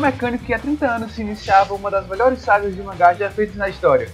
O 0.00 0.02
mecânico 0.02 0.46
que 0.46 0.54
há 0.54 0.58
30 0.58 0.86
anos 0.86 1.12
se 1.12 1.20
iniciava 1.20 1.74
uma 1.74 1.90
das 1.90 2.08
melhores 2.08 2.40
sagas 2.40 2.74
de 2.74 2.82
mangá 2.82 3.12
já 3.12 3.28
feitas 3.30 3.54
na 3.56 3.68
história. 3.68 4.10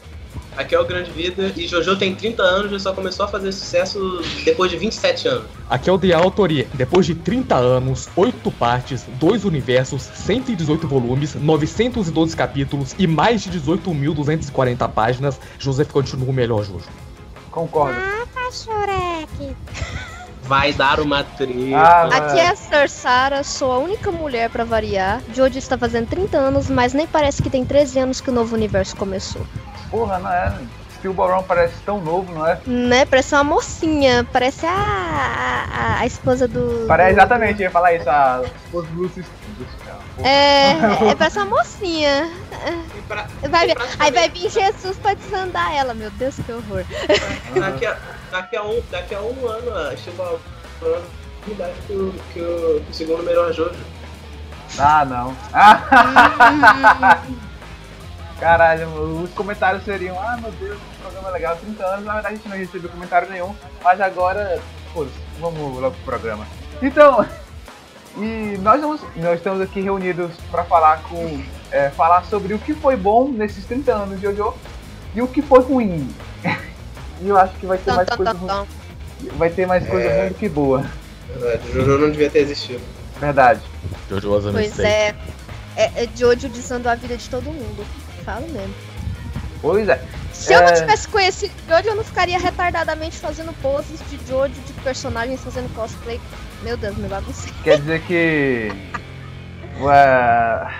Aqui 0.56 0.74
é 0.74 0.80
o 0.80 0.84
Grande 0.84 1.12
Vida 1.12 1.52
e 1.54 1.68
Jojo 1.68 1.94
tem 1.94 2.12
30 2.12 2.42
anos 2.42 2.72
e 2.72 2.80
só 2.82 2.92
começou 2.92 3.24
a 3.24 3.28
fazer 3.28 3.52
sucesso 3.52 4.20
depois 4.44 4.68
de 4.68 4.78
27 4.78 5.28
anos. 5.28 5.46
Aqui 5.70 5.88
é 5.88 5.92
o 5.92 5.96
The 5.96 6.12
Autoria. 6.12 6.66
Depois 6.74 7.06
de 7.06 7.14
30 7.14 7.54
anos, 7.54 8.08
8 8.16 8.50
partes, 8.50 9.04
2 9.20 9.44
universos, 9.44 10.02
118 10.02 10.88
volumes, 10.88 11.36
912 11.36 12.36
capítulos 12.36 12.96
e 12.98 13.06
mais 13.06 13.44
de 13.44 13.52
18.240 13.52 14.90
páginas, 14.90 15.40
Joseph 15.56 15.92
continua 15.92 16.30
o 16.30 16.32
melhor 16.32 16.64
Jojo. 16.64 16.88
Concordo. 17.52 17.96
Ah, 17.96 18.50
Shurek. 18.50 19.54
Vai 20.46 20.72
dar 20.72 21.00
uma 21.00 21.24
treta. 21.24 21.76
Ah, 21.76 22.02
Aqui 22.16 22.38
é 22.38 22.48
a 22.48 22.56
Sarsara, 22.56 23.42
sou 23.42 23.72
a 23.72 23.78
única 23.78 24.10
mulher 24.12 24.48
pra 24.50 24.64
variar. 24.64 25.20
Jojo 25.34 25.58
está 25.58 25.76
fazendo 25.76 26.06
30 26.08 26.36
anos, 26.38 26.70
mas 26.70 26.92
nem 26.92 27.06
parece 27.06 27.42
que 27.42 27.50
tem 27.50 27.64
13 27.64 27.98
anos 27.98 28.20
que 28.20 28.30
o 28.30 28.32
novo 28.32 28.54
universo 28.54 28.94
começou. 28.96 29.44
Porra, 29.90 30.18
não 30.18 30.30
é? 30.32 30.52
Steel 30.98 31.12
Ballroom 31.12 31.42
parece 31.42 31.74
tão 31.84 32.00
novo, 32.00 32.32
não 32.32 32.46
é? 32.46 32.58
Né? 32.66 33.04
Parece 33.04 33.34
uma 33.34 33.44
mocinha, 33.44 34.26
parece 34.32 34.64
a, 34.66 34.70
a, 34.72 36.00
a 36.00 36.06
esposa 36.06 36.48
do. 36.48 36.86
Parece 36.88 37.10
do- 37.14 37.18
exatamente, 37.18 37.62
ia 37.62 37.70
falar 37.70 37.92
isso, 37.94 38.08
a 38.08 38.42
os 38.72 38.88
Lucy 38.90 39.24
É, 40.24 40.70
é, 41.10 41.14
parece 41.16 41.38
uma 41.38 41.46
mocinha. 41.46 42.30
Pra- 43.06 43.26
Vai, 43.48 43.66
praticamente- 43.74 43.96
aí 43.98 44.10
vai 44.10 44.28
vir 44.30 44.50
Jesus 44.50 44.96
pra 44.96 45.14
desandar 45.14 45.74
ela, 45.76 45.92
meu 45.92 46.10
Deus, 46.12 46.34
que 46.44 46.50
horror. 46.52 46.84
Daqui 47.54 47.86
a, 47.86 47.96
daqui 48.30 48.56
a, 48.56 48.62
um, 48.62 48.82
daqui 48.90 49.14
a 49.14 49.20
um 49.20 49.48
ano, 49.48 49.74
a 49.74 49.96
Steel 49.96 50.40
idade 51.52 51.74
que 51.86 51.92
o, 51.92 52.12
que, 52.32 52.40
o, 52.40 52.80
que 52.84 52.90
o 52.90 52.94
segundo 52.94 53.22
melhor 53.22 53.52
Jojo. 53.52 53.76
Ah, 54.78 55.04
não. 55.04 55.36
Caralho, 58.40 58.88
os 59.22 59.30
comentários 59.30 59.84
seriam, 59.84 60.18
ah, 60.20 60.36
meu 60.40 60.50
Deus, 60.52 60.78
que 60.78 61.02
programa 61.02 61.30
legal, 61.30 61.56
30 61.56 61.86
anos, 61.86 62.04
na 62.04 62.14
verdade 62.14 62.34
a 62.34 62.36
gente 62.36 62.48
não 62.48 62.56
recebeu 62.56 62.90
comentário 62.90 63.30
nenhum, 63.30 63.54
mas 63.82 63.98
agora, 64.00 64.60
foda-se, 64.92 65.16
vamos 65.40 65.80
logo 65.80 65.94
pro 65.94 66.04
programa. 66.04 66.46
Então, 66.82 67.26
e 68.18 68.58
nós, 68.58 68.80
vamos, 68.80 69.00
nós 69.16 69.38
estamos 69.38 69.62
aqui 69.62 69.80
reunidos 69.80 70.32
para 70.50 70.64
falar 70.64 71.02
com, 71.04 71.42
é, 71.70 71.88
falar 71.90 72.24
sobre 72.24 72.52
o 72.52 72.58
que 72.58 72.74
foi 72.74 72.94
bom 72.96 73.28
nesses 73.28 73.64
30 73.64 73.94
anos 73.94 74.20
de 74.20 74.26
Jojo 74.26 74.54
e 75.14 75.22
o 75.22 75.28
que 75.28 75.40
foi 75.40 75.60
ruim. 75.60 76.14
E 77.20 77.28
eu 77.28 77.36
acho 77.38 77.54
que 77.54 77.66
vai 77.66 77.78
ter 77.78 77.84
Tan, 77.84 77.96
mais 77.96 78.08
tan, 78.08 78.16
coisa 78.16 78.32
tan, 78.34 78.38
ruim, 78.38 78.48
tan. 78.48 78.66
vai 79.36 79.50
ter 79.50 79.66
mais 79.66 79.86
coisa 79.88 80.06
É. 80.08 80.20
ruim 80.20 80.28
do 80.28 80.34
que 80.34 80.48
boa. 80.48 80.84
Verdade, 81.28 81.72
Jojo 81.72 81.98
não 81.98 82.10
devia 82.10 82.30
ter 82.30 82.38
existido. 82.40 82.80
Verdade. 83.20 83.60
Jojo 84.10 84.30
was 84.32 84.46
a 84.46 84.52
Pois 84.52 84.66
mistake. 84.68 84.88
é. 84.88 85.14
É, 85.76 86.04
é 86.04 86.08
Jojo 86.16 86.48
desandou 86.48 86.90
a 86.92 86.94
vida 86.94 87.16
de 87.16 87.28
todo 87.28 87.44
mundo. 87.44 87.84
Falo 88.24 88.46
mesmo. 88.48 88.74
Pois 89.62 89.88
é. 89.88 90.00
Se 90.32 90.52
eu 90.52 90.60
não 90.60 90.68
É. 90.68 90.72
tivesse 90.72 91.08
conhecido 91.08 91.52
Jojo, 91.68 91.88
eu 91.88 91.96
não 91.96 92.04
ficaria 92.04 92.38
retardadamente 92.38 93.16
fazendo 93.18 93.52
poses 93.62 93.98
de 94.10 94.18
Jojo, 94.28 94.52
de 94.66 94.72
personagens 94.84 95.40
fazendo 95.42 95.72
cosplay. 95.74 96.20
Meu 96.62 96.76
Deus, 96.76 96.96
me 96.96 97.08
baguncei. 97.08 97.52
Quer 97.64 97.78
dizer 97.80 98.00
que. 98.02 98.70
Ué. 99.80 100.74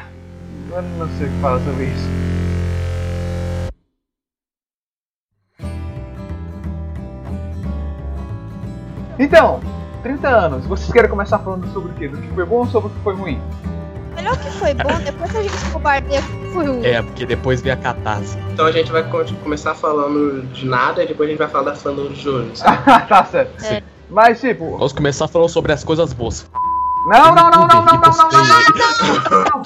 Eu 0.70 0.82
não 0.82 1.08
sei 1.18 1.26
o 1.26 1.30
que 1.30 1.40
falar 1.40 1.58
sobre 1.60 1.84
isso. 1.84 2.08
Então, 9.19 9.60
30 10.03 10.28
anos. 10.28 10.66
Vocês 10.66 10.93
querem 10.93 11.09
começar 11.10 11.38
falando 11.38 11.66
sobre 11.72 11.91
o 11.91 11.94
quê? 11.94 12.09
Do 12.09 12.19
que 12.19 12.28
foi 12.34 12.44
bom 12.44 12.56
ou 12.56 12.66
sobre 12.66 12.88
o 12.91 12.94
que 12.94 13.00
foi 13.00 13.15
ruim? 13.15 13.41
Melhor 14.15 14.37
que 14.38 14.50
foi 14.53 14.72
bom, 14.75 14.99
depois 15.04 15.31
que 15.31 15.37
a 15.38 15.43
gente 15.43 15.71
cobardeia 15.72 16.22
foi 16.53 16.66
ruim. 16.66 16.84
É, 16.87 17.03
porque 17.03 17.26
depois 17.26 17.60
vem 17.60 17.72
a 17.72 17.76
catarse. 17.76 18.38
Então 18.53 18.65
a 18.66 18.72
gente 18.72 18.91
vai 18.91 19.03
co- 19.10 19.25
começar 19.43 19.75
falando 19.75 20.43
de 20.53 20.66
nada 20.66 21.03
e 21.05 21.06
depois 21.06 21.28
a 21.28 21.31
gente 21.32 21.38
vai 21.38 21.49
falar 21.49 21.65
da 21.65 21.75
fandom 21.76 22.09
de 22.09 22.21
Jojo. 22.22 22.50
sabe? 22.56 22.82
tá 23.09 23.25
certo. 23.26 23.62
É. 23.65 23.82
Mas 24.09 24.41
tipo. 24.41 24.71
Vamos 24.72 24.93
começar 24.94 25.28
falando 25.28 25.50
sobre 25.50 25.72
as 25.72 25.84
coisas 25.84 26.12
boas. 26.15 26.49
Não, 27.09 27.34
não, 27.34 27.50
não, 27.50 27.66
não, 27.69 27.84
não, 27.84 27.84
não, 27.84 28.00
não, 28.00 28.31
não, 28.32 28.44
não, 29.43 29.62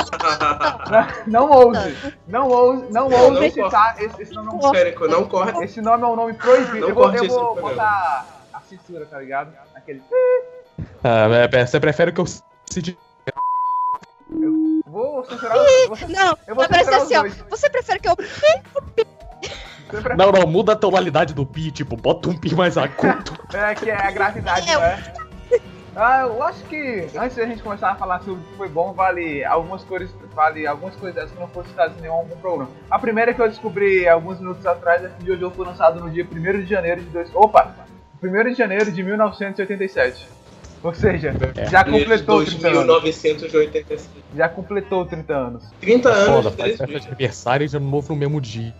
não, 0.90 1.06
não 1.26 1.50
ouse. 1.50 1.96
Não 2.28 2.48
ouse, 2.48 2.84
não 2.90 3.08
ouse 3.08 3.40
não 3.40 3.50
citar 3.50 3.94
esse, 4.02 4.22
esse 4.22 4.34
nome. 4.34 4.48
não- 4.60 4.70
Férico, 4.74 5.06
não 5.08 5.24
corre. 5.24 5.64
Esse 5.64 5.80
nome 5.80 6.02
é 6.02 6.06
um 6.06 6.16
nome 6.16 6.32
proibido. 6.34 6.80
Não 6.80 6.88
Eu 6.88 6.94
vou, 6.94 7.04
corte 7.04 7.18
eu 7.18 7.24
isso 7.24 7.34
vou 7.34 7.44
no 7.54 7.54
programa. 7.54 7.74
botar 7.82 8.26
tá 8.78 9.18
ligado? 9.18 9.52
Aquele. 9.74 10.02
Ah, 11.02 11.26
é, 11.52 11.66
você 11.66 11.80
prefere 11.80 12.12
que 12.12 12.20
eu. 12.20 12.24
Vou 14.86 15.24
censurar 15.24 15.56
os 15.56 15.86
vou 15.88 15.96
censurar- 15.96 16.24
Não, 16.26 16.38
Eu 16.46 16.54
vou 16.54 16.64
censurar 16.64 16.98
os 16.98 17.04
assim, 17.04 17.16
ó. 17.16 17.20
dois. 17.20 17.36
Você 17.48 17.70
prefere 17.70 18.00
que 18.00 18.08
eu. 18.08 18.16
Não, 20.16 20.30
não, 20.30 20.46
muda 20.46 20.74
a 20.74 20.76
tonalidade 20.76 21.34
do 21.34 21.44
pi, 21.44 21.72
tipo, 21.72 21.96
bota 21.96 22.28
um 22.28 22.38
pi 22.38 22.54
mais 22.54 22.78
agudo. 22.78 23.36
É 23.52 23.74
que 23.74 23.90
é 23.90 23.96
a 23.96 24.10
gravidade, 24.12 24.70
Eu. 24.70 24.78
não 24.78 24.86
é? 24.86 25.12
Ah, 25.96 26.20
eu 26.20 26.40
acho 26.44 26.62
que 26.66 27.08
antes 27.18 27.36
da 27.36 27.44
gente 27.44 27.60
começar 27.60 27.90
a 27.90 27.94
falar 27.96 28.20
sobre 28.20 28.40
o 28.40 28.44
que 28.44 28.56
foi 28.56 28.68
bom, 28.68 28.92
vale 28.92 29.44
algumas 29.44 29.82
coisas, 29.82 30.08
vale 30.32 30.64
algumas 30.64 30.94
coisas 30.94 31.28
que 31.32 31.40
não 31.40 31.48
foram 31.48 31.68
citadas 31.68 31.98
em 31.98 32.02
nenhum 32.02 32.14
algum 32.14 32.36
programa. 32.36 32.70
A 32.88 33.00
primeira 33.00 33.34
que 33.34 33.42
eu 33.42 33.48
descobri 33.48 34.06
alguns 34.08 34.38
minutos 34.38 34.64
atrás 34.64 35.04
é 35.04 35.08
que 35.08 35.26
Jojo 35.26 35.50
foi 35.50 35.66
lançado 35.66 35.98
no 35.98 36.08
dia 36.08 36.24
1 36.24 36.60
de 36.62 36.66
janeiro 36.66 37.00
de 37.00 37.08
dois, 37.08 37.28
opa, 37.34 37.74
1 38.22 38.50
de 38.50 38.54
janeiro 38.54 38.90
de 38.92 39.02
1987. 39.02 40.26
Ou 40.82 40.94
seja, 40.94 41.34
É. 41.56 41.66
já 41.66 41.84
completou 41.84 42.42
30 42.44 42.68
anos. 42.68 43.02
2986. 43.02 44.08
Já 44.34 44.48
completou 44.48 45.04
30 45.04 45.34
anos. 45.36 45.62
30 45.80 46.08
anos, 46.08 46.26
Foda, 46.44 46.50
faz 46.50 46.56
13 46.56 46.76
festa 46.78 46.86
de 46.86 46.92
dias. 46.92 47.06
aniversário 47.06 47.64
e 47.64 47.68
de 47.68 47.76
ano 47.76 47.90
novo 47.90 48.12
no 48.14 48.18
mesmo 48.18 48.40
dia. 48.40 48.74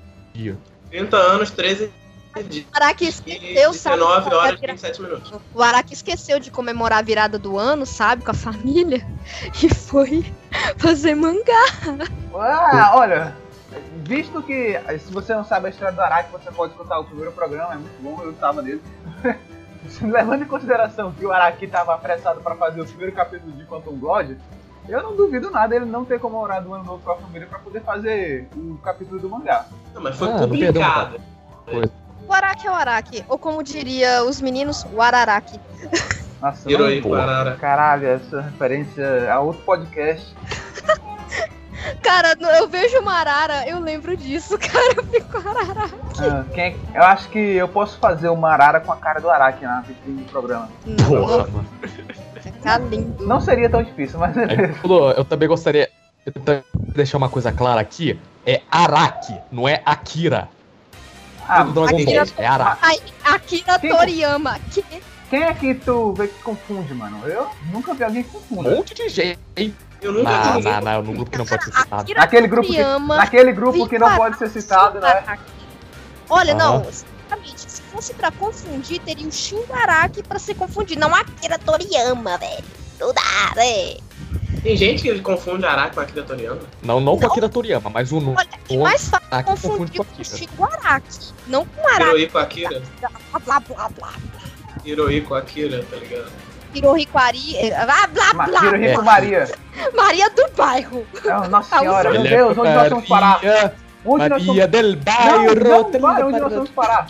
30 0.91 1.17
anos, 1.17 1.51
13 1.51 1.91
dias. 2.49 2.65
O 2.73 2.77
Araki 2.77 3.05
esqueceu, 3.07 3.73
sabe? 3.75 3.97
19 3.99 4.31
qual 4.31 4.33
é 4.33 4.39
a 4.39 4.47
horas 4.47 4.55
e 4.57 4.61
vira- 4.61 4.73
27 4.73 5.03
minutos. 5.03 5.33
O 5.55 5.63
Araki 5.63 5.93
esqueceu 5.93 6.41
de 6.41 6.51
comemorar 6.51 7.01
a 7.01 7.03
virada 7.03 7.39
do 7.39 7.59
ano, 7.59 7.85
sabe? 7.85 8.25
Com 8.25 8.31
a 8.31 8.35
família. 8.35 9.07
E 9.63 9.69
foi 9.69 10.25
fazer 10.79 11.15
mangá. 11.15 11.67
Ah, 12.35 12.93
olha, 12.97 13.37
visto 14.11 14.43
que 14.43 14.77
se 14.99 15.13
você 15.13 15.33
não 15.33 15.45
sabe 15.45 15.69
a 15.69 15.71
história 15.71 15.95
do 15.95 16.01
Araki, 16.01 16.33
você 16.33 16.51
pode 16.51 16.73
escutar 16.73 16.99
o 16.99 17.05
primeiro 17.05 17.31
programa, 17.31 17.75
é 17.75 17.77
muito 17.77 18.03
bom, 18.03 18.21
eu 18.25 18.33
estava 18.33 18.61
nele. 18.61 18.83
Levando 20.03 20.43
em 20.43 20.47
consideração 20.47 21.13
que 21.13 21.25
o 21.25 21.33
Araki 21.33 21.65
estava 21.67 21.95
apressado 21.95 22.41
para 22.41 22.57
fazer 22.57 22.81
o 22.81 22.85
primeiro 22.85 23.13
capítulo 23.13 23.53
de 23.53 23.65
Quantum 23.67 23.93
Blood, 23.97 24.37
eu 24.89 25.01
não 25.01 25.15
duvido 25.15 25.49
nada 25.49 25.77
ele 25.77 25.85
não 25.85 26.05
ter 26.05 26.19
comemorado 26.19 26.69
o 26.69 26.75
ano 26.75 26.83
novo 26.85 27.05
com 27.05 27.13
a 27.13 27.17
família 27.17 27.47
para 27.47 27.61
poder 27.61 27.83
fazer 27.83 28.49
o 28.57 28.77
capítulo 28.79 29.21
do 29.21 29.29
mangá. 29.29 29.67
Não, 29.95 30.03
mas 30.03 30.17
foi 30.17 30.29
Ah, 30.29 30.33
não 30.33 30.39
publicado. 30.41 31.21
O 32.27 32.33
Araki 32.33 32.67
é 32.67 32.71
o 32.71 32.75
Araki. 32.75 33.25
Ou 33.29 33.39
como 33.39 33.63
diria 33.63 34.25
os 34.25 34.41
meninos, 34.41 34.85
o 34.93 35.01
Araraki. 35.01 35.61
Nossa, 36.43 36.71
Herói, 36.71 37.01
Porra. 37.01 37.23
Arara. 37.23 37.57
caralho, 37.57 38.09
essa 38.09 38.41
referência 38.41 39.33
a 39.33 39.39
outro 39.39 39.63
podcast. 39.63 40.35
Cara, 42.03 42.37
eu 42.59 42.69
vejo 42.69 42.99
uma 42.99 43.15
arara, 43.15 43.67
eu 43.69 43.79
lembro 43.81 44.17
disso, 44.17 44.57
cara. 44.61 44.95
Eu 44.97 45.05
fico 45.05 45.37
arara. 45.39 45.91
Ah, 46.19 46.45
quem- 46.55 46.77
eu 46.95 47.03
acho 47.03 47.29
que 47.29 47.39
eu 47.39 47.69
posso 47.69 47.99
fazer 47.99 48.29
uma 48.29 48.51
arara 48.53 48.81
com 48.81 48.93
a 48.93 48.97
cara 48.97 49.21
do 49.21 49.31
Araki 49.31 49.65
na 49.65 49.81
vitrine 49.81 50.23
do 50.23 50.31
programa. 50.31 50.69
Porra, 51.07 51.47
mano. 51.49 51.69
Lindo. 52.91 53.27
Não 53.27 53.41
seria 53.41 53.69
tão 53.71 53.83
difícil, 53.83 54.19
mas 54.19 54.37
Aí, 54.37 54.47
Lu, 54.85 55.11
eu 55.11 55.25
também 55.25 55.49
gostaria 55.49 55.89
eu 56.27 56.33
também 56.33 56.63
deixar 56.75 57.17
uma 57.19 57.29
coisa 57.29 57.51
clara 57.51 57.81
aqui. 57.81 58.19
É 58.47 58.61
Araki, 58.71 59.35
não 59.51 59.69
é 59.69 59.81
Akira. 59.85 60.49
Ah, 61.49 61.63
do 61.65 61.73
Dragon 61.73 61.97
Akira- 61.97 62.25
Ball. 62.27 62.35
É 62.39 62.47
Araki. 62.47 63.03
Akira 63.25 63.79
Quem- 63.79 63.91
Toriyama. 63.91 64.59
Que... 64.71 64.85
Quem 65.31 65.43
é 65.45 65.55
que 65.55 65.75
tu 65.75 66.13
vê 66.13 66.27
que 66.29 66.43
confunde, 66.43 66.93
mano? 66.93 67.21
Eu 67.27 67.49
nunca 67.73 67.95
vi 67.95 68.03
alguém 68.05 68.23
que 68.23 68.37
Um 68.37 68.41
confunde. 68.41 68.71
monte 68.71 68.95
de 68.95 69.09
gente. 69.09 69.39
Eu 70.01 70.13
nunca 70.13 70.31
Não, 70.31 70.61
vi 70.61 70.71
não, 70.71 70.81
não, 70.81 71.03
no 71.03 71.13
grupo 71.13 71.31
que 71.31 71.39
não 71.39 71.47
pode 71.47 71.65
ser 71.65 71.73
citado. 71.73 72.03
Akira 72.03 72.21
Naquele 72.21 72.47
grupo 72.49 72.69
que, 72.69 72.83
naquele 72.83 73.53
grupo 73.53 73.89
que 73.89 73.99
não 73.99 74.17
pode 74.17 74.39
ser 74.39 74.49
citado, 74.49 74.99
né? 74.99 75.39
Olha, 76.29 76.55
não, 76.55 76.77
Aham. 76.77 76.85
sinceramente, 76.93 77.71
se 77.71 77.83
fosse 77.83 78.15
pra 78.15 78.31
confundir, 78.31 79.01
teria 79.01 79.27
o 79.27 79.33
Shin 79.33 79.63
Araki 79.73 80.23
pra 80.23 80.39
ser 80.39 80.55
confundido, 80.55 81.01
não 81.01 81.15
Akira 81.15 81.59
Toriyama, 81.59 82.39
velho. 82.39 82.65
Não 82.99 83.13
dá, 83.13 83.53
velho. 83.55 84.01
Tem 84.63 84.77
gente 84.77 85.03
que 85.03 85.21
confunde 85.21 85.65
Araki 85.67 85.95
com 85.95 86.01
Akira 86.01 86.23
Toriyama. 86.23 86.61
Não, 86.83 87.01
não 87.01 87.19
com 87.19 87.27
Akira 87.27 87.49
Toriyama, 87.49 87.91
mas 87.91 88.13
o 88.13 88.21
nome. 88.21 88.37
Olha, 88.39 88.49
é 88.71 88.77
mais 88.77 89.09
fácil 89.09 89.27
Araki 89.31 89.51
confundir 89.51 89.99
com 89.99 90.05
com 90.05 90.11
o 90.11 90.23
Akira. 90.23 90.39
Shin 90.39 90.49
Araki, 90.61 91.33
não 91.47 91.67
com 91.67 91.89
Araki. 91.89 92.03
Hirohiko 92.05 92.39
Akira. 92.39 92.83
Blá, 93.01 93.11
blá, 93.45 93.61
blá, 93.61 93.89
blá. 93.99 94.13
Hirohiko 94.85 95.35
Akira, 95.35 95.85
tá 95.91 95.97
ligado? 95.97 96.31
Hirohiko 96.75 97.19
Ari, 97.19 97.57
eh, 97.57 97.85
blá, 97.85 98.07
blá, 98.07 98.35
Ma- 98.35 98.47
blá. 98.47 98.65
Hirohiko 98.67 99.03
Maria. 99.03 99.49
Maria 99.95 100.31
do 100.31 100.49
bairro. 100.57 101.07
Ah, 101.29 101.49
Nossa 101.49 101.77
Ah, 101.77 101.79
senhora, 101.81 102.11
meu 102.11 102.23
Deus, 102.23 102.59
onde 102.59 102.71
nós 102.71 102.89
vamos 102.91 103.09
parar? 103.09 103.43
Maria, 103.43 103.75
Onde 104.05 104.29
nós 104.29 104.47
Maria 104.47 104.67
vamos 104.67 104.71
del 104.71 104.97
Não, 104.97 105.03
Bairro. 105.05 105.69
não, 105.69 105.91
para, 106.01 106.27
onde 106.27 106.41
nós 106.41 106.53
vamos 106.53 106.71
parar? 106.71 107.07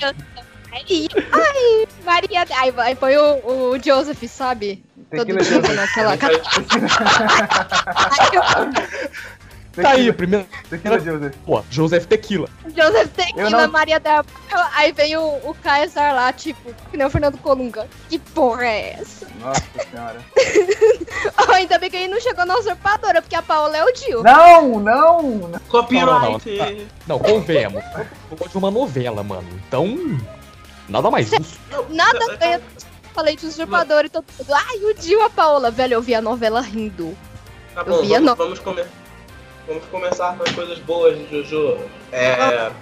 Ai, 0.73 1.09
ai, 1.33 1.87
Maria. 2.05 2.45
Aí, 2.57 2.73
aí 2.79 2.95
foi 2.95 3.17
o, 3.17 3.73
o 3.73 3.79
Joseph, 3.83 4.23
sabe? 4.29 4.85
todo 5.11 5.25
dia 5.27 5.61
naquela 5.75 6.17
Tá 9.73 9.91
aí, 9.91 10.13
primeiro. 10.13 10.47
Tequila 10.69 10.99
Joseph. 10.99 11.35
Pô, 11.47 11.63
Joseph 11.71 12.05
Tequila. 12.07 12.49
Joseph 12.77 13.09
Tequila, 13.15 13.51
não- 13.51 13.69
Maria 13.69 14.01
da 14.01 14.25
Aí 14.75 14.91
vem 14.93 15.17
o, 15.17 15.23
o 15.45 15.55
Kaysar 15.63 16.13
lá, 16.15 16.33
tipo, 16.33 16.75
que 16.91 16.97
nem 16.97 17.07
o 17.07 17.11
Fernando 17.11 17.39
Colunga. 17.39 17.87
Que 18.09 18.19
porra 18.19 18.65
é 18.67 18.97
essa? 19.01 19.27
Nossa 19.41 19.63
senhora. 19.91 20.21
Oh, 21.47 21.53
ainda 21.53 21.79
bem 21.79 21.91
que 21.91 21.97
ele 21.97 22.09
não 22.09 22.21
chegou 22.21 22.47
na 22.47 22.57
usurpadora, 22.57 23.21
porque 23.21 23.35
a 23.35 23.43
Paola 23.43 23.77
é 23.77 23.85
o 23.85 23.93
Dio. 23.93 24.23
Não, 24.23 24.79
não, 24.81 25.23
não. 25.23 25.61
Copyright! 25.69 26.87
Não, 27.07 27.19
convenhamos. 27.19 27.83
Eu 28.31 28.37
gosto 28.37 28.53
de 28.53 28.59
uma 28.59 28.71
novela, 28.71 29.23
mano. 29.23 29.47
Então. 29.67 29.87
Nada 30.89 31.11
mais 31.11 31.29
justo. 31.29 31.59
Nada 31.91 32.37
ganha. 32.37 32.61
Falei 33.15 33.37
de 33.37 33.47
usurpador 33.47 34.05
e 34.05 34.09
todo 34.09 34.25
mundo. 34.39 34.53
Ai, 34.53 34.79
o 34.85 34.95
Dio, 34.95 35.23
a 35.23 35.31
Paola. 35.31 35.71
Velho, 35.71 35.95
eu 35.95 36.03
vi 36.03 36.15
a 36.15 36.21
novela 36.23 36.61
rindo. 36.61 37.17
Tá 37.75 37.81
Eu 37.83 37.87
bom, 37.87 37.97
vamos, 38.03 38.21
no- 38.21 38.37
vamos, 38.37 38.59
come- 38.61 38.85
vamos 39.71 39.85
começar 39.87 40.37
com 40.37 40.43
as 40.43 40.51
coisas 40.51 40.79
boas 40.81 41.17
de 41.17 41.27
Jojo. 41.31 41.79
É, 42.11 42.73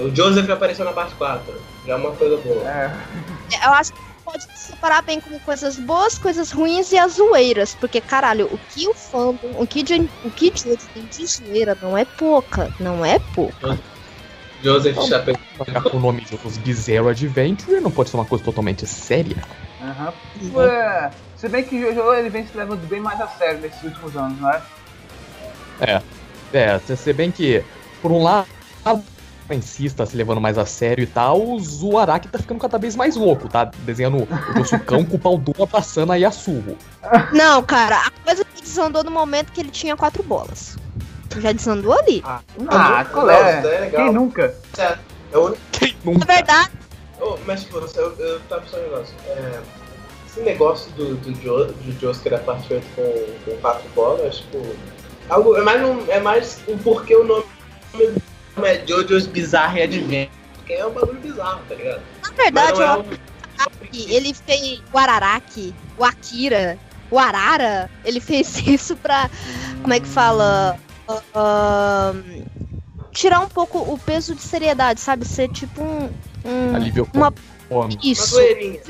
o 0.00 0.14
Joseph 0.14 0.50
apareceu 0.50 0.84
na 0.84 0.92
parte 0.92 1.14
4. 1.14 1.54
Já 1.86 1.92
é 1.92 1.96
uma 1.96 2.10
coisa 2.12 2.36
boa. 2.38 2.68
É, 2.68 2.90
Eu 3.64 3.70
acho 3.72 3.92
que 3.92 4.00
pode 4.24 4.44
separar 4.58 5.02
bem 5.02 5.20
como 5.20 5.38
coisas 5.40 5.76
boas, 5.76 6.18
coisas 6.18 6.50
ruins 6.50 6.90
e 6.90 6.98
as 6.98 7.12
zoeiras. 7.12 7.76
Porque, 7.76 8.00
caralho, 8.00 8.46
o 8.46 8.58
que 8.70 8.88
o 8.88 8.94
fandom, 8.94 9.52
o 9.56 9.66
que 9.66 9.84
de, 9.84 10.08
o 10.24 10.30
que 10.30 10.50
de 10.50 10.76
tem 10.76 11.06
de 11.06 11.26
zoeira 11.26 11.78
não 11.80 11.96
é 11.96 12.04
pouca. 12.04 12.72
Não 12.80 13.04
é 13.04 13.20
pouca. 13.34 13.78
Joseph 14.62 14.96
Chapéu. 15.08 15.36
Ficar 15.64 15.82
com 15.82 15.96
o 15.96 16.00
nome 16.00 16.22
de 16.22 16.32
outros 16.34 16.56
Bizarro 16.58 17.08
Adventure 17.08 17.80
não 17.80 17.90
pode 17.90 18.10
ser 18.10 18.16
uma 18.16 18.24
coisa 18.24 18.42
totalmente 18.42 18.84
séria. 18.84 19.36
aham. 19.80 20.12
Ué, 20.54 21.10
Se 21.36 21.48
bem 21.48 21.62
que 21.62 21.84
o 21.84 21.94
Jojo 21.94 22.14
ele 22.14 22.30
vem 22.30 22.44
se 22.46 22.56
levando 22.56 22.84
bem 22.88 23.00
mais 23.00 23.20
a 23.20 23.28
sério 23.28 23.60
nesses 23.60 23.80
últimos 23.82 24.16
anos, 24.16 24.40
não 24.40 24.50
é? 24.50 24.60
É, 25.80 26.02
se 26.86 26.96
se 26.96 27.12
bem 27.12 27.30
que, 27.30 27.62
por 28.00 28.10
um 28.12 28.22
lado, 28.22 28.46
o 28.86 29.02
Francis 29.46 29.92
tá 29.92 30.06
se 30.06 30.16
levando 30.16 30.40
mais 30.40 30.56
a 30.58 30.64
sério 30.66 31.02
e 31.02 31.06
tal, 31.06 31.40
o 31.40 31.98
Araki 31.98 32.28
tá 32.28 32.38
ficando 32.38 32.60
cada 32.60 32.78
vez 32.78 32.94
mais 32.96 33.16
louco, 33.16 33.48
tá? 33.48 33.64
Desenhando 33.64 34.18
o 34.18 34.58
Yosucão 34.58 35.04
com 35.06 35.16
o 35.16 35.18
pau 35.18 35.36
duro 35.38 35.62
abraçando 35.62 36.12
a 36.12 36.16
Yasuo. 36.16 36.76
Não, 37.32 37.62
cara, 37.62 38.06
a 38.06 38.10
coisa 38.24 38.44
que 38.44 38.62
desandou 38.62 39.02
no 39.04 39.10
momento 39.10 39.52
que 39.52 39.60
ele 39.60 39.70
tinha 39.70 39.96
quatro 39.96 40.22
bolas. 40.22 40.76
Já 41.38 41.52
desandou 41.52 41.98
ali. 41.98 42.22
Ah, 42.24 43.06
qual 43.10 43.26
não, 43.26 43.32
é? 43.32 43.54
isso 43.54 43.62
daí 43.62 43.74
é 43.74 43.80
legal. 43.80 44.04
Quem 44.04 44.12
nunca? 44.12 44.54
É 45.32 45.38
o 45.38 45.46
único. 45.46 45.60
Quem 45.72 45.96
Na 46.04 46.12
nunca? 46.12 46.26
verdade, 46.26 46.70
Oh, 47.24 47.38
mas, 47.46 47.62
tipo, 47.62 47.78
eu, 47.78 48.16
eu 48.18 48.40
tava 48.48 48.62
pensando 48.62 48.80
um 48.80 48.90
negócio. 48.90 49.14
É, 49.28 49.60
esse 50.26 50.40
negócio 50.40 50.90
do, 50.92 51.14
do, 51.14 51.32
jo, 51.40 51.66
do 51.66 52.00
Josuke 52.00 52.28
da 52.28 52.38
parte 52.38 52.72
8 52.74 52.84
com, 52.96 53.50
com 53.50 53.56
quatro 53.60 53.88
bolas, 53.94 54.38
tipo. 54.38 54.58
Algo, 55.28 55.56
é, 55.56 55.62
mais 55.62 55.82
um, 55.82 56.10
é 56.10 56.20
mais 56.20 56.58
um 56.68 56.76
porquê 56.78 57.16
o 57.16 57.24
nome 57.24 57.44
é 58.62 58.86
Jojo's 58.86 59.26
Bizarre 59.26 59.82
Adventure. 59.82 60.30
Porque 60.56 60.72
é 60.74 60.86
um 60.86 60.90
bagulho 60.92 61.20
bizarro, 61.20 61.60
tá 61.68 61.74
ligado? 61.74 62.02
na 62.22 62.30
verdade, 62.30 62.82
é 62.82 62.84
eu 62.84 63.00
um- 63.00 63.86
que 63.90 64.12
ele 64.12 64.34
fez 64.34 64.82
o 64.92 64.98
Araraki, 64.98 65.74
o 65.98 66.04
Akira, 66.04 66.78
o 67.10 67.18
Arara, 67.18 67.90
ele 68.04 68.20
fez 68.20 68.56
isso 68.66 68.96
pra, 68.96 69.30
como 69.80 69.92
é 69.92 70.00
que 70.00 70.06
fala, 70.08 70.78
ah, 71.34 72.12
tirar 73.12 73.40
um 73.40 73.48
pouco 73.48 73.78
o 73.78 73.98
peso 73.98 74.34
de 74.34 74.42
seriedade, 74.42 75.00
sabe? 75.00 75.26
Ser 75.26 75.48
tipo 75.50 75.82
um, 75.82 76.10
um 76.44 76.74
Alívio 76.74 77.08
uma 77.14 77.32
fome. 77.68 77.94
Uma 77.94 78.00
isso. 78.02 78.26
zoeirinha. 78.34 78.80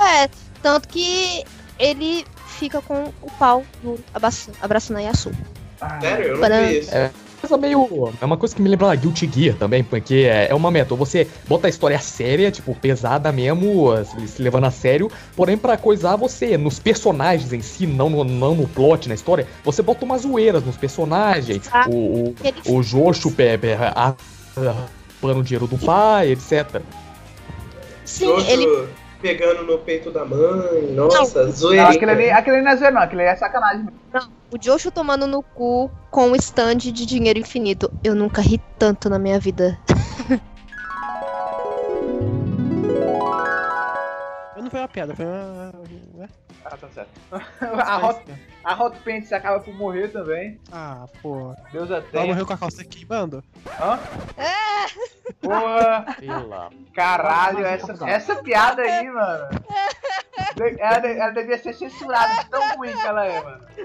É, 0.00 0.28
tanto 0.62 0.88
que 0.88 1.44
ele 1.78 2.24
fica 2.58 2.80
com 2.80 3.12
o 3.22 3.30
pau 3.38 3.64
duro 3.82 4.02
abraçando, 4.14 4.56
abraçando 4.60 4.96
a 4.98 5.00
Yasuo. 5.00 5.32
Ah, 5.80 6.00
Sério, 6.00 6.24
eu 6.26 6.32
não 6.34 6.40
Para- 6.40 6.62
vi 6.66 6.78
isso. 6.78 6.94
É. 6.94 7.10
Coisa 7.40 7.56
meio. 7.56 8.12
É 8.20 8.24
uma 8.24 8.36
coisa 8.36 8.52
que 8.54 8.60
me 8.60 8.68
lembra 8.68 8.92
Guilty 8.96 9.30
Gear 9.32 9.56
também, 9.56 9.84
porque 9.84 10.28
é, 10.28 10.48
é 10.50 10.54
uma 10.56 10.72
meta. 10.72 10.92
Você 10.96 11.28
bota 11.46 11.68
a 11.68 11.70
história 11.70 11.98
séria, 12.00 12.50
tipo, 12.50 12.74
pesada 12.74 13.30
mesmo, 13.30 13.90
se, 14.26 14.42
levando 14.42 14.64
a 14.64 14.72
sério, 14.72 15.08
porém, 15.36 15.56
pra 15.56 15.76
coisar 15.76 16.16
você, 16.16 16.58
nos 16.58 16.80
personagens 16.80 17.52
em 17.52 17.60
si, 17.60 17.86
não 17.86 18.10
no, 18.10 18.24
não 18.24 18.56
no 18.56 18.66
plot, 18.66 19.08
na 19.08 19.14
história, 19.14 19.46
você 19.64 19.82
bota 19.82 20.04
umas 20.04 20.22
zoeiras 20.22 20.64
nos 20.64 20.76
personagens. 20.76 21.68
Ah, 21.72 21.86
o, 21.88 22.34
o, 22.66 22.78
o 22.78 22.82
Joshua 22.82 23.30
Pepe, 23.30 23.72
a, 23.74 24.08
a, 24.08 24.14
plano 25.20 25.38
o 25.40 25.42
dinheiro 25.44 25.68
do 25.68 25.78
pai, 25.78 26.32
etc. 26.32 26.82
Sim, 28.04 28.34
ele 28.48 28.66
pegando 29.20 29.64
no 29.64 29.78
peito 29.78 30.10
da 30.10 30.24
mãe, 30.24 30.92
nossa, 30.94 31.44
Não, 31.44 31.52
zoeirinha. 31.52 31.88
aquele 31.88 32.10
ali, 32.10 32.30
aquele 32.30 32.56
ali 32.56 32.64
não 32.64 32.72
é 32.72 32.76
zoeira, 32.76 32.94
não. 32.94 33.02
Aquele 33.02 33.22
ali 33.22 33.30
é 33.30 33.36
sacanagem. 33.36 33.86
mesmo. 34.12 34.32
O 34.50 34.56
Joshua 34.58 34.90
tomando 34.90 35.26
no 35.26 35.42
cu 35.42 35.90
com 36.10 36.28
um 36.28 36.36
stand 36.36 36.76
de 36.76 36.92
dinheiro 37.04 37.38
infinito. 37.38 37.90
Eu 38.02 38.14
nunca 38.14 38.40
ri 38.40 38.60
tanto 38.78 39.10
na 39.10 39.18
minha 39.18 39.38
vida. 39.38 39.78
Eu 44.56 44.62
não 44.62 44.70
foi 44.70 44.80
uma 44.80 44.88
piada, 44.88 45.14
foi 45.14 45.24
uma. 45.26 45.72
Ah, 46.70 46.76
tá 46.76 46.88
certo. 46.88 47.10
a, 47.62 48.06
Hot, 48.06 48.22
a 48.62 48.74
Hot 48.82 48.98
Pants 48.98 49.32
acaba 49.32 49.60
por 49.60 49.74
morrer 49.74 50.08
também. 50.08 50.60
Ah, 50.70 51.06
pô. 51.22 51.54
Deus 51.72 51.90
a 51.90 52.02
Ela 52.12 52.26
morreu 52.26 52.46
com 52.46 52.52
a 52.52 52.58
calça 52.58 52.84
queimando? 52.84 53.42
Hã? 53.80 53.98
É. 54.36 55.32
Porra, 55.40 56.04
Pela. 56.18 56.70
caralho, 56.94 57.64
essa, 57.64 57.96
essa 58.06 58.36
piada 58.42 58.82
aí, 58.82 59.10
mano. 59.10 59.48
Ela, 60.78 61.06
ela 61.06 61.30
devia 61.30 61.58
ser 61.58 61.72
censurada 61.72 62.44
tão 62.50 62.76
ruim 62.76 62.92
que 62.92 63.06
ela 63.06 63.26
é, 63.26 63.42
mano. 63.42 63.64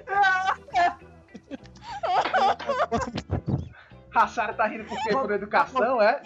A 4.15 4.27
Sarah 4.27 4.53
tá 4.53 4.68
rindo 4.68 4.86
por 4.86 4.97
quê? 5.03 5.09
Por 5.09 5.31
educação, 5.31 6.00
é? 6.01 6.21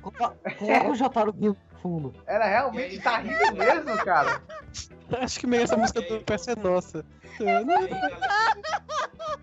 Coloca 0.00 0.88
o 0.88 0.94
Jotaro 0.94 1.34
no 1.36 1.56
fundo. 1.82 2.14
Ela 2.26 2.46
realmente 2.46 3.00
tá 3.00 3.18
rindo 3.18 3.54
mesmo, 3.54 3.96
cara? 4.04 4.42
Acho 5.20 5.40
que 5.40 5.46
meio 5.46 5.62
essa 5.62 5.76
música 5.76 6.02
do 6.02 6.20
PS 6.20 6.48
é 6.48 6.56
nossa. 6.56 7.04
E 7.40 7.48
aí, 7.48 7.64
galera? 7.64 8.18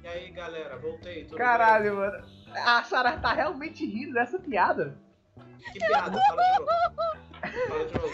E 0.03 0.07
aí, 0.07 0.29
galera, 0.29 0.77
voltei. 0.77 1.25
tudo 1.25 1.37
Caralho, 1.37 1.95
mano. 1.95 2.25
A 2.53 2.83
Sarah 2.83 3.17
tá 3.17 3.33
realmente 3.33 3.85
rindo 3.85 4.13
dessa 4.13 4.39
piada. 4.39 4.95
bem? 5.35 5.73
Que 5.73 5.79
piada? 5.79 6.19
Fala 6.27 6.43
de 6.43 6.59
novo. 6.59 6.69
Fala 7.67 7.85
de 7.85 7.93
novo. 7.93 8.09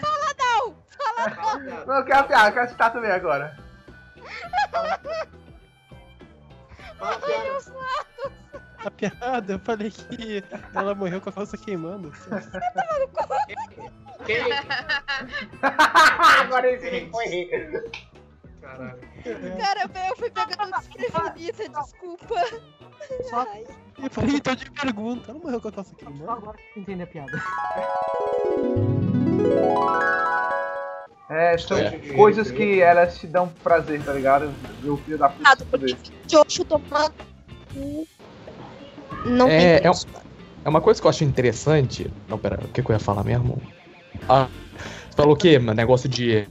Fala 0.00 0.34
não! 0.38 0.76
Fala 0.88 1.30
piada. 1.30 1.84
Não, 1.84 1.96
eu 1.96 2.04
quero 2.04 2.20
a 2.20 2.24
piada, 2.24 2.48
eu 2.48 2.54
quero 2.54 2.68
citar 2.68 2.92
também 2.92 3.10
agora. 3.10 3.58
Fala 4.70 4.98
piada. 4.98 5.36
A 8.86 8.90
piada, 8.90 9.54
eu 9.54 9.58
falei 9.58 9.90
que 9.90 10.44
ela 10.72 10.94
morreu 10.94 11.20
com 11.20 11.28
a 11.28 11.32
calça 11.32 11.58
queimando. 11.58 12.12
Quem? 14.24 14.44
agora 15.60 16.70
ele 16.70 17.10
foi 17.10 17.26
rir. 17.26 17.90
Caralho. 18.60 19.00
Cara, 19.58 19.90
eu 20.08 20.16
fui 20.16 20.30
pegando 20.30 20.70
desprevenida, 20.76 21.80
desculpa. 21.82 22.34
Só, 23.28 23.44
Eu 24.00 24.10
falei, 24.10 24.36
então 24.36 24.54
de 24.54 24.70
pergunta. 24.70 25.32
Ela 25.32 25.40
morreu 25.40 25.60
com 25.60 25.66
a 25.68 25.72
calça 25.72 25.90
só 25.90 25.96
queimando? 25.96 26.30
agora 26.30 26.56
que 26.56 26.78
eu 26.78 26.82
entendi 26.82 27.02
a 27.02 27.06
piada. 27.08 27.42
É, 31.28 31.58
são 31.58 31.76
É. 31.76 31.98
coisas 32.14 32.52
que 32.52 32.80
elas 32.80 33.18
te 33.18 33.26
dão 33.26 33.48
prazer, 33.64 34.00
tá 34.04 34.12
ligado? 34.12 34.48
Ver 34.80 34.90
o 34.90 34.96
filho 34.98 35.18
da 35.18 35.28
puta. 35.28 35.56
Joshua 36.28 36.64
tomando. 36.64 37.14
Não 39.26 39.48
É, 39.48 39.58
tem 39.58 39.66
é 39.68 39.80
preço. 39.80 40.06
É 40.64 40.68
uma 40.68 40.80
coisa 40.80 41.00
que 41.00 41.06
eu 41.06 41.10
acho 41.10 41.24
interessante. 41.24 42.10
Não, 42.28 42.38
pera, 42.38 42.58
o 42.62 42.68
que, 42.68 42.82
que 42.82 42.90
eu 42.90 42.94
ia 42.94 42.98
falar 43.00 43.22
mesmo? 43.22 43.60
Ah, 44.28 44.48
você 45.08 45.16
falou 45.16 45.36
que 45.36 45.56
o 45.56 45.74
negócio 45.74 46.08
de, 46.08 46.46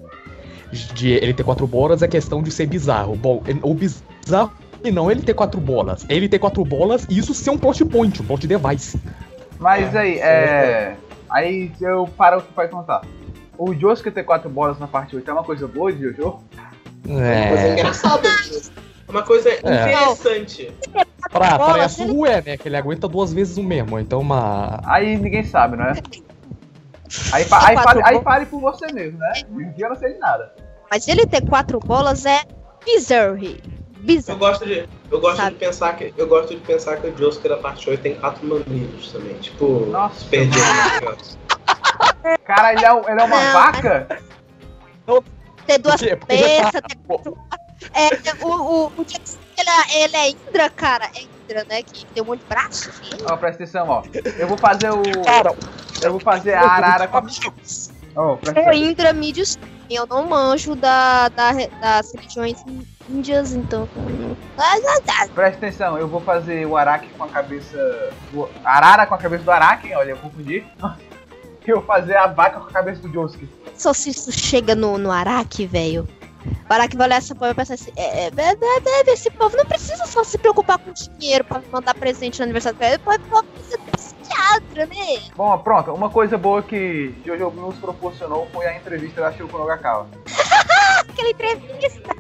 de 0.94 1.12
ele 1.12 1.34
ter 1.34 1.44
quatro 1.44 1.68
bolas 1.68 2.02
é 2.02 2.08
questão 2.08 2.42
de 2.42 2.52
ser 2.52 2.66
bizarro. 2.66 3.16
Bom, 3.16 3.44
o 3.62 3.74
bizarro 3.74 4.52
e 4.84 4.92
não 4.92 5.10
ele 5.12 5.22
ter 5.22 5.34
quatro 5.34 5.60
bolas. 5.60 6.06
Ele 6.08 6.30
ter 6.30 6.40
quatro 6.40 6.64
bolas 6.64 7.06
e 7.10 7.18
isso 7.18 7.34
ser 7.34 7.50
um 7.50 7.58
plot 7.58 7.84
point, 7.86 8.22
um 8.22 8.26
plot 8.26 8.48
device. 8.48 9.00
Mas 9.60 9.96
aí, 9.96 10.20
é. 10.20 10.96
Aí 11.30 11.72
eu 11.82 12.08
paro 12.16 12.38
aqui 12.38 12.54
pra 12.54 12.68
contar. 12.68 13.02
O 13.58 13.74
Josuke 13.74 14.12
ter 14.12 14.24
quatro 14.24 14.50
bolas 14.50 14.78
na 14.80 14.88
parte 14.88 15.16
8 15.16 15.30
é 15.30 15.34
uma 15.34 15.44
coisa 15.44 15.68
boa 15.68 15.92
de 15.92 16.04
Jojo? 16.04 16.40
É 17.08 17.38
uma 17.38 17.48
coisa 17.48 17.64
É. 17.64 17.74
engraçada. 17.74 18.30
É 19.08 19.12
uma 19.12 19.24
coisa 19.24 19.54
interessante. 19.54 20.72
Pra, 21.32 21.58
pra 21.60 21.78
Yasuo 21.78 22.26
é, 22.26 22.42
né? 22.42 22.58
Que 22.58 22.68
ele 22.68 22.78
aguenta 22.78 23.08
duas 23.08 23.32
vezes 23.34 23.58
o 23.58 23.64
mesmo. 23.64 24.00
Então 24.00 24.20
uma. 24.20 24.80
Aí 24.86 25.18
ninguém 25.18 25.44
sabe, 25.44 25.76
não 25.78 25.86
é? 25.86 25.94
Aí, 27.32 27.44
fa- 27.46 27.68
aí, 27.68 27.76
fale, 27.78 28.02
aí 28.04 28.22
fale 28.22 28.46
por 28.48 28.60
você 28.60 28.92
mesmo, 28.92 29.18
né? 29.20 29.34
Um 29.50 29.72
dia 29.74 29.86
eu 29.86 29.90
não 29.90 29.96
sei 29.96 30.14
de 30.14 30.20
nada. 30.20 30.54
Mas 30.92 31.08
ele 31.08 31.26
ter 31.26 31.48
quatro 31.48 31.80
bolas 31.80 32.26
é 32.26 32.42
bizarre. 32.86 33.62
Eu 33.98 34.02
Bizarre. 34.06 34.40
gosto 34.40 34.66
de. 34.66 34.88
Eu 35.12 35.20
gosto 35.20 35.38
Sabe? 35.38 35.52
de 35.52 35.56
pensar 35.58 35.96
que. 35.96 36.14
Eu 36.18 36.28
gosto 36.28 36.50
de 36.56 36.62
pensar 36.62 36.98
que 36.98 37.08
o 37.08 37.18
Josuke 37.18 37.48
da 37.50 37.58
parte 37.58 37.90
8 37.90 38.02
tem 38.02 38.16
quatro 38.16 38.46
mamilos 38.46 39.12
também. 39.12 39.34
Tipo, 39.36 39.86
Nossa, 39.88 40.26
perdido. 40.26 40.62
Cara, 42.44 42.74
ele 42.74 42.86
é, 42.86 42.90
ele 43.12 43.22
é 43.22 43.24
uma 43.24 43.28
Não, 43.28 43.54
vaca? 43.54 44.08
ter 45.66 45.78
duas 45.80 46.00
cabeças, 46.02 46.72
tá- 46.72 46.82
ter 46.82 46.96
quatro. 47.08 47.38
É, 47.94 48.44
o, 48.46 48.48
o, 48.50 48.92
o 48.98 49.06
Jackson, 49.06 49.38
ele, 49.58 49.70
é- 49.70 50.04
ele 50.04 50.16
é 50.18 50.30
Indra, 50.30 50.70
cara. 50.70 51.10
É 51.16 51.22
Indra, 51.22 51.66
né? 51.70 51.84
Que 51.84 52.06
tem 52.08 52.24
um 52.24 52.26
monte 52.26 52.42
de 52.42 52.46
braço. 52.48 52.90
Assim. 52.90 53.24
Ó, 53.26 53.38
presta 53.38 53.64
atenção, 53.64 53.88
ó. 53.90 54.04
Eu 54.38 54.48
vou 54.48 54.58
fazer 54.58 54.90
o. 54.92 55.02
Cara, 55.24 55.56
Eu 56.02 56.12
vou 56.12 56.20
fazer 56.20 56.54
a 56.54 56.62
arara 56.62 57.08
com 57.08 57.18
a. 57.18 57.22
presta 57.22 57.52
O 58.16 58.34
atenção. 58.34 58.74
Indra 58.74 59.14
me 59.14 59.32
desculpe, 59.32 59.70
eu 59.90 60.06
não 60.08 60.26
manjo 60.28 60.76
da, 60.76 61.30
da, 61.30 61.52
das 61.82 62.14
religiões 62.14 62.58
índias, 63.10 63.54
então. 63.54 63.88
Presta 65.34 65.58
atenção, 65.58 65.98
eu 65.98 66.08
vou 66.08 66.22
fazer 66.22 66.66
o 66.66 66.76
Araki 66.78 67.08
com 67.10 67.24
a 67.24 67.28
cabeça. 67.28 67.78
O 68.34 68.48
Arara 68.64 69.06
com 69.06 69.16
a 69.16 69.18
cabeça 69.18 69.44
do 69.44 69.52
Araki, 69.52 69.94
olha, 69.94 70.12
eu 70.12 70.18
confundi. 70.18 70.64
Eu 71.68 71.78
vou 71.78 71.86
fazer 71.88 72.16
a 72.16 72.28
vaca 72.28 72.60
com 72.60 72.68
a 72.68 72.72
cabeça 72.72 73.02
do 73.02 73.12
Josuke. 73.12 73.50
Só 73.76 73.92
se 73.92 74.12
isso 74.12 74.32
chega 74.32 74.76
no, 74.76 75.00
no 75.00 75.12
Araki, 75.12 75.66
velho. 75.66 76.08
O 76.70 76.74
Araki 76.74 76.98
vai 76.98 77.08
olhar 77.08 77.18
essa 77.18 77.36
povo 77.36 77.52
e 77.52 77.54
pensar 77.54 77.76
assim: 77.76 77.92
é, 77.96 78.26
é, 78.26 78.28
é, 78.28 79.10
é, 79.10 79.14
esse 79.14 79.30
povo 79.30 79.56
não 79.56 79.66
precisa 79.66 80.06
só 80.06 80.24
se 80.24 80.38
preocupar 80.38 80.80
com 80.80 80.92
dinheiro 80.92 81.44
pra 81.44 81.60
me 81.60 81.66
mandar 81.72 81.94
presente 81.94 82.40
no 82.40 82.44
aniversário 82.44 82.78
dele, 82.80 82.98
pode 83.00 83.24
precisa 83.54 83.78
de 83.78 83.92
psiquiatra, 83.92 84.86
né? 84.88 85.22
Bom, 85.36 85.58
pronto, 85.60 85.94
uma 85.94 86.10
coisa 86.10 86.38
boa 86.38 86.64
que 86.64 87.14
Jojo 87.26 87.52
nos 87.52 87.76
proporcionou 87.78 88.48
foi 88.52 88.66
a 88.66 88.76
entrevista 88.76 89.22
da 89.22 89.32
Shoko 89.32 89.58
no 89.58 89.66
Gakawa. 89.66 90.08
Aquela 91.08 91.30
entrevista. 91.30 92.16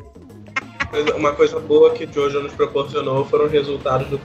Uma 1.17 1.33
coisa 1.33 1.59
boa 1.59 1.91
que 1.91 2.05
o 2.05 2.13
Jojo 2.13 2.41
nos 2.41 2.53
proporcionou 2.53 3.25
foram 3.25 3.45
os 3.45 3.51
resultados 3.51 4.07
do! 4.07 4.21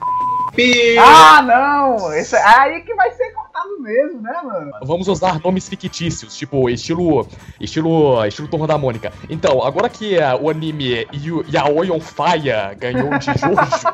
Ah, 0.99 1.41
não! 1.41 2.13
Esse, 2.13 2.35
aí 2.35 2.81
que 2.81 2.93
vai 2.93 3.11
ser 3.11 3.33
mesmo, 3.81 4.21
né, 4.21 4.39
mano? 4.43 4.71
Vamos 4.83 5.07
usar 5.07 5.39
nomes 5.41 5.67
fictícios, 5.67 6.35
tipo 6.37 6.69
estilo 6.69 7.27
estilo 7.59 8.23
estilo 8.25 8.47
Turma 8.47 8.67
da 8.67 8.77
Mônica. 8.77 9.11
Então, 9.29 9.63
agora 9.63 9.89
que 9.89 10.17
eh, 10.17 10.35
o 10.35 10.49
anime 10.49 11.07
Yu- 11.13 11.43
Yaoi 11.51 11.91
on 11.91 11.99
Fire 11.99 12.75
ganhou 12.77 13.17
de 13.17 13.33
Jojo, 13.37 13.87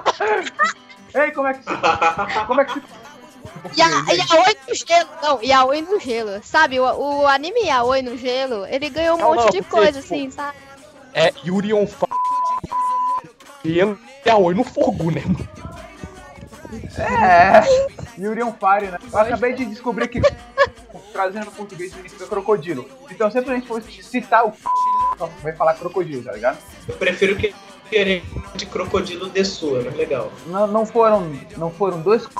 Ei, 1.16 1.32
como 1.32 1.48
é 1.48 1.54
que. 1.54 1.64
Como 2.46 2.62
é 2.62 2.66
que 2.66 2.82
Yaoi 3.76 4.58
no 4.68 4.76
gelo, 4.76 5.10
não, 5.22 5.42
Yaoi 5.42 5.82
no 5.82 6.00
gelo. 6.00 6.42
Sabe, 6.44 6.80
o, 6.80 6.84
o 6.84 7.28
anime 7.28 7.62
Yaoi 7.66 8.02
no 8.02 8.18
gelo, 8.18 8.66
ele 8.68 8.90
ganhou 8.90 9.16
um 9.16 9.20
Não, 9.20 9.34
monte 9.34 9.46
não, 9.46 9.50
de 9.50 9.62
coisa, 9.64 10.02
tipo, 10.02 10.14
assim, 10.14 10.30
sabe? 10.32 10.58
é 11.14 11.34
Yuri 11.46 11.74
on 11.74 11.88
Fire 11.88 12.08
e 13.64 13.80
ele 13.80 13.98
é 14.26 14.30
Yaoi 14.30 14.54
no 14.54 14.64
fogo, 14.64 15.10
né? 15.12 15.24
É, 16.98 17.62
Yuri 18.18 18.44
on 18.44 18.54
Fire, 18.54 18.92
né? 18.92 18.98
Eu 19.12 19.20
acabei 19.20 19.54
de 19.54 19.66
descobrir 19.66 20.08
que 20.08 20.22
trazendo 21.14 21.46
no 21.46 21.52
português 21.52 21.92
significa 21.92 22.26
crocodilo. 22.28 22.88
Então 23.10 23.30
sempre 23.30 23.52
a 23.52 23.56
gente 23.56 23.68
for 23.68 23.82
citar 23.82 24.46
o 24.46 24.54
vai 25.42 25.54
falar 25.54 25.74
crocodilo, 25.76 26.24
tá 26.24 26.32
ligado? 26.32 26.58
Eu 26.88 26.96
prefiro 26.96 27.36
que 27.36 27.54
de 28.56 28.66
crocodilo 28.66 29.30
de 29.30 29.46
sua, 29.46 29.80
legal. 29.80 30.32
Não, 30.48 30.68
não 30.68 30.86
foram 30.86 31.32
não 31.56 31.72
foram 31.72 32.02
dois 32.02 32.26
que 32.26 32.36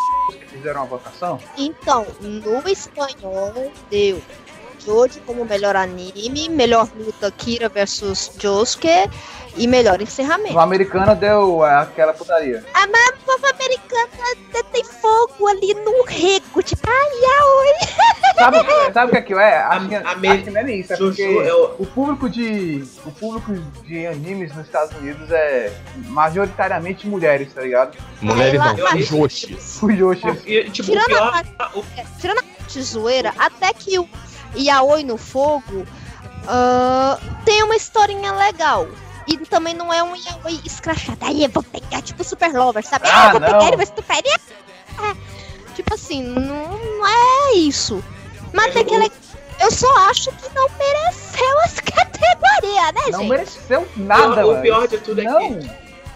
fizeram 0.48 0.82
a 0.82 0.86
votação? 0.86 1.40
Então, 1.58 2.06
no 2.20 2.68
espanhol, 2.70 3.72
deu 3.90 4.22
Jojo 4.86 5.20
como 5.26 5.44
melhor 5.46 5.76
anime, 5.76 6.50
melhor 6.50 6.88
luta 6.98 7.32
Kira 7.32 7.68
versus 7.70 8.32
Josuke 8.38 8.88
e 9.58 9.68
melhor 9.68 10.00
encerramento. 10.02 10.54
No 10.54 10.60
americano 10.60 11.16
deu 11.16 11.66
é, 11.66 11.76
aquela 11.82 12.14
putaria. 12.14 12.64
A 12.74 12.88
mas 12.88 13.10
o 13.10 13.26
povo 13.26 13.46
americano 13.48 14.10
até 14.50 14.64
tem 14.64 14.84
fogo 14.84 15.48
ali 15.48 15.74
no 15.74 16.04
rego, 16.04 16.62
tipo, 16.62 16.82
ai, 16.88 17.10
Yaoi. 17.22 17.74
Sabe, 18.38 18.94
sabe 18.94 19.18
o 19.20 19.24
que 19.24 19.34
é? 19.34 19.58
Acho 19.58 19.90
que, 19.90 19.96
A- 19.96 20.12
a 20.12 20.16
me- 20.16 20.28
acho 20.30 20.44
que 20.44 20.52
não 20.52 20.62
é 20.62 20.64
nem 20.64 20.80
isso, 20.80 20.94
é 20.94 20.96
Jojo 20.96 21.10
porque 21.10 21.24
é 21.24 21.54
o- 21.54 21.86
público 21.88 22.30
de 22.30 22.84
o 23.04 23.12
público 23.12 23.52
de 23.84 24.06
animes 24.06 24.56
nos 24.56 24.66
Estados 24.68 24.96
Unidos 25.00 25.32
é 25.32 25.74
majoritariamente 26.06 27.08
mulheres, 27.08 27.52
tá 27.54 27.62
ligado? 27.62 27.98
Mulheres 28.22 28.60
não, 28.60 28.98
Joshis. 29.00 29.82
O 29.82 29.90
Yoshi. 29.90 30.28
E, 30.46 30.70
tipo, 30.70 30.92
o 30.92 30.92
Tirando 30.94 31.18
a 31.18 31.44
pior, 31.44 31.84
é, 31.98 32.06
tirando 32.22 32.40
a 32.40 32.44
parte 32.44 32.74
de 32.74 32.82
zoeira, 32.84 33.34
até 33.40 33.74
que 33.74 33.98
o 33.98 34.08
Yaoi 34.56 35.04
no 35.04 35.18
fogo 35.18 35.86
ah, 36.48 37.20
tem 37.46 37.62
uma 37.64 37.76
historinha 37.76 38.32
legal. 38.34 38.88
E 39.28 39.38
também 39.38 39.74
não 39.74 39.94
é 39.94 40.02
um 40.02 40.16
Yaoi 40.16 40.62
escrachado. 40.64 41.18
Aí 41.22 41.44
eu 41.44 41.50
vou 41.50 41.62
pegar, 41.64 42.02
tipo, 42.02 42.24
Super 42.24 42.54
Lover, 42.54 42.86
sabe? 42.86 43.08
Ah, 43.12 43.26
eu 43.28 43.32
vou 43.32 43.40
não. 43.42 43.48
pegar 43.48 43.68
ele, 43.68 43.76
vou 43.76 43.84
estuprar 43.84 44.20
ele. 44.20 44.30
É. 44.30 45.74
Tipo 45.76 45.94
assim, 45.94 46.24
não, 46.24 46.78
não 46.78 47.08
é 47.08 47.54
isso. 47.56 48.02
Mas 48.54 48.74
tem 48.74 48.86
que 48.86 48.96
ele... 48.96 49.12
Eu 49.60 49.72
só 49.72 49.92
acho 50.10 50.32
que 50.34 50.56
não 50.56 50.70
mereceu 50.78 51.60
as 51.66 51.80
categorias, 51.80 52.94
né, 52.94 53.02
Não 53.12 53.20
gente? 53.22 53.30
mereceu 53.30 53.88
nada, 53.98 54.46
o 54.46 54.52
mano. 54.52 54.62
pior 54.62 54.88
de 54.88 54.98
tudo 55.00 55.20
é 55.20 55.24
Não, 55.24 55.40
que 55.60 55.70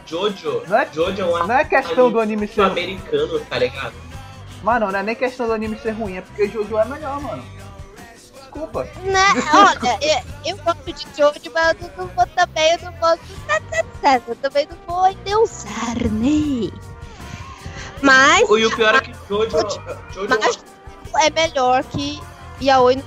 Jojo, 0.06 0.64
Não 0.68 0.78
é- 0.78 0.88
Jojo 0.94 1.22
é 1.22 1.26
um 1.26 1.48
não 1.48 1.56
é 1.58 1.66
questão 1.66 2.12
do 2.12 2.20
anime 2.20 2.48
ser 2.48 2.62
americano, 2.62 3.40
tá 3.40 3.58
ligado? 3.58 3.96
Mano, 4.62 4.92
não 4.92 5.00
é 5.00 5.04
nem 5.04 5.16
questão 5.16 5.48
do 5.48 5.54
anime 5.54 5.78
ser 5.80 5.92
ruim, 5.92 6.18
é 6.18 6.22
porque 6.22 6.48
Jojo 6.48 6.78
é 6.78 6.86
melhor, 6.86 7.20
mano. 7.20 7.44
Desculpa. 8.51 8.84
Né? 9.03 9.25
Olha, 9.53 10.00
eu, 10.46 10.58
gosto 10.58 10.93
de 10.93 11.08
Jojo, 11.17 11.51
mas 11.53 11.75
eu 11.81 11.89
não 11.98 12.08
vou 12.08 12.27
também, 12.36 12.74
eu 12.74 12.79
não 12.84 12.93
posso. 12.93 13.20
Eu 14.27 14.36
também 14.36 14.67
não 14.70 14.77
vou 14.86 15.08
endeusar, 15.08 15.96
né? 16.12 16.70
Mas 18.01 18.50
E 18.50 18.65
o 18.65 18.75
pior 18.75 18.96
é 18.96 19.01
que 19.01 19.13
Jojo, 19.29 19.58
Jojo 20.12 20.27
Mas 20.27 20.60
é 21.24 21.29
melhor 21.29 21.84
que 21.86 22.20
Yaoi 22.62 22.96
no. 22.98 23.03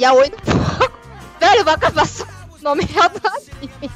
Yaoi 0.00 0.30
no. 0.30 0.36
Velho, 1.38 1.58
eu 1.60 1.64
vou 1.64 1.72
acabar 1.74 2.06
só 2.06 2.24
o 2.24 2.62
nome 2.62 2.84
real 2.84 3.08
do 3.10 3.20
anime. 3.28 3.90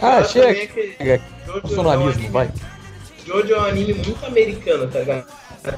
Ah, 0.00 0.24
chega. 0.24 0.62
é 0.62 0.66
que. 0.66 1.22
Jojo 1.46 1.88
é 1.88 1.98
um 1.98 2.30
vai. 2.30 2.50
Jojo 3.26 3.54
é 3.54 3.60
um 3.60 3.64
anime 3.64 3.94
muito 3.94 4.26
americano, 4.26 4.90
tá 4.90 4.98
ligado? 5.00 5.26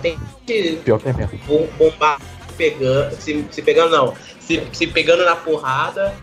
Tem 0.01 0.19
que 0.47 0.77
Pior 0.85 0.99
que 1.01 1.09
é 1.09 1.13
mesmo. 1.13 1.39
bom- 1.39 1.67
bombar 1.77 2.21
pegando, 2.53 3.15
se, 3.17 3.45
se 3.51 3.63
pegando 3.63 3.97
não, 3.97 4.15
se, 4.41 4.63
se 4.73 4.87
pegando 4.87 5.25
na 5.25 5.37
porrada, 5.37 6.15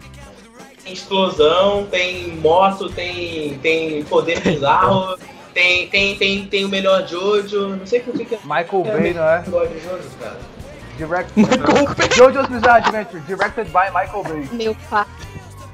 tem 0.84 0.94
explosão, 0.94 1.86
tem 1.86 2.36
moto, 2.38 2.90
tem, 2.90 3.58
tem 3.60 4.04
poder 4.06 4.40
bizarro, 4.42 5.18
tem, 5.54 5.88
tem, 5.90 6.16
tem, 6.16 6.46
tem 6.46 6.66
o 6.66 6.70
melhor 6.70 7.08
Jojo, 7.08 7.76
não 7.76 7.86
sei 7.86 8.00
por 8.00 8.14
que 8.14 8.36
é 8.36 8.40
Michael 8.44 8.84
Bay, 8.84 9.14
não 9.14 9.24
é? 9.24 9.40
de 9.42 9.80
Jojo, 9.80 10.10
cara. 10.20 10.40
Direct... 10.98 11.32
Michael 11.36 11.96
Bay. 11.96 12.10
Jojo's 12.12 12.48
Bizarre 12.48 12.84
Adventure, 12.86 13.22
directed 13.22 13.68
by 13.72 13.90
Michael 13.94 14.24
Bay. 14.24 14.50
Meu 14.52 14.76
pai. 14.90 15.06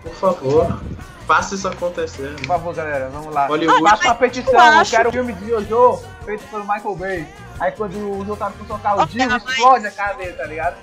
Por 0.03 0.13
favor, 0.13 0.79
faça 1.25 1.55
isso 1.55 1.67
acontecer. 1.67 2.35
Por 2.37 2.45
favor, 2.47 2.73
galera, 2.75 3.09
vamos 3.09 3.33
lá. 3.33 3.47
Hollywood. 3.47 3.81
Faça 3.81 4.03
uma 4.05 4.15
petição, 4.15 4.53
eu 4.73 4.79
eu 4.79 4.85
quero 4.85 5.09
um 5.09 5.11
filme 5.11 5.33
de 5.33 5.49
Jojo 5.49 6.01
feito 6.25 6.43
pelo 6.47 6.63
Michael 6.63 6.95
Bay. 6.95 7.27
Aí 7.59 7.71
quando 7.71 7.95
o 8.19 8.25
Jotaro 8.25 8.53
for 8.53 8.67
socar 8.67 8.95
o 8.95 8.99
Olha, 8.99 9.07
Dio, 9.07 9.37
explode 9.37 9.87
a 9.87 9.91
cara 9.91 10.13
dele, 10.15 10.33
tá 10.33 10.45
ligado? 10.45 10.75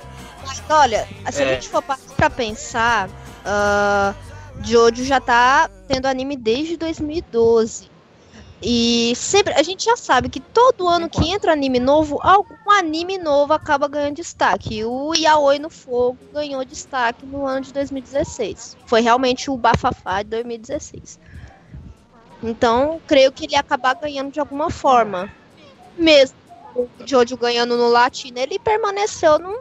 Mas 0.46 0.62
olha, 0.68 1.06
se 1.30 1.42
a 1.42 1.46
É. 1.46 1.54
gente 1.54 1.68
for 1.68 1.82
parar 1.82 2.00
pra 2.16 2.30
pensar, 2.30 3.08
ah, 3.44 4.14
Jojo 4.62 5.04
já 5.04 5.20
tá 5.20 5.68
tendo 5.86 6.06
anime 6.06 6.36
desde 6.36 6.76
2012. 6.76 7.90
E 8.64 9.12
sempre, 9.16 9.52
a 9.54 9.62
gente 9.62 9.84
já 9.84 9.96
sabe 9.96 10.28
que 10.28 10.38
todo 10.38 10.88
ano 10.88 11.10
que 11.10 11.28
entra 11.28 11.52
anime 11.52 11.80
novo, 11.80 12.20
algum 12.22 12.70
anime 12.70 13.18
novo 13.18 13.52
acaba 13.52 13.88
ganhando 13.88 14.14
destaque. 14.16 14.84
O 14.84 15.12
Yaoi 15.14 15.58
no 15.58 15.68
Fogo 15.68 16.16
ganhou 16.32 16.64
destaque 16.64 17.26
no 17.26 17.44
ano 17.44 17.62
de 17.62 17.72
2016. 17.72 18.76
Foi 18.86 19.00
realmente 19.00 19.50
o 19.50 19.56
bafafá 19.56 20.22
de 20.22 20.30
2016. 20.30 21.18
Então, 22.40 23.00
creio 23.06 23.32
que 23.32 23.46
ele 23.46 23.54
ia 23.54 23.60
acabar 23.60 23.94
ganhando 23.94 24.30
de 24.30 24.38
alguma 24.38 24.70
forma. 24.70 25.28
Mesmo 25.98 26.36
o 26.76 26.88
Jojo 27.04 27.36
ganhando 27.36 27.76
no 27.76 27.88
latino, 27.88 28.38
ele 28.38 28.58
permaneceu 28.60 29.38
num, 29.38 29.58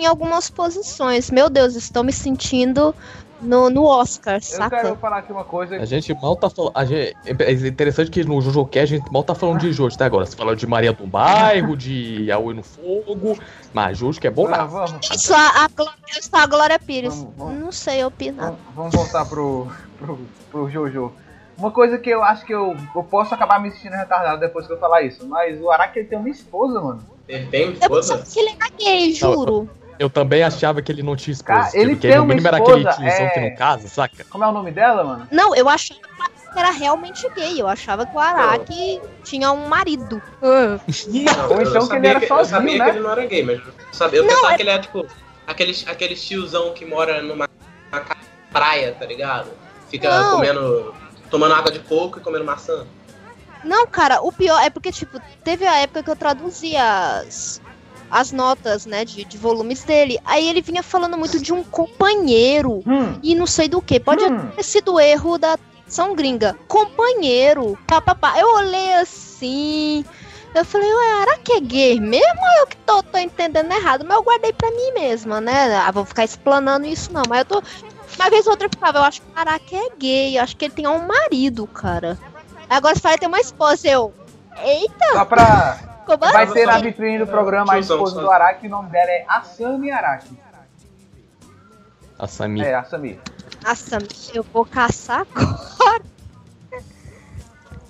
em 0.00 0.06
algumas 0.06 0.48
posições. 0.48 1.30
Meu 1.30 1.50
Deus, 1.50 1.74
estou 1.76 2.02
me 2.02 2.12
sentindo 2.12 2.94
no, 3.40 3.68
no 3.70 3.84
Oscar, 3.84 4.36
Eu 4.36 4.40
saca? 4.40 4.76
quero 4.76 4.96
falar 4.96 5.18
aqui 5.18 5.30
uma 5.32 5.44
coisa. 5.44 5.76
A 5.76 5.84
gente 5.84 6.14
mal 6.14 6.36
tá 6.36 6.48
falando. 6.48 6.72
A 6.74 6.84
gente, 6.84 7.16
é 7.24 7.52
interessante 7.52 8.10
que 8.10 8.24
no 8.24 8.40
Jojo 8.40 8.64
Cast 8.66 8.94
a 8.94 8.98
gente 8.98 9.12
mal 9.12 9.22
tá 9.22 9.34
falando 9.34 9.60
de 9.60 9.72
Jojo 9.72 9.94
até 9.94 10.04
agora. 10.04 10.24
Você 10.26 10.36
falou 10.36 10.54
de 10.54 10.66
Maria 10.66 10.92
do 10.92 11.06
Bairro, 11.06 11.76
de 11.76 12.24
Yaoi 12.24 12.54
no 12.54 12.62
Fogo, 12.62 13.38
mas 13.74 13.98
Jojo 13.98 14.18
que 14.20 14.26
é 14.26 14.30
bom 14.30 14.46
Ah, 14.52 14.64
vamos, 14.64 14.92
Isso, 15.14 15.34
a, 15.34 15.64
a, 15.64 15.68
Glória- 15.68 15.94
isso, 16.18 16.30
a 16.32 16.46
Glória 16.46 16.78
Pires. 16.78 17.14
Vamos, 17.14 17.34
vamos. 17.36 17.60
Não 17.60 17.72
sei 17.72 18.02
opinar. 18.04 18.46
vamos, 18.46 18.60
vamos 18.74 18.94
voltar 18.94 19.24
pro, 19.26 19.68
pro, 19.98 20.18
pro 20.50 20.70
Jojo. 20.70 21.12
Uma 21.58 21.70
coisa 21.70 21.98
que 21.98 22.08
eu 22.08 22.22
acho 22.22 22.46
que 22.46 22.54
eu, 22.54 22.74
eu 22.96 23.02
posso 23.04 23.34
acabar 23.34 23.60
me 23.60 23.70
sentindo 23.70 23.92
retardado 23.94 24.40
depois 24.40 24.66
que 24.66 24.72
eu 24.72 24.78
falar 24.78 25.02
isso, 25.02 25.26
mas 25.28 25.60
o 25.60 25.70
Araki 25.70 25.98
ele 25.98 26.08
tem 26.08 26.18
uma 26.18 26.30
esposa, 26.30 26.80
mano. 26.80 27.04
Ele 27.28 27.46
tem 27.48 27.62
Eu 27.66 27.72
esposa? 27.74 28.14
pensava 28.16 28.32
que 28.32 28.40
ele 28.40 28.48
era 28.58 28.70
gay, 28.78 29.12
juro. 29.12 29.68
Eu 30.00 30.08
também 30.08 30.42
achava 30.42 30.80
que 30.80 30.90
ele 30.90 31.02
não 31.02 31.14
tinha 31.14 31.32
esposa. 31.34 31.60
Cara, 31.60 31.70
ele 31.76 31.90
porque 31.90 32.08
tem 32.08 32.16
no 32.16 32.22
uma 32.22 32.28
mínimo 32.28 32.48
era 32.48 32.56
aquele 32.56 32.78
esposa, 32.78 32.96
tiozão 32.96 33.26
é. 33.26 33.28
que 33.28 33.40
não 33.40 33.54
casa, 33.54 33.86
saca? 33.86 34.24
Como 34.30 34.42
é 34.42 34.48
o 34.48 34.52
nome 34.52 34.70
dela, 34.72 35.04
mano? 35.04 35.28
Não, 35.30 35.54
eu 35.54 35.68
achava 35.68 36.00
que 36.00 36.58
era 36.58 36.70
realmente 36.70 37.28
gay. 37.34 37.60
Eu 37.60 37.68
achava 37.68 38.06
que 38.06 38.16
o 38.16 38.18
Araki 38.18 38.98
tinha 39.22 39.52
um 39.52 39.68
marido. 39.68 40.22
Não, 40.40 40.80
Ou 41.50 41.60
então 41.60 41.60
eu 41.60 41.62
que 41.62 41.76
ele 41.76 41.86
sabia 41.86 42.10
era 42.12 42.24
Eu 42.24 42.28
sozinho, 42.28 42.46
sabia 42.58 42.78
né? 42.78 42.84
que 42.84 42.90
ele 42.92 43.00
não 43.00 43.12
era 43.12 43.26
gay, 43.26 43.42
mas 43.42 43.58
eu 43.58 43.72
sabia, 43.92 44.18
eu 44.20 44.24
Não, 44.24 44.30
pensava 44.34 44.52
é- 44.52 44.56
que 44.56 44.62
ele 44.62 44.70
era 44.70 44.80
tipo 44.82 45.06
aquele, 45.46 45.76
aquele 45.86 46.14
tiozão 46.14 46.72
que 46.72 46.86
mora 46.86 47.20
numa 47.20 47.46
praia, 48.50 48.96
tá 48.98 49.04
ligado? 49.04 49.50
Fica 49.90 50.08
Não. 50.08 50.36
comendo. 50.36 50.94
tomando 51.30 51.54
água 51.54 51.70
de 51.70 51.78
coco 51.80 52.18
e 52.18 52.22
comendo 52.22 52.44
maçã. 52.46 52.86
Não, 53.62 53.86
cara, 53.86 54.22
o 54.22 54.32
pior 54.32 54.58
é 54.62 54.70
porque, 54.70 54.90
tipo, 54.90 55.20
teve 55.44 55.66
a 55.66 55.76
época 55.76 56.02
que 56.02 56.10
eu 56.10 56.16
traduzia 56.16 57.18
as, 57.18 57.60
as 58.10 58.32
notas, 58.32 58.86
né, 58.86 59.04
de, 59.04 59.24
de 59.24 59.38
volumes 59.38 59.84
dele. 59.84 60.18
Aí 60.24 60.48
ele 60.48 60.60
vinha 60.62 60.82
falando 60.82 61.16
muito 61.16 61.38
de 61.40 61.52
um 61.52 61.62
companheiro 61.62 62.82
Hum, 62.86 63.18
e 63.22 63.34
não 63.34 63.46
sei 63.46 63.68
do 63.68 63.80
que. 63.80 64.00
Pode 64.00 64.24
Hum. 64.24 64.48
ter 64.56 64.62
sido 64.64 64.98
erro 64.98 65.38
da 65.38 65.56
São 65.86 66.14
Gringa. 66.14 66.56
Companheiro, 66.68 67.78
papapá. 67.86 68.38
Eu 68.38 68.54
olhei 68.56 68.94
assim. 68.94 70.04
Eu 70.54 70.64
falei, 70.64 70.92
ué, 70.92 71.22
era 71.22 71.38
que 71.38 71.52
é 71.52 71.60
gay 71.60 72.00
mesmo 72.00 72.40
eu 72.58 72.66
que 72.66 72.76
tô, 72.78 73.02
tô 73.04 73.18
entendendo 73.18 73.70
errado? 73.70 74.04
Mas 74.04 74.16
eu 74.16 74.22
guardei 74.24 74.52
pra 74.52 74.68
mim 74.70 74.92
mesma, 74.94 75.40
né? 75.40 75.76
Ah, 75.76 75.90
vou 75.92 76.04
ficar 76.04 76.24
explanando 76.24 76.86
isso 76.86 77.12
não. 77.12 77.22
Mas 77.28 77.40
eu 77.40 77.44
tô. 77.44 77.62
Uma 78.18 78.28
vez 78.28 78.44
ou 78.46 78.52
outra 78.52 78.66
eu 78.66 78.70
ficava, 78.70 78.98
eu 78.98 79.02
acho 79.04 79.22
que 79.22 79.28
o 79.30 79.32
Caraca 79.34 79.76
é 79.76 79.88
gay. 79.96 80.36
Eu 80.36 80.42
acho 80.42 80.56
que 80.56 80.64
ele 80.64 80.74
tem 80.74 80.86
um 80.88 81.06
marido, 81.06 81.64
cara. 81.68 82.18
Agora 82.68 82.94
você 82.94 83.00
fala 83.00 83.16
tem 83.18 83.28
uma 83.28 83.40
esposa. 83.40 83.86
Eu. 83.88 84.12
Eita, 84.62 85.12
só 85.12 85.24
pra. 85.24 85.78
Como 86.06 86.18
Vai 86.18 86.44
assim? 86.44 86.54
ter 86.54 86.66
na 86.66 86.78
vitrine 86.78 87.18
do 87.18 87.26
programa 87.26 87.74
a 87.74 87.78
esposa 87.78 88.20
do 88.20 88.30
Araki, 88.30 88.66
o 88.66 88.70
nome 88.70 88.90
dela 88.90 89.10
é 89.10 89.24
Asami 89.28 89.90
Araki. 89.90 90.38
A 92.18 92.26
Sami. 92.26 92.60
É, 92.60 92.74
Asami. 92.74 93.18
Nossa, 93.64 93.98
eu 94.34 94.42
vou 94.42 94.66
caçar 94.66 95.26
agora. 95.34 96.02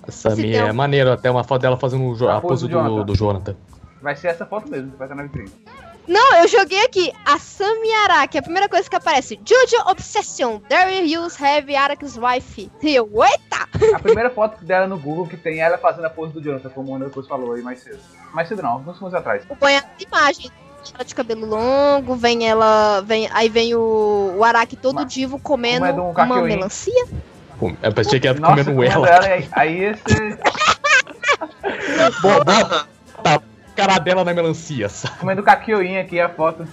A 0.07 0.11
Sami 0.11 0.41
Se 0.43 0.55
é 0.55 0.71
maneiro, 0.71 1.11
até 1.11 1.29
uma 1.29 1.43
foto 1.43 1.61
dela 1.61 1.75
fazendo 1.77 2.03
A 2.29 2.37
a 2.37 2.41
pose 2.41 2.65
pose 2.65 2.67
do 2.67 2.67
do, 2.69 2.71
Jonathan. 2.71 3.05
do 3.05 3.15
Jonathan. 3.15 3.55
Vai 4.01 4.15
ser 4.15 4.29
essa 4.29 4.45
foto 4.45 4.69
mesmo 4.69 4.91
que 4.91 4.97
vai 4.97 5.07
estar 5.07 5.15
na 5.15 5.23
vitrine. 5.23 5.51
Não, 6.07 6.35
eu 6.37 6.47
joguei 6.47 6.83
aqui. 6.83 7.13
A 7.25 7.37
Sami 7.37 7.91
Araki. 8.03 8.37
A 8.37 8.41
primeira 8.41 8.67
coisa 8.67 8.89
que 8.89 8.95
aparece. 8.95 9.39
Jojo 9.45 9.89
Obsession. 9.89 10.59
There 10.67 11.05
you 11.05 11.21
have 11.39 11.75
Araki's 11.75 12.17
wife. 12.17 12.69
E 12.81 12.95
eu, 12.95 13.09
eita! 13.23 13.67
A 13.95 13.99
primeira 13.99 14.29
foto 14.29 14.63
dela 14.65 14.87
no 14.87 14.97
Google 14.97 15.27
que 15.27 15.37
tem 15.37 15.59
ela 15.61 15.77
fazendo 15.77 16.05
a 16.05 16.09
pose 16.09 16.33
do 16.33 16.41
Jonathan, 16.41 16.69
como 16.69 16.91
o 16.91 16.95
Ana 16.95 17.05
depois 17.05 17.27
falou 17.27 17.53
aí 17.53 17.61
mais 17.61 17.79
cedo. 17.81 17.99
Mais 18.33 18.47
cedo 18.47 18.61
não, 18.61 18.71
alguns 18.71 18.95
segundos 18.95 19.13
atrás. 19.13 19.43
Põe 19.59 19.77
as 19.77 19.85
imagens. 19.99 20.51
Ela 20.95 21.05
de 21.05 21.13
cabelo 21.13 21.45
longo, 21.45 22.15
vem 22.15 22.49
ela. 22.49 23.01
Vem, 23.01 23.29
aí 23.31 23.47
vem 23.47 23.75
o, 23.75 24.33
o 24.37 24.43
Araki 24.43 24.75
todo 24.75 24.97
Uma- 24.97 25.05
divo 25.05 25.37
comendo 25.39 25.85
uma 25.85 25.89
é 25.89 25.93
um 25.93 26.09
uma 26.09 26.41
melancia. 26.41 27.05
Pô, 27.59 27.71
Eu 27.83 27.93
pensei 27.93 28.19
que 28.19 28.27
ia 28.27 28.33
comendo 28.33 28.83
ela. 28.83 29.07
ela, 29.07 29.25
aí, 29.27 29.47
aí 29.51 29.83
esse. 29.85 30.01
Bom, 32.23 32.43
bota 32.43 32.87
a 33.23 33.39
cara 33.75 33.97
dela 33.99 34.23
na 34.23 34.33
melancia. 34.33 34.89
sabe? 34.89 35.17
Comendo 35.19 35.43
kakyoin 35.43 35.97
aqui 35.97 36.19
a 36.19 36.29
foto. 36.29 36.67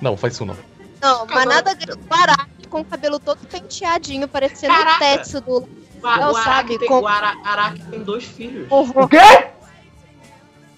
Não, 0.00 0.16
faz 0.16 0.34
isso 0.34 0.44
não. 0.44 0.56
Não, 1.00 1.26
mas 1.26 1.44
nada. 1.44 1.76
O 2.10 2.14
Araki 2.14 2.66
com 2.68 2.80
o 2.80 2.84
cabelo 2.84 3.18
todo 3.18 3.38
penteadinho, 3.46 4.26
parecendo 4.26 4.72
o 4.72 4.76
Caraca. 4.76 4.98
Tetsu 4.98 5.40
do. 5.40 5.52
O, 5.58 6.06
o, 6.06 6.34
sabe, 6.34 6.48
Araki 6.48 6.78
tem, 6.78 6.88
com- 6.88 7.00
o 7.00 7.90
tem 7.90 8.02
dois 8.02 8.24
filhos. 8.24 8.66
O 8.70 9.08
quê? 9.08 9.18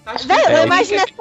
Tá 0.05 0.13
Velho, 0.13 0.49
eu 0.49 0.57
É, 0.59 0.65
imaginei 0.65 1.05
que- 1.05 1.13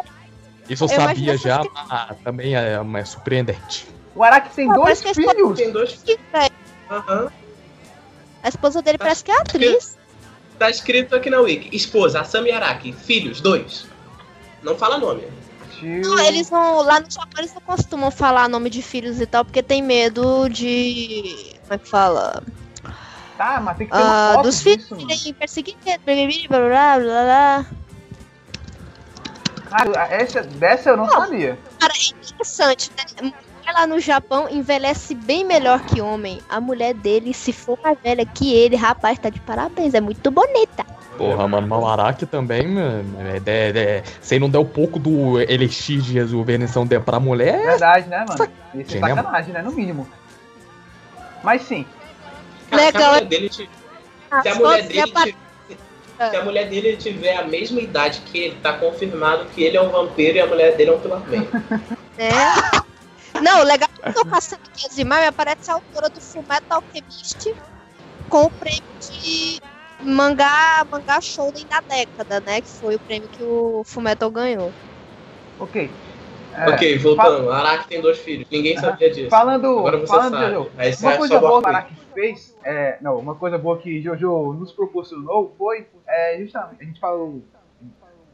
Isso 0.69 0.85
eu, 0.85 0.88
Eu 0.88 0.95
sabia 0.97 1.25
imagino 1.35 1.38
já, 1.38 1.61
mas 1.88 2.16
também 2.23 2.57
é, 2.57 2.78
é 2.99 3.05
surpreendente. 3.05 3.87
O 4.14 4.23
Araki 4.23 4.55
tem 4.55 4.71
Ah, 4.71 4.75
dois 4.75 5.00
que 5.00 5.12
filhos. 5.14 5.57
Tem 5.59 5.73
dois 5.73 5.93
filhos. 5.93 6.21
velho. 6.33 6.50
Aham. 6.90 7.28
A 8.43 8.49
esposa 8.49 8.81
dele 8.81 8.99
parece 8.99 9.25
que 9.25 9.31
é 9.33 9.40
atriz. 9.40 9.97
Tá 10.59 10.71
escrito 10.71 11.14
aqui 11.16 11.29
na 11.29 11.40
Wiki. 11.40 11.75
Esposa, 11.75 12.20
Asami 12.20 12.51
Araki. 12.53 12.92
Filhos, 12.92 13.40
dois. 13.40 13.87
Não 14.66 14.76
fala 14.76 14.98
nome. 14.98 15.22
Tio. 15.79 16.00
Não, 16.00 16.18
eles 16.18 16.50
não. 16.50 16.83
Lá 16.83 16.98
no 16.98 17.09
Japão 17.09 17.38
eles 17.38 17.55
não 17.55 17.61
costumam 17.61 18.11
falar 18.11 18.48
nome 18.48 18.68
de 18.68 18.83
filhos 18.83 19.20
e 19.20 19.26
tal, 19.26 19.44
porque 19.44 19.62
tem 19.62 19.81
medo 19.81 20.48
de. 20.48 21.55
Como 21.62 21.74
é 21.74 21.79
que 21.79 21.88
fala? 21.88 22.42
Tá, 23.38 23.61
mas 23.61 23.76
tem 23.76 23.87
que 23.87 23.92
ter 23.92 24.02
uma 24.02 24.31
Ah, 24.31 24.33
foto 24.35 24.42
dos 24.46 24.61
filhos 24.61 24.88
serem 24.88 25.35
perseguidos, 25.35 25.81
blá 25.85 26.59
blá 26.59 26.98
blá 26.98 27.22
blá. 27.22 27.66
Cara, 29.70 30.07
essa, 30.12 30.42
dessa 30.42 30.90
eu 30.90 30.96
não 30.96 31.09
sabia. 31.09 31.57
Cara, 31.79 31.92
é 31.92 32.26
interessante, 32.33 32.90
né? 32.96 33.05
Mulher 33.22 33.72
lá 33.72 33.87
no 33.87 34.00
Japão 34.00 34.48
envelhece 34.48 35.14
bem 35.14 35.44
melhor 35.44 35.81
que 35.81 36.00
homem. 36.00 36.40
A 36.48 36.61
mulher 36.61 36.92
dele, 36.94 37.33
se 37.33 37.52
for 37.52 37.79
mais 37.85 37.96
velha 38.00 38.26
que 38.26 38.52
ele, 38.52 38.74
rapaz, 38.74 39.16
tá 39.18 39.29
de 39.29 39.38
parabéns. 39.40 39.94
É 39.94 40.00
muito 40.00 40.29
bonita. 40.31 40.85
Porra, 41.16 41.48
mano, 41.48 41.79
o 41.81 41.87
Araki 41.87 42.26
também, 42.26 42.66
mano, 42.68 43.16
é, 43.20 43.40
é, 43.50 43.79
é, 43.79 44.02
se 44.20 44.38
não 44.38 44.50
der 44.50 44.59
um 44.59 44.64
pouco 44.66 44.98
do 44.98 45.40
elixir 45.40 46.00
de 46.00 46.12
rejuvenescção 46.12 46.87
de- 46.87 47.00
pra 47.00 47.18
mulher, 47.18 47.59
Verdade, 47.64 48.09
né, 48.09 48.24
mano? 48.29 48.52
Isso 48.74 48.96
é 48.96 49.00
né, 49.00 49.09
sacanagem, 49.14 49.52
né? 49.55 49.62
No 49.62 49.72
mínimo. 49.72 50.07
Mas 51.42 51.62
sim. 51.62 51.87
Cara, 52.70 52.83
se 52.83 52.88
a 52.88 52.98
Legal. 52.98 53.12
mulher 53.14 53.24
dele 53.26 53.48
ti- 53.48 53.70
se 54.42 54.48
a 54.48 54.55
mulher 54.55 54.83
dele 54.88 55.37
se 56.18 56.37
a 56.37 56.44
mulher 56.44 56.68
dele 56.68 56.96
tiver 56.96 57.37
a 57.37 57.44
mesma 57.44 57.79
idade 57.81 58.20
que 58.22 58.38
ele, 58.38 58.57
tá 58.62 58.72
confirmado 58.72 59.44
que 59.55 59.62
ele 59.62 59.76
é 59.76 59.83
um 59.83 59.90
vampiro 59.90 60.37
e 60.38 60.40
a 60.40 60.46
mulher 60.46 60.74
dele 60.76 60.90
é 60.90 60.94
um 60.94 61.00
Pillar 61.00 61.20
Man. 61.20 61.46
É. 62.18 62.31
Não, 63.42 63.61
o 63.61 63.64
legal 63.64 63.88
é 64.02 64.11
que 64.12 64.18
eu 64.18 64.24
tô 64.24 64.31
caçando 64.31 64.62
aqui 64.72 64.87
as 64.87 64.96
imagens, 64.96 65.29
aparece 65.29 65.70
a 65.70 65.74
autora 65.74 66.09
do 66.09 66.18
Fullmetal 66.18 66.83
Alchemist 66.83 67.55
com 68.31 68.44
o 68.44 68.50
prêmio 68.50 68.81
de 68.98 69.61
mangá, 70.02 70.85
mangá 70.90 71.20
shonen 71.20 71.66
da 71.66 71.80
década, 71.80 72.40
né? 72.40 72.61
Que 72.61 72.68
foi 72.68 72.94
o 72.96 73.00
prêmio 73.00 73.28
que 73.28 73.42
o 73.42 73.82
Fullmetal 73.85 74.30
ganhou. 74.30 74.72
Ok. 75.59 75.90
É, 76.56 76.70
ok, 76.70 76.98
voltando. 76.98 77.52
Araki 77.52 77.88
tem 77.88 78.00
dois 78.00 78.18
filhos. 78.18 78.48
Ninguém 78.50 78.78
sabia 78.78 79.11
disso. 79.11 79.28
Falando, 79.28 79.78
Agora 79.78 79.98
você 79.98 80.06
falando 80.06 80.38
sabe. 80.38 80.54
Jojo, 80.54 80.70
você 80.74 81.06
uma 81.06 81.16
coisa 81.16 81.40
boa 81.40 81.62
que. 81.62 81.68
Araki 81.68 81.94
fez, 82.14 82.56
é, 82.64 82.96
não, 83.02 83.18
uma 83.18 83.35
coisa 83.35 83.59
boa 83.59 83.78
que 83.78 84.00
Jojo 84.00 84.54
nos 84.54 84.72
proporcionou 84.72 85.54
foi, 85.59 85.87
é, 86.09 86.38
justamente, 86.40 86.82
a 86.82 86.85
gente 86.85 86.98
falou 86.98 87.42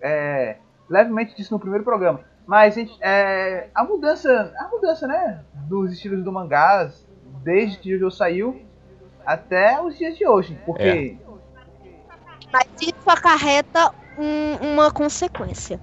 é, 0.00 0.56
levemente 0.88 1.34
disso 1.34 1.52
no 1.52 1.58
primeiro 1.58 1.82
programa, 1.82 2.20
mas 2.46 2.76
a, 2.76 2.80
gente, 2.80 2.96
é, 3.00 3.68
a 3.74 3.82
mudança, 3.82 4.54
a 4.56 4.68
mudança, 4.68 5.08
né, 5.08 5.42
dos 5.68 5.92
estilos 5.92 6.22
do 6.22 6.30
mangás, 6.30 7.04
desde 7.42 7.76
que 7.78 7.90
Jojo 7.98 8.10
saiu 8.12 8.62
até 9.26 9.80
os 9.82 9.98
dias 9.98 10.16
de 10.16 10.26
hoje, 10.26 10.56
porque 10.64 11.16
Mas 12.52 12.64
isso 12.80 13.08
acarreta 13.08 13.92
um- 14.16 14.74
uma 14.74 14.90
consequência. 14.90 15.80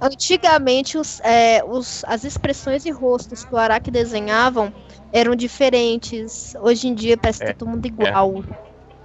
Antigamente, 0.00 0.98
os, 0.98 1.20
é, 1.20 1.62
os- 1.64 2.04
as 2.06 2.24
expressões 2.24 2.84
e 2.84 2.90
rostos 2.90 3.44
que 3.44 3.54
o 3.54 3.58
Araki 3.58 3.90
desenhavam 3.90 4.72
eram 5.12 5.34
diferentes. 5.34 6.54
Hoje 6.60 6.88
em 6.88 6.94
dia 6.94 7.16
parece 7.16 7.38
que 7.38 7.44
É, 7.44 7.48
tá 7.48 7.54
todo 7.58 7.68
mundo 7.68 7.86
igual. 7.86 8.44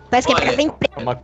Parece 0.10 0.28
que 0.28 0.34
Olha, 0.34 0.44
ele 0.44 0.56
tem 0.56 0.68
é, 0.68 1.02
uma- 1.02 1.22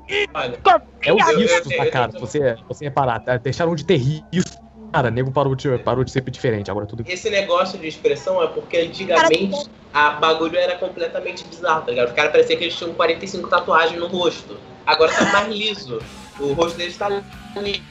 é 1.04 1.12
riscos 1.36 1.72
eu- 1.72 1.78
da 1.78 1.86
eu- 1.86 1.92
cara. 1.92 2.12
eu- 2.14 2.20
Você, 2.20 2.58
você 2.68 2.86
reparar, 2.86 3.20
tá? 3.20 3.38
deixaram 3.38 3.76
de 3.76 3.84
ter 3.84 3.98
risco. 3.98 4.56
Cara, 4.92 5.12
nego 5.12 5.32
parou 5.32 5.56
de, 5.56 5.78
parou 5.80 6.04
de 6.04 6.12
ser 6.12 6.22
diferente. 6.30 6.72
Agora 6.72 6.86
tudo. 6.86 7.04
esse 7.06 7.30
negócio 7.30 7.78
de 7.78 7.88
expressão 7.88 8.42
é 8.42 8.48
porque 8.48 8.78
antigamente 8.78 9.70
a 9.92 10.12
bagulho 10.12 10.58
era 10.58 10.78
completamente 10.78 11.44
bizarro, 11.44 11.82
tá 11.84 11.92
ligado? 11.92 12.08
Os 12.08 12.14
caras 12.14 12.32
pareciam 12.32 12.58
que 12.58 12.64
eles 12.66 12.76
tinham 12.78 12.94
45 12.94 13.50
tatuagens 13.50 14.00
no 14.00 14.08
rosto. 14.08 14.58
Agora 14.86 15.12
tá 15.12 15.26
mais 15.32 15.50
liso. 15.50 16.02
O 16.40 16.54
rosto 16.54 16.78
deles 16.78 16.98
tá 16.98 17.10
liso. 17.10 17.82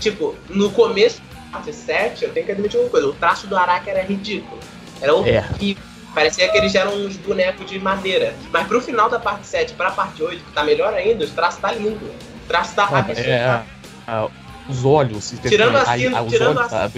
Tipo, 0.00 0.36
no 0.48 0.70
começo 0.70 1.20
da 1.20 1.58
parte 1.58 1.72
7, 1.72 2.24
eu 2.24 2.32
tenho 2.32 2.46
que 2.46 2.52
admitir 2.52 2.78
uma 2.80 2.88
coisa, 2.88 3.06
o 3.08 3.12
traço 3.14 3.46
do 3.46 3.56
Araki 3.56 3.90
era 3.90 4.02
ridículo. 4.02 4.58
Era 5.00 5.14
horrível. 5.14 5.82
Parecia 6.14 6.48
que 6.48 6.56
eles 6.56 6.74
eram 6.74 6.94
uns 6.94 7.16
bonecos 7.16 7.66
de 7.70 7.78
madeira. 7.78 8.34
Mas 8.50 8.66
pro 8.66 8.80
final 8.80 9.08
da 9.10 9.18
parte 9.20 9.46
7 9.46 9.74
pra 9.74 9.90
parte 9.90 10.22
8, 10.22 10.42
que 10.42 10.52
tá 10.52 10.64
melhor 10.64 10.92
ainda, 10.94 11.24
os 11.24 11.30
traços 11.30 11.60
tá 11.60 11.70
lindo. 11.72 12.04
O 12.06 12.48
traço 12.48 12.74
tá 12.74 12.88
Ah, 12.90 12.98
absurdo. 13.00 13.28
é, 13.28 13.62
ah, 14.06 14.28
os 14.68 14.84
olhos. 14.84 15.34
Tirando 15.46 15.76
a 15.76 15.88
aí, 15.90 16.08
os 16.08 16.32
tirando 16.32 16.58
olhos 16.58 16.72
a-. 16.72 16.90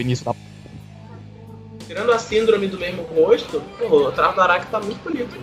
Tirando 1.87 2.13
a 2.13 2.19
síndrome 2.19 2.69
do 2.69 2.79
mesmo 2.79 3.03
rosto, 3.03 3.61
pô, 3.79 4.09
o 4.09 4.13
traço 4.13 4.35
do 4.37 4.41
Araki 4.41 4.67
tá 4.67 4.79
muito 4.81 5.03
bonito. 5.03 5.37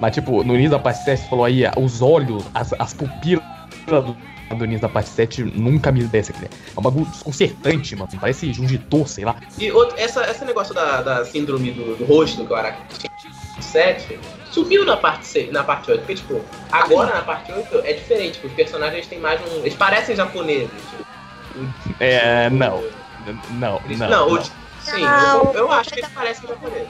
Mas, 0.00 0.14
tipo, 0.14 0.42
no 0.44 0.54
início 0.54 0.70
da 0.72 0.78
parte 0.78 1.04
7, 1.04 1.22
você 1.22 1.28
falou 1.28 1.44
aí, 1.44 1.64
ah, 1.66 1.72
os 1.76 2.00
olhos, 2.02 2.44
as, 2.54 2.72
as 2.78 2.92
pupilas 2.94 3.42
do, 3.86 4.16
do 4.56 4.64
início 4.64 4.82
da 4.82 4.88
parte 4.88 5.08
7 5.10 5.42
nunca 5.42 5.92
me 5.92 6.02
desce 6.04 6.32
aqui. 6.32 6.44
É 6.44 6.48
um 6.78 6.82
bagulho 6.82 7.06
desconcertante, 7.06 7.94
mano. 7.96 8.10
Parece 8.20 8.52
Jungitor, 8.52 9.06
sei 9.08 9.24
lá. 9.24 9.36
E 9.58 9.70
outro, 9.72 9.98
essa, 9.98 10.24
esse 10.30 10.44
negócio 10.44 10.74
da, 10.74 11.02
da 11.02 11.24
síndrome 11.24 11.70
do, 11.72 11.96
do 11.96 12.04
rosto 12.04 12.44
que 12.46 12.52
o 12.52 12.56
Araki 12.56 12.82
tinha 12.98 13.10
no 13.56 13.62
7 13.62 14.18
sumiu 14.50 14.84
na 14.84 14.96
parte 14.96 15.26
6, 15.26 15.52
na 15.52 15.62
parte 15.62 15.90
8. 15.90 16.00
Porque, 16.00 16.14
tipo, 16.14 16.40
agora 16.72 17.14
na 17.14 17.22
parte 17.22 17.52
8 17.52 17.80
é 17.84 17.92
diferente, 17.92 18.38
porque 18.38 18.48
os 18.48 18.54
personagens 18.54 19.06
têm 19.06 19.18
mais 19.20 19.40
um. 19.52 19.58
Eles 19.58 19.74
parecem 19.74 20.16
japoneses. 20.16 20.70
Tipo, 20.90 21.94
É, 22.00 22.48
não. 22.50 22.82
Não, 23.26 23.38
não. 23.50 23.80
não, 23.98 24.08
não. 24.08 24.32
o- 24.32 24.42
sim, 24.42 25.02
Não. 25.02 25.44
eu, 25.52 25.52
eu 25.52 25.72
acho 25.72 25.90
que 25.90 26.00
eles 26.00 26.10
parecem 26.10 26.48
japoneses. 26.48 26.88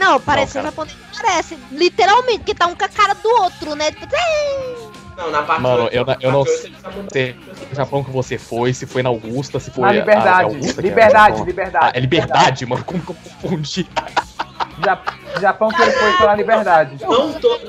Não, 0.00 0.18
parece 0.20 0.54
Não, 0.54 0.62
um 0.62 0.64
cara. 0.64 0.74
japonês. 0.86 0.96
Parece, 1.22 1.58
literalmente, 1.70 2.38
porque 2.38 2.54
tá 2.54 2.66
um 2.66 2.74
com 2.74 2.84
a 2.84 2.88
cara 2.88 3.12
do 3.14 3.28
outro, 3.28 3.74
né? 3.74 3.90
Tipo, 3.92 4.06
Não, 5.16 5.30
na 5.30 5.42
parte 5.42 5.60
Mano, 5.62 5.82
8. 5.84 5.94
eu, 5.94 6.04
na 6.06 6.16
eu 6.20 6.32
não 6.32 6.44
parte 6.44 6.50
8 6.52 6.60
sei 6.62 6.70
eles 6.70 6.82
tá 6.82 6.90
mudando. 6.90 7.70
o 7.70 7.74
Japão 7.74 8.02
que 8.04 8.10
você 8.10 8.38
foi, 8.38 8.72
se 8.72 8.86
foi 8.86 9.02
na 9.02 9.10
Augusta, 9.10 9.60
se 9.60 9.70
foi. 9.70 9.82
na 9.82 9.88
a- 9.88 9.90
a 9.90 9.94
liberdade, 9.94 10.42
Augusta, 10.44 10.80
liberdade, 10.82 11.28
Japão. 11.32 11.44
liberdade, 11.44 11.86
Ah, 11.86 11.92
é 11.94 12.00
liberdade, 12.00 12.66
mano. 12.66 12.82
Como 12.84 13.02
que 13.02 13.10
eu 13.10 13.16
confundi? 13.40 13.86
Ja- 14.84 15.02
Japão 15.40 15.68
que 15.68 15.82
ele 15.82 15.90
foi 15.92 16.12
pela 16.14 16.34
liberdade. 16.34 16.96
Não, 17.02 17.32
to, 17.34 17.60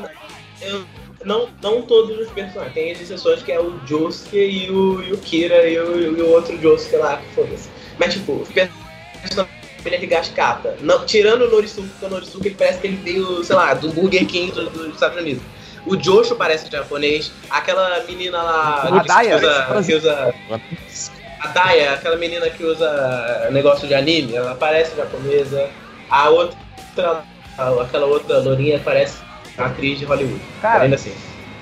eu, 0.62 0.86
não, 1.26 1.50
não 1.62 1.82
todos 1.82 2.18
os 2.18 2.30
personagens. 2.32 2.74
Tem 2.74 2.92
as 2.94 3.02
exceções 3.02 3.44
que 3.44 3.52
é 3.52 3.60
o 3.60 3.78
Josuke 3.86 4.38
e 4.38 4.72
o, 4.72 5.04
e 5.04 5.12
o 5.12 5.18
Kira 5.18 5.68
e 5.68 5.78
o, 5.78 6.18
e 6.18 6.22
o 6.22 6.30
outro 6.32 6.58
Josuke 6.62 6.96
lá, 6.96 7.18
que 7.18 7.36
foda-se. 7.36 7.70
Mas 8.00 8.14
tipo, 8.14 8.32
os 8.34 8.48
personagens 8.48 9.51
ele 9.88 9.96
é 9.96 10.00
de 10.00 10.08
Gascata. 10.08 10.76
Não, 10.82 11.06
tirando 11.06 11.44
o 11.46 11.50
Norisuke, 11.52 11.88
porque 11.90 12.06
o 12.06 12.10
Norisuke 12.10 12.48
ele 12.48 12.56
parece 12.56 12.80
que 12.80 12.88
ele 12.88 12.98
veio, 12.98 13.44
sei 13.44 13.56
lá, 13.56 13.74
do 13.74 13.90
Burger 13.90 14.26
King 14.26 14.52
do- 14.52 14.70
dos 14.70 14.94
Estados 14.94 15.18
Unidos. 15.18 15.42
O 15.86 15.98
Josho 16.02 16.36
parece 16.36 16.70
japonês. 16.72 17.32
Aquela 17.50 18.04
menina 18.04 18.42
lá 18.42 18.84
A 18.84 19.02
que 19.02 19.08
Daya? 19.08 19.38
usa, 19.38 19.84
que 19.86 19.96
usa 19.96 20.36
a 21.40 21.48
Daya, 21.48 21.94
aquela 21.94 22.16
menina 22.18 22.48
que 22.50 22.64
usa 22.64 23.50
negócio 23.52 23.88
de 23.88 23.96
anime, 23.96 24.36
ela 24.36 24.54
parece 24.56 24.96
japonesa. 24.96 25.70
A 26.10 26.30
outra, 26.30 27.24
aquela 27.82 28.06
outra 28.06 28.38
lourinha 28.40 28.80
parece 28.84 29.18
atriz 29.58 29.98
de 29.98 30.06
Hollywood. 30.06 30.40
Cara. 30.62 30.84
Ainda 30.84 30.96
assim. 30.96 31.14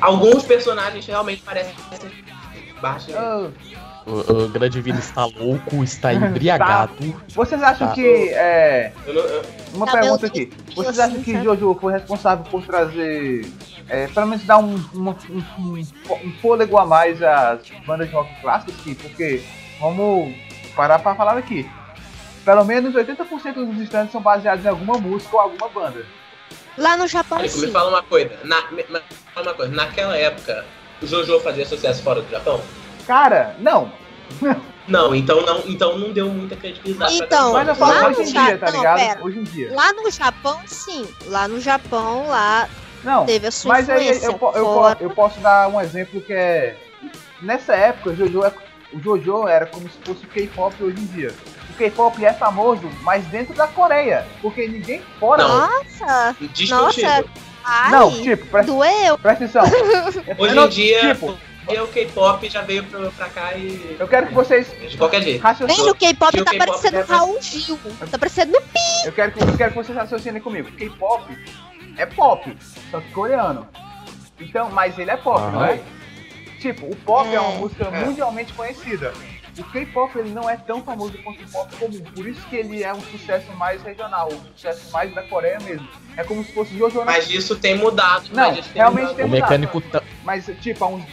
Alguns 0.01 0.43
personagens 0.43 1.05
realmente 1.05 1.41
parecem 1.41 1.73
barra 2.81 2.99
chinesa. 2.99 3.51
O, 4.09 4.45
o 4.45 4.49
grande 4.49 4.81
Vini 4.81 4.97
está 4.97 5.25
louco, 5.25 5.83
está 5.83 6.11
embriagado. 6.13 6.93
vocês 7.29 7.61
acham 7.61 7.89
Tá. 7.89 7.93
que. 7.93 8.29
É, 8.29 8.91
uma 9.73 9.85
Tá, 9.85 9.91
pergunta 9.99 10.25
aqui. 10.25 10.51
Vocês 10.75 10.97
assim, 10.99 11.11
acham 11.11 11.23
que 11.23 11.31
sabe? 11.33 11.43
Jojo 11.45 11.77
foi 11.79 11.93
responsável 11.93 12.45
por 12.49 12.65
trazer. 12.65 13.45
É, 13.87 14.07
pelo 14.07 14.27
menos 14.27 14.43
dar 14.45 14.57
um, 14.57 14.75
uma- 14.93 15.15
um, 15.29 15.43
um, 15.59 15.77
um 16.23 16.31
fôlego 16.41 16.77
a 16.77 16.85
mais 16.85 17.21
às 17.21 17.59
bandas 17.85 18.07
de 18.09 18.15
rock 18.15 18.29
clássicas? 18.41 18.75
Sim, 18.83 18.95
porque 18.95 19.43
vamos 19.79 20.35
parar 20.75 20.97
pra 20.99 21.13
falar 21.15 21.37
aqui. 21.37 21.69
Pelo 22.45 22.63
menos 22.65 22.95
80% 22.95 23.53
dos 23.53 23.79
estandes 23.81 24.11
são 24.11 24.21
baseados 24.21 24.65
em 24.65 24.69
alguma 24.69 24.97
música 24.97 25.35
ou 25.35 25.41
alguma 25.41 25.69
banda. 25.69 26.03
Lá 26.77 26.95
no 26.97 27.07
Japão, 27.07 27.39
Érico, 27.39 27.55
sim. 27.59 27.65
me 27.67 27.71
fala 27.71 27.89
uma 27.89 28.01
coisa. 28.03 28.31
Na, 28.43 28.71
me, 28.71 28.77
me 28.89 28.99
fala 29.35 29.47
uma 29.47 29.53
coisa. 29.53 29.71
Naquela 29.75 30.15
época, 30.17 30.65
o 31.01 31.05
Jojo 31.05 31.39
fazia 31.41 31.65
sucesso 31.65 32.01
fora 32.01 32.21
do 32.21 32.29
Japão? 32.31 32.59
Cara, 33.09 33.55
não. 33.57 33.91
Não, 34.87 35.15
então 35.15 35.41
não, 35.43 35.63
então 35.65 35.97
não 35.97 36.11
deu 36.11 36.29
muita 36.29 36.55
credibilidade 36.55 37.17
pra 37.17 37.25
Então, 37.25 37.53
Mas 37.53 37.67
eu 37.67 37.73
falo 37.75 37.91
lá 37.93 38.07
hoje 38.09 38.17
no 38.19 38.21
em 38.23 38.31
dia, 38.31 38.57
tá 38.59 38.65
Japão, 38.67 38.71
ligado? 38.81 38.97
pera. 38.99 39.19
Hoje 39.25 39.39
em 39.39 39.43
dia. 39.43 39.73
Lá 39.73 39.93
no 39.93 40.11
Japão, 40.11 40.59
sim. 40.67 41.07
Lá 41.25 41.47
no 41.47 41.59
Japão, 41.59 42.27
lá 42.27 42.69
Não, 43.03 43.25
teve 43.25 43.47
a 43.47 43.51
sua 43.51 43.73
mas 43.73 43.89
aí 43.89 44.03
influência. 44.03 44.25
eu, 44.27 44.33
po- 44.35 44.51
eu, 44.55 44.65
Fora- 44.65 44.97
eu 45.01 45.09
posso 45.09 45.39
dar 45.39 45.67
um 45.69 45.81
exemplo 45.81 46.21
que 46.21 46.31
é. 46.33 46.77
Nessa 47.41 47.73
época, 47.73 48.11
o 48.11 48.15
Jojo, 48.15 48.43
é- 48.45 48.53
o 48.93 48.99
Jojo 49.01 49.47
era 49.47 49.65
como 49.65 49.89
se 49.89 49.97
fosse 50.05 50.23
o 50.25 50.27
K-pop 50.27 50.75
hoje 50.83 50.99
em 51.01 51.05
dia. 51.07 51.33
O 51.71 51.73
K-pop 51.73 52.23
é 52.23 52.33
famoso, 52.33 52.87
mas 53.01 53.25
dentro 53.25 53.55
da 53.55 53.67
Coreia. 53.67 54.23
Porque 54.39 54.67
ninguém 54.67 55.01
fora. 55.19 55.47
Não. 55.47 55.57
Nossa, 55.67 56.35
Discutível. 56.53 56.77
Nossa. 57.09 57.25
ai, 57.65 57.91
Não, 57.91 58.11
tipo, 58.21 58.45
presta, 58.45 58.71
doeu. 58.71 59.17
presta 59.17 59.45
atenção. 59.45 59.63
Hoje 60.37 60.51
Eu 60.51 60.55
não- 60.55 60.65
em 60.65 60.69
dia, 60.69 61.13
tipo, 61.15 61.35
o 61.67 61.87
K-pop 61.87 62.49
já 62.49 62.61
veio 62.61 62.83
pra, 62.85 63.09
pra 63.11 63.29
cá 63.29 63.53
e. 63.53 63.95
eu 63.99 64.07
quero 64.07 64.27
que 64.27 64.33
vocês 64.33 64.67
De 64.89 64.97
qualquer 64.97 65.21
jeito. 65.21 65.41
Vem 65.41 65.51
raciocinem. 65.51 65.85
no 65.85 65.95
K-pop 65.95 66.31
que 66.31 66.41
o 66.41 66.45
tá 66.45 66.51
K-pop 66.51 66.67
parecendo 66.67 66.95
é 66.95 66.99
mais- 66.99 67.09
Raul 67.09 67.41
Gil. 67.41 67.79
Tá 68.11 68.17
parecendo 68.17 68.51
no 68.53 68.59
Eu 69.05 69.11
quero 69.13 69.31
que, 69.31 69.43
eu 69.43 69.57
quero 69.57 69.71
que 69.71 69.77
vocês 69.77 69.97
raciocinem 69.97 70.41
comigo. 70.41 70.71
K-pop 70.71 71.37
é 71.97 72.05
pop, 72.05 72.57
só 72.89 72.99
que 73.01 73.11
coreano. 73.11 73.67
Então, 74.39 74.69
mas 74.71 74.97
ele 74.97 75.11
é 75.11 75.17
pop, 75.17 75.41
não 75.51 75.65
é? 75.65 75.79
Tipo, 76.59 76.87
o 76.87 76.95
pop 76.95 77.27
é, 77.33 77.39
uma 77.39 77.53
É. 77.53 77.57
música 77.57 77.85
É. 77.85 78.05
mundialmente 78.05 78.53
conhecida. 78.53 79.13
O 79.57 79.63
K-pop 79.63 80.17
ele 80.17 80.29
não 80.29 80.49
é 80.49 80.55
tão 80.55 80.81
famoso 80.81 81.17
quanto 81.21 81.43
o 81.43 81.49
pop 81.51 81.75
comum, 81.75 81.99
por 82.15 82.25
isso 82.25 82.41
que 82.49 82.55
ele 82.55 82.81
é 82.81 82.93
um 82.93 83.01
sucesso 83.01 83.51
mais 83.57 83.81
regional, 83.83 84.29
um 84.31 84.41
sucesso 84.55 84.89
mais 84.91 85.13
da 85.13 85.21
Coreia 85.23 85.59
mesmo. 85.59 85.85
É 86.15 86.23
como 86.23 86.43
se 86.45 86.53
fosse 86.53 86.77
Jojo 86.77 87.03
Mas 87.05 87.29
isso 87.29 87.55
tem 87.57 87.75
mudado. 87.77 88.29
Não, 88.31 88.47
mas 88.49 88.59
isso 88.59 88.69
tem 88.69 88.81
realmente 88.81 89.01
mudado. 89.01 89.15
tem 89.17 89.25
O 89.25 89.27
mudado. 89.27 89.41
mecânico 89.49 89.81
tá. 89.81 90.01
Mas, 90.23 90.45
tipo, 90.61 90.83
há 90.85 90.87
uns 90.87 91.03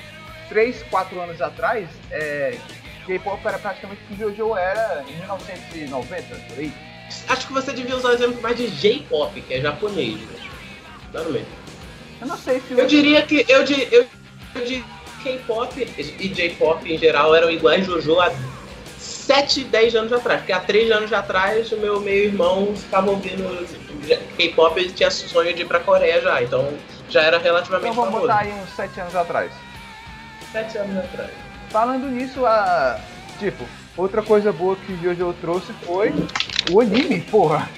3, 0.48 0.82
4 0.90 1.20
anos 1.20 1.40
atrás, 1.40 1.88
é, 2.10 2.56
K-pop 3.06 3.40
era 3.46 3.58
praticamente 3.58 4.00
o 4.04 4.06
que 4.06 4.20
Jojo 4.20 4.56
era 4.56 5.04
em 5.08 5.16
1990, 5.18 6.34
por 6.48 6.58
aí. 6.58 6.72
Acho 7.28 7.46
que 7.46 7.52
você 7.52 7.72
devia 7.72 7.96
usar 7.96 8.08
o 8.08 8.12
exemplo 8.12 8.40
mais 8.42 8.56
de 8.56 8.66
J-pop, 8.68 9.40
que 9.40 9.54
é 9.54 9.60
japonês. 9.60 10.18
Dá 11.12 11.22
no 11.22 11.30
meio. 11.32 11.46
Eu 12.20 12.26
não 12.26 12.36
sei 12.36 12.60
se 12.60 12.72
Eu 12.76 12.86
diria 12.86 13.22
que. 13.22 13.44
Eu, 13.48 13.62
di- 13.62 13.88
eu, 13.92 14.06
eu 14.54 14.64
diria 14.64 14.84
que 15.22 15.38
K-pop 15.38 15.88
e 15.98 16.28
J-pop 16.28 16.92
em 16.92 16.98
geral 16.98 17.34
eram 17.34 17.50
iguais 17.50 17.86
Jojo 17.86 18.18
há 18.20 18.32
7, 18.98 19.64
10 19.64 19.94
anos 19.94 20.12
atrás. 20.12 20.40
Porque 20.40 20.52
há 20.52 20.60
3 20.60 20.90
anos 20.90 21.12
atrás 21.12 21.70
o 21.72 21.76
meu, 21.76 22.00
meu 22.00 22.14
irmão 22.14 22.74
ficava 22.74 23.10
ouvindo 23.10 23.44
K-pop 24.36 24.80
e 24.80 24.90
tinha 24.90 25.10
sonho 25.10 25.54
de 25.54 25.62
ir 25.62 25.66
pra 25.66 25.78
Coreia 25.80 26.20
já. 26.20 26.42
Então 26.42 26.72
já 27.08 27.22
era 27.22 27.38
relativamente 27.38 27.92
Então 27.92 27.94
vamos 27.94 28.10
famoso. 28.20 28.26
botar 28.32 28.40
aí 28.40 28.52
uns 28.52 28.70
7 28.74 29.00
anos 29.00 29.14
atrás. 29.14 29.52
7 30.52 30.78
anos 30.78 30.96
atrás. 30.98 31.30
Falando 31.70 32.08
nisso, 32.08 32.44
a. 32.46 32.98
Tipo, 33.38 33.64
outra 33.96 34.22
coisa 34.22 34.52
boa 34.52 34.76
que 34.76 34.92
o 34.92 35.02
Jojo 35.02 35.34
trouxe 35.40 35.72
foi 35.84 36.12
o 36.70 36.80
anime, 36.80 37.20
porra. 37.20 37.68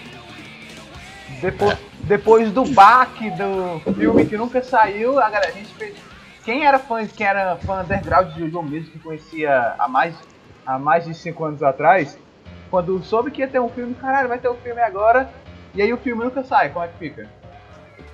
Depois, 1.40 1.78
depois 2.04 2.52
do 2.52 2.64
baque 2.64 3.30
do 3.30 3.80
filme 3.94 4.26
que 4.26 4.36
nunca 4.36 4.62
saiu, 4.62 5.18
a 5.18 5.28
galera, 5.28 5.52
a 5.52 5.56
gente 5.56 5.74
fez. 5.74 5.96
Quem 6.44 6.64
era 6.64 6.78
fã, 6.78 7.06
quem 7.06 7.26
era 7.26 7.56
fã 7.56 7.82
underground 7.82 8.32
de 8.32 8.40
Jojo 8.40 8.62
mesmo, 8.62 8.90
que 8.90 8.98
conhecia 8.98 9.74
há 9.78 9.88
mais, 9.88 10.14
há 10.64 10.78
mais 10.78 11.04
de 11.04 11.14
5 11.14 11.44
anos 11.44 11.62
atrás, 11.62 12.18
quando 12.70 13.02
soube 13.02 13.30
que 13.30 13.40
ia 13.40 13.48
ter 13.48 13.60
um 13.60 13.68
filme, 13.68 13.94
caralho, 13.94 14.28
vai 14.28 14.38
ter 14.38 14.48
um 14.48 14.56
filme 14.56 14.80
agora, 14.80 15.30
e 15.74 15.82
aí 15.82 15.92
o 15.92 15.98
filme 15.98 16.24
nunca 16.24 16.42
sai, 16.42 16.70
como 16.70 16.84
é 16.84 16.88
que 16.88 16.98
fica? 16.98 17.28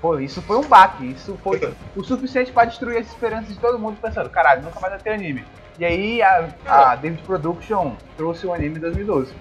Pô, 0.04 0.18
isso 0.18 0.42
foi 0.42 0.58
um 0.58 0.62
baque, 0.68 1.12
isso 1.12 1.38
foi 1.42 1.58
o 1.96 2.04
suficiente 2.04 2.52
pra 2.52 2.66
destruir 2.66 2.98
as 2.98 3.06
esperanças 3.06 3.48
de 3.54 3.58
todo 3.58 3.78
mundo 3.78 3.96
pensando, 4.02 4.28
caralho, 4.28 4.60
nunca 4.60 4.78
mais 4.78 4.92
vai 4.92 5.02
ter 5.02 5.12
anime. 5.14 5.42
E 5.78 5.84
aí 5.86 6.20
a, 6.20 6.50
a 6.66 6.94
David 6.94 7.22
Production 7.22 7.96
trouxe 8.14 8.46
o 8.46 8.52
anime 8.52 8.76
em 8.76 8.80
2012. 8.80 9.32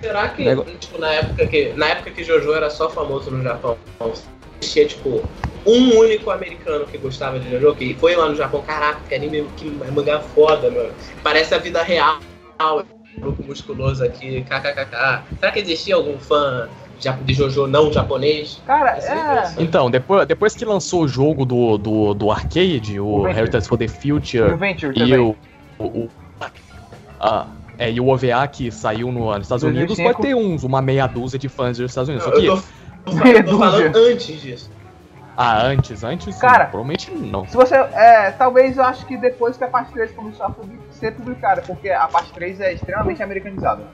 Será 0.00 0.28
que, 0.28 0.44
Nego- 0.44 0.62
tipo, 0.62 0.96
na 0.96 1.10
época 1.10 1.44
que. 1.48 1.72
Na 1.72 1.88
época 1.88 2.12
que 2.12 2.22
Jojo 2.22 2.52
era 2.54 2.70
só 2.70 2.88
famoso 2.88 3.32
no 3.32 3.42
Japão, 3.42 3.76
existia, 4.62 4.86
tipo, 4.86 5.24
um 5.66 5.98
único 5.98 6.30
americano 6.30 6.86
que 6.86 6.98
gostava 6.98 7.40
de 7.40 7.50
Jojo, 7.50 7.74
que 7.74 7.94
foi 7.94 8.14
lá 8.14 8.28
no 8.28 8.36
Japão, 8.36 8.62
caraca, 8.62 9.00
que 9.08 9.14
anime, 9.16 9.42
que 9.56 9.68
mangá 9.90 10.20
foda, 10.20 10.70
mano. 10.70 10.94
Parece 11.24 11.52
a 11.52 11.58
vida 11.58 11.82
real. 11.82 12.20
Grupo 13.16 13.42
musculoso 13.42 14.04
aqui, 14.04 14.44
kkkk. 14.44 15.24
Será 15.40 15.50
que 15.50 15.58
existia 15.58 15.96
algum 15.96 16.16
fã 16.20 16.68
de 16.98 17.34
Jojo 17.34 17.66
não 17.66 17.92
japonês? 17.92 18.60
Cara, 18.66 18.98
é 18.98 19.08
é. 19.08 19.62
Então, 19.62 19.90
depois, 19.90 20.26
depois 20.26 20.54
que 20.54 20.64
lançou 20.64 21.02
o 21.02 21.08
jogo 21.08 21.44
do, 21.44 21.78
do, 21.78 22.14
do 22.14 22.30
arcade, 22.30 22.98
o, 22.98 23.20
O. 23.20 23.28
Heritage 23.28 23.68
for 23.68 23.78
the 23.78 23.86
o 23.86 23.88
Future, 23.88 24.56
Venture 24.56 24.92
e 24.96 25.16
o. 25.16 25.36
o, 25.78 25.84
o 25.84 26.10
ah, 27.20 27.46
é, 27.78 27.90
e 27.92 28.00
o 28.00 28.08
OVA 28.08 28.46
que 28.48 28.70
saiu 28.72 29.12
no, 29.12 29.32
nos 29.32 29.42
Estados 29.42 29.62
Unidos, 29.62 29.96
2005. 29.96 30.12
pode 30.12 30.28
ter 30.28 30.34
uns, 30.34 30.64
uma 30.64 30.82
meia 30.82 31.06
dúzia 31.06 31.38
de 31.38 31.48
fãs 31.48 31.78
dos 31.78 31.90
Estados 31.90 32.08
Unidos. 32.08 32.26
Não, 32.26 32.34
Só 32.34 32.40
que, 32.40 32.46
eu 32.46 32.56
tô, 33.04 33.28
eu 33.28 33.44
tô, 33.44 33.58
falando 33.58 33.92
dúzia. 33.92 34.12
antes 34.12 34.40
disso. 34.40 34.70
ah, 35.36 35.64
antes, 35.64 36.02
antes, 36.02 36.34
sim, 36.34 36.40
Cara, 36.40 36.66
provavelmente 36.66 37.10
não. 37.12 37.46
Se 37.46 37.56
você. 37.56 37.76
É, 37.76 38.32
talvez 38.32 38.76
eu 38.76 38.82
acho 38.82 39.06
que 39.06 39.16
depois 39.16 39.56
que 39.56 39.62
a 39.62 39.68
parte 39.68 39.92
3 39.92 40.10
começou 40.10 40.46
a 40.46 40.54
ser 40.90 41.12
publicada, 41.12 41.62
porque 41.62 41.88
a 41.88 42.08
parte 42.08 42.32
3 42.32 42.60
é 42.60 42.72
extremamente 42.72 43.22
americanizada. 43.22 43.84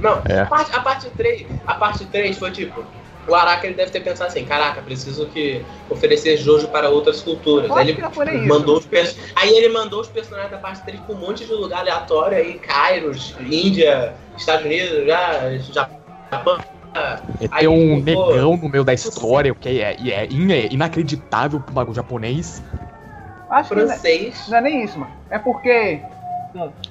Não, 0.00 0.22
É. 0.28 0.40
a, 0.40 0.46
parte, 0.46 0.76
a 0.76 0.80
parte 0.80 1.10
3, 1.10 1.46
a 1.66 1.74
parte 1.74 2.04
3 2.06 2.36
foi 2.38 2.50
tipo, 2.50 2.84
o 3.26 3.34
Araka 3.34 3.66
ele 3.66 3.74
deve 3.76 3.90
ter 3.90 4.00
pensado 4.00 4.28
assim, 4.30 4.44
caraca, 4.44 4.80
preciso 4.80 5.26
que 5.26 5.64
oferecer 5.90 6.36
Jojo 6.38 6.68
para 6.68 6.88
outras 6.88 7.20
culturas. 7.20 7.70
Aí 7.70 7.90
ele 7.90 8.46
mandou 8.46 8.78
os 8.78 8.86
perso- 8.86 9.18
Aí 9.36 9.50
ele 9.56 9.68
mandou 9.68 10.00
os 10.00 10.08
personagens 10.08 10.50
da 10.50 10.58
parte 10.58 10.82
3 10.84 11.00
pra 11.00 11.14
um 11.14 11.18
monte 11.18 11.44
de 11.44 11.52
lugar 11.52 11.80
aleatório 11.80 12.38
aí, 12.38 12.54
Kairos, 12.54 13.34
Índia, 13.40 14.14
Estados 14.36 14.64
Unidos, 14.64 15.06
já, 15.06 15.50
Japão. 16.30 16.60
É 16.94 17.48
Aí, 17.52 17.60
ter 17.60 17.68
um 17.68 18.02
pô, 18.02 18.30
negão 18.32 18.56
no 18.56 18.68
meio 18.68 18.82
da 18.82 18.94
história, 18.94 19.52
o 19.52 19.54
que 19.54 19.68
é, 19.80 19.94
é, 19.94 20.24
é 20.24 20.72
inacreditável 20.72 21.60
pro 21.60 21.72
bagulho 21.72 21.94
japonês. 21.94 22.62
Acho 23.50 23.68
que 23.68 23.74
não 23.76 23.82
é- 23.82 23.86
francês. 23.86 24.48
não 24.48 24.58
é 24.58 24.60
nem 24.62 24.84
isso, 24.84 24.98
mano. 24.98 25.12
É 25.30 25.38
porque. 25.38 26.00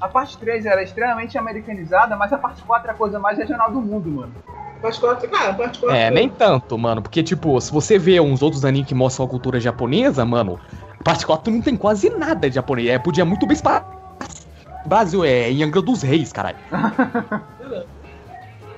A 0.01 0.07
parte 0.07 0.37
3 0.37 0.65
era 0.65 0.81
extremamente 0.83 1.37
americanizada, 1.37 2.15
mas 2.15 2.31
a 2.33 2.37
parte 2.37 2.61
4 2.63 2.89
é 2.89 2.93
a 2.93 2.95
coisa 2.95 3.19
mais 3.19 3.37
regional 3.37 3.71
do 3.71 3.81
mundo, 3.81 4.09
mano. 4.09 4.33
Parte 4.81 4.99
4, 4.99 5.29
cara, 5.29 5.53
parte 5.53 5.79
4. 5.79 5.95
É, 5.95 6.11
nem 6.11 6.29
tanto, 6.29 6.77
mano. 6.77 7.01
Porque, 7.01 7.23
tipo, 7.23 7.59
se 7.59 7.71
você 7.71 7.97
vê 7.97 8.19
uns 8.19 8.41
outros 8.41 8.63
animes 8.63 8.87
que 8.87 8.93
mostram 8.95 9.25
a 9.25 9.29
cultura 9.29 9.59
japonesa, 9.59 10.23
mano, 10.23 10.59
a 10.99 11.03
parte 11.03 11.25
4 11.25 11.51
não 11.51 11.61
tem 11.61 11.75
quase 11.75 12.09
nada 12.11 12.47
de 12.47 12.55
japonês. 12.55 12.87
É, 12.89 12.99
podia 12.99 13.25
muito 13.25 13.45
bem 13.47 13.53
estar. 13.55 13.85
Brasil 14.85 15.25
é 15.25 15.49
em 15.51 15.63
Angra 15.63 15.81
dos 15.81 16.01
Reis, 16.01 16.31
caralho. 16.31 16.57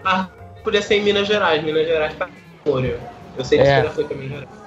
Ah, 0.04 0.28
podia 0.64 0.82
ser 0.82 0.96
em 0.96 1.04
Minas 1.04 1.28
Gerais, 1.28 1.62
Minas 1.64 1.86
Gerais 1.86 2.14
pra 2.14 2.30
Memória. 2.66 2.98
Eu 3.38 3.44
sei 3.44 3.60
disso 3.60 3.70
É. 3.70 3.82
que 3.82 3.88
já 3.88 3.94
foi 3.94 4.04
pra 4.06 4.16
Minas 4.18 4.40
Gerais. 4.40 4.59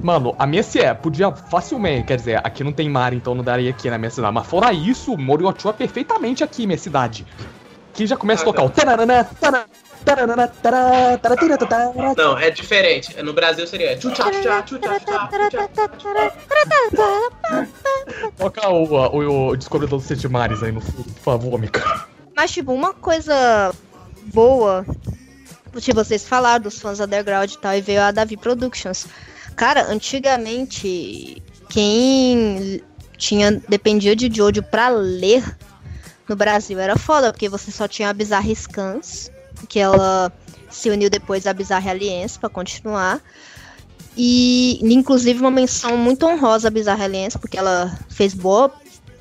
Mano, 0.00 0.34
a 0.38 0.46
minha 0.46 0.62
se 0.62 0.78
é, 0.80 0.94
podia 0.94 1.32
facilmente, 1.32 2.06
quer 2.06 2.16
dizer, 2.16 2.40
aqui 2.44 2.62
não 2.62 2.72
tem 2.72 2.88
mar, 2.88 3.12
então 3.12 3.34
não 3.34 3.42
daria 3.42 3.70
aqui 3.70 3.90
na 3.90 3.98
minha 3.98 4.10
cidade. 4.10 4.32
Mas 4.32 4.46
fora 4.46 4.72
isso, 4.72 5.16
Moriochua 5.16 5.70
é 5.70 5.74
perfeitamente 5.74 6.44
aqui, 6.44 6.66
minha 6.66 6.78
cidade. 6.78 7.26
que 7.92 8.06
já 8.06 8.16
começa 8.16 8.42
a 8.42 8.46
tocar 8.46 8.62
o. 8.62 8.70
Não, 12.16 12.38
é 12.38 12.50
diferente. 12.50 13.20
No 13.22 13.32
Brasil 13.32 13.66
seria. 13.66 13.98
Toca 18.36 18.68
o, 18.68 18.84
o, 18.84 19.48
o 19.48 19.56
Descobridor 19.56 19.98
dos 19.98 20.06
Sete 20.06 20.28
Mares 20.28 20.62
aí 20.62 20.72
no 20.72 20.80
fundo, 20.80 21.12
por 21.12 21.22
favor, 21.22 21.58
Mika. 21.58 22.06
Mas, 22.36 22.52
tipo, 22.52 22.72
uma 22.72 22.94
coisa 22.94 23.74
boa, 24.26 24.86
tipo, 25.80 26.02
vocês 26.02 26.26
falaram 26.26 26.62
dos 26.62 26.78
fãs 26.78 27.00
underground 27.00 27.50
e 27.50 27.58
tal, 27.58 27.74
e 27.74 27.80
veio 27.80 28.00
a 28.00 28.12
Davi 28.12 28.36
Productions. 28.36 29.06
Cara, 29.58 29.90
antigamente, 29.90 31.42
quem 31.68 32.80
tinha 33.16 33.60
dependia 33.68 34.14
de 34.14 34.32
Jojo 34.32 34.62
pra 34.62 34.88
ler 34.88 35.42
no 36.28 36.36
Brasil 36.36 36.78
era 36.78 36.96
foda, 36.96 37.32
porque 37.32 37.48
você 37.48 37.72
só 37.72 37.88
tinha 37.88 38.08
a 38.08 38.12
Bizarre 38.12 38.54
Scans, 38.54 39.32
que 39.68 39.80
ela 39.80 40.32
se 40.70 40.88
uniu 40.88 41.10
depois 41.10 41.44
à 41.44 41.52
Bizarre 41.52 41.90
Alliance 41.90 42.38
pra 42.38 42.48
continuar. 42.48 43.20
E, 44.16 44.78
inclusive, 44.80 45.40
uma 45.40 45.50
menção 45.50 45.96
muito 45.96 46.24
honrosa 46.24 46.68
à 46.68 46.70
Bizarre 46.70 47.02
Alliance, 47.02 47.36
porque 47.36 47.58
ela 47.58 47.98
fez 48.08 48.34
boa, 48.34 48.72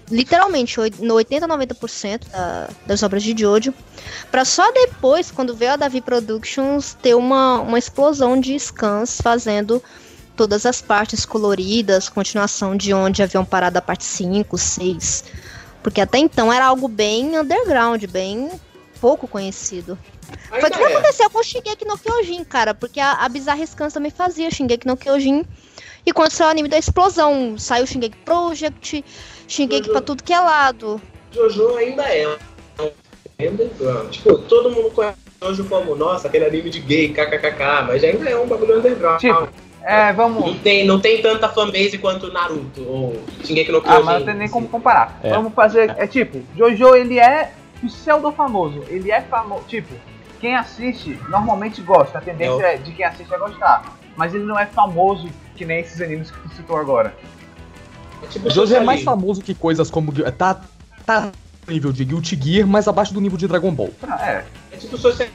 literalmente, 0.07 0.77
no 0.99 1.15
80, 1.15 1.47
90% 1.47 2.29
da, 2.29 2.69
das 2.85 3.01
obras 3.01 3.23
de 3.23 3.35
Jojo. 3.35 3.73
Pra 4.29 4.45
só 4.45 4.71
depois, 4.71 5.31
quando 5.31 5.55
veio 5.55 5.71
a 5.71 5.77
Davi 5.77 5.99
Productions, 5.99 6.95
ter 7.01 7.15
uma, 7.15 7.59
uma 7.61 7.79
explosão 7.79 8.39
de 8.39 8.55
scans 8.59 9.19
fazendo 9.19 9.81
todas 10.37 10.65
as 10.67 10.81
partes 10.81 11.25
coloridas, 11.25 12.07
continuação 12.07 12.77
de 12.77 12.93
onde 12.93 13.23
haviam 13.23 13.43
parado 13.43 13.79
a 13.79 13.81
parte 13.81 14.05
5, 14.05 14.55
6. 14.55 15.23
Porque 15.81 15.99
até 15.99 16.19
então 16.19 16.53
era 16.53 16.65
algo 16.65 16.87
bem 16.87 17.37
underground, 17.37 18.05
bem 18.05 18.49
pouco 19.01 19.27
conhecido. 19.27 19.97
Foi 20.49 20.59
o 20.59 20.71
que 20.71 20.81
é. 20.81 20.93
aconteceu 20.93 21.29
com 21.29 21.39
o 21.39 21.43
Shingeki 21.43 21.85
no 21.85 21.97
Kyojin, 21.97 22.43
cara, 22.43 22.73
porque 22.73 22.99
a, 22.99 23.13
a 23.13 23.29
Bizarre 23.29 23.65
Scans 23.65 23.93
também 23.93 24.11
fazia 24.11 24.51
Shingeki 24.51 24.85
no 24.85 24.95
Kyojin. 24.95 25.43
E 26.05 26.13
quando 26.13 26.31
saiu 26.31 26.47
o 26.47 26.51
anime 26.51 26.69
da 26.69 26.77
explosão, 26.77 27.57
saiu 27.57 27.83
o 27.83 27.87
Shingeki 27.87 28.17
Project, 28.17 29.03
Shingeki 29.47 29.87
Jojo. 29.87 29.91
pra 29.91 30.01
tudo 30.01 30.23
que 30.23 30.33
é 30.33 30.39
lado. 30.39 31.01
Jojo 31.31 31.75
ainda 31.77 32.03
é 32.03 32.27
um 32.79 32.91
underground. 33.39 34.11
Tipo, 34.11 34.37
todo 34.39 34.69
mundo 34.69 34.91
conhece 34.91 35.17
Jojo 35.41 35.65
como, 35.65 35.95
nossa, 35.95 36.27
aquele 36.27 36.45
anime 36.45 36.69
de 36.69 36.79
gay, 36.79 37.09
kkkk, 37.09 37.87
mas 37.87 38.03
ainda 38.03 38.29
é 38.29 38.37
um 38.37 38.47
bagulho 38.47 38.77
underground. 38.79 39.19
Tipo, 39.19 39.49
É, 39.83 40.11
vamos. 40.11 40.45
Não 40.45 40.53
tem, 40.59 40.85
não 40.85 40.99
tem 40.99 41.21
tanta 41.21 41.47
fanbase 41.49 41.97
quanto 41.97 42.31
Naruto 42.31 42.81
ou 42.83 43.21
Shingeki 43.43 43.71
no 43.71 43.77
Ah, 43.79 43.81
Kyojin. 43.81 44.03
mas 44.03 44.19
não 44.19 44.25
tem 44.25 44.35
nem 44.35 44.49
como 44.49 44.67
comparar. 44.67 45.19
É. 45.23 45.29
Vamos 45.29 45.53
fazer. 45.53 45.93
É 45.97 46.05
tipo, 46.05 46.41
Jojo 46.57 46.93
ele 46.95 47.19
é 47.19 47.51
pseudo 47.85 48.31
famoso. 48.31 48.83
Ele 48.89 49.11
é 49.11 49.21
famoso. 49.21 49.63
Tipo, 49.67 49.93
quem 50.41 50.55
assiste 50.55 51.17
normalmente 51.29 51.81
gosta. 51.81 52.17
A 52.17 52.21
tendência 52.21 52.63
é 52.65 52.77
de 52.77 52.91
quem 52.91 53.05
assiste 53.05 53.33
é 53.33 53.37
gostar. 53.37 53.97
Mas 54.15 54.33
ele 54.33 54.43
não 54.43 54.59
é 54.59 54.65
famoso 54.65 55.29
que 55.55 55.63
nem 55.63 55.79
esses 55.79 56.01
animes 56.01 56.31
que 56.31 56.39
tu 56.39 56.49
citou 56.55 56.75
agora. 56.77 57.15
É 58.23 58.27
tipo 58.27 58.49
Jojo 58.49 58.75
é 58.75 58.79
mais 58.79 59.03
famoso 59.03 59.41
que 59.41 59.53
coisas 59.53 59.89
como. 59.89 60.11
Tá, 60.37 60.59
tá 61.05 61.31
no 61.67 61.73
nível 61.73 61.91
de 61.93 62.03
Guilty 62.03 62.35
Gear, 62.41 62.67
mas 62.67 62.87
abaixo 62.87 63.13
do 63.13 63.21
nível 63.21 63.37
de 63.37 63.47
Dragon 63.47 63.71
Ball. 63.71 63.91
Ah, 64.03 64.27
É. 64.31 64.43
É 64.71 64.77
tipo 64.77 64.97
socialismo. 64.97 65.33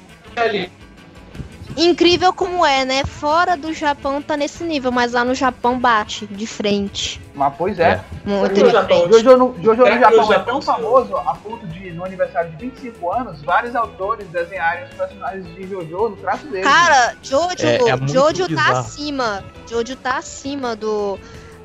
Incrível 1.77 2.33
como 2.33 2.65
é, 2.65 2.85
né? 2.85 3.05
Fora 3.05 3.57
do 3.57 3.73
Japão 3.73 4.21
tá 4.21 4.37
nesse 4.37 4.63
nível, 4.65 4.93
mas 4.93 5.13
lá 5.13 5.25
no 5.25 5.35
Japão 5.35 5.79
bate 5.79 6.27
de 6.27 6.47
frente. 6.47 7.21
Mas 7.35 7.55
pois 7.57 7.79
é. 7.79 8.01
Muito 8.25 8.61
No 8.61 8.67
de 8.67 8.71
Japão, 8.73 9.09
Jojo 9.11 9.37
no, 9.37 9.55
Jojo 9.63 9.83
Será 9.83 9.95
no 10.11 10.17
Japão 10.17 10.33
é 10.33 10.39
tão 10.41 10.63
famoso 10.63 11.17
a 11.17 11.35
ponto 11.35 11.67
de, 11.67 11.91
no 11.93 12.05
aniversário 12.05 12.51
de 12.53 12.57
25 12.57 13.13
anos, 13.13 13.43
vários 13.43 13.75
autores 13.75 14.29
desenharem 14.29 14.85
os 14.85 14.95
personagens 14.95 15.47
de 15.55 15.67
Jojo 15.69 16.11
no 16.11 16.17
traço 16.17 16.47
deles. 16.47 16.65
Cara, 16.67 17.15
Jojo, 17.23 17.67
É- 17.67 17.77
é 17.89 17.97
muito 17.97 18.13
Jojo 18.13 18.43
tá 18.43 18.47
bizarro. 18.47 18.79
acima. 18.79 19.45
Jojo 19.69 19.97
tá 19.97 20.19
acima 20.19 20.77
do, 20.77 21.19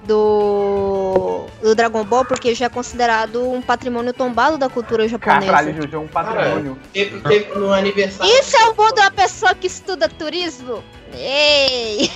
do 0.08 1.46
do 1.62 1.76
Dragon 1.76 2.04
Ball 2.04 2.24
porque 2.26 2.56
já 2.56 2.66
é 2.66 2.70
considerado 2.70 3.50
um 3.52 3.62
patrimônio 3.62 4.14
tombado 4.14 4.58
da 4.58 4.70
cultura 4.70 5.08
japonesa. 5.08 5.46
Caralho, 5.46 5.76
Jojo 5.76 5.96
é 5.96 6.00
um 6.00 6.08
patrimônio. 6.08 6.78
Teve, 6.94 7.20
teve 7.22 7.56
no 7.60 7.72
aniversário. 7.74 8.32
Isso 8.34 8.56
é 8.58 8.66
o 8.70 8.76
mundo 8.76 8.96
da 8.96 9.12
pessoa 9.12 9.54
que 9.54 9.68
estuda 9.68 10.08
turismo? 10.10 10.84
Ei! 11.14 12.10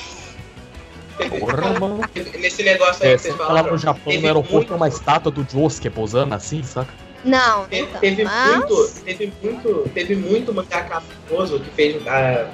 Porra, 1.39 1.79
mano. 1.79 2.01
Nesse 2.39 2.63
negócio 2.63 3.03
aí 3.05 3.11
É, 3.11 3.15
que 3.15 3.21
vocês 3.23 3.35
falaram. 3.35 3.71
no 3.71 3.77
Japão, 3.77 4.13
no 4.13 4.25
aeroporto, 4.27 4.53
muito- 4.55 4.73
uma 4.75 4.87
estátua 4.87 5.31
do 5.31 5.45
Josuke 5.49 5.89
posando 5.89 6.33
assim, 6.33 6.63
saca? 6.63 6.91
Não, 7.23 7.65
Teve, 7.65 7.83
então, 7.83 8.01
teve 8.01 8.23
mas... 8.23 8.57
muito, 8.57 8.91
teve 9.05 9.33
muito, 9.43 9.89
teve 9.93 10.15
muito 10.15 10.51
mangaka 10.53 11.03
famoso 11.29 11.59
que 11.59 11.69
fez 11.71 12.07
ah, 12.07 12.47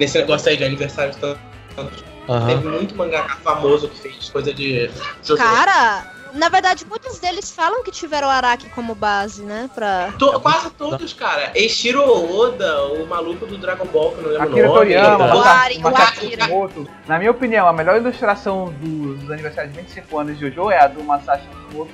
nesse 0.00 0.16
negócio 0.18 0.48
aí 0.48 0.56
de 0.56 0.64
aniversário 0.64 1.14
tanto. 1.20 1.38
Aham. 2.28 2.46
Teve 2.46 2.68
muito 2.68 2.96
mangaka 2.96 3.36
famoso 3.36 3.88
que 3.88 3.98
fez 4.00 4.30
coisa 4.30 4.52
de 4.52 4.90
Jojo. 5.22 5.42
Cara, 5.42 6.04
na 6.32 6.48
verdade, 6.48 6.84
muitos 6.86 7.18
deles 7.18 7.50
falam 7.50 7.82
que 7.84 7.90
tiveram 7.90 8.26
o 8.28 8.30
Araki 8.30 8.68
como 8.70 8.94
base, 8.94 9.42
né? 9.42 9.70
Pra... 9.74 10.12
To- 10.18 10.40
quase 10.40 10.70
todos, 10.70 11.12
cara. 11.12 11.52
Eiichiro 11.54 12.02
Oda, 12.02 12.84
o 12.94 13.06
maluco 13.06 13.46
do 13.46 13.56
Dragon 13.58 13.84
Ball, 13.86 14.12
que 14.12 14.18
eu 14.18 14.22
não 14.24 14.30
lembro 14.30 14.48
Akira 14.48 14.66
o 14.70 14.74
nome. 14.74 14.78
Toriyama, 14.80 15.34
O 15.36 15.40
Ari- 15.42 15.80
o 15.82 15.88
Akira. 15.88 16.48
Na 17.06 17.18
minha 17.18 17.30
opinião, 17.30 17.68
a 17.68 17.72
melhor 17.72 17.96
ilustração 17.96 18.72
dos, 18.80 19.20
dos 19.20 19.30
aniversários 19.30 19.72
de 19.74 19.80
25 19.80 20.18
anos 20.18 20.38
de 20.38 20.48
Jojo 20.50 20.70
é 20.70 20.82
a 20.82 20.88
do 20.88 21.04
Masashi 21.04 21.46
Kishimoto 21.46 21.92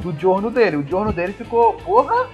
do 0.00 0.18
jorno 0.20 0.50
dele. 0.50 0.76
O 0.76 0.86
jorno 0.88 1.12
dele 1.12 1.32
ficou, 1.32 1.74
porra, 1.74 2.28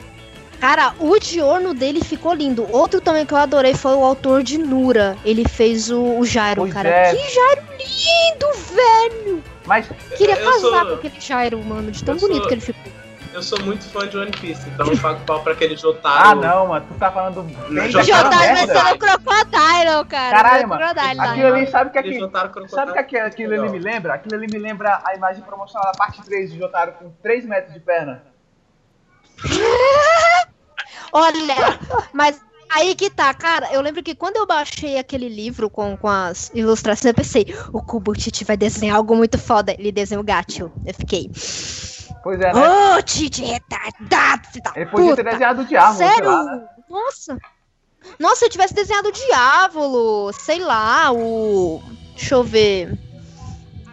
Cara, 0.63 0.95
o 1.01 1.19
diorno 1.19 1.75
dele 1.75 2.01
ficou 2.05 2.33
lindo. 2.33 2.65
Outro 2.71 3.01
também 3.01 3.27
que 3.27 3.35
eu 3.35 3.37
adorei 3.37 3.75
foi 3.75 3.95
o 3.97 4.05
autor 4.05 4.45
de 4.45 4.59
Nura. 4.59 5.17
Ele 5.25 5.45
fez 5.49 5.91
o, 5.91 6.01
o 6.21 6.25
Jairo, 6.25 6.61
Pois 6.63 6.73
cara. 6.73 6.89
é. 6.89 7.13
Que 7.13 7.29
Jairo 7.35 7.63
lindo, 7.81 8.47
velho! 8.73 9.43
mas 9.67 9.89
Queria 10.17 10.37
casar 10.37 10.61
sou- 10.61 10.87
com 10.87 10.95
aquele 10.95 11.21
Jairo, 11.21 11.59
mano, 11.65 11.91
de 11.91 12.05
tão 12.05 12.15
eu 12.15 12.21
bonito 12.21 12.39
sou- 12.39 12.47
que 12.47 12.55
ele 12.55 12.61
ficou. 12.61 12.93
Eu 13.35 13.43
sou 13.43 13.61
muito 13.63 13.85
fã 13.87 14.07
de 14.07 14.17
One 14.17 14.31
Piece, 14.31 14.69
então 14.69 14.87
eu 14.87 14.97
pago 14.99 15.19
pau 15.27 15.41
pra 15.43 15.53
aquele 15.53 15.77
Jotaro. 15.77 16.29
ah 16.29 16.35
não, 16.37 16.67
mano, 16.69 16.87
tu 16.87 16.95
tá 16.99 17.11
falando 17.11 17.43
bem 17.43 17.91
Jotaro 17.91 18.07
Jotaro 18.07 18.37
vai 18.55 18.67
ser 18.67 18.95
o 18.95 18.99
Crocodile, 18.99 20.05
cara. 20.09 20.37
Caralho, 20.37 20.69
mano. 20.69 20.85
Aquilo 20.85 21.47
ali, 21.55 21.67
sabe 21.67 21.89
o 21.91 21.93
que 21.93 21.99
Aquele 21.99 22.15
aquilo, 22.15 22.29
Jotaro 22.29 22.51
Crocodile. 22.51 22.77
sabe 22.77 22.91
o 22.91 22.95
que 22.95 23.01
aquilo, 23.01 23.27
aquilo 23.27 23.55
ali 23.55 23.69
me 23.69 23.79
lembra? 23.81 24.15
Aquilo 24.15 24.37
ali 24.37 24.47
me 24.49 24.59
lembra 24.61 25.01
a 25.05 25.15
imagem 25.17 25.43
promocional 25.43 25.91
da 25.91 25.99
parte 25.99 26.23
3 26.23 26.53
de 26.53 26.59
Jotaro 26.59 26.93
com 26.93 27.11
3 27.21 27.47
metros 27.47 27.75
de 27.75 27.81
perna. 27.81 28.23
Olha, 31.13 31.79
mas 32.13 32.41
aí 32.71 32.95
que 32.95 33.11
tá, 33.11 33.33
cara. 33.35 33.71
Eu 33.73 33.81
lembro 33.83 34.03
que 34.03 34.15
quando 34.15 34.37
eu 34.37 34.47
baixei 34.47 34.99
aquele 34.99 35.29
livro 35.29 35.69
com, 35.69 35.97
com 35.97 36.09
as 36.09 36.51
ilustrações, 36.55 37.05
eu 37.05 37.15
pensei, 37.15 37.55
o 37.73 37.83
Kubutiti 37.83 38.45
vai 38.45 38.57
desenhar 38.57 38.97
algo 38.97 39.15
muito 39.15 39.39
foda. 39.39 39.75
Ele 39.79 39.93
desenhou 39.93 40.23
o 40.23 40.27
gato. 40.27 40.73
Eu 40.85 40.95
fiquei, 40.95 41.31
Pois 42.23 42.41
é, 42.41 42.53
né? 42.53 42.61
ô, 42.97 43.03
Titi 43.03 43.45
retardado, 43.45 44.47
filho 44.49 44.63
da 44.65 44.73
Ele 44.77 44.87
podia 44.87 45.17
ter 45.17 45.23
puta. 45.23 45.31
desenhado 45.33 45.63
o 45.63 45.65
diabo, 45.65 45.97
Sério? 45.99 46.31
lá, 46.31 46.45
né? 46.45 46.65
Nossa. 46.89 47.39
Nossa, 48.19 48.37
se 48.37 48.45
eu 48.47 48.51
tivesse 48.51 48.75
desenhado 48.75 49.09
o 49.09 49.13
Diávolo, 49.13 50.33
sei 50.33 50.59
lá, 50.59 51.13
o. 51.13 51.81
Deixa 52.17 52.35
eu 52.35 52.43
ver. 52.43 52.99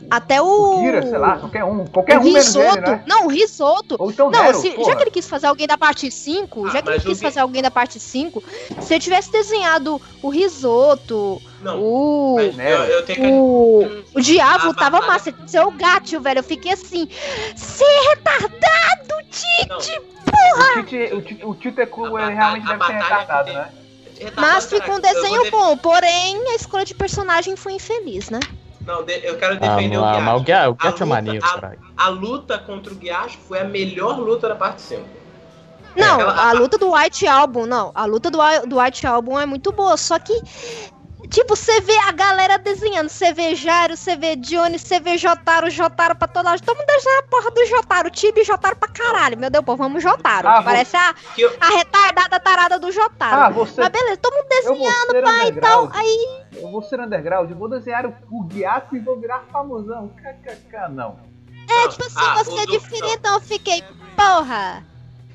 Até 0.10 0.42
o. 0.42 0.46
O 0.46 0.82
Kira, 0.82 1.02
sei 1.02 1.18
lá, 1.18 1.38
qualquer 1.38 1.64
um. 1.64 1.86
Qualquer 1.86 2.18
o 2.18 2.22
um 2.22 2.24
risoto. 2.24 2.82
né? 2.82 3.04
Não, 3.06 3.26
o 3.26 3.30
risoto. 3.30 3.96
Ou 4.00 4.10
então 4.12 4.30
Não, 4.32 4.44
Nero, 4.44 4.60
se- 4.60 4.72
porra. 4.72 4.90
já 4.90 4.96
que 4.96 5.04
ele 5.04 5.12
quis 5.12 5.28
fazer 5.28 5.48
alguém 5.48 5.68
da 5.68 5.78
parte 5.78 6.10
5, 6.12 6.66
Ah, 6.68 6.70
já 6.72 6.82
que 6.82 6.90
ele 6.90 7.00
quis 7.00 7.18
o 7.20 7.22
fazer 7.22 7.40
alguém 7.40 7.62
da 7.62 7.70
parte 7.72 8.00
5, 8.00 8.44
se 8.82 8.96
eu 8.96 9.00
tivesse 9.00 9.32
desenhado 9.32 10.02
o 10.24 10.30
risoto, 10.30 11.42
Não, 11.62 11.80
o. 11.82 12.36
mas 12.56 12.58
eu, 12.58 12.84
eu 12.86 13.06
tenho 13.06 13.22
que. 13.22 13.28
O, 13.32 14.04
o 14.16 14.22
diabo 14.22 14.70
A 14.72 14.74
tava 14.74 15.02
massa, 15.02 15.34
seu 15.48 15.70
gato, 15.72 16.20
velho. 16.20 16.40
Eu 16.40 16.44
fiquei 16.44 16.72
assim. 16.74 17.08
Você 17.56 17.84
é 17.84 18.10
retardado, 18.10 19.24
Tite! 19.30 20.02
Não, 20.26 20.80
O 20.80 20.84
Tite, 20.84 21.14
o 21.14 21.22
Tite, 21.22 21.46
o 21.46 21.56
Tite 21.56 21.86
Crew, 21.86 22.18
A 22.18 22.24
ele 22.26 22.36
realmente 22.36 22.66
deve 22.68 22.86
ser 22.86 22.94
batalha 22.94 23.04
retardado, 23.20 23.54
né? 23.54 23.70
retardado, 24.20 24.42
Mas 24.54 24.66
ficou 24.66 24.96
um 24.96 25.00
desenho 25.00 25.52
bom, 25.52 25.78
porém 25.78 26.38
a 26.52 26.56
escolha 26.56 26.84
de 26.86 26.94
personagem 26.96 27.56
foi 27.56 27.74
infeliz, 27.74 28.30
né? 28.30 28.40
Não, 28.90 29.02
eu 29.02 29.38
quero 29.38 29.54
Ah, 29.54 29.58
defender 29.76 29.98
o 29.98 30.02
mas 30.02 30.42
o. 30.42 30.44
Gyatso 30.44 30.70
o 30.72 30.76
A 30.80 30.84
Gyatso 30.84 30.88
é 30.88 30.92
luta- 30.92 31.06
maneiro, 31.06 31.46
a-. 31.46 31.72
A 31.96 32.10
luta 32.10 32.58
contra 32.58 32.92
o 32.92 32.96
Gyatso 32.96 33.38
foi 33.48 33.60
a 33.60 33.64
melhor 33.64 34.18
luta 34.20 34.50
da 34.50 34.56
parte 34.56 34.82
5. 34.82 35.04
Não, 35.96 36.16
Aquela- 36.16 36.50
a 36.50 36.52
luta 36.54 36.78
do 36.78 36.92
White 36.94 37.28
Album, 37.28 37.66
não. 37.68 37.92
A 37.94 38.06
luta 38.06 38.32
do, 38.32 38.38
do 38.68 38.80
White 38.80 39.06
Album 39.06 39.40
é 39.40 39.46
muito 39.46 39.72
boa, 39.72 39.96
só 39.96 40.18
que. 40.18 40.34
Tipo, 41.30 41.56
você 41.56 41.80
vê 41.82 41.96
a 42.00 42.12
galera 42.12 42.58
desenhando, 42.58 43.08
você 43.08 43.32
vê 43.32 43.54
Jairo, 43.54 43.96
você 43.96 44.16
vê 44.16 44.36
Johnny, 44.36 44.80
você 44.80 45.00
vê 45.00 45.16
Jotaro, 45.16 45.70
Jotaro 45.70 46.16
pra 46.16 46.28
toda 46.28 46.50
hora. 46.50 46.60
Todo 46.60 46.76
mundo 46.76 46.88
desenha 46.88 47.20
a 47.20 47.24
porra 47.24 47.52
do 47.52 47.66
Jotaro, 47.68 48.10
Tibi 48.10 48.44
Jotaro 48.44 48.76
pra 48.76 48.90
caralho. 48.90 49.38
Meu 49.38 49.50
Deus, 49.50 49.64
pô, 49.64 49.76
vamos 49.76 50.02
Jotaro. 50.02 50.48
Ah, 50.48 50.64
Parece 50.64 50.98
a, 50.98 51.14
eu- 51.38 51.56
a 51.62 51.68
retardada 51.78 52.40
tarada 52.40 52.80
do 52.80 52.92
Jotaro. 52.92 53.42
Ah, 53.44 53.50
você. 53.50 53.80
Mas 53.80 53.90
beleza, 53.92 54.18
todo 54.18 54.34
mundo 54.34 54.48
desenhando, 54.50 55.24
pai, 55.24 55.50
então. 55.50 55.84
underground. 55.84 55.92
Aí. 55.94 56.42
Eu 56.56 56.72
vou 56.72 56.82
ser 56.82 57.00
underground, 57.00 57.52
eu 57.52 57.58
vou 57.58 57.70
desenhar 57.70 58.08
o, 58.08 58.10
o 58.32 58.50
e 58.94 59.00
vou 59.00 59.20
virar 59.20 59.44
famosão. 59.52 60.10
KKK, 60.18 60.90
não. 60.90 61.20
É, 61.70 61.88
tipo 61.90 62.06
assim, 62.06 62.16
Ah, 62.18 62.44
você 62.44 62.60
é 62.60 62.66
do- 62.66 62.72
diferente, 62.72 63.14
então 63.20 63.36
eu 63.36 63.42
fiquei, 63.42 63.84
porra. 64.16 64.84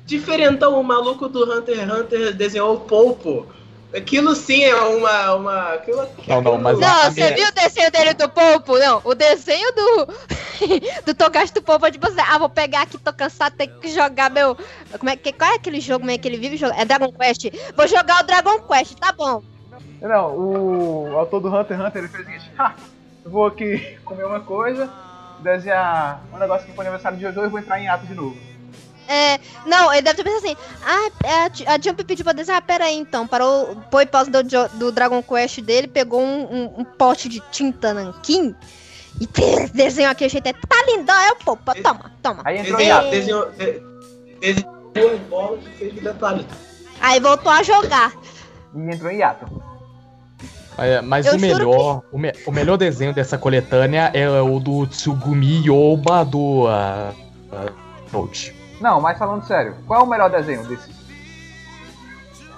diferentão, 0.05 0.77
o 0.77 0.83
maluco 0.83 1.29
do 1.29 1.49
Hunter 1.49 1.79
x 1.79 1.89
Hunter 1.89 2.33
desenhou 2.35 2.75
o 2.75 2.79
Polpo. 2.81 3.47
Aquilo 3.93 4.35
sim 4.35 4.63
é 4.63 4.75
uma. 4.75 5.35
uma 5.35 5.73
aquilo, 5.73 6.07
Não, 6.27 6.41
não, 6.41 6.57
mas- 6.57 6.79
Não, 6.79 7.03
você 7.03 7.11
minha- 7.11 7.33
viu 7.35 7.47
o 7.47 7.51
desenho 7.53 7.91
dele 7.91 8.13
do 8.13 8.27
Popo? 8.29 8.77
Não, 8.77 9.01
o 9.03 9.15
desenho 9.15 9.71
do. 9.73 10.07
do 11.05 11.13
Togashi 11.13 11.53
do 11.53 11.61
Popo 11.61 11.85
é 11.85 11.91
tipo 11.91 12.07
assim, 12.07 12.19
ah, 12.19 12.37
vou 12.37 12.49
pegar 12.49 12.81
aqui, 12.81 12.97
tô 12.97 13.13
cansado, 13.13 13.55
tenho 13.55 13.79
que 13.79 13.89
jogar 13.93 14.29
meu. 14.29 14.57
Como 14.99 15.09
é, 15.09 15.15
que, 15.15 15.31
qual 15.31 15.51
é 15.51 15.55
aquele 15.55 15.79
jogo 15.79 16.05
mesmo 16.05 16.21
que 16.21 16.27
ele 16.27 16.37
vive 16.37 16.57
jogando? 16.57 16.79
É 16.79 16.85
Dragon 16.85 17.11
Quest. 17.11 17.45
Vou 17.75 17.87
jogar 17.87 18.21
o 18.21 18.27
Dragon 18.27 18.59
Quest, 18.63 18.95
tá 18.99 19.11
bom. 19.13 19.41
Não, 20.01 20.35
o 20.37 21.17
autor 21.17 21.39
do 21.39 21.47
Hunter 21.47 21.77
x 21.77 21.85
Hunter 21.87 22.01
ele 22.03 22.07
fez 22.09 22.23
o 22.23 22.25
seguinte: 22.25 22.51
"Ha, 22.59 22.73
eu 23.23 23.31
vou 23.31 23.45
aqui 23.45 23.97
comer 24.03 24.25
uma 24.25 24.41
coisa, 24.41 24.89
desenhar 25.39 26.21
um 26.33 26.37
negócio 26.37 26.63
aqui 26.63 26.73
pro 26.73 26.81
aniversário 26.81 27.17
de 27.17 27.23
Jojo 27.23 27.45
e 27.45 27.47
vou 27.47 27.59
entrar 27.59 27.79
em 27.79 27.87
ato 27.87 28.05
de 28.05 28.13
novo. 28.13 28.37
É, 29.07 29.39
não, 29.65 29.91
ele 29.93 30.01
deve 30.01 30.15
ter 30.15 30.23
pensado 30.23 30.45
assim, 30.45 30.57
ah, 30.83 31.09
é, 31.23 31.31
a, 31.71 31.75
a 31.75 31.79
Jump 31.81 32.03
pediu 32.03 32.23
pra 32.23 32.33
desenhar, 32.33 32.57
ah, 32.59 32.61
pera 32.65 32.85
aí 32.85 32.97
então, 32.97 33.27
parou, 33.27 33.75
põe 33.91 34.05
pausa 34.07 34.31
do, 34.31 34.43
do 34.73 34.91
Dragon 34.91 35.21
Quest 35.21 35.61
dele, 35.61 35.87
pegou 35.87 36.21
um, 36.21 36.41
um- 36.43 36.73
um 36.79 36.83
pote 36.83 37.29
de 37.29 37.39
tinta 37.51 37.93
nanquim 37.93 38.55
e 39.21 39.27
desenhou 39.73 40.11
aqui, 40.11 40.27
jeito 40.27 40.47
é, 40.47 40.53
tá 40.53 40.85
lindo, 40.87 41.11
é 41.11 41.31
o 41.31 41.35
Popo, 41.37 41.73
toma, 41.83 42.11
toma. 42.21 42.41
Aí 42.45 42.57
entrou 42.57 42.79
em 42.81 42.85
Desenhou, 43.09 43.11
desenhou, 43.11 43.51
de- 43.51 43.81
desenhou 44.41 45.13
as 45.13 45.19
bolas 45.29 45.59
e 45.65 45.69
fez 45.77 45.93
detalhe. 45.93 46.45
Aí 46.99 47.19
voltou 47.19 47.51
a 47.51 47.61
jogar. 47.61 48.11
E 48.73 48.79
entrou 48.91 49.11
em 49.11 49.21
ato. 49.21 49.45
É, 50.77 50.99
mas 50.99 51.25
Eu 51.25 51.35
o 51.35 51.39
melhor, 51.39 52.01
o, 52.11 52.17
me- 52.17 52.33
o 52.45 52.51
melhor 52.51 52.75
desenho 52.75 53.13
dessa 53.13 53.37
coletânea 53.37 54.11
é 54.13 54.27
o 54.41 54.59
do 54.59 54.85
Tsugumi 54.87 55.61
Yoba 55.65 56.25
do 56.25 56.65
uh, 56.65 57.11
uh, 57.53 57.73
Note. 58.11 58.53
Não, 58.79 58.99
mas 59.01 59.17
falando 59.17 59.45
sério, 59.45 59.75
qual 59.87 60.01
é 60.01 60.03
o 60.03 60.07
melhor 60.07 60.29
desenho 60.29 60.63
desse? 60.65 60.89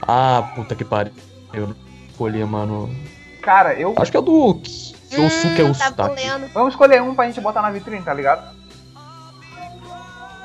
Ah, 0.08 0.52
puta 0.56 0.76
que 0.76 0.84
pariu. 0.86 1.14
Eu 1.54 1.68
não 1.68 1.76
escolhi, 2.10 2.44
mano. 2.46 2.90
Cara, 3.42 3.74
eu. 3.80 3.94
Acho 3.98 4.12
que 4.12 4.18
é 4.18 4.20
o 4.20 4.24
do 4.24 4.56
Kyosuke 5.10 5.62
Hum, 5.62 5.72
tá 5.74 5.86
Usutaki. 5.88 5.98
valendo. 6.26 6.54
Vamos 6.54 6.74
escolher 6.74 7.02
um 7.02 7.16
pra 7.16 7.26
gente 7.28 7.40
botar 7.42 7.62
na 7.62 7.72
vitrine, 7.72 8.02
tá 8.02 8.14
ligado? 8.14 8.56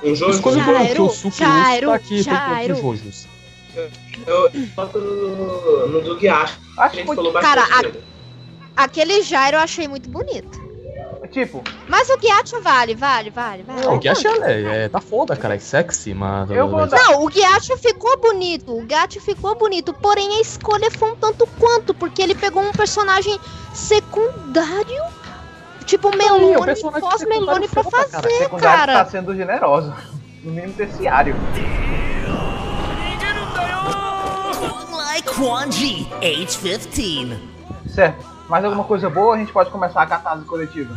Um 0.02 0.14
jogo. 0.14 0.32
Escolha 0.32 0.62
o 0.62 0.86
Kyosuke 0.94 1.36
Jairo, 1.38 1.86
Usutaki 1.92 2.22
Jairo. 2.22 2.74
outros 2.74 2.98
Jojos. 3.00 3.28
Eu 4.26 4.50
boto 4.76 4.98
no, 4.98 5.88
no 5.88 6.00
do 6.02 6.16
Guiacho. 6.16 6.60
A 6.76 6.84
Acho 6.84 6.96
gente 6.96 7.08
que 7.08 7.14
falou 7.14 7.32
Cara, 7.32 7.62
a-. 7.62 8.82
Aquele 8.84 9.22
Jairo 9.22 9.56
eu 9.56 9.60
achei 9.60 9.88
muito 9.88 10.08
bonito. 10.10 10.71
Tipo, 11.32 11.64
Mas 11.88 12.08
o 12.10 12.18
Gyacho 12.20 12.60
vale, 12.60 12.94
vale, 12.94 13.30
vale, 13.30 13.62
vale. 13.64 13.80
Não, 13.80 13.94
o 13.96 14.00
Gash 14.00 14.24
é, 14.24 14.84
é, 14.84 14.88
tá 14.88 15.00
foda, 15.00 15.34
cara. 15.34 15.56
É 15.56 15.58
sexy, 15.58 16.14
mas. 16.14 16.50
Eu 16.50 16.68
vou 16.68 16.86
dar- 16.86 16.96
Não, 17.04 17.24
o 17.24 17.30
Gyacho 17.30 17.76
ficou 17.78 18.16
bonito. 18.20 18.72
O 18.76 18.86
Gyacho 18.86 19.20
ficou 19.20 19.56
bonito. 19.56 19.92
Porém, 19.94 20.36
a 20.36 20.40
escolha 20.40 20.90
foi 20.90 21.10
um 21.12 21.16
tanto 21.16 21.46
quanto. 21.58 21.92
Porque 21.94 22.22
ele 22.22 22.34
pegou 22.34 22.62
um 22.62 22.72
personagem 22.72 23.38
secundário. 23.72 25.02
Tipo 25.86 26.16
Melone, 26.16 26.54
pós-Melone 27.00 27.68
pra 27.68 27.82
foda, 27.82 27.96
cara. 28.08 28.22
fazer, 28.22 28.38
secundário 28.38 28.78
cara. 28.86 29.04
tá 29.04 29.10
sendo 29.10 29.34
generoso. 29.34 29.92
No 30.42 30.50
mínimo 30.50 30.72
terciário. 30.72 31.36
Age 36.20 36.58
15. 36.88 37.38
Certo. 37.88 38.24
Mais 38.48 38.64
alguma 38.64 38.84
coisa 38.84 39.08
boa? 39.08 39.34
A 39.34 39.38
gente 39.38 39.52
pode 39.52 39.70
começar 39.70 40.02
a 40.02 40.06
catarse 40.06 40.44
coletiva. 40.44 40.94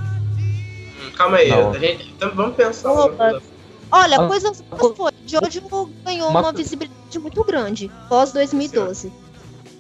Calma 1.15 1.37
aí, 1.37 1.49
Não. 1.49 1.71
a 1.71 1.79
gente, 1.79 2.09
então 2.09 2.31
vamos 2.35 2.55
pensar. 2.55 2.91
Opa. 2.91 3.41
Olha, 3.91 4.17
Ah, 4.19 4.27
coisas 4.27 4.61
boas 4.61 4.97
foi. 4.97 5.11
Jojo 5.25 5.61
ganhou 6.03 6.29
uma 6.29 6.41
uma 6.41 6.51
visibilidade 6.51 7.19
muito 7.19 7.43
grande 7.43 7.91
pós 8.09 8.31
2012. 8.31 9.11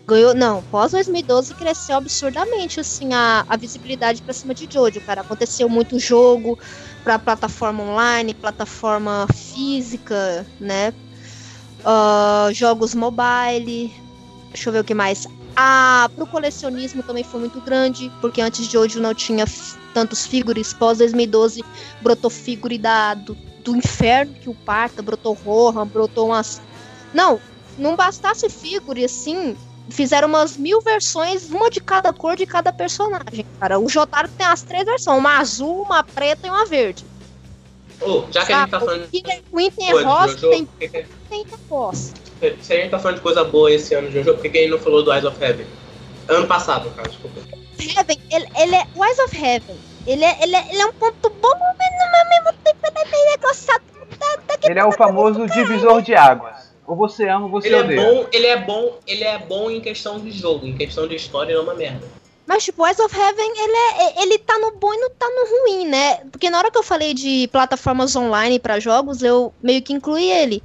Ganhou, 0.07 0.33
não, 0.35 0.61
pós 0.63 0.91
2012 0.91 1.53
cresceu 1.55 1.97
absurdamente 1.97 2.79
assim 2.79 3.13
a, 3.13 3.43
a 3.49 3.57
visibilidade 3.57 4.21
pra 4.21 4.33
cima 4.33 4.53
de 4.53 4.67
Jojo, 4.71 5.01
cara. 5.01 5.21
Aconteceu 5.21 5.67
muito 5.67 5.97
jogo 5.99 6.57
pra 7.03 7.17
plataforma 7.19 7.83
online, 7.83 8.33
plataforma 8.33 9.27
física, 9.33 10.45
né? 10.59 10.93
Ah, 11.83 12.49
jogos 12.53 12.95
mobile. 12.95 13.93
Deixa 14.53 14.69
eu 14.69 14.73
ver 14.73 14.79
o 14.79 14.83
que 14.83 14.93
mais. 14.93 15.27
Ah, 15.55 16.09
pro 16.15 16.27
colecionismo 16.27 17.01
também 17.03 17.23
foi 17.23 17.39
muito 17.39 17.59
grande, 17.61 18.11
porque 18.21 18.41
antes 18.41 18.65
de 18.65 18.71
Jojo 18.73 18.99
não 18.99 19.13
tinha 19.13 19.45
tantos 19.95 20.27
figures. 20.27 20.73
Pós 20.73 20.97
2012 20.97 21.63
brotou 22.01 22.29
figure 22.29 22.77
da, 22.77 23.13
do, 23.13 23.33
do 23.63 23.75
inferno 23.77 24.33
que 24.33 24.49
o 24.49 24.53
parta, 24.53 25.01
brotou 25.01 25.33
Rohan, 25.33 25.87
brotou 25.87 26.27
umas. 26.27 26.61
Não, 27.13 27.39
não 27.77 27.95
bastasse 27.95 28.49
figure 28.49 29.05
assim, 29.05 29.55
fizeram 29.89 30.27
umas 30.27 30.57
mil 30.57 30.81
versões, 30.81 31.49
uma 31.49 31.69
de 31.69 31.79
cada 31.79 32.11
cor 32.11 32.35
de 32.35 32.45
cada 32.45 32.73
personagem, 32.73 33.45
cara. 33.57 33.79
O 33.79 33.87
Jotaro 33.87 34.27
tem 34.37 34.45
as 34.45 34.61
três 34.61 34.83
versões, 34.83 35.17
uma 35.17 35.37
azul, 35.39 35.83
uma 35.83 36.03
preta 36.03 36.45
e 36.45 36.49
uma 36.49 36.65
verde. 36.65 37.05
Ô, 38.01 38.25
já 38.29 38.45
que 38.45 38.51
a 38.51 38.59
gente 38.61 38.71
tá 38.71 38.79
Sabe? 38.79 38.91
falando 38.91 39.05
O 39.05 39.07
Killer 39.07 39.43
Queen 39.49 39.71
tem 39.71 39.91
Pô, 39.91 39.97
de 39.99 40.03
rosa, 40.03 40.27
Jojo, 40.33 40.49
tem 40.49 40.67
que 40.77 40.87
que- 40.89 41.05
tem 41.29 41.45
rosa. 41.69 42.13
se 42.61 42.73
a 42.73 42.75
gente 42.75 42.89
tá 42.89 42.99
falando 42.99 43.15
de 43.15 43.21
coisa 43.21 43.45
boa 43.45 43.71
esse 43.71 43.93
ano 43.95 44.09
de 44.09 44.15
Jojo, 44.15 44.33
por 44.33 44.41
que 44.41 44.49
que 44.49 44.57
a 44.57 44.61
gente 44.61 44.71
não 44.71 44.79
falou 44.79 45.01
do 45.01 45.13
Eyes 45.13 45.23
of 45.23 45.41
Heaven? 45.41 45.65
Ano 46.27 46.45
passado, 46.45 46.89
cara, 46.95 47.07
desculpa. 47.07 47.54
Heaven, 47.83 48.19
ele, 48.31 48.47
ele 48.57 48.75
é. 48.75 48.87
O 48.95 49.05
Eyes 49.05 49.19
of 49.19 49.35
Heaven. 49.35 49.77
Ele 50.07 50.23
é, 50.23 50.43
ele, 50.43 50.55
é, 50.55 50.67
ele 50.69 50.81
é 50.81 50.85
um 50.85 50.93
ponto 50.93 51.29
bom, 51.29 51.53
mas 51.59 52.19
ao 52.19 52.29
mesmo 52.29 52.59
tempo 52.63 52.79
ele 52.83 52.99
é 52.99 53.11
meio 53.11 53.31
negociado. 53.31 53.81
Tá, 54.19 54.37
tá 54.47 54.69
Ele 54.69 54.79
é 54.79 54.85
o 54.85 54.91
famoso 54.91 55.47
divisor 55.47 56.01
de 56.01 56.13
águas. 56.15 56.73
Ou 56.85 56.95
você 56.95 57.27
ama 57.27 57.45
ou 57.45 57.51
você 57.51 57.67
Ele 57.67 57.75
é 57.75 57.79
odeia. 57.79 58.01
bom, 58.01 58.27
ele 58.31 58.45
é 58.45 58.57
bom, 58.57 58.99
ele 59.07 59.23
é 59.23 59.37
bom 59.39 59.71
em 59.71 59.81
questão 59.81 60.19
de 60.19 60.31
jogo, 60.31 60.67
em 60.67 60.77
questão 60.77 61.07
de 61.07 61.15
história 61.15 61.51
ele 61.51 61.59
é 61.59 61.61
uma 61.63 61.73
merda. 61.73 62.07
Mas, 62.45 62.63
tipo, 62.63 62.83
o 62.83 62.85
Eyes 62.85 62.99
of 62.99 63.19
Heaven, 63.19 63.51
ele, 63.57 63.77
é, 64.03 64.21
ele 64.21 64.37
tá 64.37 64.59
no 64.59 64.71
bom 64.77 64.93
e 64.93 64.97
não 64.97 65.09
tá 65.09 65.25
no 65.27 65.63
ruim, 65.63 65.87
né? 65.87 66.17
Porque 66.31 66.47
na 66.51 66.59
hora 66.59 66.69
que 66.69 66.77
eu 66.77 66.83
falei 66.83 67.15
de 67.15 67.47
plataformas 67.51 68.15
online 68.15 68.59
pra 68.59 68.79
jogos, 68.79 69.23
eu 69.23 69.51
meio 69.63 69.81
que 69.81 69.91
incluí 69.93 70.29
ele. 70.31 70.61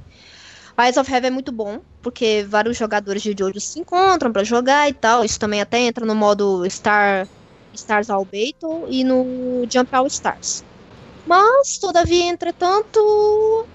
O 0.77 0.81
Eyes 0.83 0.97
of 0.97 1.11
Heaven 1.11 1.29
é 1.29 1.31
muito 1.31 1.51
bom, 1.51 1.79
porque 2.01 2.45
vários 2.47 2.77
jogadores 2.77 3.21
de 3.21 3.35
Jojo 3.37 3.59
se 3.59 3.79
encontram 3.79 4.31
pra 4.31 4.43
jogar 4.43 4.89
e 4.89 4.93
tal. 4.93 5.23
Isso 5.23 5.39
também 5.39 5.61
até 5.61 5.79
entra 5.79 6.05
no 6.05 6.15
modo 6.15 6.67
Star, 6.69 7.27
Stars 7.73 8.09
All 8.09 8.25
Battle 8.25 8.85
e 8.89 9.03
no 9.03 9.65
Jump 9.69 9.95
All 9.95 10.07
Stars. 10.07 10.63
Mas, 11.25 11.77
todavia, 11.77 12.25
entretanto, 12.25 13.65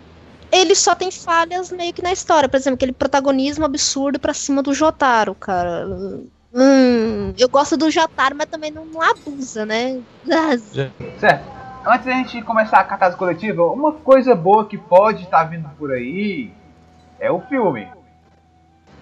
ele 0.50 0.74
só 0.74 0.94
tem 0.94 1.10
falhas 1.10 1.70
meio 1.70 1.92
que 1.92 2.02
na 2.02 2.12
história. 2.12 2.48
Por 2.48 2.56
exemplo, 2.56 2.74
aquele 2.74 2.92
protagonismo 2.92 3.64
absurdo 3.64 4.18
pra 4.18 4.34
cima 4.34 4.62
do 4.62 4.74
Jotaro, 4.74 5.34
cara. 5.34 5.86
Hum, 6.54 7.34
eu 7.38 7.48
gosto 7.48 7.76
do 7.76 7.90
Jotaro, 7.90 8.34
mas 8.36 8.48
também 8.48 8.70
não, 8.70 8.84
não 8.86 9.02
abusa, 9.02 9.64
né? 9.64 10.00
Certo. 11.20 11.56
Antes 11.86 12.06
da 12.06 12.12
gente 12.12 12.42
começar 12.42 12.80
a 12.80 12.84
catarse 12.84 13.16
coletiva, 13.16 13.62
uma 13.64 13.92
coisa 13.92 14.34
boa 14.34 14.66
que 14.66 14.76
pode 14.76 15.22
estar 15.22 15.44
vindo 15.44 15.68
por 15.78 15.92
aí 15.92 16.50
é 17.20 17.30
o 17.30 17.40
filme. 17.42 17.86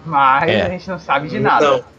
Mas 0.05 0.49
É. 0.49 0.61
a 0.61 0.69
gente 0.69 0.87
não 0.89 0.99
sabe 0.99 1.27
de 1.29 1.39
nada. 1.39 1.69
Não, 1.71 1.95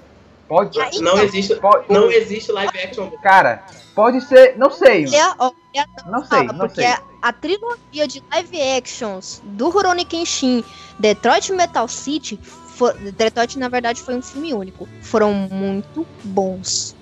Pode, 0.49 0.81
Ah, 0.81 0.89
não 1.01 1.19
existe, 1.19 1.57
pode, 1.57 1.93
não 1.93 2.09
existe 2.09 2.53
live 2.53 2.79
action. 2.79 3.11
Cara, 3.21 3.65
pode 3.97 4.21
ser. 4.21 4.57
Não 4.57 4.71
sei. 4.71 5.05
Olha, 5.09 5.35
olha, 5.41 5.87
Não 6.07 6.21
sei, 6.21 6.29
fala, 6.39 6.53
não 6.53 6.59
porque 6.61 6.83
sei. 6.83 6.87
a, 6.87 7.03
a 7.21 7.33
trilogia 7.33 8.07
de 8.07 8.23
live 8.33 8.63
actions 8.79 9.43
do 9.45 9.69
Rurouni 9.71 10.05
Kenshin, 10.05 10.63
Detroit 11.01 11.51
Metal 11.53 11.89
City, 11.89 12.39
fo- 12.45 12.93
Detroit 12.93 13.59
na 13.59 13.69
verdade 13.69 14.01
foi 14.01 14.15
um 14.15 14.23
filme 14.23 14.55
único, 14.55 14.89
foram 15.03 15.35
muito 15.35 16.07
bons. 16.23 16.95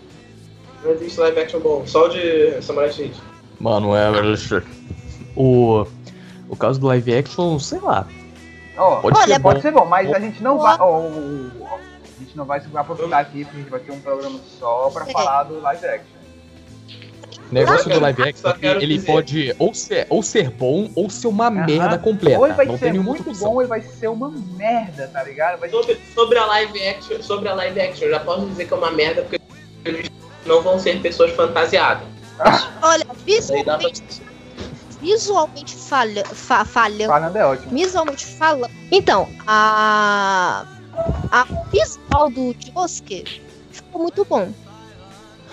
Não 0.83 0.93
existe 0.93 1.21
live 1.21 1.39
action 1.41 1.61
bom, 1.61 1.87
só 1.87 2.07
o 2.07 2.09
de 2.09 2.63
Samurai 2.63 2.91
X. 2.91 3.15
Mano, 3.61 3.95
é. 3.95 4.09
O. 5.37 5.85
O 6.49 6.57
caso 6.57 6.81
do 6.81 6.87
live 6.87 7.15
action, 7.15 7.59
sei 7.59 7.81
lá. 7.81 8.07
Ó, 8.77 8.97
Pode 8.97 9.17
Olha, 9.19 9.35
ser 9.35 9.39
bom. 9.39 9.51
pode 9.51 9.63
ser 9.63 9.71
bom, 9.73 9.85
mas 9.87 10.13
a 10.13 10.19
gente 10.19 10.43
não 10.43 10.59
vai. 10.59 10.77
Ó, 10.81 10.85
ó, 11.61 11.77
a 11.77 12.21
gente 12.21 12.37
não 12.37 12.45
vai 12.45 12.61
se 12.61 12.67
aprofundar 12.75 13.21
aqui, 13.21 13.45
porque 13.45 13.57
a 13.57 13.61
gente 13.61 13.71
vai 13.71 13.81
ter 13.81 13.93
um 13.93 14.01
programa 14.01 14.39
só 14.59 14.91
pra 14.91 15.09
É. 15.09 15.13
falar 15.13 15.45
do 15.45 15.61
live 15.61 15.87
action. 15.87 16.15
O 17.51 17.55
negócio 17.55 17.89
do 17.91 18.01
live 18.01 18.23
action 18.23 18.51
é 18.51 18.53
que 18.55 18.67
ele 18.67 18.95
dizer- 18.97 19.07
pode 19.13 19.55
ou 19.59 19.75
ser, 19.75 20.07
ou 20.11 20.23
ser 20.23 20.51
bom 20.51 20.91
ou 20.97 21.09
ser 21.09 21.29
uma 21.29 21.47
Aham. 21.47 21.67
merda 21.67 21.99
completa. 21.99 22.39
Ou 22.39 22.47
ele 22.47 22.55
vai 22.55 22.67
não 22.67 22.79
ser 22.79 22.93
muito 22.95 23.31
opção. 23.31 23.49
bom, 23.49 23.55
ou 23.55 23.63
ele 23.63 23.69
vai 23.69 23.83
ser 23.83 24.09
uma 24.09 24.29
merda, 24.31 25.09
tá 25.13 25.23
ligado? 25.23 25.61
Vai 25.61 25.69
Sobre, 25.69 26.01
sobre 26.15 26.39
a 26.39 26.47
live 26.47 26.89
action, 26.89 27.23
sobre 27.23 27.49
a 27.49 27.55
live 27.55 27.81
action, 27.81 28.09
já 28.09 28.19
posso 28.21 28.47
dizer 28.47 28.67
que 28.67 28.73
é 28.75 28.77
uma 28.77 28.91
merda 28.91 29.23
porque 29.23 29.41
eles 29.85 30.11
não 30.47 30.63
vão 30.63 30.79
ser 30.81 31.01
pessoas 31.01 31.31
fantasiadas. 31.33 32.07
Olha, 32.83 33.05
dá 33.05 33.15
pra... 33.15 33.15
visualmente, 33.25 34.03
visualmente 35.05 35.77
falha, 35.77 36.25
fa, 36.25 36.65
falhando, 36.65 37.13
Fernando 37.13 37.37
é 37.37 37.47
ótimo. 37.47 37.71
visualmente 37.71 38.27
falando. 38.27 38.73
Então, 38.91 39.29
a 39.47 40.67
a 41.31 41.45
visual 41.71 42.31
do 42.31 42.55
Josuke 42.59 43.43
ficou 43.71 44.03
muito 44.03 44.25
bom. 44.25 44.53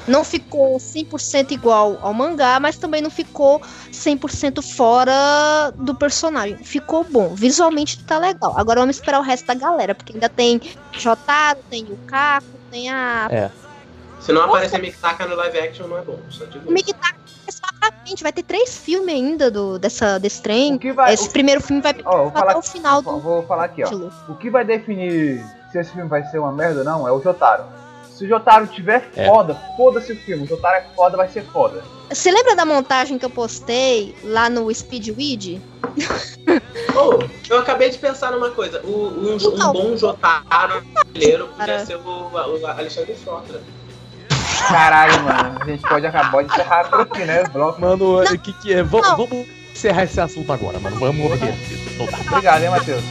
Não 0.08 0.24
ficou 0.24 0.78
100% 0.78 1.52
igual 1.52 2.00
ao 2.02 2.12
mangá, 2.12 2.60
mas 2.60 2.76
também 2.76 3.02
não 3.02 3.10
ficou 3.12 3.62
100% 3.92 4.62
fora 4.62 5.72
do 5.76 5.94
personagem. 5.94 6.58
Ficou 6.58 7.04
bom. 7.04 7.36
Visualmente 7.36 8.04
tá 8.04 8.18
legal. 8.18 8.54
Agora 8.58 8.80
vamos 8.80 8.96
esperar 8.96 9.20
o 9.20 9.24
resto 9.24 9.46
da 9.46 9.54
galera, 9.54 9.94
porque 9.94 10.14
ainda 10.14 10.28
tem 10.28 10.60
Jotaro, 10.94 11.60
tem 11.70 11.84
o 11.84 11.98
Kako, 12.08 12.48
tem 12.72 12.90
a. 12.90 13.28
É. 13.30 13.52
Se 14.20 14.32
não 14.32 14.44
aparecer 14.44 14.80
Mikitaka 14.80 15.26
no 15.28 15.36
live 15.36 15.60
action, 15.60 15.88
não 15.88 15.98
é 15.98 16.02
bom. 16.02 16.18
Só 16.30 16.46
digo 16.46 16.70
O 16.70 16.74
Mikitaka 16.74 17.21
só 17.52 17.62
pra 17.80 17.92
frente. 18.04 18.24
Vai 18.24 18.32
ter 18.34 18.44
três 18.44 18.78
filmes 18.78 19.14
ainda 19.14 19.50
do, 19.52 19.78
dessa, 19.78 20.18
desse 20.20 20.42
trem. 20.42 20.76
O 20.76 20.80
que 20.80 20.92
vai. 20.92 21.14
Esse 21.14 21.30
primeiro 21.30 21.62
filme 21.62 21.82
vai 21.82 21.96
Ó, 22.06 22.28
até 22.28 22.40
falar, 22.40 22.58
o 22.58 22.62
final 22.62 23.02
vou, 23.02 23.14
do 23.16 23.20
vou 23.20 23.44
falar 23.44 23.66
aqui, 23.66 23.84
ó. 23.84 23.90
O 24.32 24.36
que 24.36 24.50
vai 24.50 24.64
definir 24.66 25.44
se 25.72 25.80
esse 25.80 25.92
filme 25.92 26.10
vai 26.10 26.24
ser 26.24 26.40
uma 26.40 26.52
merda 26.52 26.80
ou 26.80 26.86
não 26.86 27.08
é 27.08 27.12
o 27.12 27.22
Jotaro. 27.22 27.64
Se 28.16 28.26
o 28.26 28.28
Jotaro 28.28 28.68
tiver 28.68 29.10
É. 29.16 29.26
foda, 29.26 29.56
foda-se 29.76 30.12
o 30.14 30.16
filme. 30.16 30.44
O 30.44 30.48
Jotaro 30.48 30.76
é 30.78 30.86
foda, 30.96 31.18
vai 31.18 31.28
ser 31.28 31.44
foda. 31.46 31.84
Você 32.10 32.30
lembra 32.30 32.56
da 32.56 32.66
montagem 32.66 33.18
que 33.18 33.26
eu 33.26 33.30
postei 33.30 34.16
lá 34.24 34.50
no 34.50 34.74
Speedweed? 34.74 35.62
Oh, 36.94 37.20
eu 37.50 37.60
acabei 37.60 37.90
de 37.90 37.98
pensar 37.98 38.32
numa 38.32 38.50
coisa. 38.52 38.82
O, 38.84 39.08
um, 39.08 39.36
Então. 39.38 39.70
um 39.70 39.74
bom 39.74 39.98
Jotaro 39.98 40.84
brasileiro 40.94 41.48
podia 41.58 41.86
ser 41.86 41.96
o, 41.96 42.02
o 42.32 42.68
Alexandre 42.68 43.16
Frota. 43.16 43.62
Caralho, 44.68 45.24
mano. 45.24 45.58
A 45.62 45.66
gente 45.66 45.82
pode 45.82 46.06
acabar 46.06 46.44
de 46.44 46.52
encerrar 46.52 46.90
por 46.90 47.02
aqui, 47.02 47.26
né? 47.26 47.44
Bloco. 47.52 47.82
Mano, 47.82 48.22
o 48.22 48.38
que 48.40 48.54
que 48.54 48.74
é? 48.74 48.84
Vamos, 48.84 49.48
encerrar 49.72 50.04
esse 50.04 50.20
assunto 50.20 50.52
agora, 50.52 50.80
mano. 50.80 51.00
Vamos. 51.00 51.32
Obrigado, 52.30 52.64
hein, 52.64 52.70
Matheus. 52.70 53.04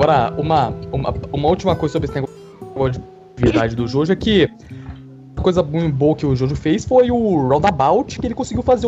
Agora, 0.00 0.32
uma, 0.38 0.68
uma, 0.90 1.14
uma 1.30 1.48
última 1.50 1.76
coisa 1.76 1.92
sobre 1.92 2.06
esse 2.06 2.14
negócio 2.14 3.02
de 3.36 3.44
verdade 3.44 3.76
do 3.76 3.86
Jojo 3.86 4.10
é 4.10 4.16
que 4.16 4.48
a 5.36 5.42
coisa 5.42 5.62
muito 5.62 5.94
boa 5.94 6.16
que 6.16 6.24
o 6.24 6.34
Jojo 6.34 6.56
fez 6.56 6.86
foi 6.86 7.10
o 7.10 7.46
Roundabout, 7.46 8.18
que 8.18 8.26
ele 8.26 8.34
conseguiu 8.34 8.62
fazer 8.62 8.86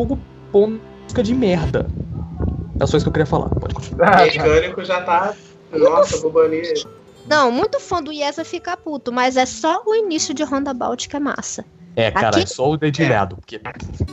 bom 0.50 0.78
música 1.02 1.22
de 1.22 1.34
merda. 1.34 1.86
É 2.80 2.86
só 2.86 2.96
isso 2.96 3.04
que 3.04 3.10
eu 3.10 3.12
queria 3.12 3.26
falar. 3.26 3.50
Pode 3.50 3.74
continuar. 3.74 4.22
O 4.22 4.24
mecânico 4.24 4.82
já 4.86 5.02
tá. 5.02 5.34
Nossa, 5.70 6.18
Bubani. 6.22 6.62
Não, 7.28 7.52
muito 7.52 7.78
fã 7.78 8.02
do 8.02 8.10
Yes 8.10 8.36
vai 8.36 8.44
ficar 8.46 8.78
puto, 8.78 9.12
mas 9.12 9.36
é 9.36 9.44
só 9.44 9.82
o 9.84 9.94
início 9.94 10.32
de 10.32 10.42
Roundabout 10.42 11.06
que 11.10 11.14
é 11.14 11.20
massa. 11.20 11.62
É, 11.95 12.11
cara, 12.11 12.28
Aqui- 12.28 12.43
é 12.43 12.47
só 12.47 12.70
o 12.70 12.76
dedilhado. 12.76 13.36
Porque... 13.36 13.61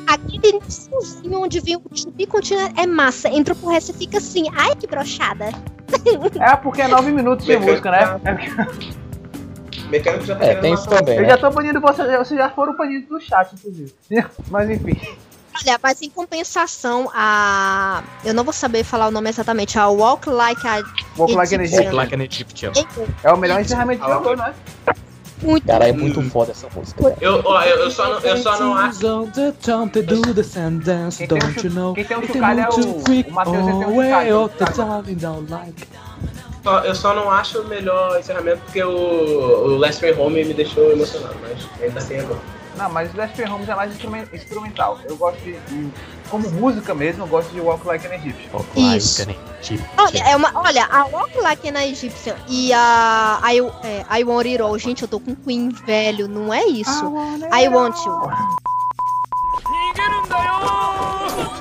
Aquele 0.07 0.57
iníciozinho 0.57 1.39
onde 1.41 1.59
vem 1.61 1.75
o 1.77 2.27
Continua 2.27 2.69
é 2.75 2.85
massa. 2.85 3.29
Entrou 3.29 3.55
pro 3.55 3.69
resto 3.69 3.91
e 3.91 3.93
fica 3.93 4.17
assim, 4.17 4.45
ai 4.53 4.75
que 4.75 4.85
brochada. 4.87 5.45
É 6.39 6.55
porque 6.55 6.83
é 6.83 6.87
nove 6.87 7.11
minutos 7.11 7.45
de 7.47 7.57
música, 7.57 7.89
né? 7.89 7.99
tá- 8.19 8.67
O 9.85 9.89
mecânico 9.89 10.23
já 10.25 10.35
tá 10.35 10.45
É, 10.45 10.55
tem 10.55 10.73
isso 10.73 10.87
também, 10.87 11.15
Eu 11.15 11.23
né? 11.23 11.29
já 11.29 11.37
tô 11.37 11.49
banindo 11.49 11.81
vocês, 11.81 12.07
vocês 12.17 12.39
já 12.39 12.49
foram 12.49 12.77
banidos 12.77 13.09
do 13.09 13.19
chat, 13.19 13.53
inclusive. 13.55 13.91
Mas 14.51 14.69
enfim. 14.69 14.99
Olha, 15.65 15.77
mas 15.83 16.01
em 16.01 16.09
compensação, 16.09 17.09
a. 17.13 18.01
Eu 18.23 18.33
não 18.33 18.45
vou 18.45 18.53
saber 18.53 18.83
falar 18.85 19.07
o 19.07 19.11
nome 19.11 19.29
exatamente. 19.29 19.77
A 19.77 19.89
Walk 19.89 20.29
Like 20.29 20.65
a. 20.65 20.81
Walk 21.17 21.33
Like 21.33 21.53
an 21.55 21.61
Egyptian. 21.61 21.79
Egyptian. 21.81 21.95
Like 21.97 22.15
an 22.15 22.21
Egyptian. 22.21 22.71
É 23.23 23.33
o 23.33 23.35
melhor 23.37 23.59
encerramento 23.59 24.01
de 24.05 24.09
jogo, 24.09 24.35
né? 24.35 24.53
Muito. 25.41 25.65
Cara, 25.65 25.87
é 25.87 25.91
muito 25.93 26.21
foda 26.23 26.51
essa 26.51 26.67
música. 26.75 27.15
Eu, 27.21 27.41
ó, 27.45 27.61
eu, 27.63 27.77
eu, 27.79 27.91
só 27.91 28.09
não, 28.09 28.19
eu 28.19 28.37
só 28.37 28.59
não 28.59 28.73
acho. 28.75 28.99
Quem 31.93 32.03
tem 32.05 32.17
um, 32.17 32.21
chocalho 32.27 32.59
é 32.59 32.63
o, 32.69 32.73
o 33.27 33.31
Matheus, 33.31 33.57
só- 36.63 36.79
Eu 36.83 36.93
só 36.95 37.13
não 37.15 37.31
acho 37.31 37.61
o 37.61 37.67
melhor 37.67 38.19
encerramento 38.19 38.61
porque 38.65 38.83
o, 38.83 38.89
o 38.91 39.77
Last 39.77 40.01
Way 40.01 40.13
Home 40.19 40.43
me 40.43 40.53
deixou 40.53 40.91
emocionado, 40.91 41.35
mas 41.41 41.65
ainda 41.81 41.99
assim 41.99 42.15
é 42.15 42.23
bom. 42.23 42.37
Não, 42.79 42.89
mas 42.89 43.11
Fair 43.35 43.53
Homes 43.53 43.67
é 43.67 43.75
mais 43.75 43.91
instrumen- 43.91 44.27
instrumental. 44.33 44.97
Eu 45.03 45.17
gosto 45.17 45.37
de, 45.43 45.59
de- 45.59 45.91
Como 46.29 46.49
música 46.51 46.95
mesmo, 46.95 47.23
eu 47.23 47.27
gosto 47.27 47.49
de 47.51 47.59
Walk 47.59 47.85
Like 47.85 48.07
an 48.07 48.13
Egyptian. 48.15 48.49
Isso. 48.75 49.19
Like 49.25 49.31
an 49.39 49.59
Egyptian. 49.59 49.89
Olha, 49.97 50.23
é 50.29 50.35
uma, 50.35 50.51
olha, 50.55 50.85
a 50.85 51.05
Walk 51.07 51.37
Like 51.39 51.67
an 51.69 51.81
Egyptian 51.83 52.35
e 52.47 52.71
a 52.73 53.39
I, 53.43 53.59
é, 53.83 54.19
I 54.19 54.23
Want 54.23 54.45
It 54.47 54.61
All. 54.61 54.77
Gente, 54.79 55.01
eu 55.01 55.07
tô 55.09 55.19
com 55.19 55.35
Queen 55.35 55.69
velho, 55.85 56.27
não 56.29 56.53
é 56.53 56.63
isso. 56.65 57.05
I 57.53 57.67
Want 57.67 57.97
You. 58.05 58.19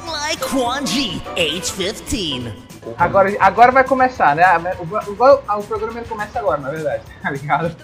Like 0.07 0.45
Quan 0.51 0.87
Ji, 0.87 1.23
age 1.37 1.73
15. 1.73 2.53
Agora, 2.97 3.35
agora 3.41 3.73
vai 3.73 3.85
começar, 3.85 4.37
né? 4.37 4.45
O, 4.79 4.83
o, 5.11 5.59
o 5.59 5.63
programa 5.65 5.99
ele 6.01 6.09
começa 6.09 6.39
agora, 6.39 6.61
na 6.61 6.71
verdade. 6.71 7.03
Tá 7.23 7.31
ligado? 7.31 7.77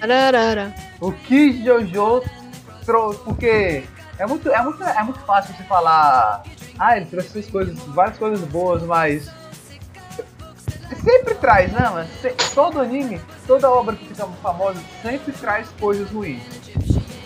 Ararara. 0.00 0.74
O 1.00 1.12
que 1.12 1.64
Jojo 1.64 2.22
trouxe. 2.84 3.18
Porque 3.20 3.84
é 4.18 4.26
muito, 4.26 4.50
é, 4.50 4.62
muito, 4.62 4.82
é 4.82 5.02
muito 5.02 5.20
fácil 5.20 5.54
você 5.54 5.62
falar. 5.64 6.42
Ah, 6.78 6.96
ele 6.96 7.06
trouxe 7.06 7.38
essas 7.38 7.50
coisas, 7.50 7.78
várias 7.88 8.18
coisas 8.18 8.40
boas, 8.48 8.82
mas. 8.82 9.30
Sempre 11.04 11.34
traz, 11.34 11.70
né, 11.72 11.88
mano? 11.88 12.08
Todo 12.54 12.80
anime, 12.80 13.20
toda 13.46 13.70
obra 13.70 13.94
que 13.94 14.06
fica 14.06 14.26
famosa, 14.42 14.80
sempre 15.02 15.32
traz 15.32 15.68
coisas 15.78 16.10
ruins. 16.10 16.42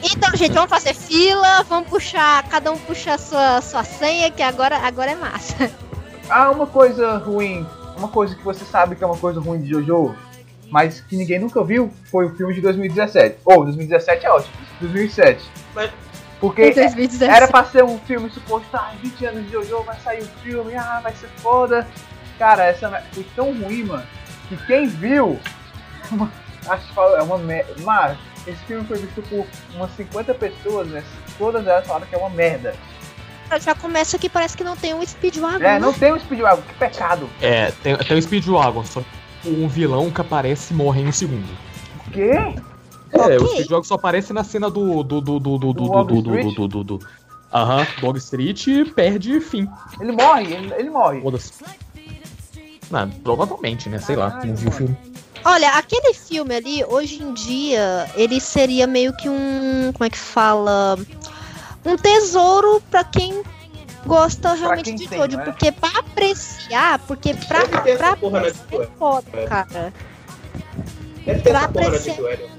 Então, 0.03 0.35
gente, 0.35 0.53
vamos 0.53 0.68
fazer 0.68 0.95
fila, 0.95 1.62
vamos 1.62 1.89
puxar, 1.89 2.43
cada 2.49 2.73
um 2.73 2.77
puxa 2.77 3.14
a 3.14 3.18
sua, 3.18 3.61
sua 3.61 3.85
senha, 3.85 4.31
que 4.33 4.43
agora, 4.43 4.79
agora 4.79 5.12
é 5.12 5.14
massa. 5.14 5.70
Ah, 6.29 6.51
uma 6.51 6.66
coisa 6.66 7.18
ruim, 7.18 7.66
uma 7.97 8.09
coisa 8.09 8.35
que 8.35 8.43
você 8.43 8.64
sabe 8.64 8.97
que 8.97 9.05
é 9.05 9.07
uma 9.07 9.16
coisa 9.16 9.41
ruim 9.41 9.61
de 9.61 9.70
Jojo, 9.70 10.16
mas 10.73 11.03
que 11.03 11.16
ninguém 11.16 11.39
nunca 11.39 11.62
viu, 11.62 11.93
foi 12.11 12.25
o 12.25 12.35
filme 12.35 12.55
de 12.55 12.62
2017. 12.62 13.37
Ou, 13.45 13.62
2017 13.64 14.25
é 14.27 14.31
ótimo, 14.31 14.55
2007. 14.81 15.45
Mas- 15.75 15.91
Porque 16.41 16.62
Em 16.62 16.75
2017. 16.75 17.33
era 17.33 17.47
pra 17.47 17.62
ser 17.64 17.85
um 17.85 17.99
filme 18.01 18.29
suposto, 18.31 18.66
ah, 18.73 18.91
20 19.01 19.25
anos 19.27 19.45
de 19.47 19.53
Jojo, 19.53 19.85
vai 19.85 19.97
sair 20.03 20.23
o 20.23 20.27
filme, 20.43 20.75
ah, 20.75 20.99
vai 21.01 21.12
ser 21.14 21.29
foda. 21.37 21.87
Cara, 22.39 22.64
essa 22.64 22.91
foi 23.12 23.25
tão 23.37 23.53
ruim, 23.53 23.85
mano, 23.85 24.03
que 24.49 24.57
quem 24.66 24.89
viu, 24.89 25.39
acho 26.68 26.93
que 26.93 26.99
é 26.99 27.23
uma 27.23 27.39
merda. 27.39 27.75
Mas, 27.83 28.18
esse 28.47 28.59
filme 28.64 28.85
foi 28.87 28.99
visto 28.99 29.23
por 29.23 29.47
umas 29.77 29.91
50 29.95 30.35
pessoas, 30.35 30.89
né? 30.89 31.05
Todas 31.39 31.64
elas 31.66 31.87
falaram 31.87 32.07
que 32.07 32.14
é 32.14 32.18
uma 32.18 32.31
merda. 32.31 32.75
Já 33.61 33.75
começa 33.75 34.18
que 34.18 34.29
parece 34.31 34.57
que 34.57 34.64
não 34.64 34.75
tem 34.77 34.95
um 34.95 35.07
speedrun. 35.07 35.62
É, 35.62 35.79
não 35.79 35.93
tem 35.93 36.12
um 36.12 36.18
speedrun, 36.18 36.57
que 36.62 36.75
pecado. 36.75 37.29
É, 37.41 37.70
tem, 37.83 37.95
tem 37.99 38.16
o 38.16 38.23
Speedwagon, 38.23 38.83
só 38.85 39.03
um 39.45 39.68
vilão 39.68 40.11
que 40.11 40.20
aparece 40.20 40.72
e 40.72 40.76
morre 40.76 41.03
em 41.03 41.09
um 41.09 41.12
segundo. 41.12 41.49
O 42.07 42.11
quê? 42.11 42.32
É, 43.12 43.36
o. 43.36 43.47
Speedwagon 43.47 43.84
só 43.84 43.95
aparece 43.95 44.32
na 44.32 44.45
cena 44.45 44.70
do. 44.70 45.03
do. 45.03 45.20
do. 45.20 45.38
do. 45.38 45.59
do. 45.59 45.72
do. 45.72 45.88
Do. 45.88 46.05
do. 46.05 46.18
Street? 46.18 46.55
do. 46.55 46.68
do. 46.68 46.84
do. 46.84 47.01
Aham, 47.53 47.86
Dog 48.01 48.18
Street 48.18 48.66
e 48.66 48.84
perde 48.86 49.38
fim. 49.40 49.68
Ele 50.01 50.12
morre, 50.12 50.55
ele, 50.55 50.74
ele 50.74 50.90
morre. 50.90 51.20
Foda-se. 51.20 51.53
Ah, 52.90 53.09
provavelmente, 53.22 53.88
né? 53.88 53.99
Sei 53.99 54.16
lá, 54.16 54.43
não 54.45 54.55
vi 54.55 54.68
o 54.68 54.70
filme. 54.70 54.97
Olha, 55.45 55.70
aquele 55.72 56.14
filme 56.14 56.55
ali, 56.55 56.84
hoje 56.84 57.22
em 57.22 57.34
dia, 57.34 58.09
ele 58.14 58.40
seria 58.40 58.86
meio 58.86 59.14
que 59.16 59.28
um. 59.28 59.90
Como 59.93 60.05
é 60.05 60.11
que 60.11 60.18
fala? 60.18 60.97
Um 61.84 61.97
tesouro 61.97 62.82
pra 62.90 63.03
quem 63.05 63.43
gosta 64.07 64.55
realmente 64.55 64.93
de 64.95 65.05
Jojo. 65.05 65.37
né? 65.37 65.45
Porque 65.45 65.73
pra 65.73 65.91
apreciar, 65.99 66.99
porque 67.01 67.35
pra, 67.35 67.61
Deve 67.65 67.97
pra 67.97 68.07
na 68.09 68.13
apreciar 68.13 68.83
é 68.83 68.87
foda, 68.99 69.47
cara. 69.49 69.95
Deve 71.25 71.41
ter 71.41 71.51
Pra 71.51 71.65
apreciar- 71.65 72.19
Wheel. 72.21 72.51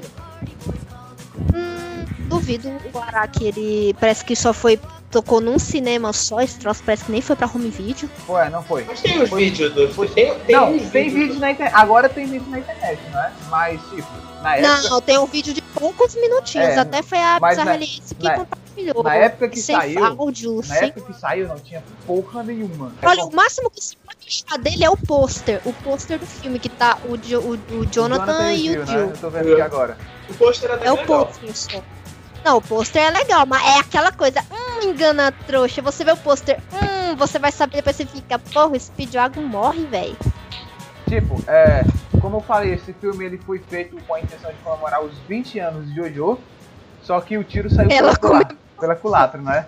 Hum, 1.53 2.05
duvido 2.29 2.69
o 2.93 2.99
Araki, 2.99 3.45
ele 3.45 3.95
parece 3.99 4.23
que 4.25 4.35
só 4.35 4.53
foi. 4.53 4.79
Tocou 5.11 5.39
num 5.39 5.59
cinema 5.59 6.11
só, 6.11 6.41
esse 6.41 6.57
troço 6.57 6.81
parece 6.83 7.05
que 7.05 7.11
nem 7.11 7.21
foi 7.21 7.35
pra 7.35 7.45
home 7.45 7.69
video. 7.69 8.09
Ué, 8.27 8.49
não 8.49 8.63
foi. 8.63 8.83
Mas 8.83 8.99
tem 8.99 9.21
os 9.21 9.29
vídeos 9.29 9.71
do. 9.71 9.87
Tem, 10.07 10.33
tem 10.39 10.55
não, 10.55 10.71
tem 10.71 10.79
vídeos 11.09 11.13
vídeo 11.13 11.39
na 11.39 11.51
internet. 11.51 11.75
Agora 11.75 12.09
tem 12.09 12.25
vídeo 12.25 12.49
na 12.49 12.57
internet, 12.57 12.99
não 13.11 13.19
é? 13.21 13.31
Mas, 13.51 13.79
tipo, 13.91 14.07
na 14.41 14.55
época, 14.55 14.89
Não, 14.89 15.01
tem 15.01 15.17
um 15.19 15.27
vídeo 15.27 15.53
de 15.53 15.61
poucos 15.61 16.15
minutinhos. 16.15 16.69
É, 16.69 16.79
Até 16.79 17.03
foi 17.03 17.19
a 17.19 17.39
Bizarrelice 17.39 18.15
que 18.15 18.23
na- 18.23 18.47
compartilhou. 18.73 19.03
na 19.03 19.15
época 19.15 19.49
que 19.49 19.59
sem 19.61 19.75
saiu, 19.75 20.05
áudio, 20.05 20.55
na 20.57 20.63
sem 20.63 20.87
época 20.89 21.13
que 21.13 21.19
saiu 21.19 21.47
não 21.47 21.59
tinha 21.59 21.83
porra 22.07 22.43
nenhuma. 22.43 22.91
Olha, 23.03 23.23
o 23.25 23.35
máximo 23.35 23.69
que 23.69 23.81
se 23.83 23.95
pode 23.97 24.17
achar 24.27 24.57
dele 24.57 24.83
é 24.83 24.89
o 24.89 24.97
pôster. 24.97 25.61
O 25.65 25.73
pôster 25.73 26.17
do 26.19 26.25
filme, 26.25 26.59
que 26.59 26.69
tá 26.69 26.97
o, 27.07 27.17
Jo- 27.17 27.39
o, 27.41 27.53
o 27.79 27.85
Jonathan, 27.85 28.53
e 28.53 28.69
o 28.69 28.73
Jill, 28.73 28.85
Jill. 28.85 29.05
né? 29.07 29.11
Eu 29.13 29.17
tô 29.17 29.29
vendo 29.29 29.51
aqui 29.53 29.61
agora. 29.61 29.97
O 30.29 30.33
pôster 30.33 30.71
até 30.71 30.87
É 30.87 30.91
o 30.91 30.95
legal. 30.95 31.25
pôster 31.25 31.55
só. 31.55 31.83
Não, 32.45 32.57
o 32.57 32.61
pôster 32.61 33.01
é 33.01 33.09
legal, 33.09 33.45
mas 33.45 33.63
é 33.65 33.79
aquela 33.79 34.11
coisa, 34.11 34.41
hum, 34.51 34.83
engana 34.89 35.31
trouxa. 35.47 35.81
Você 35.81 36.03
vê 36.03 36.11
o 36.11 36.17
pôster, 36.17 36.59
hum, 36.73 37.15
você 37.15 37.39
vai 37.39 37.51
saber 37.53 37.77
depois 37.77 37.95
você 37.95 38.05
fica, 38.05 38.37
porra, 38.37 38.67
o 38.75 38.79
Speedwagon 38.79 39.41
morre, 39.43 39.85
velho. 39.85 40.17
Tipo, 41.07 41.41
é, 41.47 41.83
como 42.19 42.37
eu 42.37 42.41
falei, 42.41 42.73
esse 42.73 42.91
filme 42.93 43.23
ele 43.23 43.37
foi 43.37 43.59
feito 43.59 43.95
com 44.07 44.15
a 44.15 44.19
intenção 44.19 44.49
de 44.51 44.57
comemorar 44.57 45.01
os 45.03 45.13
20 45.27 45.59
anos 45.59 45.87
de 45.87 45.95
Jojo, 45.95 46.39
só 47.03 47.19
que 47.21 47.37
o 47.37 47.43
tiro 47.43 47.69
saiu 47.69 47.89
Ela 47.91 48.13
pela, 48.13 48.15
culatra, 48.17 48.57
pela 48.79 48.95
culatra, 48.95 49.41
né? 49.41 49.65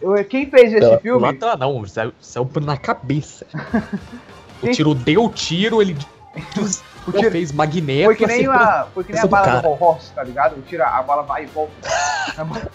Eu- 0.00 0.24
Quem 0.24 0.50
fez 0.50 0.72
esse 0.72 0.98
filme? 0.98 1.20
culatra 1.20 1.56
não, 1.56 1.86
saiu, 1.86 2.12
saiu 2.20 2.48
na 2.62 2.76
cabeça. 2.76 3.46
O 4.62 4.70
tiro 4.70 4.94
deu 4.94 5.28
tiro, 5.28 5.82
ele 5.82 5.96
O 7.04 7.10
tiro 7.10 7.32
fez 7.32 7.50
magneto. 7.50 8.04
foi 8.06 8.14
que 8.14 8.26
nem 8.28 8.46
acertou 8.46 8.54
a, 8.68 8.86
foi 8.94 9.02
que 9.04 9.12
nem 9.12 9.20
a 9.20 9.24
do 9.24 9.28
bala 9.28 9.44
cara. 9.44 9.60
do 9.62 9.68
Horse, 9.84 10.12
tá 10.12 10.22
ligado? 10.22 10.56
O 10.56 10.62
tiro, 10.62 10.84
a 10.84 11.02
bala 11.02 11.22
vai 11.24 11.42
e 11.42 11.46
volta. 11.46 11.72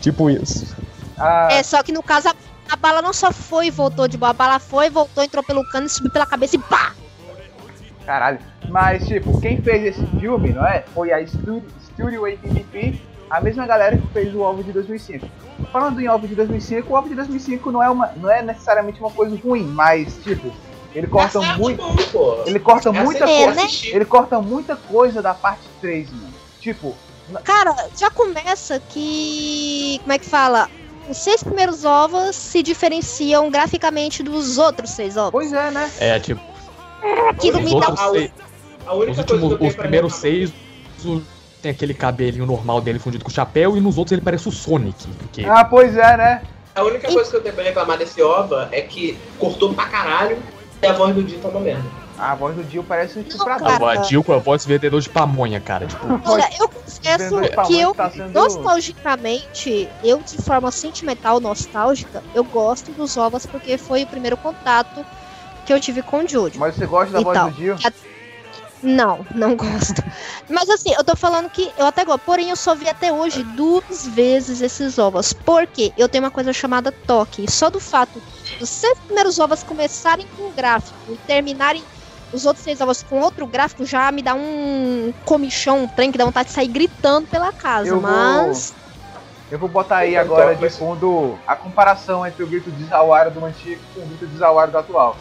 Tipo 0.00 0.30
isso. 0.30 0.74
Ah, 1.18 1.48
É, 1.50 1.62
só 1.62 1.82
que 1.82 1.92
no 1.92 2.02
caso 2.02 2.28
a, 2.28 2.34
a 2.70 2.76
bala 2.76 3.02
não 3.02 3.12
só 3.12 3.30
foi 3.32 3.66
e 3.66 3.70
voltou 3.70 4.06
de 4.08 4.16
boa, 4.16 4.30
a 4.30 4.32
bala 4.32 4.58
foi, 4.58 4.88
voltou, 4.88 5.22
entrou 5.22 5.42
pelo 5.44 5.64
cano 5.64 5.86
e 5.86 5.90
subiu 5.90 6.10
pela 6.10 6.24
cabeça 6.26 6.56
e 6.56 6.58
pá! 6.58 6.94
Caralho. 8.06 8.38
Mas, 8.70 9.06
tipo, 9.06 9.38
quem 9.40 9.60
fez 9.60 9.84
esse 9.96 10.06
filme, 10.18 10.50
não 10.50 10.66
é? 10.66 10.84
Foi 10.94 11.12
a 11.12 11.26
Studio, 11.26 11.64
Studio 11.82 12.24
ATP, 12.26 13.00
a 13.30 13.40
mesma 13.40 13.66
galera 13.66 13.96
que 13.96 14.06
fez 14.08 14.34
o 14.34 14.40
OVO 14.40 14.62
de 14.64 14.72
2005. 14.72 15.28
Falando 15.72 16.00
em 16.00 16.08
OVO 16.08 16.26
de 16.28 16.34
2005, 16.34 16.92
o 16.92 16.96
OVO 16.96 17.08
de 17.08 17.14
2005 17.14 17.70
não 17.70 17.82
é, 17.82 17.90
uma, 17.90 18.12
não 18.16 18.30
é 18.30 18.42
necessariamente 18.42 19.00
uma 19.00 19.10
coisa 19.10 19.36
ruim, 19.36 19.64
mas, 19.64 20.16
tipo, 20.22 20.52
ele 20.94 21.06
corta 21.06 21.38
É 21.38 21.56
muito. 21.56 21.82
bom. 22.12 22.42
Ele 22.46 22.58
corta 22.58 22.88
É 22.88 22.92
muita 22.92 23.24
É, 23.28 23.44
coisa. 23.44 23.60
né? 23.62 23.68
Ele 23.84 24.04
corta 24.04 24.40
muita 24.40 24.76
coisa 24.76 25.20
da 25.20 25.34
parte 25.34 25.62
3, 25.80 26.10
mano. 26.10 26.34
Tipo, 26.60 26.94
Cara, 27.44 27.74
já 27.96 28.10
começa 28.10 28.80
que. 28.88 29.98
Como 30.00 30.12
é 30.12 30.18
que 30.18 30.24
fala? 30.24 30.70
Os 31.10 31.18
seis 31.18 31.42
primeiros 31.42 31.84
ovos 31.84 32.34
se 32.34 32.62
diferenciam 32.62 33.50
graficamente 33.50 34.22
dos 34.22 34.56
outros 34.56 34.90
seis 34.90 35.14
ovos. 35.16 35.32
pois 35.32 35.52
é, 35.52 35.70
né? 35.70 35.90
É, 36.00 36.18
tipo, 36.18 36.40
Aquilo 37.30 37.58
os 37.58 37.64
me 37.64 37.80
dá 37.80 37.96
seis, 38.10 38.30
A 38.86 38.94
os, 38.94 39.04
única 39.04 39.20
últimos, 39.20 39.60
os 39.68 39.74
primeiros 39.76 40.14
seis 40.14 40.52
o- 41.04 41.22
tem 41.62 41.70
aquele 41.72 41.94
cabelinho 41.94 42.46
normal 42.46 42.80
dele 42.80 42.98
fundido 42.98 43.24
com 43.24 43.30
chapéu 43.30 43.76
e 43.76 43.80
nos 43.80 43.98
outros 43.98 44.12
ele 44.12 44.22
parece 44.22 44.48
o 44.48 44.52
Sonic. 44.52 45.06
Porque 45.18 45.44
Ah, 45.44 45.64
pois 45.64 45.96
é, 45.96 46.16
né? 46.16 46.42
A 46.74 46.82
única 46.84 47.10
coisa 47.12 47.28
que 47.28 47.36
eu 47.36 47.42
tenho 47.42 47.54
pra 47.54 47.64
reclamar 47.64 47.98
desse 47.98 48.22
OVA 48.22 48.68
é 48.70 48.80
que 48.82 49.18
cortou 49.38 49.74
pra 49.74 49.86
caralho 49.86 50.38
e 50.80 50.86
a 50.86 50.92
voz 50.92 51.14
do 51.14 51.22
Dio 51.24 51.38
tá 51.40 51.48
uma 51.48 51.60
merda. 51.60 51.82
A 52.16 52.34
voz 52.34 52.56
do 52.56 52.64
Dio 52.64 52.82
parece 52.82 53.18
um 53.18 53.22
estuprador. 53.22 53.88
a 53.88 54.02
Jill 54.02 54.24
com 54.24 54.32
a 54.32 54.38
voz 54.38 54.64
vendedor 54.66 55.00
de 55.00 55.08
pamonha, 55.08 55.60
cara. 55.60 55.86
Tipo, 55.86 56.06
Olha, 56.24 56.48
eu 56.58 56.68
confesso 56.68 57.40
que 57.66 57.80
eu, 57.80 57.94
tá 57.94 58.10
sendo- 58.10 58.32
nostalgicamente, 58.32 59.88
eu 60.02 60.18
de 60.20 60.36
forma 60.38 60.70
sentimental, 60.70 61.38
nostálgica, 61.40 62.22
eu 62.34 62.42
gosto 62.44 62.90
dos 62.92 63.16
ovos 63.16 63.46
porque 63.46 63.78
foi 63.78 64.02
o 64.02 64.06
primeiro 64.06 64.36
contato 64.36 65.04
que 65.64 65.72
eu 65.72 65.80
tive 65.80 66.02
com 66.02 66.24
o 66.24 66.28
Jojo. 66.28 66.58
Mas 66.58 66.74
você 66.74 66.86
gosta 66.86 67.12
da 67.12 67.20
voz 67.20 67.38
do 67.38 67.50
Dio? 67.52 67.76
Não, 68.82 69.26
não 69.34 69.56
gosto. 69.56 70.02
Mas 70.48 70.68
assim, 70.70 70.92
eu 70.92 71.04
tô 71.04 71.16
falando 71.16 71.50
que 71.50 71.72
eu 71.76 71.86
até 71.86 72.04
gosto. 72.04 72.20
Porém, 72.20 72.50
eu 72.50 72.56
só 72.56 72.74
vi 72.74 72.88
até 72.88 73.12
hoje 73.12 73.42
duas 73.42 74.06
vezes 74.06 74.60
esses 74.60 74.98
ovos. 74.98 75.32
Porque 75.32 75.92
eu 75.96 76.08
tenho 76.08 76.24
uma 76.24 76.30
coisa 76.30 76.52
chamada 76.52 76.92
toque. 77.06 77.50
Só 77.50 77.70
do 77.70 77.80
fato 77.80 78.22
dos 78.58 78.68
seis 78.70 78.98
primeiros 79.00 79.38
ovos 79.38 79.62
começarem 79.62 80.26
com 80.36 80.50
um 80.50 80.54
gráfico 80.54 81.12
e 81.12 81.18
terminarem 81.18 81.84
os 82.32 82.44
outros 82.44 82.62
seis 82.62 82.80
ovos 82.80 83.02
com 83.02 83.20
outro 83.20 83.46
gráfico 83.46 83.84
já 83.86 84.12
me 84.12 84.22
dá 84.22 84.34
um 84.34 85.12
comichão, 85.24 85.82
um 85.84 85.88
trem 85.88 86.12
que 86.12 86.18
dá 86.18 86.24
vontade 86.24 86.48
de 86.48 86.54
sair 86.54 86.68
gritando 86.68 87.26
pela 87.26 87.52
casa. 87.52 87.88
Eu 87.88 88.00
vou- 88.00 88.02
mas. 88.10 88.74
Eu 89.50 89.58
vou 89.58 89.66
botar 89.68 89.96
aí 89.98 90.14
agora 90.14 90.54
de 90.54 90.60
fundo 90.78 91.38
a 91.46 91.56
comparação 91.56 92.26
entre 92.26 92.42
o 92.42 92.46
grito 92.46 92.70
de 92.70 92.84
Zawara 92.84 93.30
do 93.30 93.42
antigo 93.42 93.80
com 93.94 94.02
o 94.02 94.06
grito 94.06 94.26
de 94.26 94.36
Zawara 94.36 94.70
do 94.70 94.76
atual. 94.76 95.16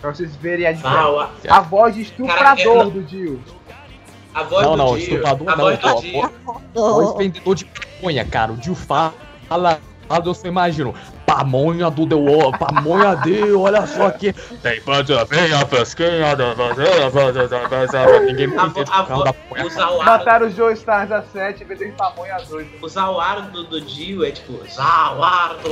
Pra 0.00 0.12
vocês 0.14 0.36
verem 0.36 0.66
a 0.66 0.72
diferença. 0.72 0.98
Ah, 1.00 1.30
a, 1.48 1.56
A 1.56 1.60
voz 1.60 1.94
de 1.94 2.02
estuprador 2.02 2.38
Cara, 2.38 2.60
eu- 2.62 2.90
do 2.90 3.02
Dio. 3.02 3.42
a 4.34 4.42
voz 4.42 4.64
Não, 4.64 4.72
do 4.72 4.76
não, 4.76 4.86
Dio. 4.96 4.98
estuprador 4.98 5.48
a 5.48 5.56
não, 5.56 5.64
voz 5.64 5.78
pô, 5.80 5.94
do 5.94 6.00
Dio. 6.02 6.20
voz 6.74 7.08
Oh, 7.08 7.16
vendedor 7.16 7.54
de 7.54 7.64
pamonha, 7.64 8.24
cara. 8.24 8.52
O 8.52 8.62
Jill 8.62 8.74
fala, 8.74 9.14
só 10.08 10.46
imagino. 10.46 10.94
Pamonha 11.26 11.90
do 11.90 12.06
Deu, 12.06 12.50
pamonha 12.58 13.14
de, 13.16 13.52
olha 13.52 13.86
só 13.86 14.06
aqui. 14.06 14.32
Tem 14.62 14.80
panja, 14.80 15.24
vem 15.24 15.52
a 15.52 15.64
pesquinha, 15.66 16.36
ninguém 18.20 18.46
A, 18.56 18.66
entende 18.66 18.90
Mataram 20.04 20.46
o 20.46 20.50
Joe 20.50 20.72
Stars 20.74 21.10
a 21.10 21.22
7 21.22 21.62
e 21.62 21.64
vendeu 21.64 21.92
pamonha 21.92 22.36
a 22.36 22.40
2. 22.42 22.66
o 22.80 22.88
Zawara 22.88 23.42
do, 23.42 23.64
Dio 23.80 24.24
é 24.24 24.30
tipo, 24.30 24.60
Zawardo, 24.72 25.68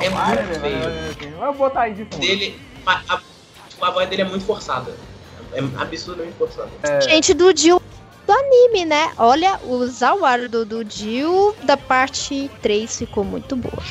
é, 0.00 0.06
é 0.06 0.08
muito 0.10 0.60
feio. 0.60 1.36
Vou 1.36 1.52
botar 1.54 1.82
aí 1.82 1.94
de 1.94 2.04
fundo. 2.04 2.20
Dele, 2.20 2.60
a, 2.86 3.00
a- 3.08 3.20
tipo, 3.68 3.84
a 3.84 3.90
voz 3.90 4.08
dele 4.08 4.22
é 4.22 4.24
muito 4.24 4.44
forçada. 4.46 4.92
É 5.52 5.58
absurdamente 5.80 6.34
forçada. 6.38 6.68
Gente 7.02 7.34
do 7.34 7.56
Jill 7.56 7.80
do 8.26 8.32
anime, 8.32 8.84
né? 8.84 9.12
Olha, 9.18 9.58
o 9.64 9.86
Zawar 9.86 10.48
do, 10.48 10.64
do 10.64 10.84
Jill 10.88 11.54
da 11.62 11.76
parte 11.76 12.50
3 12.62 12.98
ficou 12.98 13.22
muito 13.24 13.54
boa. 13.56 13.82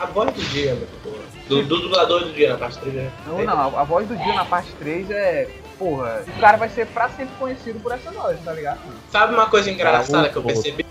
A 0.00 0.06
voz 0.06 0.32
do 0.32 0.40
Dio 0.42 0.70
é 0.70 0.74
muito 0.74 1.02
boa. 1.02 1.18
Do, 1.48 1.62
do 1.64 1.80
dublador 1.80 2.24
do 2.24 2.32
Dio 2.32 2.48
na 2.48 2.56
parte 2.58 2.78
3 2.78 2.96
é. 2.96 3.10
Não, 3.26 3.42
não, 3.44 3.78
a 3.78 3.84
voz 3.84 4.06
do 4.06 4.16
Dio 4.16 4.34
na 4.34 4.44
parte 4.44 4.70
3 4.78 5.10
é. 5.10 5.48
Porra, 5.78 6.24
o 6.36 6.40
cara 6.40 6.56
vai 6.56 6.68
ser 6.68 6.86
pra 6.88 7.08
sempre 7.10 7.34
conhecido 7.38 7.78
por 7.80 7.92
essa 7.92 8.10
voz, 8.10 8.36
tá 8.44 8.52
ligado? 8.52 8.80
Sabe 9.12 9.32
uma 9.34 9.46
coisa 9.48 9.70
engraçada 9.70 10.18
Cara, 10.18 10.28
que 10.30 10.36
eu 10.36 10.42
o- 10.42 10.46
percebi? 10.46 10.84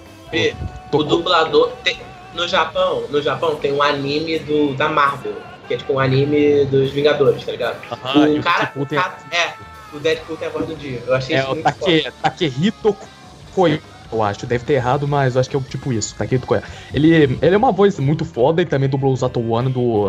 O 0.88 0.89
Tô- 0.91 1.03
dublador. 1.03 1.71
tem- 1.84 1.99
no 2.34 2.47
Japão, 2.47 3.03
no 3.09 3.21
Japão 3.21 3.55
tem 3.55 3.73
um 3.73 3.82
anime 3.84 4.39
do, 4.39 4.73
da 4.75 4.88
Marvel, 4.88 5.36
que 5.67 5.73
é 5.73 5.78
tipo 5.78 5.93
um 5.93 5.99
anime 5.99 6.65
dos 6.65 6.91
Vingadores, 6.91 7.43
tá 7.43 7.51
ligado? 7.51 7.78
O 7.91 8.38
o 8.38 8.41
cara. 8.43 8.59
Deadpool 8.59 8.86
tem- 8.86 8.99
tá- 8.99 9.17
é, 9.32 9.53
o 9.93 9.99
Deadpool 9.99 10.38
tem 10.38 10.47
a 10.47 10.51
voz 10.51 10.65
do 10.67 10.75
Dio. 10.75 11.01
Eu 11.05 11.15
achei 11.15 11.35
É 11.35 11.39
isso 11.39 11.51
o 11.51 11.53
muito 11.55 11.63
Take, 11.79 12.11
Takehito 12.21 12.97
eu 14.11 14.21
acho. 14.23 14.45
Deve 14.45 14.63
ter 14.63 14.73
errado, 14.73 15.07
mas 15.07 15.35
eu 15.35 15.41
acho 15.41 15.49
que 15.49 15.57
é 15.57 15.59
tipo 15.61 15.91
isso. 15.91 16.15
Takehito 16.15 16.45
Koe. 16.47 16.61
Ele, 16.93 17.38
ele 17.41 17.55
é 17.55 17.57
uma 17.57 17.71
voz 17.71 17.97
muito 17.99 18.23
foda 18.23 18.61
e 18.61 18.65
também 18.65 18.88
dublou 18.89 19.11
o 19.13 19.15
Zato 19.17 19.39
One 19.39 19.71
do 19.71 20.05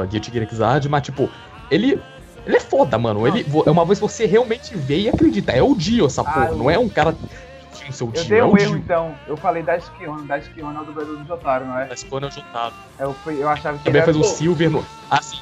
Xad, 0.50 0.86
mas 0.86 1.02
tipo, 1.02 1.28
ele. 1.70 2.00
Ele 2.46 2.56
é 2.56 2.60
foda, 2.60 2.96
mano. 2.96 3.26
Ele, 3.26 3.44
é 3.66 3.70
uma 3.70 3.84
voz 3.84 3.98
que 3.98 4.06
você 4.08 4.24
realmente 4.24 4.74
vê 4.74 5.00
e 5.00 5.08
acredita. 5.08 5.52
É 5.52 5.62
o 5.62 5.74
Dio, 5.74 6.06
essa 6.06 6.22
Ah, 6.22 6.24
porra. 6.24 6.46
eu- 6.46 6.56
Não 6.56 6.70
é 6.70 6.78
um 6.78 6.88
cara 6.88 7.12
que 7.12 7.78
tinha 7.78 7.90
o 7.90 7.92
seu 7.92 8.06
Eu 8.06 8.12
Dio. 8.12 8.24
dei 8.28 8.38
É 8.38 8.44
um 8.44 8.56
erro 8.56 8.76
então. 8.76 9.14
Eu 9.26 9.36
falei 9.36 9.62
da 9.62 9.76
Esquiona, 9.76 10.22
da 10.24 10.38
Esquiona 10.38 10.78
é 10.78 10.82
o 10.82 10.84
dublador 10.86 11.16
do 11.16 11.26
Jotaro, 11.26 11.66
não 11.66 11.78
é? 11.78 11.86
Da 11.86 11.94
Escone 11.94 12.24
é 12.24 12.28
o 12.28 12.30
Jotaro. 12.30 12.74
Eu, 12.98 13.12
fui- 13.22 13.42
eu 13.42 13.48
achava 13.48 13.76
que 13.76 13.84
Também 13.84 14.00
era... 14.00 14.16
o 14.16 14.24
Silver 14.24 14.70
no. 14.70 14.84
Assim, 15.10 15.36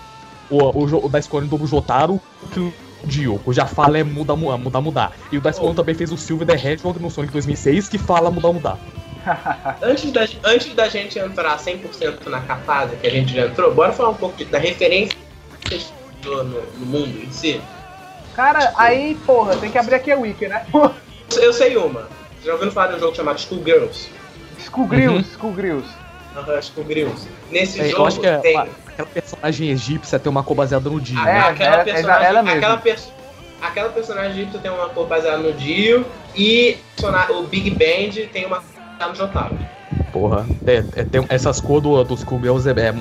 o, 0.51 0.57
o, 0.65 1.07
o 1.07 1.09
da 1.09 1.19
Escone 1.21 1.47
dubla 1.47 1.65
o 1.65 1.69
Jotaro, 1.69 2.21
que 2.53 2.73
o 3.07 3.09
Dio. 3.09 3.41
O 3.45 3.53
já 3.53 3.67
fala 3.67 3.99
é 3.99 4.03
muda, 4.05 4.35
muda, 4.37 4.57
mudar, 4.59 4.81
mudar. 4.81 5.13
E 5.33 5.39
o 5.39 5.49
Escone 5.49 5.71
Oh. 5.71 5.75
também 5.75 5.95
fez 5.95 6.11
o 6.13 6.17
Silver 6.17 6.47
The 6.47 6.55
Hedgehog 6.55 7.01
no 7.01 7.11
Sonic 7.11 7.33
2006, 7.33 7.89
que 7.89 7.99
fala 7.99 8.31
mudar, 8.31 8.53
mudar. 8.53 8.79
Antes 9.83 10.13
da, 10.13 10.21
antes 10.45 10.73
da 10.75 10.89
gente 10.89 11.19
entrar 11.19 11.59
100% 11.59 12.27
na 12.29 12.41
capaz 12.43 12.91
que 13.01 13.07
a 13.07 13.11
gente 13.11 13.35
já 13.35 13.47
entrou, 13.47 13.75
bora 13.75 13.93
falar 13.93 14.11
um 14.11 14.15
pouco 14.15 14.37
de- 14.37 14.45
da 14.45 14.59
referência 14.59 15.17
do- 16.23 16.45
no, 16.45 16.63
no 16.63 16.87
mundo 16.87 17.21
em 17.23 17.31
si. 17.33 17.61
Cara, 18.35 18.73
aí, 18.77 19.17
porra, 19.27 19.57
tem 19.57 19.71
que 19.71 19.79
abrir 19.79 19.95
aqui 19.97 20.13
a 20.13 20.17
wiki, 20.17 20.47
né? 20.47 20.65
Eu 21.37 21.53
sei 21.53 21.77
uma. 21.77 22.03
Vocês 22.03 22.45
já 22.45 22.53
ouviram 22.53 22.71
falar 22.71 22.89
de 22.89 22.97
um 22.97 23.01
jogo 23.01 23.17
chamado 23.17 23.41
Schoolgirls? 23.41 24.09
Skullgrills, 24.59 25.15
Uhum. 25.25 25.33
Skullgrills. 25.33 25.89
Aham, 26.37 26.63
Schoolgirls. 26.63 27.29
Nesse 27.51 27.81
É, 27.81 27.89
jogo 27.89 28.03
eu 28.03 28.07
acho 28.07 28.21
que 28.21 28.27
é 28.27 28.39
tem. 28.39 28.69
Aquela 28.97 29.09
personagem 29.09 29.69
egípcia 29.71 30.19
tem 30.19 30.31
uma 30.31 30.43
cor 30.43 30.57
baseada 30.57 30.89
no 30.89 31.01
Dio. 31.01 31.19
a- 31.21 31.29
É, 31.31 31.39
aquela 31.41 31.75
ela- 31.77 31.85
personagem. 31.85 32.27
ela 32.27 32.43
mesma. 32.43 32.59
aquela, 32.59 32.77
perso- 32.79 33.13
aquela 33.61 33.89
personagem 33.91 34.31
egípcia 34.33 34.61
tem 34.61 34.71
uma 34.71 34.89
cor 34.89 35.07
baseada 35.07 35.39
no 35.39 35.53
Dio 35.53 36.07
e 36.35 36.79
o 37.31 37.43
Big 37.45 37.71
Band 37.71 38.27
tem 38.33 38.47
uma 38.47 38.57
baseada 38.61 39.09
no 39.09 39.15
Jotaro. 39.15 39.59
Porra. 40.13 40.47
É, 40.67 40.77
é, 40.97 41.05
tem 41.05 41.25
essas 41.29 41.61
cores 41.61 41.83
do, 41.83 42.03
dos 42.05 42.21
Skullgirls, 42.21 42.67
é, 42.69 42.73
é, 42.73 42.93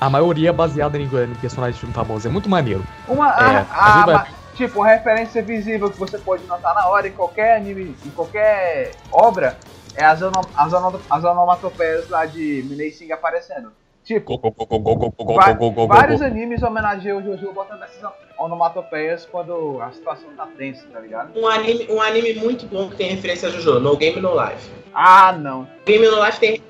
a 0.00 0.08
maioria 0.08 0.50
é 0.50 0.52
baseada 0.52 0.96
em, 0.96 1.02
em 1.04 1.34
personagens 1.40 1.74
de 1.74 1.80
filme 1.80 1.94
famoso. 1.94 2.26
É 2.28 2.30
muito 2.30 2.48
maneiro. 2.48 2.84
Uma, 3.08 3.28
É, 3.28 3.56
a, 3.56 3.66
a 3.72 4.02
a- 4.02 4.06
vai- 4.06 4.26
tipo, 4.54 4.80
referência 4.82 5.42
visível 5.42 5.90
que 5.90 5.98
você 5.98 6.16
pode 6.18 6.44
notar 6.44 6.74
na 6.74 6.86
hora 6.86 7.08
em 7.08 7.12
qualquer 7.12 7.56
anime, 7.56 7.96
em 8.06 8.10
qualquer 8.10 8.92
obra, 9.10 9.58
é 9.96 10.04
as, 10.04 10.22
ono, 10.22 10.40
as, 10.56 10.72
ono, 10.72 11.00
as 11.10 11.24
onomatopeias 11.24 12.08
lá 12.08 12.24
de 12.24 12.64
Minei 12.68 12.92
Sing 12.92 13.10
aparecendo. 13.10 13.72
Tipo, 14.04 14.38
Go, 14.38 14.50
go, 14.50 15.70
go, 15.70 15.86
vários 15.86 16.22
animes 16.22 16.62
homenageiam 16.62 17.18
o 17.18 17.22
Jojo 17.22 17.52
botando 17.52 17.82
essas 17.82 18.10
onomatopeias 18.38 19.26
quando 19.26 19.80
a 19.80 19.92
situação 19.92 20.30
tá 20.36 20.48
tensa, 20.56 20.86
tá 20.90 21.00
ligado? 21.00 21.38
Um 21.38 21.46
anime, 21.46 21.86
um 21.90 22.00
anime 22.00 22.34
muito 22.34 22.66
bom 22.66 22.88
que 22.88 22.96
tem 22.96 23.10
referência 23.10 23.48
a 23.48 23.52
Jojo, 23.52 23.78
No 23.78 23.96
Game 23.96 24.20
No 24.20 24.32
Life. 24.32 24.70
Ah, 24.94 25.32
não. 25.32 25.68
Game 25.84 26.04
No 26.06 26.24
Life 26.24 26.40
tem. 26.40 26.62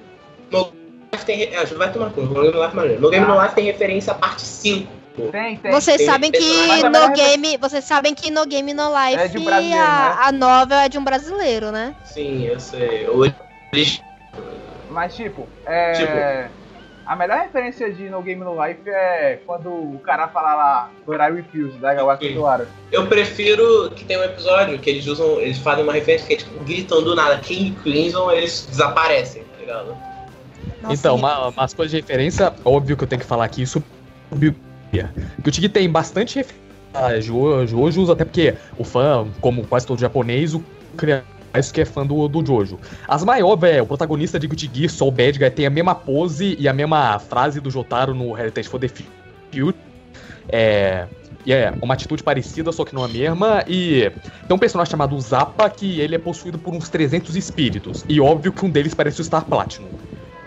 No 0.51 0.73
Life 1.13 1.25
tem. 1.25 1.43
É, 1.43 1.65
vai 1.67 1.93
tomar 1.93 2.11
conta, 2.11 2.29
No 2.29 2.35
Game 2.35 2.53
No 2.53 2.63
Life 2.63 2.73
é 2.73 2.77
maneiro. 2.77 3.01
No 3.01 3.11
Game 3.11 3.27
No 3.27 3.41
Life 3.41 3.55
tem 3.55 3.65
referência 3.65 4.13
à 4.13 4.17
parte 4.17 4.43
5 4.43 4.93
Tem, 5.31 5.57
tem. 5.57 5.73
Vocês 5.73 5.99
tem 5.99 6.07
sabem 6.07 6.33
que 6.33 6.67
Mas 6.67 6.85
a 6.85 6.91
no 6.91 6.93
melhor 6.93 7.13
game, 7.13 7.57
vocês 7.59 7.85
sabem 7.85 8.15
que 8.15 8.31
no 8.31 8.45
game 8.45 8.75
no 8.75 8.89
life 8.89 9.23
É 9.23 9.29
de 9.29 9.39
um 9.39 9.49
a, 9.49 9.61
né? 9.61 10.17
a 10.19 10.33
novel 10.33 10.79
é 10.79 10.89
de 10.89 10.99
um 10.99 11.05
brasileiro, 11.05 11.71
né? 11.71 11.95
Sim, 12.05 12.45
eu 12.45 12.59
sei. 12.59 13.07
Mas 14.91 15.15
tipo, 15.15 15.47
é. 15.65 15.93
Tipo. 15.93 16.60
A 17.11 17.17
melhor 17.17 17.41
referência 17.41 17.93
de 17.93 18.09
No 18.09 18.23
Game 18.23 18.41
No 18.41 18.65
Life 18.65 18.89
é 18.89 19.41
quando 19.45 19.69
o 19.69 19.99
cara 19.99 20.29
fala 20.29 20.55
lá, 20.55 20.91
But 21.05 21.17
I 21.17 21.33
Refuse, 21.33 21.77
da 21.79 22.17
Sim. 22.17 22.35
Toara. 22.35 22.69
Eu 22.93 23.09
prefiro 23.09 23.91
que 23.97 24.05
tem 24.05 24.17
um 24.17 24.23
episódio 24.23 24.79
que 24.79 24.89
eles 24.89 25.09
usam, 25.09 25.41
eles 25.41 25.59
fazem 25.59 25.83
uma 25.83 25.93
referência 25.93 26.25
que 26.29 26.35
é 26.35 26.37
tipo, 26.37 26.63
gritam 26.63 27.03
do 27.03 27.17
nada, 27.17 27.37
King 27.39 27.75
Crimson, 27.83 28.31
eles 28.31 28.65
desaparecem, 28.71 29.43
tá 29.43 29.59
ligado? 29.59 29.97
Nossa, 30.81 30.95
então, 30.95 31.17
uma, 31.17 31.49
umas 31.49 31.75
coisas 31.75 31.91
de 31.91 31.97
referência, 31.97 32.55
óbvio 32.65 32.97
que 32.97 33.03
eu 33.03 33.09
tenho 33.09 33.21
que 33.21 33.27
falar 33.27 33.47
aqui 33.47 33.67
sobre 33.67 33.89
o 34.31 34.53
que 35.43 35.49
o 35.49 35.51
Tig 35.51 35.69
tem 35.69 35.91
bastante 35.91 36.37
referência 36.37 36.63
a 36.95 37.19
Jo- 37.19 37.67
Jojos, 37.67 38.09
até 38.09 38.25
porque 38.25 38.55
o 38.79 38.85
fã, 38.85 39.27
como 39.41 39.67
quase 39.67 39.85
todo 39.85 39.99
japonês, 39.99 40.55
o 40.55 40.63
criador 40.97 41.25
isso 41.59 41.73
que 41.73 41.81
é 41.81 41.85
fã 41.85 42.07
do, 42.07 42.29
do 42.29 42.45
Jojo. 42.47 42.79
As 43.09 43.25
maiores, 43.25 43.61
velho, 43.61 43.83
o 43.83 43.87
protagonista 43.87 44.39
de 44.39 44.47
Gutigi, 44.47 44.89
Soul 44.89 45.11
Bad 45.11 45.39
Guy, 45.39 45.51
tem 45.51 45.67
a 45.67 45.71
mesma 45.71 45.95
pose 45.95 46.57
e 46.59 46.69
a 46.69 46.73
mesma 46.73 47.19
frase 47.19 47.61
do 47.61 47.71
Jotaro 47.71 48.15
no 48.15 48.39
Heritage 48.39 48.69
for 48.69 48.79
the 48.79 48.89
Future. 48.89 49.75
É. 50.49 51.07
E 51.45 51.53
é 51.53 51.73
uma 51.81 51.95
atitude 51.95 52.23
parecida, 52.23 52.71
só 52.71 52.85
que 52.85 52.95
não 52.95 53.03
a 53.03 53.09
mesma. 53.09 53.65
E 53.67 54.13
tem 54.47 54.55
um 54.55 54.59
personagem 54.59 54.91
chamado 54.91 55.19
Zappa 55.19 55.71
que 55.71 56.01
ele 56.01 56.15
é 56.15 56.19
possuído 56.19 56.59
por 56.59 56.75
uns 56.75 56.89
300 56.89 57.35
espíritos. 57.35 58.05
E 58.09 58.21
óbvio 58.21 58.53
que 58.53 58.65
um 58.65 58.71
deles 58.71 58.95
parece 58.95 59.21
o 59.21 59.25
Star 59.25 59.45
Platinum. 59.47 59.89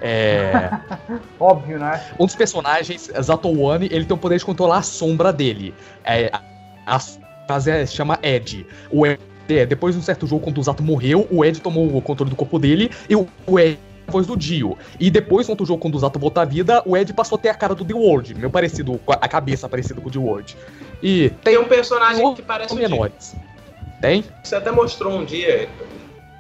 É. 0.02 0.70
Óbvio, 1.40 1.80
né? 1.80 2.04
Um 2.20 2.26
dos 2.26 2.36
personagens, 2.36 3.10
Zatowani, 3.22 3.88
ele 3.90 4.04
tem 4.04 4.14
o 4.14 4.18
poder 4.18 4.38
de 4.38 4.46
controlar 4.46 4.80
a 4.80 4.82
sombra 4.82 5.32
dele. 5.32 5.74
É, 6.04 6.30
a, 6.32 6.42
a 6.86 7.00
frase 7.48 7.72
é- 7.72 7.86
chama 7.86 8.20
Ed. 8.22 8.66
O 8.92 9.08
Ed, 9.08 9.20
é, 9.50 9.66
depois 9.66 9.96
de 9.96 10.00
um 10.00 10.04
certo 10.04 10.26
jogo, 10.26 10.44
quando 10.44 10.58
o 10.60 10.64
Zato 10.64 10.82
morreu, 10.84 11.28
o 11.32 11.44
Ed 11.44 11.60
tomou 11.62 11.96
o 11.96 12.02
controle 12.02 12.30
do 12.30 12.36
corpo 12.36 12.58
dele 12.60 12.90
e 13.10 13.16
o, 13.16 13.28
o 13.46 13.60
Ed 13.60 13.78
é 13.78 14.10
a 14.10 14.12
voz 14.12 14.28
do 14.28 14.36
Dio. 14.38 14.78
E 15.00 15.10
depois, 15.10 15.48
no 15.48 15.52
outro 15.54 15.66
jogo, 15.66 15.82
quando 15.82 15.96
o 15.96 16.00
Zato 16.00 16.20
voltou 16.20 16.42
à 16.42 16.46
vida, 16.46 16.82
o 16.86 16.96
Ed 16.96 17.14
passou 17.14 17.38
a 17.38 17.42
ter 17.42 17.50
a 17.50 17.54
cara 17.54 17.74
do 17.76 17.86
The 17.86 17.94
World, 17.94 18.36
meio 18.36 18.50
parecido, 18.50 18.98
com 19.06 19.12
a 19.12 19.28
cabeça 19.28 19.68
parecida 19.70 20.00
com 20.02 20.08
o 20.08 20.12
The 20.12 20.20
World. 20.20 20.58
E 21.02 21.30
Tem 21.44 21.54
tem 21.54 21.58
um 21.58 21.66
personagem 21.66 22.34
que 22.34 22.42
parece 22.42 22.74
o 22.74 22.78
menores. 22.78 23.36
Tem? 24.02 24.24
Você 24.44 24.56
até 24.56 24.72
mostrou 24.72 25.14
um 25.14 25.24
dia. 25.26 25.70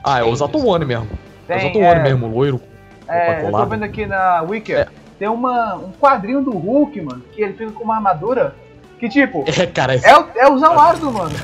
Ah, 0.03 0.19
é 0.19 0.23
o 0.23 0.27
Tem, 0.27 0.35
Zatowani 0.35 0.85
mesmo. 0.85 1.07
É 1.47 1.55
o 1.55 1.59
Tem, 1.59 1.67
Zatowani 1.67 1.99
é, 1.99 2.03
mesmo, 2.03 2.27
loiro. 2.27 2.61
É, 3.07 3.45
eu 3.45 3.51
tô 3.51 3.65
vendo 3.65 3.83
aqui 3.83 4.05
na 4.05 4.41
Wiki, 4.41 4.73
É. 4.73 4.87
tem 5.19 5.27
uma, 5.27 5.75
um 5.75 5.91
quadrinho 5.91 6.41
do 6.41 6.51
Hulk, 6.51 7.01
mano, 7.01 7.23
que 7.33 7.41
ele 7.41 7.53
fica 7.53 7.71
com 7.71 7.83
uma 7.83 7.95
armadura 7.95 8.55
que, 8.99 9.09
tipo, 9.09 9.43
É, 9.47 9.65
cara, 9.65 9.95
é 9.95 10.01
é 10.03 10.17
o, 10.17 10.27
é 10.35 10.49
o 10.49 10.57
Zawardo, 10.57 11.11
mano. 11.11 11.35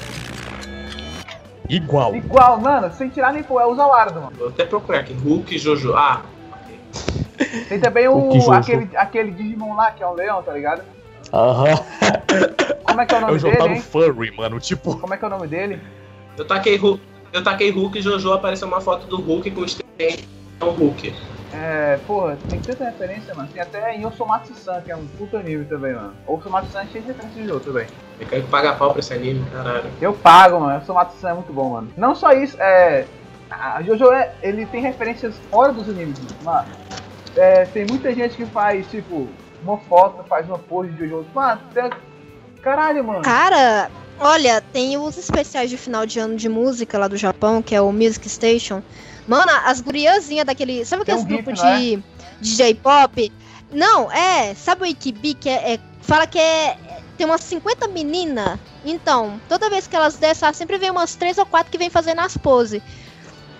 Igual. 1.69 2.15
Igual, 2.15 2.59
mano, 2.59 2.91
sem 2.93 3.09
tirar 3.09 3.31
nem 3.31 3.43
pôr, 3.43 3.61
é 3.61 3.65
o 3.65 3.75
Zawardo, 3.75 4.19
mano. 4.21 4.33
Vou 4.37 4.47
até 4.49 4.65
procurar 4.65 4.99
aqui. 4.99 5.13
Hulk 5.13 5.57
Jojo. 5.57 5.93
Ah, 5.95 6.21
Tem 7.69 7.79
também 7.79 8.07
o, 8.07 8.51
aquele, 8.51 8.89
aquele 8.97 9.31
Digimon 9.31 9.75
lá, 9.75 9.91
que 9.91 10.03
é 10.03 10.07
um 10.07 10.13
leão, 10.13 10.41
tá 10.43 10.51
ligado? 10.53 10.81
Aham. 11.31 11.75
Como 12.83 13.01
é 13.01 13.05
que 13.05 13.13
é 13.13 13.17
o 13.17 13.19
É 13.19 13.21
nome 13.21 13.33
o 13.33 13.39
dele, 13.39 13.51
Jotaro 13.53 13.73
hein? 13.73 13.81
Furry, 13.81 14.31
mano. 14.35 14.59
Tipo. 14.59 14.97
Como 14.97 15.13
é 15.13 15.17
que 15.17 15.23
é 15.23 15.27
o 15.27 15.31
nome 15.31 15.47
dele? 15.47 15.79
eu 16.37 16.45
taquei 16.45 16.75
Hulk. 16.77 17.01
Eu 17.31 17.43
taquei 17.43 17.69
Hulk 17.69 17.99
e 17.99 18.01
Jojo 18.01 18.33
apareceu 18.33 18.67
uma 18.67 18.81
foto 18.81 19.05
do 19.05 19.21
Hulk 19.21 19.51
com 19.51 19.61
o 19.61 19.65
extensão 19.65 20.25
Hulk. 20.61 21.13
É, 21.53 21.99
porra, 22.05 22.37
tem 22.47 22.59
tanta 22.59 22.85
referência, 22.85 23.33
mano. 23.33 23.49
Tem 23.51 23.61
até 23.61 23.95
em 23.95 24.05
Osomatsu-san, 24.05 24.81
que 24.81 24.91
é 24.91 24.95
um 24.95 25.05
puta 25.07 25.39
anime 25.39 25.65
também, 25.65 25.93
mano. 25.93 26.13
Osomatsu-san 26.27 26.81
é 26.81 26.85
cheio 26.85 27.03
de 27.03 27.07
referência 27.11 27.41
de 27.41 27.47
jogo 27.47 27.59
também. 27.61 27.87
Eu 28.19 28.27
quero 28.27 28.43
pagar 28.47 28.77
pau 28.77 28.91
pra 28.91 28.99
esse 28.99 29.13
anime, 29.13 29.43
caralho. 29.51 29.89
Eu 29.99 30.13
pago, 30.13 30.59
mano. 30.59 30.79
Osomatsu-san 30.79 31.29
é 31.29 31.33
muito 31.33 31.51
bom, 31.51 31.71
mano. 31.71 31.91
Não 31.97 32.13
só 32.13 32.31
isso, 32.33 32.55
é. 32.59 33.05
A 33.49 33.81
Jojo, 33.81 34.11
é, 34.11 34.31
ele 34.43 34.65
tem 34.67 34.81
referências 34.81 35.35
fora 35.49 35.73
dos 35.73 35.89
animes, 35.89 36.19
mano. 36.43 36.67
É, 37.35 37.65
tem 37.65 37.85
muita 37.85 38.13
gente 38.13 38.35
que 38.35 38.45
faz, 38.45 38.85
tipo, 38.91 39.27
uma 39.63 39.77
foto, 39.77 40.23
faz 40.27 40.45
uma 40.47 40.59
pose 40.59 40.91
de 40.91 41.07
Jojo. 41.07 41.25
Mano, 41.33 41.59
tem... 41.73 41.89
caralho, 42.61 43.03
mano. 43.03 43.23
Cara, 43.23 43.89
olha, 44.19 44.61
tem 44.61 44.97
os 44.99 45.17
especiais 45.17 45.69
de 45.69 45.77
final 45.77 46.05
de 46.05 46.19
ano 46.19 46.35
de 46.35 46.47
música 46.47 46.99
lá 46.99 47.07
do 47.07 47.17
Japão, 47.17 47.59
que 47.59 47.73
é 47.73 47.81
o 47.81 47.91
Music 47.91 48.29
Station. 48.29 48.83
Mano, 49.29 49.51
as 49.63 49.79
guriazinhas 49.79 50.43
daquele. 50.43 50.83
Sabe 50.83 51.05
Tem 51.05 51.13
aqueles 51.13 51.31
um 51.31 51.43
grupos 51.43 51.61
riff, 51.61 52.03
de, 52.41 52.49
de 52.49 52.55
J-pop? 52.57 53.31
Não, 53.71 54.11
é. 54.11 54.55
Sabe 54.55 54.81
o 54.81 54.85
Ikibi, 54.87 55.35
que 55.35 55.47
é, 55.47 55.75
é- 55.75 55.79
Fala 56.01 56.25
que 56.25 56.39
é. 56.39 56.75
Tem 57.15 57.27
umas 57.27 57.41
50 57.41 57.87
meninas. 57.89 58.57
Então, 58.83 59.39
toda 59.47 59.69
vez 59.69 59.85
que 59.85 59.95
elas 59.95 60.15
descem, 60.15 60.51
sempre 60.53 60.79
vem 60.79 60.89
umas 60.89 61.15
3 61.15 61.37
ou 61.37 61.45
4 61.45 61.71
que 61.71 61.77
vem 61.77 61.91
fazendo 61.91 62.21
as 62.21 62.35
poses. 62.35 62.81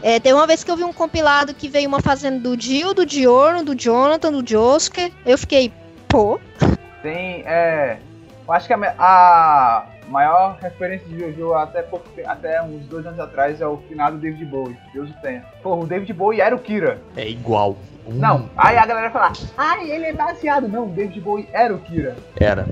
É, 0.02 0.20
tem 0.20 0.34
uma 0.34 0.48
vez 0.48 0.64
que 0.64 0.72
eu 0.72 0.78
vi 0.78 0.84
um 0.84 0.94
compilado 0.94 1.54
que 1.54 1.68
veio 1.68 1.88
uma 1.88 2.02
fazendo 2.02 2.42
do 2.42 2.60
Jill, 2.60 2.94
do 2.96 3.06
Diorno, 3.06 3.64
do 3.64 3.76
Jonathan, 3.76 4.32
do 4.32 4.50
Josuke. 4.50 5.14
Eu 5.24 5.38
fiquei, 5.38 5.72
pô. 6.08 6.40
Tem, 7.04 7.44
é. 7.46 8.00
Eu 8.48 8.54
acho 8.54 8.66
que 8.66 8.74
a, 8.74 8.96
a 8.98 9.86
maior 10.10 10.58
referência 10.62 11.08
de 11.08 11.20
Jojo 11.20 11.54
até, 11.54 11.82
pouco, 11.82 12.06
até 12.26 12.62
uns 12.62 12.86
dois 12.88 13.06
anos 13.06 13.20
atrás 13.20 13.62
é 13.62 13.68
o 13.68 13.78
finado 13.88 14.18
David 14.18 14.46
Bowie. 14.46 14.78
Deus 14.94 15.10
o 15.10 15.14
tenha. 15.22 15.44
Porra, 15.62 15.82
o 15.84 15.88
David 15.88 16.12
Bowie 16.14 16.42
era 16.42 16.56
o 16.56 16.60
Kira. 16.60 17.00
É 17.16 17.28
igual. 17.28 17.78
Hum, 18.08 18.14
Não, 18.16 18.50
aí 18.58 18.78
a 18.78 18.86
galera 18.86 19.12
fala, 19.12 19.32
ai, 19.58 19.90
ele 19.92 20.06
é 20.08 20.14
baseado. 20.14 20.68
Não, 20.68 20.86
o 20.86 20.90
David 20.90 21.22
Bowie 21.22 21.48
era 21.54 21.74
o 21.74 21.80
Kira. 21.80 22.16
Era. 22.40 22.68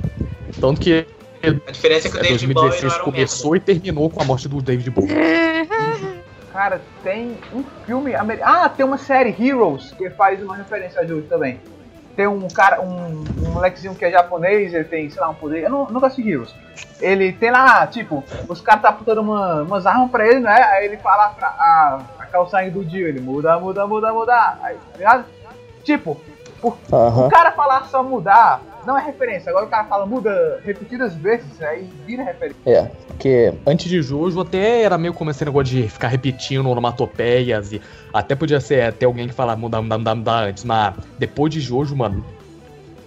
Tanto 0.60 0.82
que 0.82 1.06
A 1.68 1.72
diferença 1.72 2.08
é 2.08 2.12
que 2.12 2.18
o 2.18 2.20
é, 2.20 2.24
David 2.24 2.54
Bowie 2.54 2.70
não 2.70 2.70
2016 2.70 2.94
era 2.94 3.02
o 3.02 3.06
começou 3.06 3.56
e 3.56 3.60
terminou 3.60 4.10
com 4.10 4.22
a 4.22 4.26
morte 4.26 4.48
do 4.50 4.62
David 4.62 4.90
Bowie. 4.90 5.10
Cara, 6.52 6.82
tem 7.04 7.38
um 7.54 7.64
filme. 7.86 8.16
amer- 8.16 8.40
Ah, 8.42 8.68
tem 8.68 8.84
uma 8.86 8.98
série 8.98 9.30
Heroes 9.30 9.92
que 9.92 10.10
faz 10.10 10.42
uma 10.42 10.56
referência 10.56 11.00
a 11.02 11.06
Jojo 11.06 11.28
também. 11.28 11.60
Tem 12.18 12.26
um 12.26 12.48
cara, 12.48 12.82
um, 12.82 13.24
um 13.46 13.52
molequezinho 13.52 13.94
que 13.94 14.04
é 14.04 14.10
japonês, 14.10 14.74
ele 14.74 14.84
tem, 14.86 15.08
sei 15.08 15.22
lá, 15.22 15.30
um 15.30 15.36
poder. 15.36 15.64
Eu 15.64 15.70
não, 15.70 15.86
nunca 15.86 16.08
assisti 16.08 16.28
Heroes. 16.28 16.54
Ele 17.00 17.32
tem 17.32 17.52
lá, 17.52 17.86
tipo, 17.86 18.24
os 18.50 18.60
caras 18.60 18.82
tá 18.82 18.90
apontando 18.90 19.22
uma, 19.22 19.62
umas 19.62 19.86
armas 19.86 20.10
pra 20.10 20.26
ele, 20.26 20.40
né? 20.40 20.64
Aí 20.64 20.86
ele 20.86 20.98
fala 20.98 21.30
pra, 21.30 21.48
a, 21.48 22.00
a 22.18 22.26
calçagem 22.26 22.72
do 22.72 22.84
dia, 22.84 23.08
ele 23.08 23.22
muda, 23.22 23.60
muda, 23.60 23.86
muda, 23.86 24.12
muda. 24.12 24.58
Aí, 24.64 24.76
tá 24.76 24.98
ligado? 24.98 25.26
Tipo, 25.84 26.20
o 26.64 27.30
cara 27.30 27.52
falar 27.52 27.86
só 27.86 28.02
mudar 28.02 28.62
não 28.88 28.98
é 28.98 29.06
referência. 29.06 29.50
Agora 29.50 29.66
o 29.66 29.70
cara 29.70 29.84
fala 29.84 30.06
muda 30.06 30.62
repetidas 30.64 31.14
vezes, 31.14 31.62
aí 31.62 31.90
vira 32.06 32.24
referência. 32.24 32.58
É, 32.66 32.84
porque 33.08 33.54
antes 33.68 33.90
de 33.90 34.02
Jojo 34.02 34.40
até 34.40 34.82
era 34.82 34.98
meio 34.98 35.14
como 35.14 35.30
esse 35.30 35.44
negócio 35.44 35.76
de 35.76 35.90
ficar 35.90 36.08
repetindo 36.08 36.70
onomatopeias 36.70 37.74
e 37.74 37.82
até 38.14 38.34
podia 38.34 38.62
ser 38.62 38.84
até 38.84 39.06
alguém 39.06 39.28
que 39.28 39.34
fala 39.34 39.58
mudar, 39.58 39.82
mudar, 39.82 39.98
mudar, 39.98 40.16
mudar 40.16 40.44
antes, 40.46 40.64
mas 40.64 40.96
depois 41.20 41.52
de 41.52 41.60
Jojo, 41.60 41.98
mano, 41.98 42.26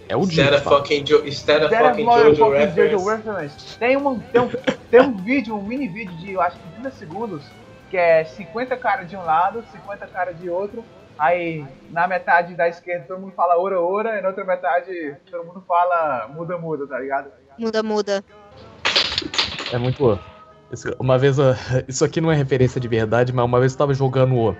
é 0.06 0.14
o. 0.14 0.20
Instead 0.20 0.54
of 0.54 0.64
fucking, 0.64 1.04
jo 1.04 1.26
instead 1.26 1.64
of 1.64 1.74
fucking 1.74 2.04
Jojo 2.04 2.50
reference. 2.50 2.92
Jojo 2.92 3.08
reference. 3.08 3.78
Tem 3.78 3.96
um, 3.96 4.18
tem, 4.18 4.40
um, 4.42 4.48
tem 4.90 5.00
um 5.00 5.16
vídeo, 5.16 5.56
um 5.56 5.62
mini 5.62 5.88
vídeo 5.88 6.14
de 6.18 6.32
eu 6.32 6.42
acho 6.42 6.58
que 6.58 6.80
30 6.82 6.90
segundos, 6.90 7.42
que 7.90 7.96
é 7.96 8.22
50 8.24 8.76
caras 8.76 9.08
de 9.08 9.16
um 9.16 9.24
lado, 9.24 9.64
50 9.72 10.06
caras 10.08 10.38
de 10.38 10.50
outro. 10.50 10.84
Aí 11.20 11.64
na 11.90 12.08
metade 12.08 12.54
da 12.54 12.66
esquerda 12.66 13.04
todo 13.06 13.20
mundo 13.20 13.32
fala 13.36 13.60
ora 13.60 13.78
ora, 13.80 14.18
e 14.18 14.22
na 14.22 14.28
outra 14.28 14.42
metade 14.44 15.14
todo 15.30 15.44
mundo 15.44 15.62
fala 15.68 16.26
muda 16.28 16.56
muda, 16.56 16.86
tá 16.86 16.98
ligado? 16.98 17.30
Muda, 17.58 17.82
muda. 17.82 18.24
É 19.70 19.76
muito. 19.78 20.18
isso- 20.72 20.96
Uma 20.98 21.18
vez. 21.18 21.38
ah, 21.38 21.54
Isso 21.86 22.04
aqui 22.04 22.20
não 22.20 22.32
é 22.32 22.34
referência 22.34 22.80
de 22.80 22.88
verdade, 22.88 23.32
mas 23.32 23.44
uma 23.44 23.60
vez 23.60 23.72
eu 23.72 23.78
tava 23.78 23.92
jogando 23.92 24.56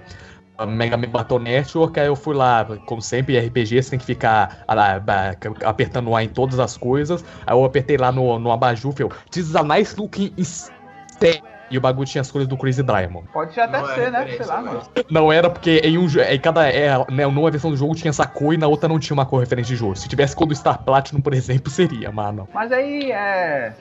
ah, 0.59 0.67
Mega 0.67 0.97
Man 0.99 1.09
Battle 1.09 1.39
Network, 1.41 1.99
aí 1.99 2.07
eu 2.09 2.15
fui 2.15 2.35
lá, 2.35 2.67
como 2.85 3.01
sempre, 3.01 3.37
em 3.37 3.47
RPG, 3.47 3.83
você 3.83 3.91
tem 3.91 3.99
que 3.99 4.05
ficar 4.05 4.63
ah, 4.69 5.35
apertando 5.65 6.15
A 6.15 6.23
em 6.23 6.29
todas 6.29 6.61
as 6.61 6.77
coisas. 6.77 7.25
Aí 7.47 7.55
eu 7.55 7.65
apertei 7.65 7.97
lá 7.97 8.13
no, 8.13 8.39
no 8.39 8.53
abajur, 8.53 8.93
falei, 8.93 9.11
this 9.31 9.47
is 9.49 9.57
a 9.57 9.63
nice 9.63 9.99
looking 9.99 10.33
step. 10.45 11.43
E 11.71 11.79
o 11.79 11.81
bagulho 11.81 12.07
tinha 12.07 12.21
as 12.21 12.31
cores 12.31 12.49
do 12.49 12.57
Crazy 12.57 12.83
Diamond. 12.83 13.29
Pode 13.33 13.59
até 13.59 13.81
Não 13.81 13.91
é 13.91 13.95
ser, 13.95 14.11
né? 14.11 14.27
Sei 14.37 14.45
lá, 14.47 14.61
mano. 14.61 14.83
Não 15.09 15.33
era 15.33 15.49
porque 15.49 15.81
em, 15.85 15.97
um, 15.97 16.07
em 16.07 16.41
cada. 16.41 16.69
É, 16.69 16.91
né, 17.11 17.27
numa 17.27 17.51
versão 17.51 17.71
do 17.71 17.77
jogo 17.77 17.95
tinha 17.95 18.11
essa 18.11 18.27
cor 18.27 18.53
e 18.53 18.57
na 18.57 18.67
outra 18.67 18.89
não 18.89 18.99
tinha 18.99 19.15
uma 19.15 19.25
cor 19.25 19.39
referente 19.41 19.69
de 19.69 19.77
jogo. 19.77 19.95
Se 19.95 20.09
tivesse 20.09 20.35
cor 20.35 20.47
do 20.47 20.55
Star 20.55 20.83
Platinum, 20.83 21.21
por 21.21 21.33
exemplo, 21.33 21.71
seria, 21.73 22.11
mano. 22.11 22.49
Mas 22.53 22.73
aí 22.73 23.13
é. 23.13 23.73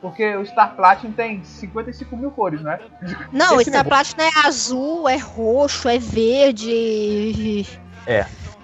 Porque 0.00 0.36
o 0.36 0.44
Star 0.44 0.74
Platinum 0.74 1.12
tem 1.12 1.42
55 1.42 2.16
mil 2.16 2.30
cores, 2.30 2.60
né? 2.60 2.78
Não, 3.32 3.56
o 3.56 3.60
Star 3.60 3.84
negócio- 3.84 4.14
Platinum 4.16 4.24
é 4.24 4.46
azul, 4.46 5.08
é 5.08 5.16
roxo, 5.16 5.88
é 5.88 5.98
verde. 5.98 7.66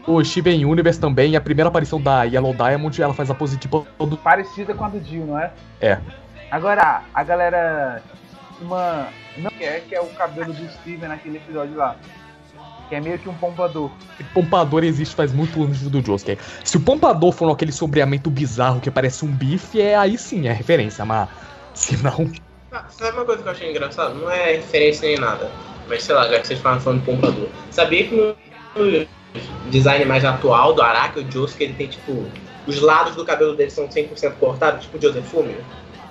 O 0.07 0.23
Steven 0.25 0.65
Universe 0.65 0.99
também, 1.01 1.37
a 1.37 1.41
primeira 1.41 1.69
aparição 1.69 2.01
da 2.01 2.25
Yellow 2.25 2.53
Diamond, 2.53 3.01
ela 3.01 3.15
faz 3.15 3.31
a 3.31 3.35
pose 3.35 3.57
tipo 3.57 3.87
do. 3.99 4.17
Parecida 4.17 4.75
com 4.75 4.85
a 4.85 4.89
do 4.89 5.01
Jill, 5.03 5.27
não 5.27 5.39
é? 5.39 5.53
É. 5.81 5.99
Agora, 6.51 7.03
a 7.15 7.23
galera. 7.23 8.03
Uma. 8.63 9.09
Não 9.37 9.51
quer, 9.51 9.81
que 9.83 9.95
é 9.95 10.01
o 10.01 10.07
cabelo 10.09 10.53
do 10.53 10.69
Steven 10.71 11.09
naquele 11.09 11.39
episódio 11.39 11.77
lá. 11.77 11.97
Que 12.89 12.97
é 12.97 13.01
meio 13.01 13.19
que 13.19 13.29
um 13.29 13.35
pompador. 13.35 13.91
Pompador 14.35 14.85
existe 14.85 15.15
faz 15.15 15.33
muito 15.33 15.63
antes 15.63 15.89
do 15.89 16.05
Josuke. 16.05 16.39
Se 16.63 16.77
o 16.77 16.81
Pompador 16.81 17.33
for 17.33 17.51
aquele 17.51 17.73
sombreamento 17.73 18.31
bizarro 18.31 18.81
que 18.81 18.91
parece 18.91 19.25
um 19.25 19.29
bife, 19.29 19.81
é 19.81 19.97
aí 19.97 20.19
sim 20.19 20.47
é 20.47 20.53
referência, 20.53 21.05
mas 21.05 21.29
se 21.75 21.97
não. 22.03 22.31
Ah, 22.71 22.85
Sabe 22.89 23.17
uma 23.17 23.25
coisa 23.25 23.43
que 23.43 23.49
eu 23.49 23.53
achei 23.53 23.71
engraçado? 23.71 24.15
Não 24.15 24.31
é 24.31 24.57
referência 24.57 25.09
nem 25.09 25.19
nada. 25.19 25.51
Mas 25.89 26.05
sei 26.05 26.15
lá, 26.15 26.29
já 26.29 26.39
que 26.41 26.47
vocês 26.47 26.61
falam 26.61 26.81
falando 26.81 27.01
de 27.01 27.07
pompador. 27.07 27.49
Sabia 27.71 28.07
que 28.07 28.15
no 28.15 29.07
design 29.71 30.05
mais 30.05 30.25
atual 30.25 30.75
do 30.75 30.83
Araki, 30.83 31.21
o 31.21 31.31
Josuke, 31.31 31.65
ele 31.65 31.75
tem 31.75 31.89
tipo. 31.89 32.27
Os 32.67 32.81
lados 32.81 33.17
do 33.17 33.25
cabelo 33.25 33.57
dele 33.57 33.71
são 33.71 33.89
100% 33.89 34.35
cortados, 34.35 34.85
tipo 34.85 34.97
o 34.97 35.03
Joseph? 35.03 35.35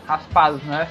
Raspados, 0.06 0.62
né? 0.64 0.90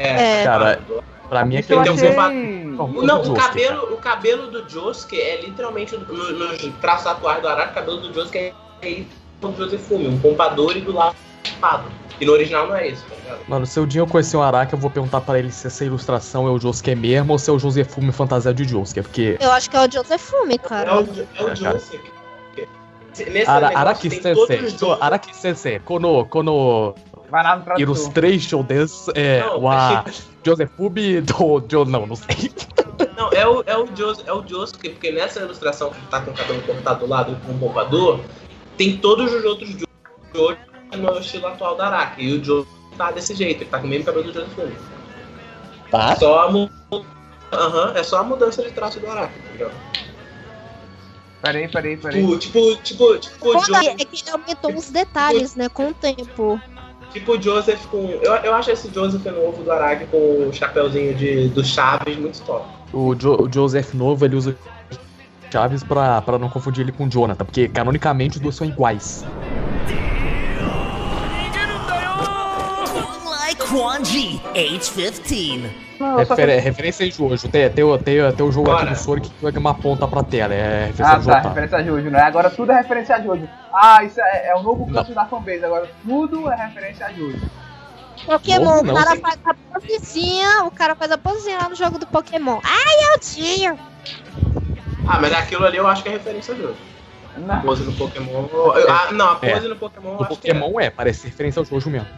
É. 0.00 0.44
Cara, 0.44 0.80
Pra 1.28 1.44
mim, 1.44 1.58
Isso 1.60 1.72
eu 1.72 1.78
aquele 1.78 1.94
Então, 1.96 2.20
achei... 2.24 2.34
Josuke- 2.76 3.06
Não, 3.06 3.22
do 3.22 3.30
o 3.30 3.34
cabelo, 3.36 3.94
o 3.94 3.96
cabelo 3.98 4.46
do 4.48 4.68
Josuke 4.68 5.20
é 5.20 5.40
literalmente, 5.42 5.96
no- 5.96 6.32
nos 6.32 6.60
traços 6.80 7.06
atuais 7.06 7.40
do 7.40 7.46
Araki, 7.46 7.70
o 7.70 7.74
cabelo 7.74 7.96
do 7.98 8.12
Josuke 8.12 8.36
é 8.36 8.52
igual 8.82 9.52
do 9.52 9.56
Joseph 9.64 9.80
Fumi, 9.82 10.08
um 10.08 10.18
pompador 10.18 10.76
e 10.76 10.80
do 10.80 10.90
lado 10.92 11.14
raspado. 11.46 11.84
E 12.20 12.26
no 12.26 12.32
original 12.32 12.66
não 12.66 12.74
é 12.74 12.88
isso, 12.88 13.04
tá 13.08 13.14
ligado? 13.14 13.48
Mano, 13.48 13.64
se 13.64 13.78
o 13.78 13.86
dia 13.86 14.00
eu 14.00 14.08
conhecer 14.08 14.36
o 14.36 14.42
Araki, 14.42 14.72
eu 14.72 14.78
vou 14.80 14.90
perguntar 14.90 15.20
pra 15.20 15.38
ele 15.38 15.52
se 15.52 15.68
essa 15.68 15.84
ilustração 15.84 16.48
é 16.48 16.50
o 16.50 16.58
Josuke 16.58 16.94
mesmo 16.96 17.32
ou 17.32 17.38
se 17.38 17.48
é 17.48 17.52
o 17.52 17.58
Josefume 17.60 18.10
fantasia 18.10 18.52
de 18.52 18.64
Josuke, 18.64 19.00
porque 19.02 19.36
Eu 19.40 19.52
acho 19.52 19.70
que 19.70 19.76
é 19.76 19.86
o 19.86 19.90
Joseph 19.92 20.20
Fume, 20.20 20.54
É 20.54 20.58
cara. 20.58 20.96
o, 20.96 20.98
é 20.98 21.02
o 21.02 21.48
É, 21.48 21.56
cara. 21.56 21.78
Josuke. 21.78 22.10
Nesse 23.30 23.50
Ara, 23.50 23.60
negócio 23.68 23.78
Araki 23.78 24.08
tem 24.08 24.20
todos 24.20 24.46
Sensei, 24.48 24.66
os 24.66 24.72
so, 24.72 24.78
Josuke. 24.86 25.02
Araki 25.02 25.36
Sensei, 25.36 25.78
kono, 25.78 26.24
kono 26.26 26.94
Vai 27.30 27.42
lá 27.44 27.56
no 27.56 27.64
tradutor. 27.64 27.80
illustration 27.80 28.62
desu, 28.62 29.12
é, 29.14 29.40
Não, 29.40 29.60
wa 29.60 30.04
Josefume 30.44 31.20
do, 31.20 31.60
do, 31.60 31.84
não, 31.84 32.06
não 32.06 32.16
sei. 32.16 32.52
Não, 33.16 33.30
é 33.32 33.46
o, 33.46 33.62
é 33.66 33.76
o, 33.76 33.86
Jos, 33.94 34.22
é 34.26 34.32
o 34.32 34.46
Josuke, 34.46 34.90
porque 34.90 35.12
nessa 35.12 35.40
ilustração 35.40 35.90
que 35.90 36.00
tá 36.06 36.20
com 36.20 36.30
o 36.30 36.34
cabelo 36.34 36.60
cortado 36.62 37.00
do 37.00 37.06
lado 37.06 37.36
com 37.46 37.52
o 37.52 37.58
pompador, 37.58 38.20
tem 38.76 38.96
todos 38.98 39.32
os 39.32 39.44
outros 39.44 39.70
Jojo 40.34 40.58
no 40.96 41.18
estilo 41.18 41.46
atual 41.46 41.76
da 41.76 41.86
Araki. 41.86 42.22
E 42.24 42.32
o 42.38 42.44
Jojo 42.44 42.66
tá 42.98 43.10
desse 43.10 43.34
jeito, 43.34 43.62
ele 43.62 43.70
tá 43.70 43.78
com 43.78 43.86
o 43.86 43.90
mesmo 43.90 44.04
cabelo 44.06 44.24
do 44.24 44.32
Joseph 44.32 44.52
Fumi. 44.54 44.74
Tá? 45.90 46.16
Só 46.16 46.46
a 46.46 46.50
mu- 46.50 46.70
Aham, 47.52 47.92
é 47.96 48.02
só 48.02 48.18
a 48.18 48.22
mudança 48.22 48.62
de 48.62 48.70
traço 48.70 49.00
do 49.00 49.08
Araki, 49.10 49.34
tá 49.40 49.52
ligado? 49.52 49.72
Peraí, 51.42 51.68
peraí, 51.68 51.96
peraí. 51.96 52.22
Tipo, 52.22 52.38
tipo, 52.38 52.76
tipo, 52.82 53.18
tipo, 53.18 53.74
é 53.74 53.86
é 53.86 53.94
que 53.94 54.20
ele 54.20 54.30
aumentou 54.30 54.74
os 54.74 54.90
detalhes, 54.90 55.56
né, 55.56 55.68
com 55.70 55.88
o 55.88 55.94
tempo. 55.94 56.60
Tipo 57.12 57.32
o 57.36 57.42
Joseph 57.42 57.84
com. 57.86 58.08
Eu, 58.22 58.32
eu 58.36 58.54
acho 58.54 58.70
esse 58.70 58.88
Joseph 58.92 59.24
novo 59.26 59.62
do 59.62 59.70
Araki 59.72 60.06
com 60.06 60.48
o 60.48 60.52
chapéuzinho 60.52 61.14
de, 61.14 61.48
do 61.48 61.64
Chaves 61.64 62.16
muito 62.16 62.40
top. 62.42 62.64
O, 62.92 63.14
Jo- 63.14 63.42
o 63.42 63.52
Joseph 63.52 63.94
novo, 63.94 64.24
ele 64.24 64.36
usa 64.36 64.56
Chaves 65.52 65.82
pra, 65.82 66.20
pra 66.22 66.38
não 66.38 66.48
confundir 66.48 66.82
ele 66.82 66.92
com 66.92 67.06
o 67.06 67.10
Jonathan, 67.10 67.44
porque 67.44 67.68
canonicamente 67.68 68.36
os 68.36 68.42
dois 68.42 68.54
são 68.54 68.66
iguais. 68.66 69.24
Like 73.70 73.72
Quanji, 73.72 74.40
age 74.54 74.90
15. 74.90 75.70
Não, 75.98 76.16
Refer- 76.16 76.60
referência 76.62 77.04
em 77.04 77.10
Jojo. 77.10 77.46
Tem, 77.48 77.68
tem, 77.70 77.84
o- 77.84 77.98
tem, 77.98 78.20
o- 78.22 78.32
tem 78.32 78.46
o 78.46 78.50
jogo 78.50 78.70
aqui 78.70 78.84
Bora. 78.84 78.94
do 78.94 78.98
Sonic 78.98 79.28
que 79.28 79.34
pega 79.40 79.60
uma 79.60 79.74
ponta 79.74 80.08
pra 80.08 80.22
tela. 80.22 80.54
É 80.54 80.86
referência 80.86 81.04
Ah, 81.06 81.18
de 81.18 81.26
tá, 81.26 81.32
Jotaro. 81.34 81.48
referência 81.48 81.76
a 81.78 81.82
Jojo, 81.82 82.10
né? 82.10 82.20
Agora 82.22 82.50
tudo 82.50 82.72
é 82.72 82.76
referência 82.76 83.16
a 83.16 83.20
Jojo. 83.20 83.48
Ah, 83.72 84.02
isso 84.04 84.18
é, 84.20 84.48
é 84.48 84.56
o 84.56 84.62
novo 84.62 84.86
Não. 84.86 84.94
canto 84.94 85.14
da 85.14 85.26
fanbase, 85.26 85.64
agora 85.64 85.90
tudo 86.02 86.50
é 86.50 86.56
referência 86.56 87.06
a 87.06 87.12
Jojo. 87.12 87.38
Pokémon, 88.26 88.64
Novo 88.82 88.90
o 88.92 88.94
cara 88.94 89.10
sim. 89.16 89.20
faz 89.20 89.38
a 89.44 89.54
posezinha, 89.54 90.64
o 90.64 90.70
cara 90.70 90.94
faz 90.94 91.10
a 91.12 91.18
posezinha 91.18 91.58
lá 91.58 91.68
no 91.68 91.74
jogo 91.76 91.98
do 91.98 92.06
Pokémon. 92.06 92.60
Ai, 92.64 93.12
eu 93.14 93.18
tinha! 93.18 93.76
Ah, 95.06 95.18
mas 95.20 95.32
aquilo 95.32 95.64
ali 95.64 95.76
eu 95.78 95.86
acho 95.86 96.02
que 96.02 96.08
é 96.08 96.12
referência 96.12 96.54
a 96.54 96.56
Jojo. 96.56 96.76
Não. 97.36 97.60
Pose 97.60 97.82
no 97.84 97.92
Pokémon. 97.92 98.46
Ah, 98.88 99.12
não, 99.12 99.32
a 99.32 99.38
É. 99.42 99.54
pose 99.54 99.68
no 99.68 99.76
Pokémon 99.76 100.12
eu 100.12 100.16
O 100.18 100.22
acho 100.24 100.36
que 100.36 100.50
é. 100.50 100.54
Pokémon 100.54 100.80
é, 100.80 100.90
parece 100.90 101.26
referência 101.26 101.60
ao 101.60 101.64
Jojo 101.66 101.88
mesmo. 101.90 102.08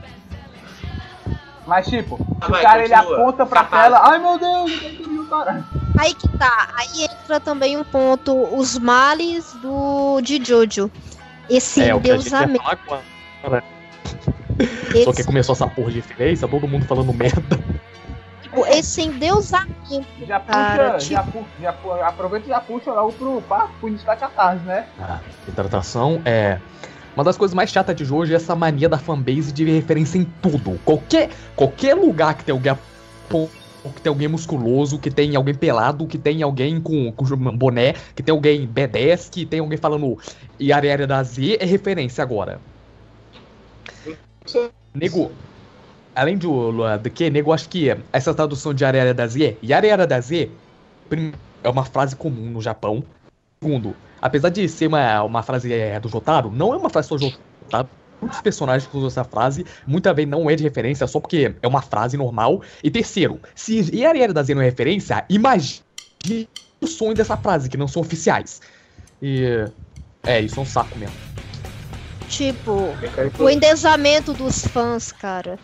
Mas 1.66 1.86
tipo, 1.86 2.18
Ah, 2.40 2.46
o 2.46 2.50
vai, 2.50 2.62
cara 2.62 2.84
ele 2.84 2.94
continua. 2.94 3.18
aponta 3.20 3.46
pra 3.46 3.62
Capaz. 3.64 3.82
tela, 3.84 4.00
ai 4.02 4.18
meu 4.18 4.38
Deus, 4.38 4.72
eu 4.72 4.78
queria 4.90 5.20
o 5.20 5.26
cara. 5.26 5.64
Aí 5.98 6.14
que 6.14 6.28
tá, 6.36 6.68
aí 6.76 7.04
entra 7.04 7.38
também 7.38 7.76
um 7.76 7.84
ponto, 7.84 8.34
os 8.56 8.76
males 8.78 9.52
do 9.62 10.20
de 10.22 10.42
Jojo. 10.44 10.90
Esse 11.48 11.82
é, 11.84 11.94
o 11.94 12.00
que 12.00 12.10
a 12.10 12.16
gente 12.16 12.30
ia 12.30 12.42
endeusamento. 12.44 12.62
falar 12.64 13.02
agora. 13.44 13.64
Só 15.04 15.12
que 15.12 15.20
Esse, 15.20 15.24
começou 15.24 15.54
essa 15.54 15.66
porra 15.66 15.90
de 15.90 15.96
referência, 16.00 16.46
todo 16.48 16.66
mundo 16.68 16.84
falando 16.86 17.12
merda. 17.12 17.40
tipo, 18.42 18.66
esse 18.66 19.02
endeusamento. 19.02 20.06
Já 20.26 20.40
puxa, 20.40 20.52
Cara, 20.58 20.98
já, 20.98 21.22
pu- 21.22 21.44
já 21.60 21.70
aproveita 22.08 22.46
e 22.46 22.48
já 22.50 22.60
puxa 22.60 22.92
logo 22.92 23.12
pro, 23.12 23.40
pra, 23.42 23.68
pro 23.80 23.88
início 23.88 24.06
da 24.06 24.16
catarse, 24.16 24.64
né? 24.64 24.86
Ah, 25.00 25.18
hidratação 25.48 26.20
é. 26.24 26.58
Uma 27.14 27.24
das 27.24 27.36
coisas 27.36 27.54
mais 27.54 27.70
chatas 27.70 27.94
de 27.94 28.04
Jojo 28.04 28.32
é 28.32 28.36
essa 28.36 28.56
mania 28.56 28.88
da 28.88 28.98
fanbase 28.98 29.52
de 29.52 29.64
referência 29.64 30.18
em 30.18 30.24
tudo. 30.40 30.78
Qualquer, 30.84 31.30
qualquer 31.54 31.94
lugar 31.94 32.34
que 32.34 32.44
tem 32.44 32.52
alguém 32.52 32.76
que 33.90 34.00
tem 34.00 34.10
alguém 34.10 34.28
musculoso, 34.28 34.98
que 34.98 35.10
tem 35.10 35.34
alguém 35.34 35.54
pelado, 35.54 36.06
que 36.06 36.18
tem 36.18 36.42
alguém 36.42 36.80
com, 36.80 37.10
com 37.10 37.24
boné, 37.56 37.94
que 38.14 38.22
tem 38.22 38.32
alguém 38.32 38.66
B10, 38.66 39.30
que 39.30 39.44
tem 39.44 39.60
alguém 39.60 39.78
falando 39.78 40.18
Yara 40.60 41.06
da 41.06 41.22
Z, 41.22 41.58
é 41.58 41.64
referência 41.64 42.22
agora. 42.22 42.60
Nego, 44.94 45.32
além 46.14 46.36
do, 46.36 46.70
do 46.98 47.10
que, 47.10 47.30
nego, 47.30 47.52
acho 47.52 47.68
que 47.68 47.96
essa 48.12 48.32
tradução 48.34 48.72
de 48.72 48.84
Yara 48.84 49.12
da 49.12 49.26
Z, 49.26 49.56
Yara 49.64 50.06
da 50.06 50.20
Z, 50.20 50.50
é 51.64 51.68
uma 51.68 51.84
frase 51.84 52.14
comum 52.14 52.50
no 52.50 52.60
Japão. 52.60 53.02
Segundo, 53.60 53.96
apesar 54.22 54.48
de 54.50 54.68
ser 54.68 54.86
uma, 54.86 55.24
uma 55.24 55.42
frase 55.42 55.72
é, 55.72 55.98
do 55.98 56.08
Jotaro, 56.08 56.50
não 56.50 56.72
é 56.72 56.76
uma 56.76 56.88
frase 56.88 57.08
só 57.08 57.16
do 57.16 57.28
Jotaro. 57.28 57.88
Muitos 58.20 58.40
personagens 58.40 58.88
que 58.88 58.96
usam 58.96 59.08
essa 59.08 59.24
frase, 59.24 59.66
muitas 59.84 60.14
vezes 60.14 60.30
não 60.30 60.48
é 60.48 60.54
de 60.54 60.62
referência, 60.62 61.08
só 61.08 61.18
porque 61.18 61.56
é 61.60 61.66
uma 61.66 61.82
frase 61.82 62.16
normal. 62.16 62.62
E 62.82 62.88
terceiro, 62.88 63.40
se 63.52 63.90
Yara 63.92 64.32
da 64.32 64.44
Z 64.44 64.54
não 64.54 64.62
é 64.62 64.64
referência, 64.66 65.24
imagine 65.28 65.82
o 66.80 66.86
sonho 66.86 67.14
dessa 67.14 67.36
frase, 67.36 67.68
que 67.68 67.76
não 67.76 67.88
são 67.88 68.00
oficiais. 68.00 68.60
E. 69.20 69.66
É, 70.24 70.40
isso 70.40 70.60
é 70.60 70.62
um 70.62 70.66
saco 70.66 70.96
mesmo. 70.96 71.16
Tipo, 72.28 72.94
o 73.40 73.50
endeusamento 73.50 74.32
dos 74.32 74.64
fãs, 74.66 75.10
cara. 75.10 75.58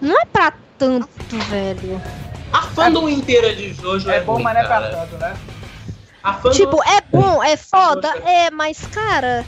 Não 0.00 0.20
é 0.20 0.24
pra 0.24 0.52
tanto, 0.76 1.38
velho. 1.48 2.02
A 2.52 2.62
fandom 2.62 3.08
inteira 3.08 3.54
de 3.54 3.72
Jojo 3.72 4.10
é, 4.10 4.16
É 4.16 4.20
bom, 4.20 4.40
mas 4.40 4.54
não 4.54 4.62
é 4.62 4.66
pra 4.66 4.90
tanto, 4.90 5.16
né? 5.16 5.36
Tipo, 6.52 6.82
é 6.82 7.00
bom, 7.12 7.42
é 7.42 7.56
foda, 7.56 8.08
é, 8.24 8.50
mas, 8.50 8.78
cara, 8.92 9.44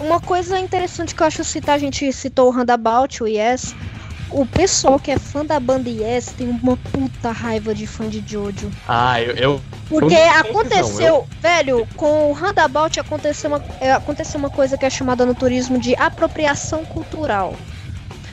uma 0.00 0.20
coisa 0.20 0.58
interessante 0.58 1.14
que 1.14 1.22
eu 1.22 1.26
acho 1.26 1.42
citar, 1.44 1.74
a 1.74 1.78
gente 1.78 2.10
citou 2.12 2.48
o 2.48 2.50
Roundabout, 2.50 3.22
o 3.22 3.26
Yes. 3.26 3.74
O 4.28 4.44
pessoal 4.44 4.98
que 4.98 5.12
é 5.12 5.18
fã 5.18 5.44
da 5.46 5.60
banda 5.60 5.88
Yes 5.88 6.32
tem 6.36 6.48
uma 6.48 6.76
puta 6.76 7.30
raiva 7.30 7.72
de 7.72 7.86
fã 7.86 8.08
de 8.08 8.22
Jojo. 8.26 8.68
Ah, 8.88 9.22
eu. 9.22 9.36
eu 9.36 9.62
Porque 9.88 10.14
Eu 10.16 10.18
não- 10.26 10.40
aconteceu, 10.40 11.28
velho, 11.40 11.86
com 11.96 12.30
o 12.30 12.32
Roundabout 12.32 12.98
aconteceu 12.98 13.48
uma, 13.48 13.62
é, 13.80 13.92
aconteceu 13.92 14.40
uma 14.40 14.50
coisa 14.50 14.76
que 14.76 14.84
é 14.84 14.90
chamada 14.90 15.24
no 15.24 15.32
turismo 15.32 15.78
de 15.78 15.94
apropriação 15.94 16.84
cultural. 16.84 17.54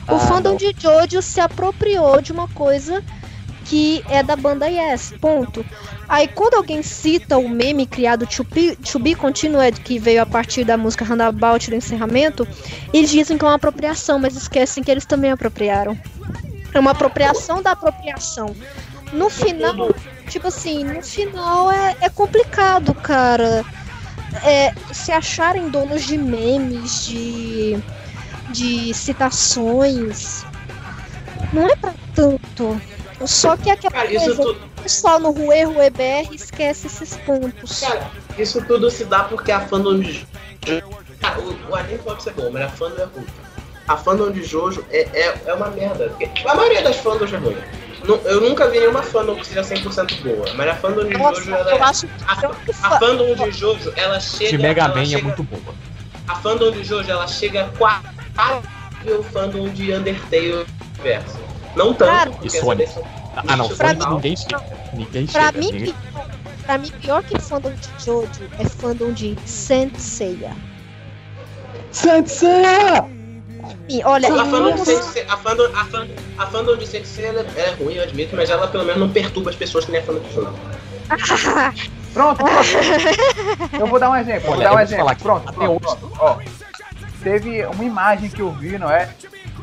O 0.08 0.16
Ah, 0.16 0.18
fandom 0.18 0.50
não. 0.50 0.56
de 0.56 0.74
Jojo 0.76 1.22
se 1.22 1.40
apropriou 1.40 2.20
de 2.20 2.32
uma 2.32 2.48
coisa 2.48 3.00
que 3.64 4.04
é 4.08 4.20
da 4.20 4.34
banda 4.34 4.66
Yes, 4.68 5.14
ponto. 5.20 5.64
Aí 6.08 6.28
quando 6.28 6.54
alguém 6.54 6.82
cita 6.82 7.38
o 7.38 7.48
meme 7.48 7.86
criado 7.86 8.26
To 8.26 8.44
Be, 8.44 8.76
to 8.76 8.98
Be 8.98 9.14
Continued, 9.14 9.80
que 9.80 9.98
veio 9.98 10.22
a 10.22 10.26
partir 10.26 10.64
da 10.64 10.76
música 10.76 11.04
Roundabout 11.04 11.70
do 11.70 11.76
encerramento, 11.76 12.46
eles 12.92 13.10
dizem 13.10 13.38
que 13.38 13.44
é 13.44 13.48
uma 13.48 13.54
apropriação, 13.54 14.18
mas 14.18 14.36
esquecem 14.36 14.82
que 14.82 14.90
eles 14.90 15.06
também 15.06 15.30
apropriaram. 15.30 15.98
É 16.72 16.80
uma 16.80 16.90
apropriação 16.90 17.62
da 17.62 17.72
apropriação. 17.72 18.54
No 19.12 19.30
final, 19.30 19.94
tipo 20.28 20.48
assim, 20.48 20.82
no 20.82 21.02
final 21.02 21.70
é, 21.70 21.96
é 22.00 22.08
complicado, 22.08 22.92
cara. 22.94 23.64
É, 24.42 24.74
se 24.92 25.12
acharem 25.12 25.68
donos 25.68 26.02
de 26.02 26.18
memes, 26.18 27.06
de, 27.06 27.78
de 28.50 28.92
citações, 28.92 30.44
não 31.52 31.68
é 31.68 31.76
pra 31.76 31.94
tanto. 32.14 32.80
Só 33.24 33.56
que 33.56 33.70
aquela 33.70 33.92
Cara, 33.92 34.12
isso 34.12 34.24
coisa, 34.24 34.42
tudo, 34.42 34.60
o 34.73 34.73
pessoal 34.84 35.18
no 35.18 35.30
Rue 35.32 35.64
Rue 35.64 35.90
BR 35.90 36.32
esquece 36.34 36.86
esses 36.86 37.16
pontos. 37.18 37.80
cara, 37.80 38.10
isso 38.38 38.62
tudo 38.64 38.90
se 38.90 39.04
dá 39.04 39.24
porque 39.24 39.50
a 39.50 39.60
fandom 39.60 39.98
de 39.98 40.12
Jojo. 40.12 40.26
Cara, 41.20 41.40
o, 41.40 41.70
o 41.70 41.74
anime 41.74 41.98
pode 41.98 42.22
ser 42.22 42.32
bom, 42.34 42.50
mas 42.50 42.62
a 42.62 42.68
fandom 42.68 43.02
é 43.02 43.04
ruim. 43.06 43.26
A 43.88 43.96
fandom 43.96 44.30
de 44.30 44.42
Jojo 44.44 44.84
é, 44.90 45.08
é, 45.12 45.34
é 45.46 45.54
uma 45.54 45.68
merda. 45.68 46.12
A 46.46 46.54
maioria 46.54 46.82
das 46.82 46.96
fandoms 46.96 47.32
é 47.32 47.36
ruim. 47.36 47.56
Eu 48.26 48.40
nunca 48.42 48.68
vi 48.68 48.78
nenhuma 48.80 49.02
fandom 49.02 49.34
que 49.36 49.46
seja 49.46 49.62
100% 49.62 50.22
boa, 50.22 50.52
mas 50.54 50.68
a 50.68 50.74
fandom 50.76 51.04
de 51.06 51.16
Nossa, 51.16 51.40
Jojo, 51.40 51.54
ela 51.54 51.70
eu 51.70 51.76
é. 51.76 51.80
acho 51.82 52.06
A, 52.28 52.36
que 52.36 52.70
a 52.82 52.98
fandom 52.98 53.34
de 53.34 53.50
Jojo, 53.50 53.92
ela 53.96 54.20
chega. 54.20 54.50
de 54.50 54.58
Mega 54.58 54.88
Man 54.88 55.00
é 55.02 55.06
chega- 55.06 55.22
muito 55.22 55.42
boa. 55.44 55.74
A 56.28 56.34
fandom 56.36 56.70
de 56.70 56.84
Jojo, 56.84 57.10
ela 57.10 57.26
chega 57.26 57.70
quase 57.78 58.04
o 59.06 59.22
fandom 59.22 59.68
de 59.70 59.92
Undertale 59.94 60.66
verso. 61.02 61.38
Não 61.76 61.92
tanto, 61.94 62.10
Cara, 62.10 62.30
porque 62.30 62.46
E 62.48 62.50
Sonic. 62.50 62.90
são 62.90 63.02
Ah, 63.36 63.56
não, 63.56 63.66
Sonic 63.68 63.96
total. 63.96 64.14
ninguém 64.14 64.36
chega. 64.36 64.62
Ninguém 64.92 65.26
Pra 65.26 65.46
chega. 65.46 65.58
mim, 65.58 65.72
ninguém- 65.72 65.94
pra 66.64 66.78
mim, 66.78 66.90
pior 67.00 67.22
que 67.22 67.38
fandom 67.40 67.72
de 67.72 68.04
Jojo 68.04 68.28
é 68.58 68.64
fandom 68.64 69.12
de 69.12 69.36
Saint 69.46 69.94
Seiya. 69.96 70.52
Sensei! 71.90 72.50
E 73.88 74.02
olha, 74.04 74.28
A 74.32 74.44
fandom 74.44 74.74
de 74.74 74.84
Sensei- 74.84 75.24
a 75.28 75.36
fandom- 75.36 75.70
a 75.74 75.84
fan- 75.86 76.08
a 76.38 76.46
fandom 76.46 76.76
de 76.76 76.86
Sensei 76.86 77.24
ela 77.26 77.40
é, 77.56 77.60
é 77.60 77.70
ruim, 77.74 77.94
eu 77.94 78.02
admito, 78.02 78.34
mas 78.36 78.50
ela 78.50 78.66
pelo 78.68 78.84
menos 78.84 79.00
não 79.00 79.08
perturba 79.10 79.50
as 79.50 79.56
pessoas 79.56 79.84
que 79.84 79.92
nem 79.92 80.00
a 80.00 80.04
fandom 80.04 80.20
de 80.20 80.34
Jojo. 80.34 80.54
Pronto, 82.14 82.38
pronto. 82.44 82.68
Eu 83.78 83.86
vou 83.88 83.98
dar 83.98 84.08
um 84.10 84.14
exemplo, 84.16 84.42
vou 84.46 84.52
Olha, 84.54 84.62
dar 84.64 84.70
um 84.70 84.74
vou 84.74 84.82
exemplo. 84.82 85.04
falar 85.04 85.16
Pronto, 85.16 85.48
até 85.48 85.58
pronto, 85.58 85.88
hoje- 85.88 85.96
pronto. 85.96 86.16
Ó, 86.20 86.38
teve 87.24 87.64
uma 87.66 87.84
imagem 87.84 88.30
que 88.30 88.40
eu 88.40 88.52
vi, 88.52 88.78
não 88.78 88.88
é? 88.88 89.08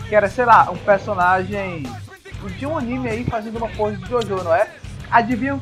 Que 0.10 0.16
era, 0.16 0.28
sei 0.30 0.44
lá, 0.44 0.70
um 0.70 0.76
personagem 0.78 1.84
de 2.50 2.66
um 2.66 2.78
anime 2.78 3.10
aí 3.10 3.24
fazendo 3.24 3.58
uma 3.58 3.70
pose 3.70 3.98
de 3.98 4.10
Jojo, 4.10 4.44
não 4.44 4.54
é? 4.54 4.68
Adivinha, 5.10 5.60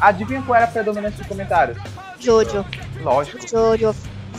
adivinha 0.00 0.42
qual 0.42 0.56
era 0.56 0.64
a 0.66 0.68
predominância 0.68 1.18
dos 1.18 1.26
comentários? 1.26 1.78
Jojo, 2.18 2.64
Lógico. 3.02 3.46
Jojo. 3.48 3.94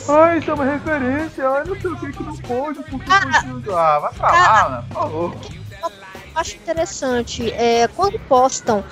Ai, 0.10 0.40
isso 0.40 0.52
é 0.52 0.54
uma 0.54 0.66
referência, 0.66 1.50
ai, 1.50 1.64
não 1.66 1.80
sei 1.82 1.92
o 1.92 1.98
que 1.98 2.12
que 2.12 2.24
não 2.24 2.38
pode, 2.38 2.84
porque 2.84 3.12
Ah, 3.12 4.00
vai 4.00 4.14
pra 4.14 4.32
lá, 4.32 4.70
mano, 4.70 4.86
por 4.90 4.94
favor. 5.02 5.36
Eu 5.84 5.92
acho 6.36 6.56
interessante. 6.56 7.52
É, 7.52 7.88
quando 7.88 8.20
postam 8.28 8.84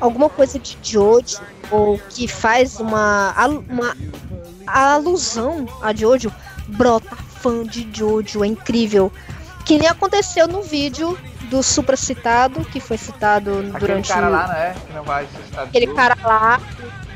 alguma 0.00 0.28
coisa 0.28 0.58
de 0.58 0.76
Jojo 0.82 1.40
ou 1.70 1.98
que 2.10 2.28
faz 2.28 2.78
uma, 2.78 3.34
uma 3.68 3.96
alusão 4.66 5.66
a 5.80 5.94
Jojo, 5.94 6.32
brota 6.68 7.16
fã 7.16 7.64
de 7.64 7.88
Jojo, 7.92 8.44
é 8.44 8.46
incrível. 8.46 9.10
Que 9.64 9.78
nem 9.78 9.88
aconteceu 9.88 10.46
no 10.46 10.62
vídeo 10.62 11.18
do 11.44 11.62
Supra 11.62 11.96
citado, 11.96 12.64
que 12.64 12.80
foi 12.80 12.96
citado 12.96 13.50
Aquele 13.60 13.78
durante 13.78 14.08
cara 14.08 14.28
o- 14.28 14.32
lá, 14.32 14.48
né? 14.48 14.74
Que 14.86 14.92
não 14.92 15.02
vai 15.04 15.28
aquele 15.56 15.86
cara 15.88 16.16
lá, 16.22 16.60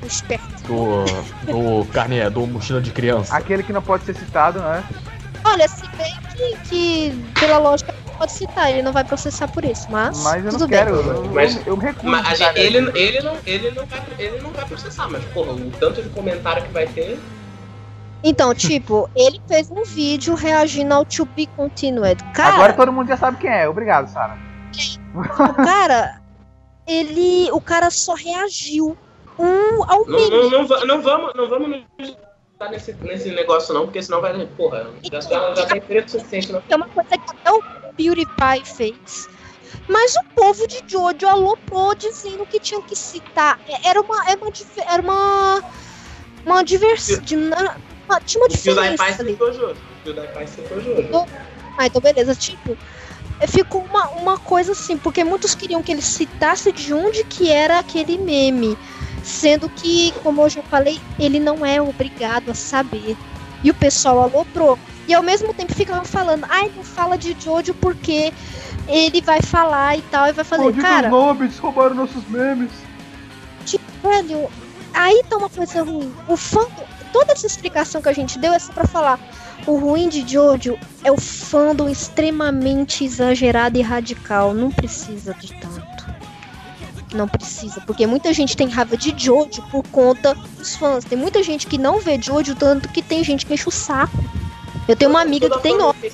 o 0.03 0.07
esperto. 0.07 0.47
Do, 0.65 1.05
do 1.47 1.87
carne, 1.93 2.29
do 2.31 2.47
mochila 2.47 2.81
de 2.81 2.91
criança. 2.91 3.35
Aquele 3.37 3.63
que 3.63 3.73
não 3.73 3.83
pode 3.83 4.05
ser 4.05 4.15
citado, 4.15 4.61
né? 4.61 4.85
Olha, 5.45 5.67
se 5.69 5.85
bem 5.97 6.15
que, 6.35 6.57
que 6.69 7.25
pela 7.41 7.59
lógica 7.59 7.95
pode 8.19 8.33
citar, 8.33 8.71
ele 8.71 8.83
não 8.83 8.93
vai 8.93 9.05
processar 9.05 9.49
por 9.49 9.65
isso, 9.65 9.87
mas, 9.91 10.19
Mas 10.19 10.45
eu 10.45 10.51
tudo 10.51 10.61
não 10.63 10.69
bem. 10.69 10.79
quero, 10.79 10.95
eu, 10.97 11.25
Mas- 11.33 11.57
eu, 11.57 11.63
eu 11.69 11.77
recuso. 11.77 12.07
Mas 12.09 12.41
ele, 12.55 12.79
ele, 12.95 13.21
não, 13.23 13.37
ele, 13.47 13.71
não 13.71 13.87
vai, 13.87 14.03
ele 14.19 14.41
não 14.43 14.51
vai 14.51 14.65
processar, 14.67 15.09
mas 15.09 15.25
porra, 15.27 15.53
o 15.53 15.71
tanto 15.81 16.03
de 16.03 16.09
comentário 16.11 16.63
que 16.65 16.73
vai 16.73 16.87
ter. 16.87 17.19
Então, 18.23 18.53
tipo, 18.55 19.09
ele 19.15 19.41
fez 19.47 19.71
um 19.71 19.85
vídeo 19.85 20.35
reagindo 20.35 20.93
ao 20.93 21.05
To 21.05 21.25
Be 21.25 21.47
Continued. 21.47 22.23
Cara, 22.35 22.55
Agora 22.55 22.73
todo 22.73 22.93
mundo 22.93 23.09
já 23.09 23.17
sabe 23.17 23.39
quem 23.39 23.51
é. 23.51 23.69
Obrigado, 23.69 24.09
Sara. 24.09 24.37
o 25.15 25.55
cara, 25.55 26.21
ele, 26.87 27.49
o 27.53 27.61
cara 27.61 27.91
só 27.91 28.15
reagiu 28.15 28.97
um 29.39 29.85
ao 29.85 30.05
Não, 30.07 30.29
não, 30.31 30.51
não, 30.51 30.87
não 30.87 31.01
vamos, 31.03 31.33
não 31.37 31.49
vamos 31.49 31.69
nos 31.99 32.17
dar 32.59 32.71
nesse, 32.71 32.93
nesse 32.95 33.31
negócio, 33.31 33.73
não, 33.73 33.85
porque 33.85 34.03
senão 34.03 34.21
vai. 34.21 34.47
Porra, 34.57 34.89
já, 35.13 35.21
já, 35.21 35.55
já 35.55 35.67
tem 35.67 35.81
preto 35.81 36.11
suficiente 36.11 36.51
na 36.53 36.61
É 36.69 36.75
uma 36.77 36.89
coisa 36.89 37.11
que 37.11 37.31
até 37.31 37.53
o 37.53 37.63
PewDiePie 37.97 38.65
fez. 38.65 39.29
Mas 39.87 40.17
o 40.17 40.25
povo 40.35 40.67
de 40.67 40.83
Jojo 40.87 41.29
aloprou 41.29 41.95
dizendo 41.95 42.45
que 42.47 42.59
tinha 42.59 42.83
que 42.83 42.97
citar. 42.97 43.61
É- 43.69 43.89
Era 43.91 44.01
uma. 44.01 44.29
Era 44.29 44.41
uma. 44.41 44.51
dif- 44.51 44.83
Era 44.87 45.03
uma, 45.03 45.63
uma 46.45 46.65
diversão. 48.17 48.21
Tinha 48.25 48.43
uma 48.43 48.47
O 48.47 48.49
diferença 48.49 48.97
Pai 48.97 49.17
ali. 49.19 49.31
citou 49.33 49.53
Jojo. 49.53 49.77
O 50.05 50.47
citou 50.47 50.81
Jojo. 50.81 51.27
Ah, 51.77 51.87
então 51.87 52.01
beleza. 52.01 52.35
Tipo, 52.35 52.77
ficou 53.47 53.83
uma, 53.83 54.09
uma 54.11 54.39
coisa 54.39 54.73
assim, 54.73 54.97
porque 54.97 55.23
muitos 55.23 55.55
queriam 55.55 55.83
que 55.83 55.93
ele 55.93 56.03
citasse 56.03 56.73
de 56.73 56.93
onde 56.93 57.25
que 57.25 57.51
era 57.51 57.79
aquele 57.79 58.19
meme. 58.19 58.77
Sendo 59.23 59.69
que, 59.69 60.13
como 60.23 60.43
eu 60.43 60.49
já 60.49 60.63
falei, 60.63 61.01
ele 61.19 61.39
não 61.39 61.65
é 61.65 61.81
obrigado 61.81 62.51
a 62.51 62.55
saber. 62.55 63.17
E 63.63 63.71
o 63.71 63.75
pessoal 63.75 64.23
aloprou. 64.23 64.79
E 65.07 65.15
ao 65.15 65.23
mesmo 65.23 65.53
tempo 65.55 65.75
ficavam 65.75 66.05
falando, 66.05 66.47
ai, 66.49 66.71
não 66.77 66.85
fala 66.85 67.17
de 67.17 67.37
Jojo 67.39 67.75
porque 67.75 68.33
ele 68.87 69.21
vai 69.21 69.41
falar 69.43 69.97
e 69.99 70.03
tal, 70.03 70.29
e 70.29 70.33
vai 70.33 70.45
fazer. 70.45 70.73
Cara, 70.75 71.09
nomes, 71.09 71.59
roubaram 71.59 71.95
nossos 71.95 72.27
memes. 72.29 72.71
velho, 74.03 74.49
aí 74.95 75.23
tá 75.29 75.37
uma 75.37 75.49
coisa 75.49 75.83
ruim. 75.83 76.13
O 76.27 76.37
fã, 76.37 76.67
toda 77.13 77.33
essa 77.33 77.47
explicação 77.47 78.01
que 78.03 78.09
a 78.09 78.13
gente 78.13 78.39
deu 78.39 78.53
é 78.53 78.59
só 78.59 78.73
pra 78.73 78.87
falar. 78.87 79.19
O 79.67 79.77
ruim 79.77 80.09
de 80.09 80.27
Jojo 80.27 80.79
é 81.05 81.11
o 81.13 81.21
fandom 81.21 81.89
extremamente 81.89 83.05
exagerado 83.05 83.79
e 83.79 83.83
radical. 83.83 84.55
Não 84.55 84.71
precisa 84.71 85.35
de 85.35 85.53
tanto. 85.55 85.89
Não 87.15 87.27
precisa, 87.27 87.81
porque 87.87 88.07
muita 88.07 88.33
gente 88.35 88.57
tem 88.57 88.69
raiva 88.69 88.97
de 88.97 89.15
Jojo 89.17 89.63
por 89.71 89.83
conta 89.89 90.35
dos 90.35 90.77
fãs. 90.77 91.05
Tem 91.05 91.17
muita 91.19 91.43
gente 91.43 91.67
que 91.67 91.79
não 91.79 92.01
vê 92.01 92.21
Jojo 92.21 92.55
tanto 92.55 92.89
que 92.91 93.01
tem 93.03 93.25
gente 93.25 93.47
que 93.47 93.55
enche 93.55 93.69
o 93.69 93.73
saco. 93.73 94.17
Eu 94.87 94.95
tenho 94.97 95.11
uma 95.11 95.23
amiga 95.23 95.49
que 95.51 95.61
tem 95.63 95.81
ódio. 95.81 96.01
tem- 96.01 96.13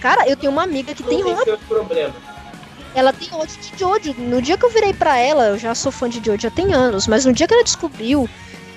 Cara, 0.00 0.28
eu 0.28 0.36
tenho 0.36 0.50
uma 0.52 0.62
amiga 0.64 0.94
que 0.94 1.02
tem 1.02 1.18
ódio. 1.40 1.58
Ela 2.94 3.12
tem 3.12 3.28
ódio 3.32 3.56
de 3.60 3.78
Jojo. 3.78 4.14
No 4.18 4.42
dia 4.42 4.58
que 4.58 4.64
eu 4.64 4.70
virei 4.70 4.92
pra 4.92 5.16
ela, 5.18 5.46
eu 5.48 5.58
já 5.58 5.74
sou 5.74 5.90
fã 5.92 6.08
de 6.08 6.16
Jojo 6.24 6.40
já 6.42 6.50
tem 6.50 6.72
anos, 6.74 7.06
mas 7.06 7.24
no 7.24 7.32
dia 7.32 7.46
que 7.46 7.54
ela 7.54 7.64
descobriu 7.64 8.28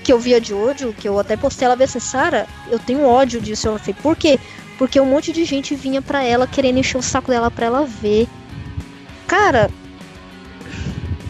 que 0.05 0.13
eu 0.13 0.19
via 0.19 0.41
Jojo, 0.41 0.93
que 0.93 1.09
eu 1.09 1.19
até 1.19 1.35
postei 1.35 1.65
ela 1.65 1.75
ver 1.75 1.85
assim, 1.85 1.99
Sara, 1.99 2.45
eu 2.69 2.77
tenho 2.77 3.03
ódio 3.07 3.41
disso. 3.41 3.67
Eu 3.67 3.79
falei, 3.79 3.95
por 4.03 4.15
quê? 4.15 4.39
Porque 4.77 5.01
um 5.01 5.05
monte 5.05 5.33
de 5.33 5.43
gente 5.43 5.73
vinha 5.73 5.99
pra 5.99 6.23
ela 6.23 6.45
querendo 6.45 6.77
encher 6.77 6.99
o 6.99 7.01
saco 7.01 7.31
dela 7.31 7.49
pra 7.49 7.65
ela 7.65 7.85
ver. 7.85 8.27
Cara, 9.25 9.71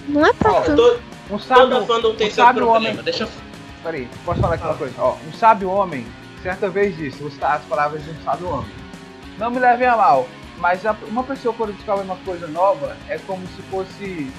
não 0.09 0.25
é 0.25 0.33
pra 0.33 0.51
Ó, 0.51 0.59
tanto. 0.61 0.75
Todo, 0.75 0.99
Um 1.31 1.37
toda 1.37 1.43
sábio, 1.43 1.85
fandom 1.85 2.15
tem 2.15 2.27
um 2.27 2.31
seu 2.31 2.43
problema. 2.45 2.71
homem. 2.71 2.95
Deixa 2.97 3.23
eu. 3.23 3.29
Peraí, 3.81 4.09
posso 4.25 4.41
falar 4.41 4.55
aqui 4.55 4.65
uma 4.65 4.73
coisa? 4.73 4.93
Ó, 4.97 5.15
um 5.25 5.33
sábio 5.33 5.69
homem, 5.69 6.05
certa 6.43 6.69
vez 6.69 6.97
disse, 6.97 7.17
vou 7.19 7.31
citar 7.31 7.55
as 7.55 7.63
palavras 7.63 8.03
de 8.03 8.09
um 8.09 8.23
sábio 8.25 8.49
homem. 8.49 8.71
Não 9.37 9.49
me 9.51 9.59
levem 9.59 9.87
a 9.87 9.95
mal, 9.95 10.27
mas 10.57 10.85
a- 10.85 10.95
uma 11.07 11.23
pessoa 11.23 11.53
quando 11.53 11.73
descobre 11.73 12.03
uma 12.05 12.15
coisa 12.17 12.47
nova 12.47 12.95
é 13.09 13.17
como 13.19 13.45
se 13.47 13.61
fosse 13.63 14.31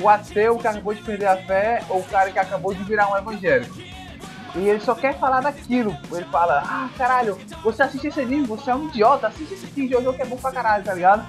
o 0.00 0.08
ateu 0.08 0.56
que 0.58 0.66
acabou 0.66 0.94
de 0.94 1.02
perder 1.02 1.26
a 1.26 1.36
fé 1.36 1.82
ou 1.88 2.00
o 2.00 2.04
cara 2.04 2.30
que 2.30 2.38
acabou 2.38 2.72
de 2.72 2.82
virar 2.84 3.10
um 3.12 3.16
evangélico. 3.16 3.76
E 4.56 4.68
ele 4.68 4.80
só 4.80 4.94
quer 4.96 5.16
falar 5.18 5.40
daquilo. 5.40 5.96
Ele 6.12 6.24
fala, 6.24 6.62
ah, 6.66 6.88
caralho, 6.98 7.38
você 7.62 7.82
assiste 7.84 8.08
esse 8.08 8.20
anime, 8.20 8.46
você 8.46 8.70
é 8.70 8.74
um 8.74 8.88
idiota, 8.88 9.28
assiste 9.28 9.54
esse 9.54 9.66
aqui, 9.66 9.88
jogo 9.88 10.12
que 10.12 10.22
é 10.22 10.24
bom 10.26 10.36
pra 10.36 10.50
caralho, 10.50 10.82
tá 10.82 10.94
ligado? 10.94 11.24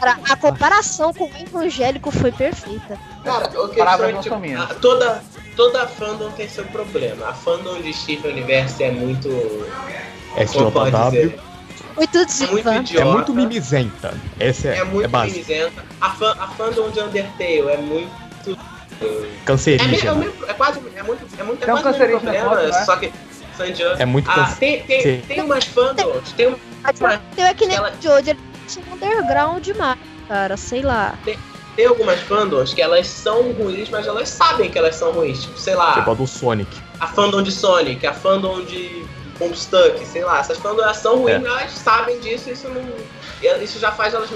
Cara, 0.00 0.18
a 0.28 0.36
comparação 0.36 1.12
com 1.12 1.24
o 1.24 1.30
evangélico 1.36 2.10
foi 2.10 2.32
perfeita. 2.32 2.98
Cara, 3.22 3.48
o 3.60 3.68
que 3.68 3.76
Palavras 3.76 4.08
é, 4.10 4.12
não 4.14 4.20
tipo, 4.22 4.34
a- 4.34 4.74
toda, 4.80 5.22
toda 5.54 5.86
fandom 5.86 6.30
tem 6.32 6.48
seu 6.48 6.64
problema. 6.66 7.28
A 7.28 7.34
fandom 7.34 7.80
de 7.80 7.92
Steven 7.92 8.32
Universe 8.32 8.82
é 8.82 8.90
muito. 8.90 9.28
Como 10.52 10.72
pode 10.72 10.90
SJW. 10.96 11.10
dizer? 11.10 11.40
Muito 11.96 12.16
É 12.16 12.20
muito 12.20 12.56
diva. 12.62 12.76
idiota. 12.76 13.08
É 13.08 13.12
muito 13.12 13.34
mimizenta. 13.34 14.14
Essa 14.38 14.68
é, 14.68 14.78
É 14.78 14.84
muito 14.84 15.04
é 15.04 15.08
base. 15.08 15.32
mimizenta. 15.32 15.84
A, 16.00 16.10
fan, 16.10 16.34
a 16.38 16.48
fandom 16.48 16.90
de 16.90 17.00
Undertale 17.00 17.68
é 17.70 17.76
muito. 17.76 18.10
É, 19.00 19.04
é, 19.04 19.30
Cancerígena. 19.44 20.12
o 20.12 20.16
mesmo- 20.18 20.46
é 20.46 20.54
quase. 20.54 20.80
É 20.96 21.02
muito. 21.02 21.26
É 21.38 21.42
muito. 21.42 21.62
É 21.62 21.66
Tem 21.66 21.74
um 21.74 21.82
cancerígena 21.82 22.20
problema, 22.20 22.62
né? 22.62 22.84
Só 22.84 22.96
que. 22.96 23.12
É 23.98 24.06
muito 24.06 24.28
Ah, 24.30 24.52
tem, 24.58 24.82
tem, 24.82 25.02
Sim. 25.02 25.22
tem 25.28 25.40
umas 25.40 25.64
fandoms. 25.64 26.32
Tem, 26.32 26.48
um- 26.48 26.56
é 27.36 27.54
que 27.54 27.66
nem 27.66 27.76
Ela- 27.76 27.92
o 27.92 28.02
Jojo, 28.02 28.30
ele 28.30 28.38
tinha 28.66 28.84
um 28.90 28.94
underground 28.94 29.62
demais, 29.62 29.98
cara, 30.26 30.56
sei 30.56 30.82
lá. 30.82 31.16
tem 31.76 31.86
algumas 31.86 32.18
fandoms 32.20 32.74
que 32.74 32.82
elas 32.82 33.06
são 33.06 33.52
ruins, 33.52 33.88
mas 33.90 34.06
elas 34.06 34.28
sabem 34.30 34.68
que 34.70 34.78
elas 34.78 34.96
são 34.96 35.12
ruins. 35.12 35.42
Tipo, 35.42 35.58
sei 35.58 35.74
lá. 35.76 35.92
Tipo 35.94 36.10
a 36.10 36.14
do 36.14 36.26
Sonic. 36.26 36.76
a 36.98 37.06
fandom 37.06 37.42
de 37.42 37.52
Sonic, 37.52 38.04
a 38.06 38.12
fandom 38.12 38.64
de 38.64 39.04
Homestuck, 39.44 40.04
sei 40.06 40.24
lá, 40.24 40.40
essas 40.40 40.58
fandoms 40.58 40.82
elas 40.84 40.96
são 40.98 41.18
ruins, 41.18 41.34
É. 41.36 41.38
mas 41.38 41.50
elas 41.60 41.72
sabem 41.72 42.20
disso 42.20 42.50
isso 42.50 42.68
não. 42.68 42.82
Isso 43.62 43.78
já 43.78 43.90
faz 43.92 44.14
elas. 44.14 44.30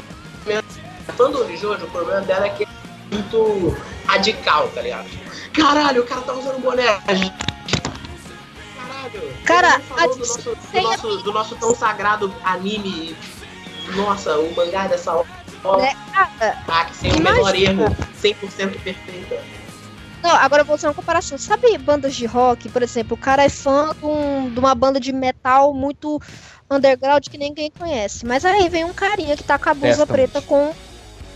A 1.09 1.12
fandom 1.12 1.44
de 1.44 1.57
Jojo, 1.57 1.84
o 1.86 1.90
problema 1.90 2.20
dela 2.22 2.46
é 2.46 2.48
que 2.50 2.64
é 2.64 2.68
muito 3.12 3.76
radical, 4.07 4.68
tá 4.68 4.82
ligado? 4.82 5.09
Tipo, 5.09 5.26
Caralho, 5.52 6.02
o 6.02 6.07
cara 6.07 6.20
tá 6.22 6.32
usando 6.32 6.61
boné. 6.61 6.98
Caralho. 7.07 7.32
Cara, 9.44 9.80
a 9.96 10.07
do 10.07 10.16
nosso, 10.18 10.42
do, 10.42 10.59
sem 10.70 10.82
nosso, 10.82 11.16
do 11.18 11.32
nosso 11.32 11.57
tão 11.57 11.74
sagrado 11.74 12.32
anime. 12.44 13.16
Nossa, 13.94 14.36
o 14.38 14.54
mangá 14.54 14.88
dessa 14.88 15.12
hora. 15.12 15.26
É, 15.82 15.94
cara, 16.12 16.62
Ah, 16.68 16.84
que 16.84 16.96
sem 16.96 17.12
o 17.12 17.20
menor 17.22 17.54
erro, 17.54 17.84
100% 18.20 18.80
perfeita. 18.82 19.42
Não, 20.27 20.35
agora 20.35 20.62
eu 20.62 20.66
vou 20.66 20.77
fazer 20.77 20.89
uma 20.89 20.95
comparação. 20.95 21.39
Sabe 21.39 21.79
bandas 21.79 22.12
de 22.16 22.27
rock, 22.27 22.68
por 22.68 22.83
exemplo, 22.83 23.14
o 23.14 23.20
cara 23.20 23.45
é 23.45 23.49
fã 23.49 23.91
de, 23.95 24.05
um- 24.05 24.51
de 24.53 24.59
uma 24.59 24.74
banda 24.74 24.99
de 24.99 25.12
metal 25.12 25.72
muito 25.72 26.20
underground 26.68 27.24
que 27.29 27.39
ninguém 27.39 27.70
conhece. 27.70 28.27
Mas 28.27 28.45
aí 28.45 28.68
vem 28.68 28.85
um 28.85 28.93
carinha 28.93 29.37
que 29.37 29.45
tá 29.45 29.57
com 29.57 29.70
a 29.70 29.74
blusa 29.74 30.05
preta 30.05 30.43
com, 30.43 30.72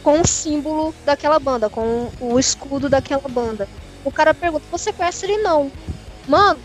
com 0.03 0.20
o 0.20 0.26
símbolo 0.26 0.93
daquela 1.07 1.38
banda, 1.38 1.70
com 1.70 2.11
o 2.20 2.36
escudo 2.36 2.88
daquela 2.88 3.28
banda. 3.28 3.68
O 4.05 4.11
cara 4.11 4.34
pergunta, 4.34 4.66
você 4.72 4.93
conhece 4.93 5.24
ele? 5.24 5.41
Não. 5.41 5.70
Mano, 6.26 6.61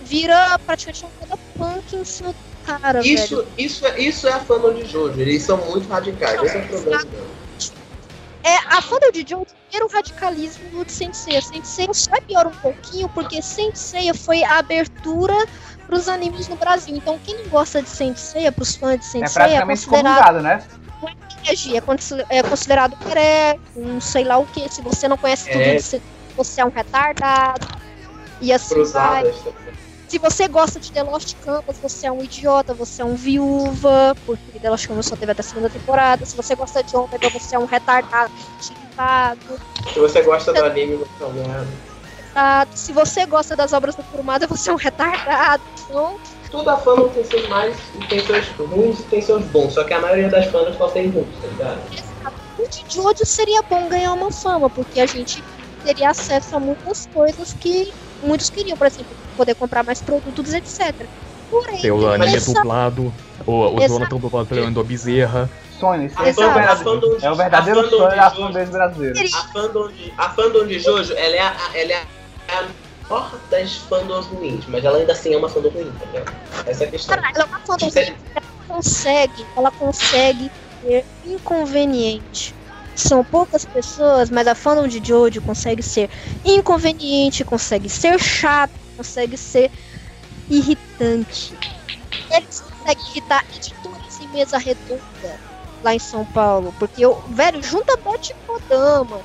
vira 0.00 0.56
praticamente 0.64 1.04
uma 1.04 1.12
banda 1.20 1.42
punk 1.56 1.96
em 1.96 2.04
cima 2.04 2.28
do 2.28 2.38
cara, 2.64 3.02
velho. 3.02 3.14
Isso, 3.14 3.46
isso, 3.58 3.86
é, 3.86 4.00
isso 4.00 4.28
é 4.28 4.32
a 4.32 4.38
fandom 4.38 4.74
de 4.74 4.84
Jojo, 4.84 5.20
eles 5.20 5.42
são 5.42 5.56
muito 5.56 5.88
radicais, 5.88 6.40
esse 6.40 6.56
é 6.56 6.60
o 6.60 6.68
problema. 6.68 7.41
É, 8.44 8.56
a 8.76 8.82
fandom 8.82 9.10
de 9.12 9.20
Jojo 9.28 9.46
primeiro 9.70 9.92
radicalismo 9.94 10.84
de 10.84 10.92
Sensei. 10.92 11.40
Sensei 11.40 11.86
só 11.92 12.14
é 12.16 12.20
pior 12.20 12.46
um 12.46 12.50
pouquinho, 12.50 13.08
porque 13.10 13.40
Sensei 13.40 14.12
foi 14.14 14.42
a 14.42 14.58
abertura 14.58 15.34
pros 15.86 16.08
animes 16.08 16.48
no 16.48 16.56
Brasil. 16.56 16.96
Então, 16.96 17.18
quem 17.24 17.36
não 17.38 17.48
gosta 17.48 17.80
de 17.82 17.88
Sensei, 17.88 18.50
pros 18.50 18.74
fãs 18.74 18.98
de 19.00 19.06
É 19.06 19.08
Sensei, 19.08 19.42
é, 19.42 19.46
praticamente 19.46 19.86
considerado 19.86 20.24
comunicado, 20.26 20.42
né? 20.42 20.64
herege, 21.44 21.76
é, 21.76 21.80
consi- 21.80 22.24
é 22.28 22.42
considerado 22.42 22.96
cré, 23.08 23.58
um 23.76 24.00
sei 24.00 24.24
lá 24.24 24.38
o 24.38 24.46
que. 24.46 24.68
Se 24.72 24.80
você 24.82 25.08
não 25.08 25.16
conhece 25.16 25.50
tudo 25.50 25.62
É. 25.62 25.76
isso, 25.76 26.00
você 26.36 26.60
é 26.60 26.64
um 26.64 26.70
retardado. 26.70 27.66
E 28.40 28.52
assim 28.52 28.74
vai. 28.84 29.22
Cruzadas. 29.22 29.34
Se 30.12 30.18
você 30.18 30.46
gosta 30.46 30.78
de 30.78 30.92
The 30.92 31.04
Lost 31.04 31.36
Canvas, 31.42 31.78
você 31.78 32.06
é 32.06 32.12
um 32.12 32.22
idiota, 32.22 32.74
você 32.74 33.00
é 33.00 33.04
um 33.06 33.14
viúva, 33.14 34.14
porque 34.26 34.58
The 34.60 34.68
Lost 34.68 34.86
Canvas 34.86 35.06
só 35.06 35.16
teve 35.16 35.32
até 35.32 35.40
a 35.40 35.42
segunda 35.42 35.70
temporada. 35.70 36.26
Se 36.26 36.36
você 36.36 36.54
gosta 36.54 36.82
de 36.82 36.94
Ômega, 36.94 37.30
você 37.30 37.56
é 37.56 37.58
um 37.58 37.64
retardado. 37.64 38.30
Se 38.60 39.98
você 39.98 40.20
gosta 40.20 40.52
do 40.52 40.64
anime, 40.66 40.96
você 40.96 41.24
é 41.24 41.26
um 41.26 41.32
merda. 41.32 41.66
retardado. 42.26 42.70
Se 42.74 42.92
você 42.92 43.24
gosta 43.24 43.56
das 43.56 43.72
obras 43.72 43.94
do 43.94 44.02
Kurumada, 44.02 44.46
você 44.46 44.68
é 44.68 44.74
um 44.74 44.76
retardado. 44.76 45.62
Então, 45.88 46.20
Toda 46.50 46.76
fandom 46.76 47.08
tem 47.08 47.24
seus 47.24 47.48
mais 47.48 47.74
tem 48.10 48.20
seus 48.26 48.46
ruins 48.48 49.00
e 49.00 49.04
tem 49.04 49.22
seus 49.22 49.42
bons. 49.46 49.72
Só 49.72 49.82
que 49.82 49.94
a 49.94 50.00
maioria 50.02 50.28
das 50.28 50.44
fandoms 50.44 50.76
só 50.76 50.88
tem 50.88 51.08
ruins, 51.08 51.34
tá 51.40 51.48
ligado? 51.48 51.80
o 52.58 52.68
de 52.68 52.84
Jojo 52.86 53.24
seria 53.24 53.62
bom 53.62 53.88
ganhar 53.88 54.12
uma 54.12 54.30
fama, 54.30 54.68
porque 54.68 55.00
a 55.00 55.06
gente 55.06 55.42
teria 55.82 56.10
acesso 56.10 56.54
a 56.54 56.60
muitas 56.60 57.08
coisas 57.14 57.54
que 57.54 57.90
muitos 58.22 58.50
queriam, 58.50 58.76
por 58.76 58.86
exemplo, 58.86 59.21
poder 59.32 59.54
comprar 59.54 59.82
mais 59.84 60.00
produtos, 60.00 60.52
etc. 60.52 60.94
Porém, 61.50 61.80
Tem 61.80 61.90
o 61.90 62.08
anime 62.10 62.36
essa- 62.36 62.52
dublado, 62.52 63.12
o, 63.46 63.52
o 63.52 63.76
Exato. 63.78 63.88
Jonathan 63.92 64.16
dublado 64.16 64.46
pelo 64.46 64.64
Endo 64.64 64.82
Bezerra. 64.84 65.50
Sonho, 65.78 66.06
esse 66.06 66.16
é 66.18 66.22
o 66.22 66.26
Exato. 66.28 66.54
verdadeiro, 66.54 66.84
fandom 66.84 67.18
é 67.20 67.30
o 67.30 67.34
verdadeiro 67.34 67.80
a 67.80 67.82
fandom 67.84 67.96
sonho 67.98 68.10
de 68.10 68.16
da 68.16 68.28
Jojo. 68.28 68.42
fanbase 68.46 68.70
brasileira. 68.72 69.20
A 69.34 69.42
fandom 69.52 69.88
de, 69.88 70.14
a 70.16 70.30
fandom 70.30 70.66
de 70.66 70.78
Jojo, 70.78 71.12
ela 71.14 71.36
é 71.36 71.40
a, 71.40 71.56
ela 71.74 71.92
é 71.92 72.04
a 72.48 72.64
maior 73.10 73.38
das 73.50 73.76
fandoms 73.76 74.26
ruins, 74.26 74.64
mas 74.68 74.84
ela 74.84 74.96
ainda 74.98 75.12
assim 75.12 75.34
é 75.34 75.36
uma 75.36 75.48
fandom 75.48 75.68
ruim, 75.70 75.92
ligado? 76.06 76.32
Essa 76.66 76.84
é 76.84 76.86
a 76.86 76.90
questão. 76.90 77.16
Caralho, 77.16 77.34
ela 77.36 77.44
é 77.44 77.46
uma 77.48 77.58
fandom 77.60 77.90
Sério? 77.90 78.14
ela 78.34 78.44
consegue, 78.68 79.46
ela 79.56 79.70
consegue 79.72 80.50
ser 80.82 81.04
inconveniente. 81.26 82.54
São 82.94 83.24
poucas 83.24 83.64
pessoas, 83.64 84.30
mas 84.30 84.46
a 84.46 84.54
fandom 84.54 84.86
de 84.86 85.02
Jojo 85.06 85.40
consegue 85.42 85.82
ser 85.82 86.08
inconveniente, 86.44 87.44
consegue 87.44 87.88
ser 87.88 88.18
chato, 88.20 88.72
consegue 88.96 89.36
ser 89.36 89.70
irritante. 90.48 91.56
Eles 92.30 92.60
conseguem 92.60 93.04
irritar 93.10 93.44
editores 93.56 94.20
em 94.20 94.28
mesa 94.28 94.58
redonda 94.58 95.52
lá 95.82 95.94
em 95.94 95.98
São 95.98 96.24
Paulo, 96.24 96.74
porque 96.78 97.04
eu, 97.04 97.20
velho, 97.28 97.62
junta 97.62 97.96
Bot 97.96 98.30
e 98.30 98.34
Kodama. 98.46 99.20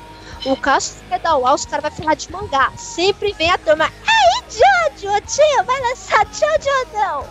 O 0.45 0.55
caso 0.55 0.95
do 0.95 1.09
Pedal 1.09 1.43
os 1.53 1.65
caras 1.65 1.83
vão 1.83 1.91
falar 1.91 2.13
de 2.15 2.31
mangá. 2.31 2.71
Sempre 2.77 3.33
vem 3.33 3.51
a 3.51 3.57
turma. 3.57 3.85
Ei, 3.85 4.27
Jojo, 4.49 5.21
tio, 5.21 5.63
vai 5.65 5.81
lançar 5.81 6.25
Jojo 6.27 6.93
não. 6.93 7.21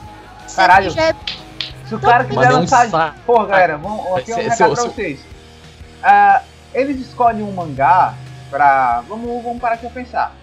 Sempre 0.40 0.54
Caralho. 0.54 0.90
já 0.90 1.02
é 1.02 1.16
Se 1.86 1.94
o 1.94 2.00
cara 2.00 2.24
quiser 2.24 2.44
é 2.44 2.48
um 2.54 2.60
lançar. 2.60 3.16
Porra, 3.24 3.46
galera, 3.46 3.78
vamos, 3.78 4.18
aqui 4.18 4.32
é 4.32 4.36
um 4.36 4.38
recado 4.38 4.74
pra 4.74 4.84
vocês. 4.84 5.20
Ah, 6.02 6.42
eles 6.74 7.00
escolhem 7.00 7.42
um 7.42 7.52
mangá 7.52 8.14
pra. 8.50 9.02
Vamos, 9.08 9.42
vamos 9.42 9.60
parar 9.60 9.74
aqui 9.74 9.86
pra 9.86 10.02
pensar. 10.02 10.34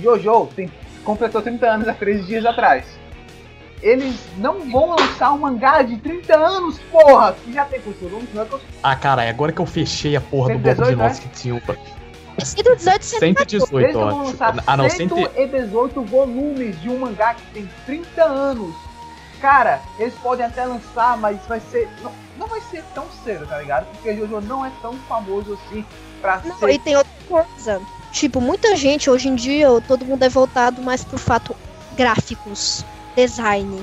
Jojo 0.00 0.46
tem, 0.54 0.70
completou 1.08 1.40
30 1.40 1.66
anos 1.66 1.88
há 1.88 1.94
13 1.94 2.24
dias 2.24 2.44
atrás. 2.44 2.84
Eles 3.80 4.14
não 4.36 4.60
vão 4.70 4.90
lançar 4.90 5.32
um 5.32 5.38
mangá 5.38 5.80
de 5.80 5.96
30 5.96 6.36
anos, 6.36 6.78
porra! 6.90 7.34
Que 7.44 7.52
já 7.52 7.64
tem? 7.64 7.80
Não 8.34 8.42
é 8.42 8.44
quantos- 8.44 8.66
Ah, 8.82 8.94
cara, 8.94 9.26
agora 9.26 9.50
que 9.50 9.60
eu 9.60 9.64
fechei 9.64 10.16
a 10.16 10.20
porra 10.20 10.52
do 10.52 10.58
bloco 10.58 10.76
118, 10.84 10.90
de 10.90 10.96
né? 10.96 11.08
nós 11.08 11.18
que 11.18 11.28
tinha. 11.28 11.62
118, 12.38 13.04
118, 13.18 13.92
vão 13.98 14.08
acho. 14.08 14.18
lançar 14.18 14.54
Ah, 14.66 14.76
não, 14.76 14.90
100 14.90 15.08
118 15.08 16.02
volumes 16.02 16.78
de 16.82 16.90
um 16.90 16.98
mangá 16.98 17.34
que 17.34 17.42
tem 17.54 17.70
30 17.86 18.22
anos. 18.24 18.74
Cara, 19.40 19.80
eles 19.98 20.14
podem 20.14 20.44
até 20.44 20.64
lançar, 20.66 21.16
mas 21.16 21.38
vai 21.46 21.60
ser. 21.60 21.88
Não, 22.02 22.12
não 22.36 22.46
vai 22.48 22.60
ser 22.60 22.84
tão 22.94 23.06
cedo, 23.24 23.46
tá 23.46 23.58
ligado? 23.60 23.86
Porque 23.92 24.14
Jojo 24.14 24.40
não 24.42 24.66
é 24.66 24.70
tão 24.82 24.92
famoso 25.08 25.54
assim 25.54 25.84
pra 26.20 26.42
Não, 26.44 26.58
ser. 26.58 26.70
e 26.70 26.78
tem 26.78 26.96
outra 26.96 27.12
coisa. 27.28 27.80
Tipo, 28.12 28.40
muita 28.40 28.74
gente 28.76 29.10
hoje 29.10 29.28
em 29.28 29.34
dia, 29.34 29.68
todo 29.86 30.04
mundo 30.04 30.22
é 30.22 30.28
voltado 30.28 30.82
mais 30.82 31.04
pro 31.04 31.18
fato 31.18 31.54
gráficos, 31.96 32.84
design. 33.14 33.82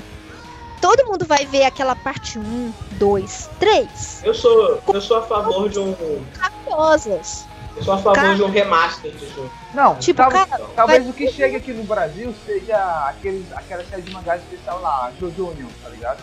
Todo 0.80 1.06
mundo 1.06 1.24
vai 1.24 1.46
ver 1.46 1.64
aquela 1.64 1.94
parte 1.96 2.38
1, 2.38 2.72
2, 2.92 3.50
3. 3.58 4.20
Eu 4.24 4.34
sou, 4.34 4.80
eu 4.92 5.00
sou 5.00 5.18
a 5.18 5.22
favor 5.22 5.68
de 5.68 5.78
um. 5.78 5.94
Maravilhosas. 6.38 7.46
Eu 7.76 7.82
sou 7.84 7.94
a 7.94 7.98
favor 7.98 8.14
Cara. 8.14 8.34
de 8.34 8.42
um 8.42 8.50
remaster 8.50 9.10
de 9.12 9.28
jogo. 9.34 9.50
Não, 9.74 9.96
Tipo, 9.96 10.22
tal- 10.22 10.30
cara, 10.30 10.62
talvez 10.74 11.02
vai- 11.02 11.10
o 11.10 11.14
que 11.14 11.30
chegue 11.30 11.56
aqui 11.56 11.72
no 11.72 11.84
Brasil 11.84 12.34
seja 12.46 12.76
aqueles, 13.08 13.44
aquela 13.52 13.84
série 13.84 14.02
de 14.02 14.10
mangás 14.12 14.40
especial 14.42 14.80
lá, 14.80 15.12
Jojo 15.20 15.48
Union, 15.48 15.68
tá 15.82 15.90
ligado? 15.90 16.22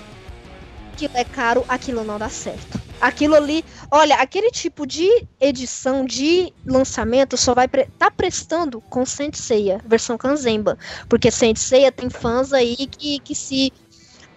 Aquilo 0.94 1.18
é 1.18 1.24
caro, 1.24 1.66
aquilo 1.68 2.04
não 2.04 2.20
dá 2.20 2.30
certo. 2.30 2.80
Aquilo 3.02 3.34
ali, 3.34 3.66
olha, 3.90 4.16
aquele 4.18 4.52
tipo 4.52 4.86
de 4.86 5.10
edição 5.42 6.06
de 6.06 6.54
lançamento 6.66 7.36
só 7.36 7.56
vai 7.56 7.68
pre 7.68 7.88
tá 7.98 8.12
prestando 8.12 8.80
com 8.80 9.04
Senseiya, 9.04 9.82
versão 9.86 10.20
Kanzenba, 10.20 10.78
porque 11.10 11.32
Senseiya 11.32 11.92
tem 11.92 12.12
fãs 12.12 12.54
aí 12.54 12.76
que, 12.76 13.20
que 13.20 13.34
se 13.34 13.74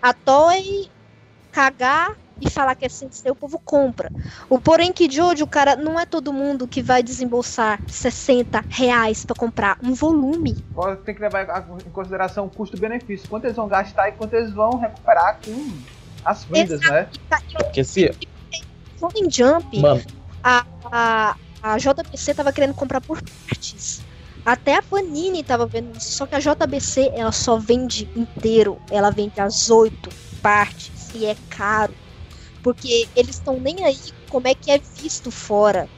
atoem, 0.00 0.90
cagar 1.52 2.16
e 2.40 2.50
falar 2.50 2.74
que 2.74 2.86
é 2.86 2.88
Sensei, 2.88 3.30
o 3.30 3.36
povo 3.36 3.58
compra. 3.58 4.10
O 4.48 4.58
porém 4.58 4.94
que 4.94 5.10
Jojo, 5.10 5.46
cara, 5.46 5.76
não 5.76 6.00
é 6.00 6.06
todo 6.06 6.32
mundo 6.32 6.66
que 6.66 6.82
vai 6.82 7.02
desembolsar 7.02 7.80
60 7.86 8.64
reais 8.68 9.24
pra 9.24 9.36
comprar 9.36 9.78
um 9.82 9.92
volume. 9.94 10.56
Tem 11.04 11.14
que 11.14 11.20
levar 11.20 11.66
em 11.86 11.90
consideração 11.90 12.46
o 12.46 12.50
custo-benefício. 12.50 13.28
Quanto 13.28 13.44
eles 13.44 13.56
vão 13.56 13.68
gastar 13.68 14.08
e 14.08 14.12
quanto 14.12 14.34
eles 14.34 14.50
vão 14.52 14.78
recuperar 14.78 15.38
com 15.44 15.95
as 16.26 16.44
vendas, 16.44 16.80
né? 16.80 17.08
Porque 17.52 17.84
se. 17.84 18.10
Jump, 19.30 19.78
Mano, 19.78 20.02
a, 20.42 21.36
a 21.62 21.78
JBC 21.78 22.34
tava 22.34 22.52
querendo 22.52 22.74
comprar 22.74 23.00
por 23.00 23.22
partes. 23.22 24.02
Até 24.44 24.76
a 24.76 24.82
Panini 24.82 25.42
tava 25.42 25.66
vendo 25.66 25.96
isso. 25.96 26.12
Só 26.12 26.26
que 26.26 26.34
a 26.34 26.40
JBC, 26.40 27.12
ela 27.14 27.32
só 27.32 27.56
vende 27.56 28.08
inteiro. 28.16 28.80
Ela 28.90 29.10
vende 29.10 29.40
as 29.40 29.70
oito 29.70 30.10
partes. 30.42 31.10
E 31.14 31.26
é 31.26 31.36
caro. 31.50 31.94
Porque 32.62 33.08
eles 33.14 33.36
estão 33.36 33.60
nem 33.60 33.84
aí 33.84 33.98
como 34.28 34.48
é 34.48 34.54
que 34.54 34.70
é 34.70 34.78
visto 34.78 35.30
fora. 35.30 35.88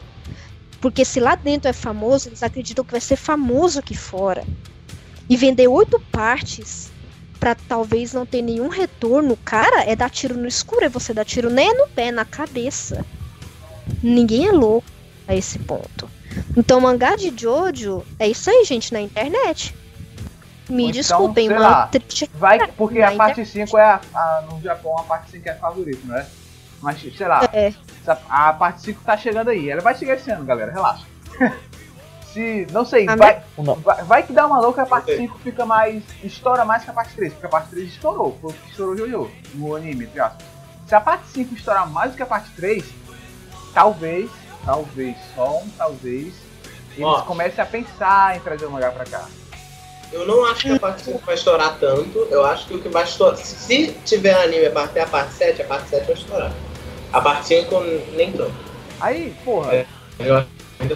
Porque 0.80 1.04
se 1.04 1.20
lá 1.20 1.34
dentro 1.34 1.68
é 1.68 1.72
famoso, 1.72 2.28
eles 2.28 2.42
acreditam 2.42 2.84
que 2.84 2.92
vai 2.92 3.00
ser 3.00 3.16
famoso 3.16 3.78
aqui 3.78 3.96
fora. 3.96 4.44
E 5.28 5.36
vender 5.36 5.68
oito 5.68 6.00
partes 6.12 6.90
pra 7.38 7.54
talvez 7.54 8.12
não 8.12 8.26
ter 8.26 8.42
nenhum 8.42 8.68
retorno, 8.68 9.36
cara, 9.44 9.82
é 9.84 9.94
dar 9.96 10.10
tiro 10.10 10.36
no 10.36 10.46
escuro. 10.46 10.84
É 10.84 10.88
você 10.88 11.12
dar 11.14 11.24
tiro 11.24 11.50
nem 11.50 11.72
no 11.76 11.86
pé, 11.88 12.10
na 12.10 12.24
cabeça. 12.24 13.04
Ninguém 14.02 14.46
é 14.48 14.52
louco 14.52 14.86
a 15.26 15.34
esse 15.34 15.58
ponto. 15.58 16.08
Então, 16.56 16.80
mangá 16.80 17.16
de 17.16 17.32
Jojo 17.36 18.04
é 18.18 18.28
isso 18.28 18.50
aí, 18.50 18.64
gente, 18.64 18.92
na 18.92 19.00
internet. 19.00 19.74
Me 20.68 20.82
então, 20.84 20.92
desculpem, 20.92 21.48
lá. 21.48 21.86
triste- 21.86 22.30
Vai, 22.34 22.66
porque 22.72 23.00
a 23.00 23.12
parte 23.12 23.44
5 23.46 23.78
é 23.78 23.82
a, 23.84 24.00
a- 24.14 24.44
no 24.50 24.60
Japão 24.60 24.98
a 24.98 25.02
parte 25.02 25.30
5 25.30 25.48
é 25.48 25.52
a 25.52 25.56
favorita, 25.56 26.06
né? 26.06 26.26
Mas 26.82 27.00
sei 27.16 27.26
lá, 27.26 27.48
É. 27.52 27.72
essa- 28.02 28.20
a 28.28 28.52
parte 28.52 28.82
5 28.82 29.00
tá 29.02 29.16
chegando 29.16 29.48
aí. 29.48 29.70
Ela 29.70 29.80
vai 29.80 29.96
chegar 29.96 30.14
esse 30.14 30.30
ano, 30.30 30.44
galera, 30.44 30.70
relaxa. 30.70 31.04
Se, 32.32 32.66
não 32.72 32.84
sei, 32.84 33.06
vai, 33.06 33.42
Não. 33.56 33.74
vai, 33.76 34.04
vai 34.04 34.22
que 34.22 34.32
dá 34.32 34.46
uma 34.46 34.60
louca, 34.60 34.82
a 34.82 34.86
parte 34.86 35.04
Ok. 35.12 35.16
5 35.16 35.38
fica 35.38 35.64
mais. 35.64 36.02
estoura 36.22 36.64
mais 36.64 36.84
que 36.84 36.90
a 36.90 36.92
parte 36.92 37.14
3, 37.14 37.32
porque 37.32 37.46
a 37.46 37.48
parte 37.48 37.70
3 37.70 37.88
estourou, 37.88 38.36
foi 38.40 38.50
o 38.50 38.54
que 38.54 38.70
estourou 38.70 38.96
Jojo 38.96 39.30
no 39.54 39.74
anime, 39.74 40.04
entre 40.04 40.20
aspas. 40.20 40.46
Se 40.86 40.94
a 40.94 41.00
parte 41.00 41.26
5 41.28 41.54
estourar 41.54 41.88
mais 41.90 42.10
do 42.12 42.16
que 42.16 42.22
a 42.22 42.26
parte 42.26 42.50
3, 42.56 42.84
talvez, 43.74 44.30
talvez, 44.64 45.16
só 45.34 45.58
um 45.58 45.68
talvez, 45.76 46.34
eles 46.92 47.04
Ó. 47.04 47.22
comecem 47.22 47.62
a 47.62 47.66
pensar 47.66 48.36
em 48.36 48.40
trazer 48.40 48.66
o 48.66 48.70
mangá 48.70 48.90
pra 48.90 49.04
cá. 49.04 49.24
Eu 50.10 50.26
não 50.26 50.44
acho 50.46 50.62
que 50.62 50.72
a 50.72 50.78
parte 50.80 51.02
5 51.02 51.18
vai 51.24 51.34
estourar 51.34 51.76
tanto. 51.78 52.26
Eu 52.30 52.44
acho 52.46 52.66
que 52.66 52.74
o 52.74 52.80
que 52.82 52.88
vai 52.88 53.04
estourar. 53.04 53.36
Se 53.36 53.92
tiver 54.04 54.34
anime 54.42 54.66
até 54.66 55.02
a 55.02 55.06
parte 55.06 55.34
7, 55.34 55.62
a 55.62 55.64
parte 55.66 55.88
7 55.90 56.06
vai 56.06 56.14
estourar. 56.14 56.52
A 57.12 57.20
parte 57.20 57.46
5 57.46 57.80
nem 58.14 58.32
tanto. 58.32 58.54
Aí, 59.00 59.34
porra, 59.44 59.74
É. 59.74 59.86
Eu 60.18 60.36
assim 60.38 60.48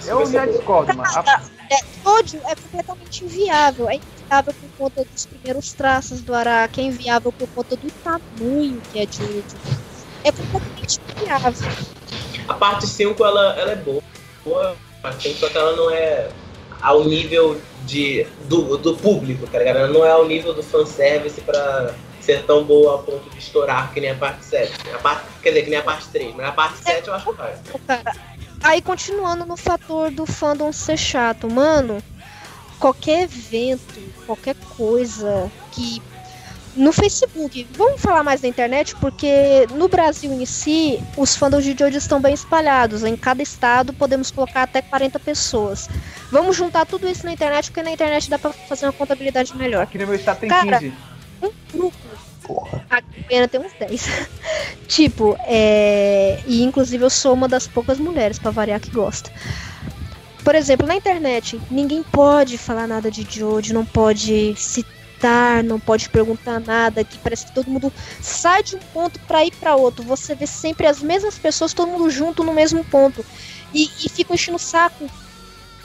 eu 0.07 0.27
já 0.27 0.47
discordo, 0.47 0.95
mano. 0.97 1.09
A- 1.17 1.43
É, 1.71 1.77
Jojo 2.05 2.39
é 2.47 2.55
completamente 2.55 3.25
inviável. 3.25 3.89
É 3.89 3.95
inviável 3.97 4.55
por 4.55 4.69
conta 4.79 5.05
dos 5.11 5.27
primeiros 5.27 5.73
traços 5.73 6.21
do 6.21 6.35
Araki. 6.35 6.81
É 6.81 6.85
inviável 6.85 7.33
por 7.33 7.49
conta 7.49 7.77
do 7.77 7.91
tamanho 8.05 8.81
que 8.93 9.01
é 9.01 9.07
Jojo. 9.07 9.43
É 10.25 10.31
completamente 10.33 11.01
inviável. 11.19 11.69
A 12.49 12.55
parte 12.55 12.87
5 12.87 13.25
ela, 13.25 13.55
ela 13.59 13.73
é 13.73 13.77
boa. 13.77 14.03
boa 14.45 14.77
a 14.99 15.03
parte 15.03 15.29
5, 15.29 15.39
só 15.41 15.49
que 15.49 15.57
ela 15.59 15.75
não 15.77 15.91
é 15.91 16.29
ao 16.81 17.05
nível 17.05 17.61
de, 17.85 18.27
do, 18.45 18.77
do 18.77 18.97
público, 18.97 19.47
tá 19.47 19.59
ligado? 19.59 19.77
Ela 19.79 19.89
não 19.89 20.05
é 20.05 20.11
ao 20.11 20.27
nível 20.27 20.53
do 20.53 20.63
fanservice 20.63 21.41
pra 21.41 21.95
ser 22.21 22.45
tão 22.45 22.63
boa 22.65 22.93
ao 22.93 23.03
ponto 23.03 23.29
de 23.31 23.39
estourar 23.39 23.93
que 23.93 24.01
nem 24.01 24.11
a 24.11 24.15
parte 24.15 24.45
7. 24.45 24.73
A 24.95 24.99
parte, 24.99 25.25
quer 25.43 25.51
dizer, 25.51 25.63
que 25.65 25.71
nem 25.71 25.79
a 25.79 25.83
parte 25.83 26.07
3. 26.09 26.35
Mas 26.37 26.47
a 26.47 26.53
parte 26.53 26.79
7 26.83 27.09
eu 27.09 27.15
acho 27.15 27.27
que 27.27 27.33
vai. 27.33 27.55
Cara, 27.87 28.15
Aí, 28.63 28.81
continuando 28.81 29.45
no 29.45 29.57
fator 29.57 30.11
do 30.11 30.25
fandom 30.25 30.73
ser 30.73 30.97
chato, 30.97 31.51
mano, 31.51 32.03
qualquer 32.79 33.23
evento, 33.23 34.01
qualquer 34.27 34.57
coisa 34.77 35.51
que. 35.73 36.01
No 36.75 36.91
Facebook, 36.91 37.69
vamos 37.77 38.01
falar 38.01 38.23
mais 38.23 38.41
da 38.41 38.49
internet, 38.49 38.97
porque 38.97 39.67
no 39.75 39.89
Brasil 39.89 40.33
em 40.33 40.47
si, 40.47 40.99
os 41.19 41.37
fandoms 41.37 41.65
de 41.65 41.77
Jojo 41.79 41.99
estão 41.99 42.19
bem 42.19 42.33
espalhados. 42.33 43.03
Em 43.05 43.15
cada 43.15 43.43
estado 43.43 43.93
podemos 43.93 44.31
colocar 44.31 44.63
até 44.63 44.81
40 44.81 45.21
pessoas. 45.21 45.87
Vamos 46.31 46.57
juntar 46.57 46.87
tudo 46.87 47.07
isso 47.07 47.27
na 47.27 47.33
internet, 47.33 47.71
porque 47.71 47.83
na 47.83 47.91
internet 47.91 48.31
dá 48.31 48.39
pra 48.39 48.55
fazer 48.55 48.87
uma 48.87 48.93
contabilidade 48.95 49.55
melhor. 49.55 49.83
Aqui 49.83 49.99
no 49.99 50.07
meu 50.07 50.17
estado 50.17 50.41
tem 50.41 50.49
Cara, 50.49 50.79
15. 50.79 50.95
Um 51.43 51.51
grupo. 51.75 52.02
A 52.91 53.01
Goiânia 53.01 53.49
tem 53.49 53.61
uns 53.61 53.73
10. 53.73 54.09
tipo, 54.87 55.37
é. 55.41 56.41
E 56.47 56.63
inclusive 56.63 57.05
eu 57.05 57.11
sou 57.11 57.35
uma 57.35 57.49
das 57.49 57.67
poucas 57.67 57.99
mulheres, 57.99 58.39
pra 58.39 58.51
variar, 58.51 58.81
que 58.81 58.91
gosta. 58.91 59.31
Por 60.45 60.55
exemplo, 60.55 60.87
na 60.87 60.97
internet, 60.97 61.61
ninguém 61.71 62.03
pode 62.03 62.59
falar 62.59 62.87
nada 62.87 63.11
de 63.11 63.23
Jojo, 63.23 63.73
não 63.73 63.85
pode 63.85 64.55
citar, 64.57 65.63
não 65.63 65.79
pode 65.79 66.09
perguntar 66.09 66.59
nada, 66.59 67.05
que 67.05 67.17
parece 67.19 67.47
que 67.47 67.55
todo 67.55 67.71
mundo 67.71 67.93
sai 68.21 68.63
de 68.63 68.75
um 68.75 68.81
ponto 68.93 69.21
pra 69.21 69.45
ir 69.45 69.53
pra 69.53 69.77
outro. 69.77 70.03
Você 70.05 70.35
vê 70.35 70.47
sempre 70.47 70.87
as 70.87 71.01
mesmas 71.01 71.39
pessoas, 71.39 71.73
todo 71.73 71.89
mundo 71.89 72.11
junto 72.11 72.43
no 72.43 72.53
mesmo 72.53 72.85
ponto. 72.85 73.25
E, 73.73 73.89
e 74.05 74.09
ficam 74.09 74.35
enchendo 74.35 74.57
o 74.57 74.61
saco. 74.61 75.09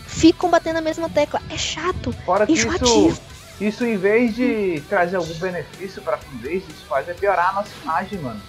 Ficam 0.07 0.49
batendo 0.49 0.77
a 0.77 0.81
mesma 0.81 1.07
tecla. 1.07 1.41
É 1.49 1.57
chato. 1.57 2.11
Fora 2.25 2.47
que 2.47 2.53
isso, 2.53 2.67
Enjoativo. 2.67 3.09
isso 3.09 3.26
em 3.59 3.97
vez 3.97 4.35
de 4.35 4.81
trazer 4.87 5.17
algum 5.17 5.33
benefício 5.33 6.01
pra 6.01 6.17
fanbase, 6.17 6.63
isso 6.69 6.85
faz 6.87 7.09
é 7.09 7.13
piorar 7.13 7.49
a 7.49 7.53
nossa 7.53 7.71
imagem, 7.83 8.19
mano. 8.19 8.39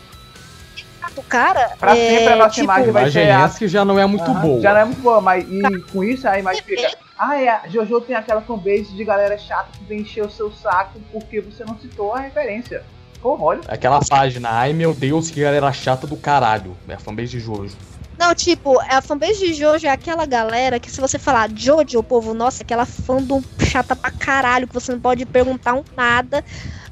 O 1.17 1.23
cara. 1.23 1.73
Pra 1.79 1.97
é, 1.97 2.11
sempre 2.11 2.33
a 2.33 2.37
nossa 2.37 2.51
tipo, 2.51 2.65
imagem 2.65 2.93
vai 2.93 3.03
Imagem 3.03 3.23
ser 3.23 3.31
a 3.31 3.45
essa 3.45 3.59
que 3.59 3.69
já 3.69 3.85
não 3.85 3.99
é 3.99 4.07
muito 4.07 4.31
Aham, 4.31 4.41
boa. 4.41 4.61
Já 4.61 4.75
não 4.75 4.81
é 4.81 4.85
muito 4.85 5.01
boa, 5.01 5.21
mas 5.21 5.47
e 5.49 5.81
com 5.93 6.05
isso 6.05 6.29
a 6.29 6.39
imagem 6.39 6.63
fica. 6.63 6.91
Ah, 7.19 7.41
é, 7.41 7.49
a 7.49 7.63
Jojo 7.69 8.01
tem 8.03 8.15
aquela 8.15 8.41
fanbase 8.41 8.95
de 8.95 9.05
galera 9.05 9.37
chata 9.39 9.71
que 9.77 9.85
vem 9.85 10.01
encher 10.01 10.25
o 10.25 10.31
seu 10.31 10.53
saco 10.53 11.01
porque 11.11 11.41
você 11.41 11.65
não 11.65 11.79
citou 11.79 12.15
a 12.15 12.21
referência. 12.21 12.85
Porra, 13.21 13.43
olha. 13.43 13.61
Aquela 13.67 14.01
página, 14.01 14.51
ai 14.51 14.73
meu 14.73 14.95
Deus, 14.95 15.31
que 15.31 15.41
galera 15.41 15.73
chata 15.73 16.07
do 16.07 16.17
caralho. 16.17 16.77
É 16.89 16.95
a 16.95 16.99
fanbase 16.99 17.31
de 17.31 17.41
Jojo. 17.41 17.77
Não, 18.19 18.35
tipo, 18.35 18.81
a 18.81 19.01
fanbase 19.01 19.39
de 19.39 19.55
Jojo 19.55 19.87
é 19.87 19.91
aquela 19.91 20.27
galera 20.27 20.81
que 20.81 20.91
se 20.91 21.01
você 21.01 21.19
falar 21.19 21.49
Jojo, 21.55 22.01
o 22.01 22.03
povo, 22.03 22.35
nossa, 22.35 22.65
aquela 22.65 22.85
fandom 22.85 23.41
chata 23.61 23.95
pra 23.95 24.11
caralho, 24.11 24.67
que 24.67 24.75
você 24.75 24.91
não 24.91 25.01
pode 25.01 25.25
perguntar 25.25 25.75
um 25.75 25.85
nada. 25.97 26.45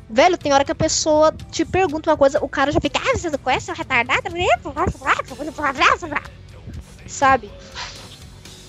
Velho, 0.09 0.39
tem 0.39 0.53
hora 0.53 0.65
que 0.65 0.71
a 0.71 0.75
pessoa 0.75 1.35
te 1.51 1.65
pergunta 1.65 2.11
uma 2.11 2.17
coisa, 2.17 2.39
o 2.43 2.49
cara 2.49 2.71
já 2.71 2.81
fica, 2.81 3.01
ah, 3.01 3.19
você 3.19 3.29
não 3.29 3.39
conhece 3.41 3.73
o 3.73 3.75
retardado? 3.75 4.23
Sabe? 7.09 7.51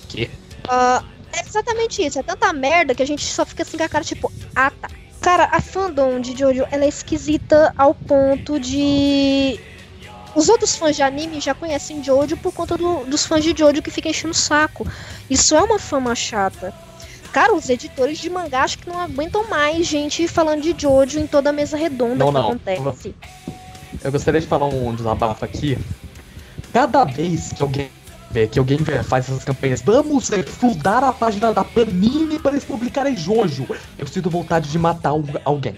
Que? 0.09 0.31
Ah, 0.67 1.03
é 1.31 1.41
exatamente 1.41 2.03
isso, 2.03 2.17
é 2.17 2.23
tanta 2.23 2.51
merda 2.53 2.95
que 2.95 3.03
a 3.03 3.07
gente 3.07 3.23
só 3.23 3.45
fica 3.45 3.61
assim 3.61 3.77
com 3.77 3.83
a 3.83 3.89
cara, 3.89 4.03
tipo, 4.03 4.31
ah 4.55 4.71
tá. 4.71 4.89
Cara, 5.21 5.49
a 5.51 5.61
fandom 5.61 6.19
de 6.19 6.35
Jojo, 6.37 6.65
ela 6.71 6.85
é 6.85 6.87
esquisita 6.87 7.71
ao 7.77 7.93
ponto 7.93 8.59
de... 8.59 9.59
Os 10.35 10.49
outros 10.49 10.75
fãs 10.75 10.95
de 10.95 11.01
anime 11.01 11.39
já 11.39 11.53
conhecem 11.55 12.03
Jojo 12.03 12.37
por 12.37 12.53
conta 12.53 12.77
do- 12.77 13.05
dos 13.05 13.25
fãs 13.25 13.43
de 13.43 13.53
Jojo 13.57 13.81
que 13.81 13.89
ficam 13.91 14.11
enchendo 14.11 14.31
o 14.33 14.37
saco. 14.37 14.85
Isso 15.29 15.55
é 15.55 15.61
uma 15.61 15.79
fama 15.79 16.13
chata. 16.15 16.73
Cara, 17.31 17.53
os 17.55 17.69
editores 17.69 18.17
de 18.19 18.29
mangá 18.29 18.63
acho 18.63 18.77
que 18.79 18.87
não 18.89 18.99
aguentam 18.99 19.47
mais 19.49 19.85
gente 19.85 20.27
falando 20.27 20.61
de 20.61 20.75
Jojo 20.79 21.19
em 21.19 21.27
toda 21.27 21.49
a 21.49 21.53
mesa 21.53 21.75
redonda 21.77 22.15
Não, 22.15 22.27
que 22.27 22.33
não. 22.33 22.49
acontece. 22.49 23.15
Eu 24.03 24.11
gostaria 24.11 24.39
de 24.41 24.47
falar 24.47 24.67
um 24.67 24.93
desabafo 24.95 25.43
aqui. 25.43 25.77
Cada 26.71 27.03
vez 27.03 27.51
que 27.53 27.61
alguém 27.61 27.89
vê, 28.29 28.47
que 28.47 28.59
alguém 28.59 28.77
vê, 28.77 29.01
faz 29.03 29.27
essas 29.29 29.43
campanhas, 29.43 29.81
vamos 29.81 30.29
fludar 30.59 31.03
a 31.03 31.11
página 31.11 31.53
da 31.53 31.63
Panini 31.63 32.37
para 32.37 32.51
eles 32.51 32.63
publicarem 32.63 33.15
Jojo. 33.15 33.65
Eu 33.97 34.05
sinto 34.05 34.29
vontade 34.29 34.69
de 34.69 34.77
matar 34.77 35.09
al- 35.09 35.23
alguém. 35.43 35.75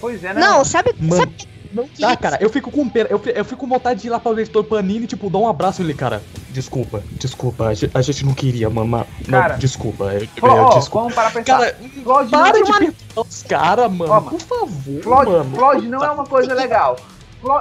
Pois 0.00 0.22
é, 0.22 0.34
né? 0.34 0.40
Não, 0.40 0.64
sabe, 0.64 0.94
Mano, 0.98 1.16
sabe 1.16 1.34
Não 1.74 1.88
que- 1.88 2.00
dá, 2.00 2.16
cara. 2.16 2.38
Eu 2.40 2.48
fico 2.48 2.70
com 2.70 2.88
pena. 2.88 3.08
Eu, 3.10 3.20
eu 3.34 3.44
fico 3.44 3.60
com 3.60 3.66
vontade 3.68 4.00
de 4.00 4.06
ir 4.06 4.10
lá 4.10 4.20
para 4.20 4.32
o 4.32 4.38
editor 4.38 4.62
Panini, 4.64 5.06
tipo, 5.06 5.28
dar 5.28 5.38
um 5.38 5.48
abraço 5.48 5.82
nele, 5.82 5.92
cara. 5.94 6.22
Desculpa, 6.50 7.02
desculpa. 7.12 7.66
A 7.66 7.74
gente, 7.74 7.90
a 7.96 8.00
gente 8.00 8.24
não 8.24 8.32
queria. 8.32 8.70
Não, 8.70 9.04
Cara, 9.28 9.54
desculpa. 9.56 10.04
Eu, 10.14 10.28
Flo- 10.28 10.48
eu- 10.48 10.54
ó, 10.64 10.78
desculpa. 10.78 10.98
vamos 11.00 11.14
parar 11.14 11.30
pra 11.32 11.42
pensar. 11.42 11.58
Cara, 11.58 11.76
não, 11.80 12.04
para 12.30 12.52
de 12.52 12.62
uma- 12.62 12.78
perguntar 12.78 13.20
os 13.20 13.42
caras, 13.42 13.92
mano. 13.92 14.12
Ó, 14.12 14.20
por 14.20 14.40
favor, 14.40 15.02
Flod, 15.02 15.28
mano. 15.28 15.82
Não 15.90 16.04
é 16.04 16.10
uma 16.10 16.24
coisa 16.26 16.54
legal. 16.54 16.96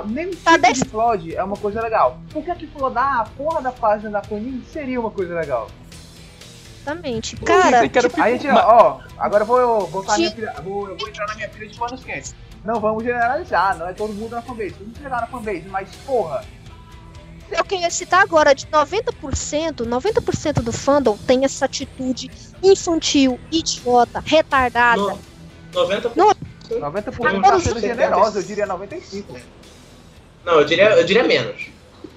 Nem 0.06 0.28
o 0.28 0.36
Tá 0.38 0.58
tipo 0.58 0.74
de 0.74 0.86
Flod 0.90 1.36
é 1.36 1.44
uma 1.44 1.58
coisa 1.58 1.82
legal. 1.82 2.18
Por 2.32 2.42
que 2.44 2.56
que 2.56 2.68
flodar 2.68 3.20
a 3.20 3.24
porra 3.26 3.62
da 3.62 3.72
página 3.72 4.12
da 4.12 4.22
Panini 4.22 4.64
seria 4.72 4.98
uma 5.00 5.12
coisa 5.12 5.34
legal? 5.36 5.68
Exatamente. 6.82 7.36
Cara, 7.38 7.88
que 7.88 7.98
era 7.98 8.10
tipo, 8.10 8.22
Aí, 8.22 8.34
gente, 8.38 8.48
Mas- 8.52 8.64
ó, 8.66 9.00
agora 9.18 9.44
eu 9.44 9.48
vou 9.48 9.88
botar 9.88 10.14
Que- 10.16 10.20
minha 10.22 10.32
pilha, 10.32 10.54
vou, 10.64 10.90
eu 10.90 10.98
vou 10.98 11.08
entrar 11.08 11.26
na 11.28 11.36
minha 11.36 11.50
pilha 11.50 11.68
de 11.68 11.78
panos 11.78 12.04
quentes. 12.04 12.36
Não 12.64 12.80
vamos 12.80 13.04
generalizar, 13.04 13.78
não 13.78 13.88
é 13.88 13.94
todo 13.94 14.14
mundo 14.14 14.32
na 14.32 14.42
fanbase. 14.42 14.76
Vamos 14.80 14.98
chegar 14.98 15.22
na 15.22 15.28
fanbase, 15.28 15.68
mas 15.68 15.90
porra, 16.06 16.46
eu 17.52 17.64
queria 17.64 17.90
citar 17.90 18.22
agora, 18.22 18.54
de 18.54 18.66
90%, 18.68 19.86
90% 19.86 20.62
do 20.62 20.72
fandom 20.72 21.18
tem 21.18 21.46
essa 21.46 21.66
atitude 21.66 22.32
infantil, 22.64 23.40
idiota, 23.52 24.24
retardada. 24.26 25.02
No, 25.02 25.20
90%. 25.74 26.12
Não. 26.16 26.30
90% 26.70 27.28
Agora 27.28 27.42
tá 27.42 27.60
sendo 27.60 27.80
generoso, 27.80 28.40
eu 28.40 28.44
diria 28.44 28.66
95%. 28.66 29.26
Não, 30.46 30.60
eu 30.60 30.66
diria, 30.66 30.90
eu 30.92 31.06
diria 31.06 31.24
menos. 31.24 31.68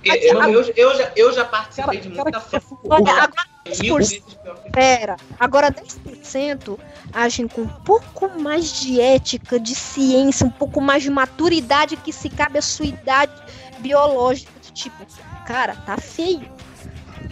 Eu, 0.05 0.15
eu, 0.15 0.63
eu 0.77 0.97
já, 0.97 1.13
eu 1.17 1.33
já 1.33 1.45
participei 1.45 1.99
Cara, 1.99 2.01
de 2.01 2.11
cara, 2.11 2.23
muita 2.23 2.57
é 2.57 2.61
fã. 2.61 2.77
Olha, 2.89 3.13
agora 3.13 3.56
10%, 3.71 3.99
vezes 3.99 4.19
pior 4.19 4.63
que 4.63 4.71
pera, 4.71 5.17
agora 5.39 5.73
10% 5.73 6.79
agem 7.13 7.49
com 7.49 7.63
um 7.63 7.69
pouco 7.69 8.29
mais 8.41 8.81
de 8.81 9.01
ética, 9.01 9.59
de 9.59 9.75
ciência, 9.75 10.47
um 10.47 10.51
pouco 10.51 10.81
mais 10.81 11.03
de 11.03 11.11
maturidade 11.11 11.97
que 11.97 12.13
se 12.13 12.29
cabe 12.29 12.59
à 12.59 12.63
sua 12.63 12.87
idade 12.87 13.33
biológica. 13.79 14.53
Tipo, 14.73 15.07
cara, 15.47 15.75
tá 15.87 15.97
feio. 15.97 16.49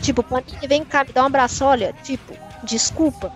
Tipo, 0.00 0.22
Panini, 0.22 0.66
vem 0.66 0.84
cá, 0.84 1.04
me 1.04 1.12
dá 1.12 1.22
um 1.22 1.26
abraço, 1.26 1.64
olha, 1.64 1.94
tipo, 2.02 2.34
desculpa. 2.62 3.32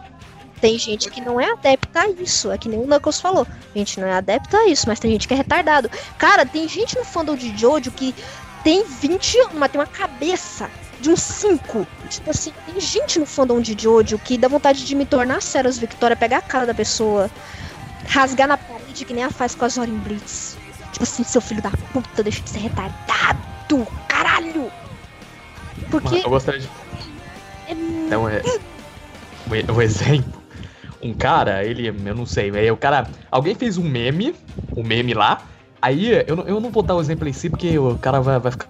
Tem 0.61 0.77
gente 0.77 1.09
que 1.11 1.21
não 1.21 1.41
é 1.41 1.53
adepta 1.53 2.01
a 2.01 2.11
isso, 2.11 2.51
é 2.51 2.59
que 2.59 2.69
nem 2.69 2.81
o 2.81 2.87
Knuckles 2.87 3.21
falou. 3.21 3.47
A 3.75 3.79
gente 3.79 4.01
não 4.01 4.09
é 4.09 4.15
adepta 4.15 4.57
a 4.57 4.67
isso, 4.67 4.89
mas 4.89 4.99
tem 4.99 5.13
gente 5.13 5.29
que 5.29 5.35
é 5.35 5.37
retardado. 5.37 5.89
Cara, 6.19 6.45
tem 6.45 6.67
gente 6.67 6.99
no 6.99 7.05
fandom 7.05 7.37
de 7.37 7.57
Jojo 7.57 7.93
que 7.93 8.13
tem 8.65 8.85
20 8.85 9.39
anos, 9.39 9.55
mas 9.55 9.71
tem 9.71 9.81
uma 9.81 9.87
cabeça 9.87 10.69
de 11.01 11.11
uns 11.11 11.21
5. 11.21 11.87
Tipo 12.09 12.31
assim, 12.31 12.53
tem 12.67 12.81
gente 12.81 13.19
no 13.19 13.27
fandom 13.27 13.61
de 13.61 13.77
Jojo 13.81 14.19
que 14.19 14.37
dá 14.39 14.49
vontade 14.49 14.85
de 14.85 14.95
me 14.95 15.05
tornar 15.07 15.43
Ceros 15.43 15.79
Victoria, 15.79 16.17
pegar 16.17 16.39
a 16.39 16.43
cara 16.43 16.67
da 16.67 16.75
pessoa, 16.75 17.31
rasgar 18.07 18.49
na 18.49 18.57
parede 18.57 19.05
que 19.05 19.13
nem 19.15 19.23
ela 19.25 19.33
faz 19.33 19.55
com 19.55 19.65
a 19.65 19.69
Zorin 19.69 19.99
Blitz. 19.99 20.57
Tipo 20.93 21.03
assim, 21.03 21.23
seu 21.25 21.41
filho 21.41 21.63
da 21.63 21.71
puta, 21.93 22.23
deixa 22.23 22.43
de 22.43 22.51
ser 22.51 22.59
retardado, 22.61 23.87
caralho! 24.09 24.71
Porque 25.91 26.09
Mano, 26.09 26.23
eu 26.25 26.31
gostaria 26.31 26.61
de 26.61 26.69
é 27.69 27.73
Então, 27.73 28.29
é. 28.29 28.43
O, 29.73 29.81
exemplo. 29.81 30.39
Um 31.01 31.15
cara, 31.15 31.65
ele, 31.65 31.87
eu 31.89 32.15
não 32.15 32.27
sei, 32.27 32.51
aí 32.57 32.71
o 32.71 32.77
cara. 32.77 33.09
Alguém 33.31 33.55
fez 33.55 33.79
um 33.79 33.85
meme, 33.85 34.35
um 34.77 34.83
meme 34.83 35.15
lá. 35.15 35.43
Aí, 35.81 36.11
eu, 36.27 36.35
não- 36.37 36.45
eu 36.45 36.61
não 36.61 36.71
vou 36.71 36.83
dar 36.83 36.97
o 36.97 37.01
exemplo 37.01 37.29
em 37.29 37.33
si, 37.33 37.49
porque 37.49 37.79
o 37.79 37.97
cara 37.99 38.21
vai, 38.21 38.39
vai 38.41 38.51
ficar 38.51 38.67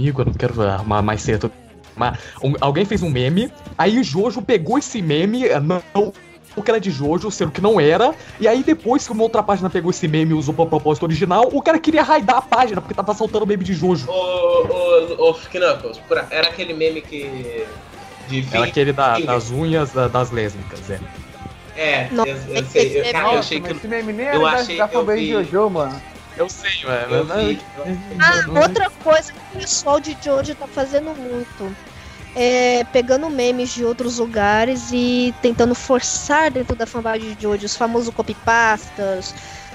comigo, 0.00 0.22
eu 0.22 0.26
não 0.26 0.32
quero 0.32 0.60
arrumar 0.62 1.02
mais 1.02 1.20
cedo. 1.22 1.52
Mas 1.94 2.18
um- 2.42 2.54
alguém 2.60 2.84
fez 2.84 3.02
um 3.02 3.10
meme, 3.10 3.52
aí 3.76 3.98
o 3.98 4.04
Jojo 4.04 4.40
pegou 4.40 4.78
esse 4.78 5.02
meme, 5.02 5.42
não. 5.94 6.12
O 6.56 6.62
que 6.62 6.70
era 6.70 6.80
de 6.80 6.90
Jojo, 6.90 7.30
sendo 7.30 7.52
que 7.52 7.60
não 7.60 7.78
era. 7.78 8.12
E 8.40 8.48
aí, 8.48 8.64
depois 8.64 9.06
que 9.06 9.12
uma 9.12 9.22
outra 9.22 9.40
página 9.40 9.70
pegou 9.70 9.90
esse 9.90 10.08
meme 10.08 10.32
e 10.32 10.34
usou 10.34 10.52
pra 10.52 10.66
propósito 10.66 11.04
original, 11.04 11.48
o 11.52 11.62
cara 11.62 11.78
queria 11.78 12.02
raidar 12.02 12.38
a 12.38 12.42
página, 12.42 12.80
porque 12.80 12.92
tava 12.92 13.14
soltando 13.14 13.46
meme 13.46 13.62
de 13.62 13.72
Jojo. 13.72 14.10
Ô, 14.10 14.12
ô, 14.12 15.30
ô, 15.30 15.34
Knuckles, 15.34 16.00
era 16.30 16.48
aquele 16.48 16.72
meme 16.74 17.02
que. 17.02 17.64
De 18.28 18.46
Era 18.52 18.64
aquele 18.64 18.92
da- 18.92 19.18
das 19.18 19.50
unhas 19.50 19.92
da- 19.92 20.08
das 20.08 20.30
lésbicas, 20.30 20.90
é. 20.90 21.00
É, 21.76 22.08
Não, 22.10 22.26
eu, 22.26 22.36
eu 22.36 22.64
sei. 22.66 22.98
Eu, 22.98 23.04
é 23.04 23.12
cara, 23.12 23.18
eu 23.18 23.26
Nossa, 23.28 23.38
achei 23.40 23.60
que. 23.60 23.72
esse 23.72 23.88
meme 23.88 24.12
nem 24.12 24.26
eu 24.26 24.32
era 24.46 24.56
da, 24.56 24.62
achei- 24.62 24.76
da 24.76 24.84
eu 24.84 24.88
fanbase 24.88 25.20
vi. 25.20 25.26
de 25.26 25.32
Jojo, 25.32 25.70
mano. 25.70 26.02
Eu 26.40 26.48
sei, 26.48 26.70
ué. 26.86 27.06
Eu 27.10 27.24
mas- 27.26 27.46
vi. 27.48 27.60
Ah, 28.18 28.60
outra 28.62 28.88
coisa 29.04 29.30
que 29.30 29.38
o 29.38 29.60
pessoal 29.60 30.00
de 30.00 30.16
Jojo 30.24 30.54
tá 30.54 30.66
fazendo 30.66 31.14
muito 31.14 31.76
é 32.34 32.82
pegando 32.92 33.28
memes 33.28 33.68
de 33.74 33.84
outros 33.84 34.16
lugares 34.18 34.88
e 34.90 35.34
tentando 35.42 35.74
forçar 35.74 36.50
dentro 36.50 36.74
da 36.74 36.86
fanbase 36.86 37.34
de 37.34 37.42
Jojo 37.42 37.66
os 37.66 37.76
famosos 37.76 38.14
copypastas. 38.14 39.34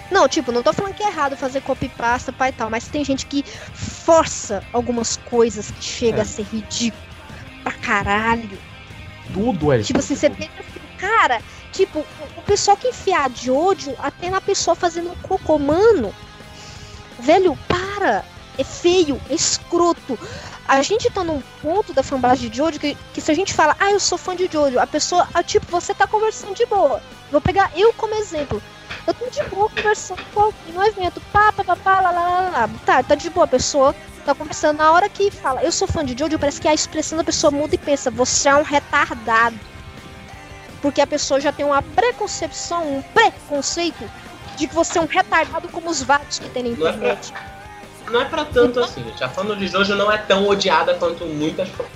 Não, 0.10 0.28
tipo, 0.28 0.52
não 0.52 0.64
tô 0.64 0.74
falando 0.74 0.96
que 0.96 1.04
é 1.04 1.08
errado 1.08 1.38
fazer 1.38 1.62
copypasta 1.62 2.34
pai 2.34 2.50
e 2.50 2.54
tal, 2.54 2.70
mas 2.70 2.88
tem 2.88 3.06
gente 3.06 3.28
que 3.28 3.44
força 3.74 4.64
algumas 4.74 5.18
coisas 5.18 5.70
que 5.70 5.84
chega 5.84 6.20
É. 6.20 6.22
a 6.22 6.26
ser 6.26 6.44
ridículo 6.52 7.04
pra 7.64 7.74
caralho. 7.74 8.58
Tudo 9.34 9.72
é. 9.72 9.84
Tipo 9.84 10.00
assim, 10.00 10.16
você 10.16 10.30
pensa 10.32 10.52
assim, 10.60 10.80
cara, 10.98 11.42
tipo, 11.72 12.00
o- 12.00 12.40
o 12.40 12.42
pessoal 12.44 12.76
que 12.78 12.88
enfiar 12.88 13.30
de 13.30 13.52
ódio 13.52 13.96
até 14.00 14.30
na 14.32 14.42
pessoa 14.42 14.76
fazendo 14.76 15.12
um 15.12 15.16
cocô, 15.18 15.60
mano. 15.60 16.14
Velho, 17.20 17.58
para! 17.68 18.24
É 18.58 18.64
feio, 18.64 19.20
é 19.30 19.34
escroto. 19.34 20.18
a 20.68 20.82
gente 20.82 21.10
tá 21.10 21.24
num 21.24 21.42
ponto 21.62 21.94
da 21.94 22.02
fanbase 22.02 22.50
de 22.50 22.58
Jojo 22.58 22.80
que, 22.80 22.96
que 23.14 23.20
se 23.20 23.30
a 23.30 23.36
gente 23.36 23.54
fala, 23.54 23.76
ah, 23.80 23.92
eu 23.92 24.00
sou 24.00 24.18
fã 24.18 24.36
de 24.36 24.50
Jojo, 24.52 24.80
a 24.80 24.88
pessoa, 24.88 25.28
ah, 25.34 25.44
tipo, 25.44 25.66
você 25.70 25.94
tá 25.94 26.08
conversando 26.08 26.56
de 26.56 26.66
boa. 26.66 27.02
Vou 27.32 27.42
pegar 27.42 27.72
eu 27.76 27.92
como 27.94 28.16
exemplo. 28.16 28.62
Eu 29.06 29.14
tô 29.14 29.30
de 29.30 29.44
boa 29.50 29.70
conversando 29.70 30.24
com 30.34 30.40
alguém 30.40 30.74
no 30.74 30.84
evento, 30.84 31.22
pá, 31.34 31.52
pá, 31.52 31.64
pá, 31.64 31.76
pá, 31.76 32.00
lá, 32.00 32.12
lá, 32.12 32.50
lá. 32.50 32.70
Tá, 32.86 33.04
tá 33.04 33.16
de 33.16 33.30
boa, 33.30 33.46
a 33.46 33.50
pessoa 33.50 33.94
tá 34.26 34.34
conversando. 34.34 34.78
Na 34.78 34.92
hora 34.92 35.10
que 35.10 35.30
fala, 35.30 35.62
eu 35.62 35.72
sou 35.72 35.88
fã 35.88 36.04
de 36.04 36.16
Jojo, 36.18 36.40
parece 36.40 36.62
que 36.62 36.68
a 36.68 36.74
expressão 36.74 37.18
da 37.18 37.24
pessoa 37.24 37.52
muda 37.52 37.76
e 37.76 37.78
pensa, 37.78 38.10
você 38.10 38.48
é 38.48 38.56
um 38.56 38.64
retardado. 38.64 39.60
Porque 40.82 41.02
a 41.02 41.08
pessoa 41.08 41.42
já 41.42 41.52
tem 41.52 41.66
uma 41.66 41.82
preconcepção, 41.82 42.98
um 42.98 43.02
preconceito 43.02 44.10
de 44.56 44.68
que 44.68 44.74
você 44.76 44.98
é 44.98 45.02
um 45.02 45.06
retardado 45.06 45.68
como 45.70 45.90
os 45.90 46.02
vários 46.04 46.40
que 46.40 46.50
tem 46.50 46.64
na 46.64 46.70
Não 46.70 46.88
é 46.88 46.92
pra- 46.92 46.98
internet. 46.98 47.34
Não 48.12 48.22
é 48.22 48.26
pra 48.26 48.46
tanto 48.46 48.80
assim, 48.82 49.04
gente. 49.04 49.24
A 49.24 49.30
fã 49.30 49.44
de 49.58 49.68
Jojo 49.68 49.96
não 49.96 50.12
é 50.12 50.18
tão 50.20 50.48
odiada 50.48 50.94
quanto 50.94 51.26
muitas 51.26 51.68
fãs. 51.70 51.88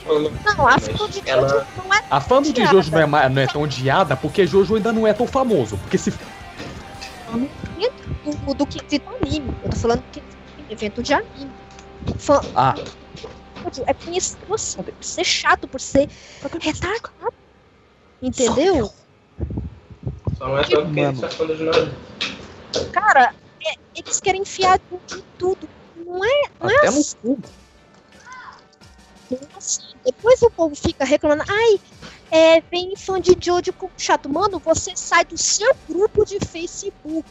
Não, 0.43 0.67
a 0.67 0.79
fã 0.79 0.91
de 0.91 0.97
Jojo 0.97 1.21
ela- 1.25 1.67
não 1.77 1.93
é 1.93 2.03
A 2.09 2.19
fã 2.19 2.41
de 2.41 2.49
Odiada. 2.49 2.71
Jojo 2.71 2.91
não 2.91 2.99
é, 3.17 3.29
não 3.29 3.41
é 3.43 3.47
tão 3.47 3.61
odiada 3.61 4.15
porque 4.17 4.47
Jojo 4.47 4.75
ainda 4.75 4.91
não 4.91 5.05
é 5.05 5.13
tão 5.13 5.27
famoso. 5.27 5.77
Porque 5.77 5.97
se 5.99 6.11
do, 8.45 8.53
do 8.55 8.65
quesito 8.65 9.07
anime. 9.21 9.53
Eu 9.63 9.69
tô 9.69 9.77
falando 9.77 10.03
que 10.11 10.21
evento 10.69 11.03
de 11.03 11.13
anime. 11.13 11.51
Fã, 12.17 12.41
Ah, 12.55 12.73
é 13.85 13.93
conhecido 13.93 14.53
assim, 14.53 14.81
por 14.81 15.03
ser 15.03 15.23
chato, 15.23 15.67
por 15.67 15.79
ser 15.79 16.09
retardado. 16.59 17.33
Entendeu? 18.21 18.91
Só 20.37 20.47
não 20.47 20.57
é 20.57 20.63
tanto 20.63 20.91
que 20.93 21.01
Mano. 21.01 21.21
eles 21.39 21.57
de 21.57 21.65
Jojo. 21.65 21.91
Cara, 22.91 23.33
é- 23.65 23.75
eles 23.95 24.19
querem 24.19 24.41
enfiar 24.41 24.79
de 25.07 25.21
tudo. 25.37 25.67
Não 26.05 26.23
é, 26.23 26.43
não 26.59 26.69
é 26.69 26.75
até 26.77 26.91
no 26.91 26.99
assim. 26.99 27.15
cu. 27.21 27.39
É 29.31 29.37
assim. 29.57 29.81
Depois 30.03 30.41
o 30.41 30.49
povo 30.49 30.75
fica 30.75 31.05
reclamando, 31.05 31.43
ai, 31.47 31.79
é, 32.31 32.61
vem 32.61 32.95
fã 32.95 33.19
de 33.19 33.35
Jojo 33.39 33.71
como 33.73 33.91
chato. 33.97 34.27
Mano, 34.29 34.59
você 34.59 34.91
sai 34.95 35.25
do 35.25 35.37
seu 35.37 35.75
grupo 35.87 36.25
de 36.25 36.39
Facebook 36.39 37.25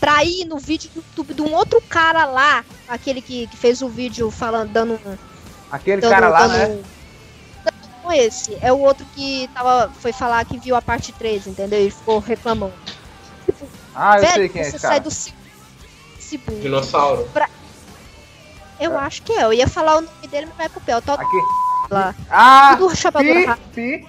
pra 0.00 0.24
ir 0.24 0.44
no 0.44 0.58
vídeo 0.58 0.90
do 0.90 0.96
YouTube 0.96 1.34
de 1.34 1.42
um 1.42 1.54
outro 1.54 1.80
cara 1.82 2.24
lá, 2.26 2.64
aquele 2.88 3.20
que, 3.22 3.46
que 3.46 3.56
fez 3.56 3.82
o 3.82 3.88
vídeo 3.88 4.30
falando, 4.30 4.72
dando. 4.72 5.18
Aquele 5.70 6.00
dando- 6.00 6.10
cara 6.10 6.28
lá, 6.28 6.46
dando 6.48 6.58
né? 6.76 6.84
Não 8.02 8.12
esse, 8.12 8.56
é 8.60 8.72
o 8.72 8.78
outro 8.78 9.04
que 9.14 9.48
tava, 9.52 9.92
foi 10.00 10.12
falar 10.12 10.44
que 10.44 10.58
viu 10.58 10.74
a 10.76 10.82
parte 10.82 11.12
3, 11.12 11.46
entendeu? 11.48 11.84
E 11.84 11.90
ficou 11.90 12.18
reclamando. 12.20 12.72
Ah, 13.98 14.16
eu 14.16 14.20
Velho, 14.20 14.34
sei 14.34 14.48
quem 14.50 14.60
é 14.60 14.64
você 14.64 14.70
esse 14.70 14.78
sai 14.78 14.90
cara. 14.90 15.02
do 15.02 15.10
seu 15.10 15.32
Facebook. 16.16 16.60
Dinossauro. 16.60 17.28
Eu 18.78 18.98
acho 18.98 19.22
que 19.22 19.32
é, 19.32 19.44
eu 19.44 19.52
ia 19.54 19.66
falar 19.66 19.96
o 19.96 20.00
nome 20.02 20.28
dele, 20.28 20.46
mas 20.48 20.56
vai 20.58 20.68
pro 20.68 20.80
pé. 20.82 20.92
Eu 20.94 21.02
tô 21.02 21.12
Aqui. 21.12 21.24
lá. 21.90 22.14
Ah, 22.30 22.76
Tudo 22.78 22.94
pi, 22.94 23.46
pi. 23.74 24.06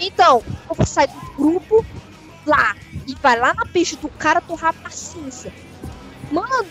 Então, 0.00 0.42
eu 0.68 0.74
vou 0.74 0.84
sair 0.84 1.06
do 1.06 1.20
grupo 1.36 1.86
lá 2.44 2.74
e 3.06 3.14
vai 3.22 3.38
lá 3.38 3.54
na 3.54 3.64
peixe 3.66 3.94
do 3.96 4.08
cara 4.08 4.40
torrar 4.40 4.74
paciência. 4.74 5.52
Mano, 6.32 6.66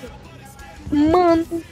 mano, 0.92 1.64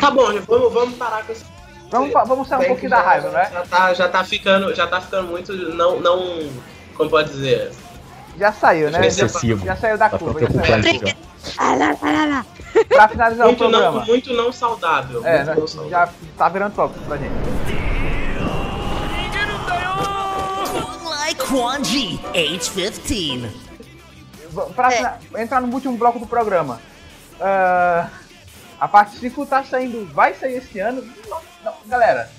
Tá 0.00 0.10
bom, 0.10 0.26
vamos, 0.46 0.72
vamos 0.72 0.94
parar 0.96 1.24
com 1.26 1.32
esse. 1.32 1.44
Vamos, 1.90 2.12
vamos 2.12 2.48
sair 2.48 2.58
um 2.64 2.68
pouquinho 2.68 2.80
que 2.80 2.88
da 2.88 2.96
já- 2.98 3.02
raiva, 3.02 3.28
né? 3.30 3.50
Já 3.52 3.62
tá, 3.66 3.94
já 3.94 4.08
tá 4.08 4.24
ficando, 4.24 4.74
já 4.74 4.86
tá 4.86 5.00
ficando 5.00 5.28
muito. 5.28 5.52
Não, 5.74 6.00
não. 6.00 6.50
Como 6.96 7.10
pode 7.10 7.30
dizer? 7.30 7.72
Já 8.38 8.52
saiu, 8.52 8.90
né? 8.90 9.06
Excessivo. 9.06 9.64
já 9.64 9.76
saiu 9.76 9.96
da 9.98 10.08
Tá 10.10 10.18
curva. 10.18 10.40
Já 10.40 10.48
saiu. 10.82 11.00
ah. 11.58 12.44
Pra 12.88 13.08
finalizar 13.08 13.46
o 13.46 13.50
Muito 13.50 13.62
não, 13.64 13.70
programa. 13.70 14.04
muito 14.06 14.32
não 14.32 14.52
saudável. 14.52 15.24
É, 15.24 15.36
muito 15.36 15.46
né, 15.46 15.54
não 15.60 15.66
saudável. 15.68 15.90
já 15.90 16.08
tá 16.36 16.48
virando 16.48 16.74
top 16.74 16.98
pra 17.00 17.16
gente. 17.16 17.32
Like 21.04 21.40
Kwanji, 21.46 22.20
age 22.34 22.70
15. 22.70 23.46
V- 24.50 24.72
Pra 24.74 24.92
É. 24.92 25.42
entrar 25.42 25.60
no 25.60 25.72
último 25.72 25.96
bloco 25.96 26.18
do 26.18 26.26
programa. 26.26 26.80
Ah, 27.40 28.08
a 28.80 28.88
parte 28.88 29.16
5 29.18 29.46
tá 29.46 29.62
saindo. 29.64 30.06
Vai 30.12 30.34
sair 30.34 30.56
esse 30.56 30.78
ano. 30.80 31.02
Não- 31.28 31.40
não, 31.64 31.74
galera, 31.86 32.30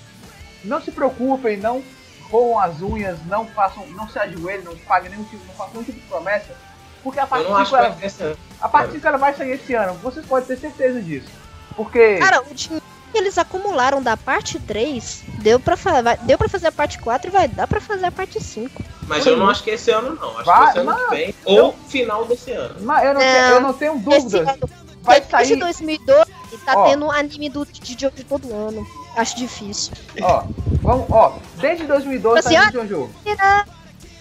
não 0.64 0.80
se 0.80 0.90
preocupem, 0.92 1.56
não 1.56 1.82
roam 2.30 2.58
as 2.58 2.80
unhas, 2.82 3.18
não 3.26 3.46
façam. 3.46 3.86
não 3.88 4.08
se 4.08 4.18
ajoelhem, 4.18 4.64
não 4.64 4.76
paguem 4.78 5.10
nenhum 5.10 5.24
tipo, 5.24 5.44
não 5.46 5.54
façam 5.54 5.72
nenhum 5.74 5.84
tipo 5.84 6.00
de 6.00 6.06
promessa. 6.06 6.54
Porque 7.02 7.20
a 7.20 7.26
parte 7.26 7.44
Eu 7.44 7.50
não 7.50 7.56
acho 7.58 7.70
5 7.70 7.82
que 7.96 8.04
ela, 8.22 8.28
ano. 8.30 8.36
a 8.60 8.68
parte 8.68 8.92
5 8.92 9.06
ela 9.06 9.18
vai 9.18 9.34
sair 9.34 9.50
esse 9.52 9.74
ano. 9.74 9.94
Vocês 9.94 10.26
podem 10.26 10.46
ter 10.48 10.56
certeza 10.58 11.00
disso. 11.00 11.28
Porque. 11.76 12.18
Cara, 12.18 12.42
o 12.42 12.54
dinheiro 12.54 12.84
que 13.12 13.18
eles 13.18 13.38
acumularam 13.38 14.02
da 14.02 14.16
parte 14.16 14.58
3 14.58 15.22
deu 15.38 15.60
pra, 15.60 15.76
fa 15.76 16.02
vai- 16.02 16.16
deu 16.18 16.36
pra 16.36 16.48
fazer 16.48 16.66
a 16.66 16.72
parte 16.72 16.98
4 16.98 17.28
e 17.28 17.30
vai 17.30 17.46
dar 17.46 17.66
pra 17.68 17.80
fazer 17.80 18.06
a 18.06 18.10
parte 18.12 18.42
5. 18.42 18.82
Mas 19.06 19.24
eu 19.24 19.36
não 19.36 19.48
acho 19.48 19.62
que 19.62 19.70
esse 19.70 19.90
ano 19.92 20.16
não. 20.16 20.30
Acho 20.36 20.44
Vai, 20.44 20.62
que 20.64 20.68
esse 20.70 20.78
ano 20.78 20.86
mas- 20.92 21.02
que 21.04 21.10
vem. 21.14 21.34
Ou 21.44 21.72
final 21.88 22.24
desse 22.24 22.50
ano. 22.50 22.74
Mas 22.80 23.04
eu 23.04 23.14
não, 23.14 23.20
Não. 23.20 23.32
tenho, 23.32 23.44
eu 23.54 23.60
não 23.60 23.72
tenho 23.72 23.98
dúvidas. 23.98 24.48
ano, 24.48 24.70
Vai 25.02 25.22
sair. 25.22 25.54
2012 25.56 26.32
tá 26.64 26.74
Ó. 26.76 26.84
tendo 26.84 27.10
anime 27.10 27.48
do, 27.48 27.64
de 27.64 27.94
de 27.94 28.24
todo 28.24 28.54
ano. 28.54 28.86
Acho 29.16 29.36
difícil. 29.36 29.92
Ó, 30.20 30.44
vamos, 30.82 31.06
ó, 31.10 31.38
desde 31.60 31.86
2012 31.86 32.42
tá 32.42 32.52
indo 32.52 32.72
Jojo. 32.86 33.10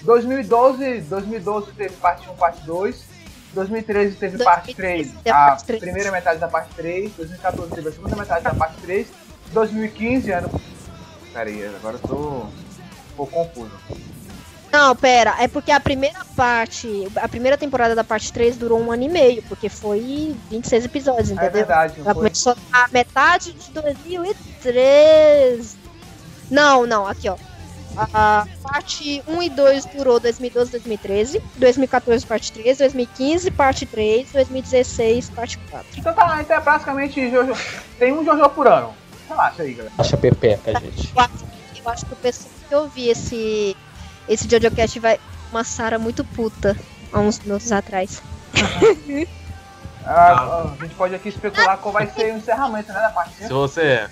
2012, 0.01 1.01
2012 1.01 1.71
teve 1.73 1.95
parte 1.95 2.29
1, 2.29 2.35
parte 2.35 2.61
2. 2.65 3.15
2013 3.53 4.15
teve 4.17 4.43
parte 4.43 4.75
3, 4.75 5.07
2013 5.07 5.23
teve 5.23 5.29
a 5.29 5.45
parte 5.45 5.65
três. 5.65 5.81
primeira 5.81 6.11
metade 6.11 6.39
da 6.39 6.47
parte 6.47 6.69
3. 6.75 7.11
2014 7.15 7.71
teve 7.73 7.89
a 7.89 7.91
segunda 7.91 8.15
metade 8.15 8.43
da 8.43 8.53
parte 8.53 8.75
3. 8.81 9.07
2015, 9.53 10.31
ano. 10.31 10.61
Pera 11.33 11.49
aí, 11.49 11.65
agora 11.65 11.95
eu 11.95 11.99
tô 11.99 12.15
um 12.15 12.51
pouco 13.15 13.31
confuso. 13.31 13.71
Não, 14.75 14.93
pera, 14.93 15.35
é 15.39 15.47
porque 15.47 15.71
a 15.71 15.79
primeira 15.79 16.19
parte, 16.35 17.07
a 17.15 17.29
primeira 17.29 17.57
temporada 17.57 17.95
da 17.95 18.03
parte 18.03 18.33
3 18.33 18.57
durou 18.57 18.77
um 18.77 18.91
ano 18.91 19.03
e 19.03 19.07
meio, 19.09 19.41
porque 19.43 19.69
foi 19.69 20.35
26 20.51 20.83
episódios, 20.83 21.29
É 21.29 21.33
entendeu? 21.33 21.51
verdade, 21.51 21.93
não 21.97 22.03
Ela 22.05 22.13
foi? 22.13 22.23
começou 22.23 22.57
na 22.69 22.85
metade 22.91 23.53
de 23.53 23.71
2013. 23.71 25.77
Não, 26.51 26.85
não, 26.85 27.07
aqui 27.07 27.29
ó. 27.29 27.37
A 28.13 28.45
parte 28.61 29.23
1 29.25 29.43
e 29.43 29.49
2 29.49 29.85
durou 29.85 30.19
2012, 30.19 30.71
2013, 30.71 31.41
2014 31.55 32.25
parte 32.25 32.51
3, 32.51 32.77
2015 32.79 33.51
parte 33.51 33.85
3, 33.85 34.29
2016 34.33 35.29
parte 35.29 35.57
4. 35.71 35.87
Então 35.95 36.13
tá, 36.13 36.37
então 36.41 36.57
é 36.57 36.59
basicamente 36.59 37.31
Jojo. 37.31 37.53
Tem 37.97 38.11
um 38.11 38.25
Jojo 38.25 38.49
por 38.49 38.67
ano. 38.67 38.93
Relaxa 39.29 39.63
aí, 39.63 39.73
galera. 39.73 39.93
Acha 39.97 40.17
pepeca, 40.17 40.77
gente. 40.81 41.13
Eu 41.15 41.21
acho, 41.21 41.45
eu 41.77 41.89
que 42.05 42.13
o 42.13 42.17
pessoal 42.17 42.49
que 42.67 42.75
ouvir 42.75 43.09
esse 43.11 43.77
esse 44.27 44.47
JoJoCast 44.47 44.99
vai 44.99 45.19
uma 45.51 45.63
Sara 45.63 45.97
muito 45.99 46.23
puta 46.23 46.75
há 47.13 47.19
uns 47.19 47.39
minutos 47.39 47.71
atrás. 47.71 48.21
Ah, 50.05 50.67
a 50.79 50.83
gente 50.83 50.93
pode 50.95 51.15
aqui 51.15 51.29
especular 51.29 51.77
qual 51.77 51.91
vai 51.91 52.07
ser 52.07 52.33
o 52.33 52.37
encerramento 52.37 52.91
né, 52.93 52.99
da 52.99 53.09
parte 53.09 53.35
5. 53.35 53.47
Se 53.47 53.53
você. 53.53 54.07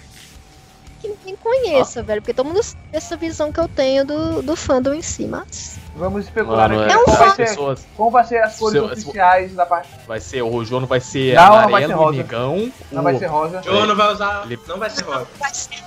Que 1.01 1.09
ninguém 1.09 1.35
conheça, 1.35 2.01
velho, 2.01 2.21
porque 2.21 2.33
todo 2.33 2.47
mundo 2.47 2.61
tem 2.63 2.75
essa 2.93 3.15
visão 3.17 3.51
que 3.51 3.59
eu 3.59 3.67
tenho 3.67 4.05
do, 4.05 4.41
do 4.41 4.55
fandom 4.55 4.93
em 4.93 5.01
si, 5.01 5.27
mas 5.27 5.75
Vamos 5.95 6.23
especular 6.25 6.69
Mano, 6.69 6.81
aqui 6.83 6.93
é, 6.93 6.97
um 6.97 7.03
qual, 7.03 7.17
vai 7.17 7.29
ser, 7.31 7.35
pessoas. 7.45 7.85
como 7.95 8.09
vai 8.09 8.23
ser 8.23 8.37
as 8.37 8.57
cores 8.57 8.81
Se- 8.81 8.87
se- 8.87 9.01
oficiais 9.09 9.53
da 9.53 9.65
parte. 9.65 9.89
Vai 10.07 10.19
ser, 10.19 10.41
o 10.41 10.63
Jono 10.65 10.87
vai 10.87 10.99
ser 11.01 11.35
Não, 11.35 11.43
não 11.45 11.51
vai 11.51 11.61
ser 11.63 11.67
amarelo 11.91 11.93
rosa. 11.95 12.17
negão. 12.17 12.71
Não 12.91 13.01
o- 13.01 13.03
vai 13.03 13.19
ser 13.19 13.25
rosa. 13.27 13.61
Joe 13.61 13.85
não 13.87 13.95
vai 13.95 14.13
usar. 14.13 14.43
Ele- 14.45 14.59
Não 14.67 14.79
vai 14.79 14.89
ser 14.89 15.03
rosa. 15.03 15.27
vai 15.37 15.53
ser, 15.53 15.83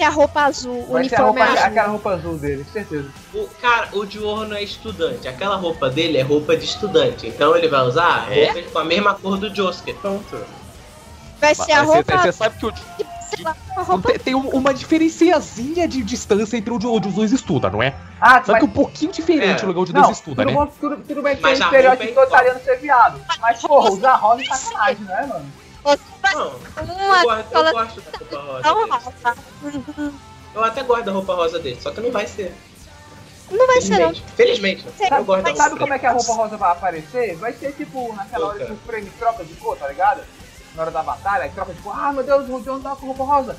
ser 0.00 0.04
a 0.04 0.10
roupa 0.10 0.40
azul, 0.42 0.84
o 0.88 0.92
Vai 0.92 1.08
ser 1.08 1.14
a 1.16 1.18
uniforme 1.24 1.40
roupa, 1.40 1.52
azul. 1.52 1.66
aquela 1.66 1.88
roupa 1.88 2.10
azul 2.10 2.38
dele, 2.38 2.66
certeza. 2.72 3.08
O, 3.34 3.46
cara, 3.60 3.88
o 3.92 4.04
Diorno 4.06 4.54
é 4.54 4.62
estudante. 4.62 5.28
Aquela 5.28 5.56
roupa 5.56 5.90
dele 5.90 6.16
é 6.18 6.22
roupa 6.22 6.56
de 6.56 6.64
estudante. 6.64 7.26
Então 7.26 7.54
ele 7.56 7.68
vai 7.68 7.82
usar 7.82 8.32
É? 8.32 8.50
roupa 8.52 8.70
com 8.70 8.78
a 8.78 8.84
mesma 8.84 9.14
cor 9.14 9.36
do 9.36 9.54
Josuke. 9.54 9.92
Pronto. 9.94 10.44
Vai 11.40 11.54
ser 11.54 11.72
a 11.72 11.82
roupa 11.82 12.18
Você 12.18 12.32
sabe 12.32 12.58
que 12.58 12.66
o, 12.66 12.72
tem, 14.02 14.18
tem 14.18 14.34
um- 14.34 14.48
uma 14.50 14.74
diferenciazinha 14.74 15.86
de 15.88 16.02
distância 16.02 16.56
entre 16.56 16.72
onde, 16.72 16.86
onde 16.86 17.08
os 17.08 17.14
dois 17.14 17.32
estudam, 17.32 17.70
não 17.70 17.82
é? 17.82 17.94
Ah, 18.20 18.42
Só 18.44 18.52
mas, 18.52 18.60
que 18.60 18.64
um 18.66 18.70
pouquinho 18.72 19.12
diferente 19.12 19.62
É. 19.62 19.64
o 19.64 19.68
lugar 19.68 19.80
onde 19.82 19.92
não, 19.92 20.02
dois 20.02 20.16
estudam, 20.18 20.44
tudo, 20.44 20.54
né? 20.58 20.64
bom, 20.66 20.72
tudo, 20.80 20.96
tudo 21.06 21.22
bem 21.22 21.36
que 21.36 21.42
Mas 21.42 21.58
tem 21.58 21.66
a 21.66 21.70
estereótipo 21.70 22.20
é 22.20 22.24
italiano 22.24 22.60
ser 22.64 22.76
viado. 22.78 23.20
Mas, 23.40 23.60
porra, 23.62 23.90
usar 23.90 24.14
rosa 24.16 24.42
é 24.42 24.44
sacanagem, 24.54 25.04
não 25.04 25.14
é, 25.18 25.26
mano? 25.26 25.46
Não, 25.84 26.52
eu 26.76 26.94
uma 26.94 27.22
gosto, 27.22 27.38
eu 27.38 27.44
fala 27.50 27.72
gosto 27.72 28.00
da 28.00 28.70
roupa 28.70 28.96
rosa. 28.96 29.34
dele. 29.62 29.84
rosa. 29.96 30.12
Eu 30.54 30.64
até 30.64 30.82
gosto 30.82 31.04
da 31.04 31.12
roupa 31.12 31.34
rosa 31.34 31.58
dele, 31.58 31.78
só 31.80 31.90
que 31.90 32.00
não 32.00 32.10
vai 32.12 32.26
ser. 32.26 32.54
Não 33.50 33.66
vai 33.66 33.80
ser, 33.80 33.98
não. 33.98 34.14
Felizmente. 34.14 34.22
Felizmente. 34.36 34.86
Eu 35.00 35.08
Sabe, 35.08 35.24
gosto 35.24 35.56
sabe 35.56 35.78
como 35.78 35.92
é 35.94 35.98
que 35.98 36.06
a 36.06 36.12
roupa 36.12 36.32
rosa 36.34 36.56
vai 36.56 36.70
aparecer? 36.72 37.36
Vai 37.36 37.52
ser 37.52 37.72
tipo 37.72 38.12
naquela 38.14 38.46
hora 38.48 38.64
que 38.64 38.72
o 38.72 38.76
frame 38.86 39.10
troca 39.18 39.44
de 39.44 39.54
cor, 39.54 39.76
tá 39.76 39.88
ligado? 39.88 40.22
Na 40.76 40.82
hora 40.82 40.90
da 40.92 41.02
batalha, 41.02 41.50
troca 41.54 41.72
de 41.74 41.80
cor. 41.82 41.94
Ah, 41.96 42.12
meu 42.12 42.22
Deus, 42.22 42.48
o 42.48 42.60
John 42.60 42.80
tá 42.80 42.94
com 42.94 43.06
roupa 43.06 43.24
rosa. 43.24 43.56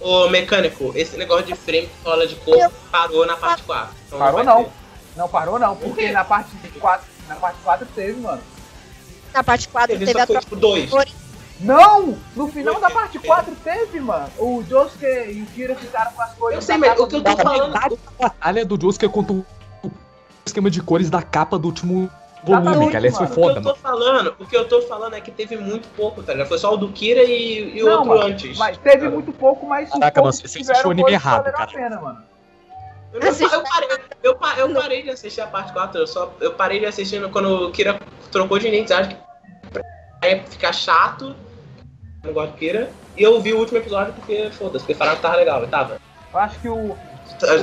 Ô, 0.00 0.28
mecânico, 0.28 0.92
esse 0.94 1.16
negócio 1.16 1.46
de 1.46 1.54
frame 1.56 1.86
que 1.88 2.04
rola 2.04 2.26
de 2.26 2.36
cor 2.36 2.70
parou 2.92 3.26
na 3.26 3.36
parte 3.36 3.62
4. 3.64 3.94
Então 4.06 4.18
Parou 4.18 4.44
não. 4.44 4.64
ter. 4.64 4.70
Não 5.16 5.28
parou 5.28 5.58
não, 5.58 5.74
porque 5.74 6.10
na 6.12 6.24
parte 6.24 6.50
4, 6.78 7.06
na 7.28 7.34
parte 7.36 7.58
4 7.64 7.86
teve, 7.94 8.20
mano. 8.20 8.42
Na 9.32 9.42
parte 9.42 9.66
4 9.68 9.88
Teve 9.88 10.04
teve 10.06 10.20
a 10.20 10.26
troca 10.26 10.40
tipo 10.42 10.56
2. 10.56 10.90
cores. 10.90 11.12
Não! 11.60 12.18
No 12.34 12.48
final 12.48 12.78
da 12.80 12.90
parte 12.90 13.18
4 13.18 13.54
teve, 13.64 13.98
mano. 14.00 14.28
O 14.38 14.62
Josuke 14.68 15.04
e 15.04 15.42
o 15.42 15.46
Kira 15.54 15.74
ficaram 15.74 16.12
com 16.12 16.22
as 16.22 16.32
cores. 16.34 16.56
Eu 16.56 16.62
sei, 16.62 16.76
mas 16.76 16.98
o 16.98 17.06
que 17.06 17.16
eu 17.16 17.22
tô 17.22 17.30
A 17.30 17.36
falando. 17.36 17.72
da 17.72 17.88
batalha 18.18 18.64
do 18.64 18.78
Josuke 18.80 19.08
contra 19.08 19.32
o 19.32 19.44
esquema 20.44 20.70
de 20.70 20.82
cores 20.82 21.08
da 21.08 21.22
capa 21.22 21.58
do 21.58 21.66
último 21.68 22.10
volume, 22.44 22.66
Exatamente, 22.66 22.90
que 22.90 22.96
aliás 22.96 23.16
foi 23.16 23.26
mano. 23.26 23.32
O 23.32 23.34
que 23.36 23.42
foda, 23.42 23.58
eu 23.58 23.62
tô 23.62 23.68
mano. 23.70 23.78
falando, 23.82 24.36
o 24.38 24.46
que 24.46 24.56
eu 24.56 24.68
tô 24.68 24.82
falando 24.82 25.14
é 25.14 25.20
que 25.20 25.30
teve 25.30 25.56
muito 25.56 25.88
pouco, 25.96 26.22
tá 26.22 26.32
ligado? 26.32 26.48
Foi 26.48 26.58
só 26.58 26.74
o 26.74 26.76
do 26.76 26.88
Kira 26.92 27.22
e, 27.24 27.76
e 27.78 27.82
o 27.82 27.90
outro 27.90 28.06
mano, 28.10 28.22
antes. 28.22 28.56
Mas 28.58 28.76
teve 28.78 28.98
Cara, 28.98 29.10
muito 29.10 29.32
pouco, 29.32 29.66
mas 29.66 29.90
Caraca, 29.90 30.20
mano, 30.20 30.32
que 30.32 30.46
você 30.48 30.60
assistiu 30.60 30.88
o 30.88 30.90
anime 30.92 31.02
cores 31.02 31.14
errado, 31.14 31.46
a 31.48 31.52
cara. 31.52 31.70
pena, 31.72 32.00
mano. 32.00 32.22
Eu, 33.12 33.20
não- 33.20 33.50
eu 33.50 33.62
parei, 33.62 33.88
eu, 34.22 34.38
eu 34.68 34.74
parei 34.74 35.02
de 35.02 35.10
assistir 35.10 35.40
a 35.40 35.46
parte 35.46 35.72
4, 35.72 35.98
eu, 36.02 36.06
só, 36.06 36.32
eu 36.38 36.52
parei 36.52 36.80
de 36.80 36.86
assistir 36.86 37.26
quando 37.30 37.66
o 37.66 37.72
Kira 37.72 37.98
trocou 38.30 38.58
de 38.58 38.68
identidade, 38.68 39.16
pra 39.72 39.82
ficar 40.50 40.72
chato, 40.72 41.34
eu 42.26 42.34
não 42.34 42.34
gosto 42.34 42.52
do 42.52 42.58
Kira, 42.58 42.90
e 43.16 43.22
eu 43.22 43.40
vi 43.40 43.52
o 43.52 43.58
último 43.58 43.78
episódio 43.78 44.12
porque, 44.12 44.50
foda-se, 44.50 44.84
porque 44.84 44.94
falaram 44.94 45.16
que 45.16 45.22
tava 45.22 45.36
legal, 45.36 45.62
e 45.64 45.68
tava. 45.68 45.98
Eu 46.32 46.38
acho 46.40 46.58
que 46.58 46.68
o, 46.68 46.96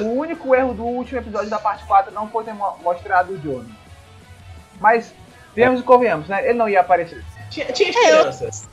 o 0.03 0.13
único 0.17 0.55
erro 0.55 0.73
do 0.73 0.83
último 0.83 1.19
episódio 1.19 1.49
da 1.49 1.59
parte 1.59 1.85
4 1.85 2.13
não 2.13 2.27
foi 2.29 2.43
ter 2.43 2.53
mo- 2.53 2.77
mostrado 2.81 3.33
o 3.33 3.41
Jono. 3.41 3.69
Mas, 4.79 5.13
viemos 5.55 5.79
e 5.81 5.83
convenhamos, 5.83 6.27
né? 6.27 6.43
Ele 6.43 6.57
não 6.57 6.67
ia 6.67 6.81
aparecer. 6.81 7.23
Tinha, 7.49 7.65
tinha 7.67 7.89
É, 7.89 8.11
eu- 8.11 8.15
esperanças. 8.29 8.67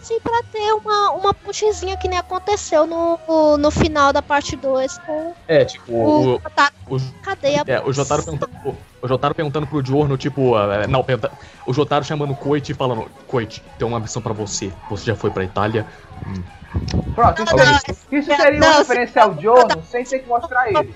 Assim, 0.00 0.20
pra 0.20 0.42
ter 0.52 0.72
uma, 0.72 1.10
uma 1.12 1.34
puxezinha 1.34 1.96
que 1.96 2.08
nem 2.08 2.18
aconteceu 2.18 2.86
no, 2.86 3.56
no 3.56 3.70
final 3.70 4.12
da 4.12 4.22
parte 4.22 4.56
2 4.56 4.98
com 4.98 5.34
É, 5.48 5.64
tipo, 5.64 5.92
o, 5.92 6.36
o, 6.36 6.40
Jotaro 6.40 6.74
o, 6.88 7.00
cadeia. 7.22 7.64
é, 7.66 7.80
o 7.80 7.92
Jotaro 7.92 8.22
perguntando, 8.22 8.76
o, 9.02 9.08
Jotaro 9.08 9.34
perguntando 9.34 9.66
pro 9.66 9.84
Giorno, 9.84 10.16
tipo, 10.16 10.58
é, 10.58 10.86
não, 10.86 11.02
pergunta, 11.02 11.32
o 11.66 11.72
Jotaro 11.72 12.04
chamando 12.04 12.32
o 12.32 12.36
Koichi 12.36 12.72
e 12.72 12.74
falando, 12.74 13.10
Koichi, 13.26 13.62
tem 13.78 13.86
uma 13.86 14.00
missão 14.00 14.22
pra 14.22 14.32
você, 14.32 14.72
você 14.88 15.06
já 15.06 15.16
foi 15.16 15.30
pra 15.30 15.44
Itália? 15.44 15.86
Pronto, 17.14 17.42
isso, 17.42 17.56
Não, 17.56 17.64
não, 17.64 18.18
isso 18.18 18.36
seria 18.36 18.60
não, 18.60 18.68
uma 18.68 18.78
referência 18.78 19.22
ao 19.22 19.40
Jono 19.40 19.82
sem 19.84 20.04
ter 20.04 20.20
que 20.20 20.28
mostrar 20.28 20.68
ele. 20.70 20.94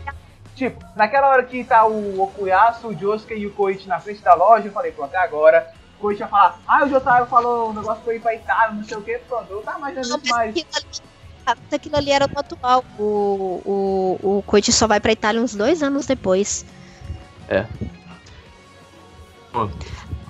Tipo, 0.54 0.84
naquela 0.94 1.28
hora 1.30 1.42
que 1.42 1.64
tá 1.64 1.86
o 1.86 2.20
Okuyasu, 2.20 2.88
o 2.88 2.94
Josuke 2.94 3.32
e 3.32 3.46
o 3.46 3.50
Koichi 3.50 3.88
na 3.88 3.98
frente 3.98 4.20
da 4.20 4.34
loja, 4.34 4.66
eu 4.66 4.72
falei, 4.72 4.92
pronto, 4.92 5.14
é 5.14 5.18
agora. 5.18 5.66
O 6.00 6.02
Koichi 6.02 6.22
ia 6.22 6.28
falar, 6.28 6.58
ah, 6.66 6.82
o 6.84 6.88
Jotaro 6.88 7.26
falou 7.26 7.68
um 7.68 7.74
negócio 7.74 8.02
ir 8.10 8.20
pra 8.20 8.34
Itália, 8.34 8.74
não 8.74 8.82
sei 8.82 8.96
o 8.96 9.02
que, 9.02 9.18
pronto, 9.18 9.52
eu 9.52 9.60
tava 9.60 9.78
imaginando 9.78 10.22
mas 10.24 10.30
mais. 10.30 10.50
aquilo 10.56 10.66
ali, 10.74 10.86
mas 11.46 11.58
aquilo 11.74 11.96
ali 11.96 12.10
era 12.10 12.26
no 12.26 12.38
atual. 12.40 12.82
O, 12.98 13.60
o, 14.24 14.38
o 14.38 14.42
Koichi 14.46 14.72
só 14.72 14.86
vai 14.86 14.98
pra 14.98 15.12
Itália 15.12 15.42
uns 15.42 15.54
dois 15.54 15.82
anos 15.82 16.06
depois. 16.06 16.64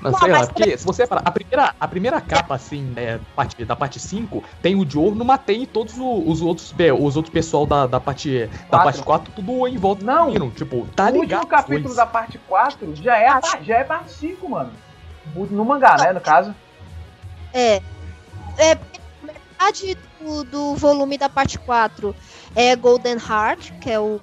Mas 0.03 0.13
Não, 0.15 0.19
sei 0.19 0.33
lá, 0.33 0.39
mas- 0.39 0.49
porque 0.49 0.79
se 0.79 0.85
você 0.87 1.07
parar, 1.07 1.23
a 1.25 1.31
primeira, 1.31 1.75
a 1.79 1.87
primeira 1.87 2.21
capa, 2.21 2.55
assim, 2.55 2.83
né, 2.83 3.21
parte, 3.37 3.65
da 3.65 3.77
parte 3.77 4.01
5, 4.01 4.43
tem 4.63 4.75
o 4.75 4.89
Giorno, 4.89 5.25
mas 5.25 5.41
tem 5.45 5.67
todos 5.67 5.97
o- 5.99 6.25
os 6.29 6.41
outros, 6.41 6.75
os 6.99 7.17
outros 7.17 7.33
pessoal 7.33 7.67
da, 7.67 7.87
da 7.87 8.01
parte 8.01 8.47
da 8.47 8.49
Quatro. 8.69 8.85
parte 8.85 9.03
4, 9.03 9.33
tudo 9.37 9.69
em 9.69 9.77
volta 9.77 10.03
Não. 10.05 10.51
tipo, 10.51 10.87
tá 10.97 11.05
o 11.11 11.21
ligado? 11.21 11.41
último 11.43 11.47
capítulo 11.47 11.95
da 11.95 12.07
parte 12.07 12.39
4 12.39 12.97
já 12.97 13.17
é, 13.19 13.29
já 13.63 13.77
é 13.77 13.85
parte 13.85 14.11
5, 14.13 14.49
mano. 14.49 14.73
No 15.35 15.65
mangá, 15.65 15.97
né, 15.97 16.13
no 16.13 16.21
caso. 16.21 16.55
É. 17.53 17.83
É 18.59 18.79
metade 19.23 19.97
do, 20.21 20.45
do 20.45 20.75
volume 20.75 21.19
da 21.19 21.29
parte 21.29 21.59
4 21.59 22.15
é 22.55 22.75
Golden 22.75 23.17
Heart, 23.17 23.73
que 23.81 23.91
é 23.91 24.01
o, 24.01 24.21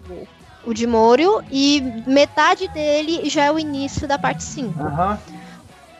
o 0.66 0.74
de 0.74 0.86
Morio, 0.86 1.44
e 1.52 1.82
metade 2.06 2.68
dele 2.70 3.30
já 3.30 3.46
é 3.46 3.52
o 3.52 3.60
início 3.60 4.08
da 4.08 4.18
parte 4.18 4.44
5. 4.44 4.80
Aham. 4.82 5.20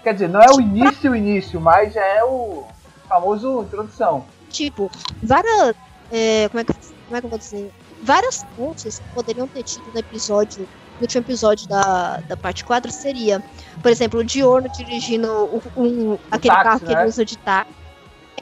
Quer 0.04 0.14
dizer, 0.14 0.30
não 0.30 0.42
é 0.42 0.50
o 0.52 0.62
início, 0.62 1.12
o 1.12 1.16
início, 1.16 1.60
mas 1.60 1.96
é 1.96 2.24
o 2.24 2.64
famoso 3.08 3.62
introdução. 3.64 4.26
Tipo, 4.50 4.90
várias. 5.22 5.76
é, 6.12 6.48
como, 6.50 6.62
é 6.62 6.64
que, 6.64 6.74
como 6.74 7.18
é 7.18 7.20
que 7.20 7.26
eu 7.26 7.30
vou 7.30 7.40
dizer? 7.40 7.72
Várias 8.04 8.46
pontes 8.56 9.00
que 9.00 9.10
poderiam 9.14 9.48
ter 9.48 9.64
tido 9.64 9.84
no 9.92 10.00
episódio. 10.00 10.68
No 10.98 11.02
último 11.02 11.22
episódio 11.22 11.68
da, 11.68 12.18
da 12.28 12.36
parte 12.36 12.65
4 12.65 12.91
seria, 12.91 13.44
por 13.82 13.91
exemplo, 13.91 14.19
o 14.19 14.24
Diorno 14.24 14.68
dirigindo 14.69 15.28
o, 15.28 15.61
um, 15.78 16.18
aquele 16.32 16.53
táxi, 16.53 16.64
carro 16.64 16.80
que 16.80 16.94
né? 16.94 17.02
ele 17.02 17.10
usa 17.10 17.24
de 17.24 17.38
táxi. 17.38 17.72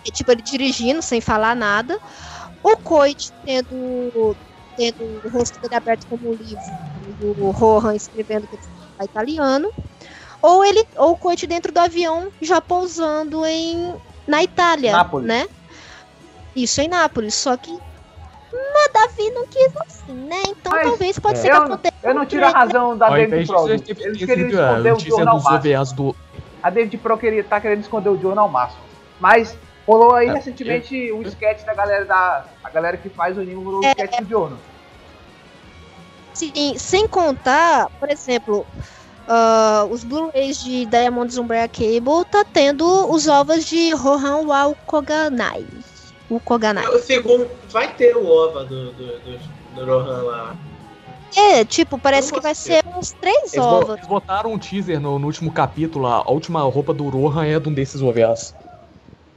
É, 0.06 0.12
tipo, 0.12 0.32
ele 0.32 0.42
dirigindo 0.42 1.02
sem 1.02 1.20
falar 1.20 1.56
nada. 1.56 2.00
O 2.64 2.78
Coit 2.78 3.32
tendo, 3.46 4.36
tendo 4.78 5.22
o 5.24 5.30
rosto 5.30 5.60
dele 5.60 5.76
aberto 5.76 6.08
como 6.08 6.30
um 6.30 6.34
livro. 6.34 6.64
O 7.40 7.52
Rohan 7.52 7.96
escrevendo 7.96 8.48
que 8.48 8.56
ele 8.56 8.64
fala 8.98 9.06
italiano. 9.10 9.72
Ou 10.42 10.64
ele, 10.64 10.86
ou 10.96 11.12
o 11.12 11.18
Coit 11.18 11.46
dentro 11.48 11.72
do 11.72 11.80
avião 11.80 12.32
já 12.42 12.62
pousando 12.62 13.46
em, 13.46 13.94
na 14.28 14.44
Itália, 14.44 14.92
Nápoles. 14.94 15.28
né? 15.28 15.48
Isso 16.56 16.80
em 16.82 16.88
Nápoles, 16.88 17.34
só 17.34 17.58
que 17.58 17.78
mas 18.74 18.92
Davi 18.94 19.30
não 19.32 19.46
quis 19.48 19.72
assim, 19.88 20.14
né? 20.14 20.42
Então 20.48 20.72
Mas 20.72 20.84
talvez 20.84 21.20
pode 21.20 21.40
É. 21.40 21.42
ser 21.42 21.50
que 21.50 21.56
Eu, 21.58 21.62
aconteça. 21.64 21.96
eu 22.04 22.14
não 22.16 22.26
tiro 22.26 22.46
a 22.46 22.50
razão 22.50 22.98
da 22.98 23.08
Ao 23.08 23.14
David 23.14 23.28
invés 23.34 23.48
Pro. 23.48 23.70
Eles 23.70 24.26
queriam 24.26 24.50
esconder 24.50 24.94
o. 24.94 25.36
OVAs 25.36 25.92
do. 25.92 26.16
A 26.64 26.70
David 26.70 26.98
Pro 26.98 27.18
queria, 27.18 27.44
tá 27.44 27.60
querendo 27.62 27.82
esconder 27.82 28.10
o 28.10 28.20
Jorno 28.20 28.42
ao 28.42 28.50
máximo. 28.50 28.82
Mas 29.20 29.56
rolou 29.88 30.14
aí 30.16 30.28
É, 30.30 30.34
recentemente 30.34 31.12
o 31.12 31.22
sketch 31.24 31.64
da 31.66 31.74
galera 31.74 32.06
da. 32.06 32.46
A 32.64 32.70
galera 32.70 32.98
que 32.98 33.10
faz 33.10 33.38
o 33.38 33.42
anime 33.42 33.64
rolou 33.64 33.82
o 33.82 33.86
É. 33.86 33.92
sketch 33.92 34.20
do 34.22 34.30
Jorno. 34.30 34.60
Sim, 36.34 36.78
sem 36.78 37.08
contar, 37.08 37.88
por 38.00 38.10
exemplo, 38.10 38.66
ah, 39.28 39.88
os 39.90 40.04
Blu-rays 40.04 40.62
de 40.62 40.86
Diamond 40.86 41.40
Umbrella 41.40 41.68
Cable 41.70 42.26
tá 42.30 42.44
tendo 42.44 42.86
os 43.10 43.28
ovos 43.28 43.64
de 43.66 43.94
Rohan 43.94 44.46
Wao 44.46 44.76
Koganai. 44.86 45.66
O 46.30 46.40
Koganai. 46.40 46.88
O 46.88 47.00
segundo, 47.00 47.50
vai 47.70 47.94
ter 47.94 48.16
o 48.16 48.26
OVA 48.26 48.66
do, 48.66 48.92
do, 48.94 49.20
do, 49.20 49.40
do 49.76 49.86
Rohan 49.86 50.24
lá. 50.24 50.56
É, 51.36 51.66
tipo, 51.66 51.98
parece 51.98 52.32
que 52.32 52.40
vai 52.40 52.56
ser 52.56 52.84
uns 52.98 53.12
três 53.12 53.54
Eles, 53.54 53.66
ovos. 53.66 53.98
eles 53.98 54.08
botaram 54.08 54.54
um 54.54 54.58
teaser 54.58 55.00
no, 55.00 55.20
no 55.20 55.28
último 55.28 55.52
capítulo, 55.52 56.08
a 56.08 56.32
última 56.32 56.62
roupa 56.62 56.94
do 56.94 57.10
Rohan 57.10 57.46
é 57.46 57.60
de 57.60 57.68
um 57.68 57.74
desses 57.74 58.02
OVAs. 58.02 58.56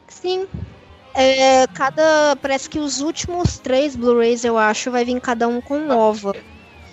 Sim. 0.07 0.47
É, 1.15 1.67
cada. 1.69 2.37
Parece 2.41 2.71
que 2.71 2.79
os 2.79 3.01
últimos 3.01 3.59
três 3.59 3.97
Blu-rays, 3.97 4.45
eu 4.45 4.57
acho, 4.57 4.91
vai 4.91 5.05
vir 5.05 5.21
cada 5.21 5.49
um 5.49 5.61
com 5.61 5.77
um 5.77 5.99
ova. 5.99 6.35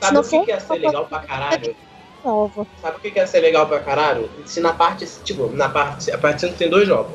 Sabe 0.01 0.17
o 0.17 0.23
que, 0.23 0.39
que 0.45 0.51
ia 0.51 0.59
ser 0.59 0.75
legal 0.75 1.05
pra 1.05 1.19
caralho? 1.19 1.75
Um 2.23 2.29
ova. 2.29 2.67
Sabe 2.81 2.97
o 2.97 2.99
que 2.99 3.11
que 3.11 3.19
ia 3.19 3.27
ser 3.27 3.41
legal 3.41 3.67
pra 3.67 3.79
caralho? 3.79 4.29
Se 4.45 4.59
na 4.59 4.73
parte, 4.73 5.07
tipo, 5.23 5.49
na 5.49 5.69
parte, 5.69 6.11
a 6.11 6.17
parte 6.17 6.41
5 6.41 6.55
tem 6.55 6.69
dois 6.69 6.87
jogos. 6.87 7.13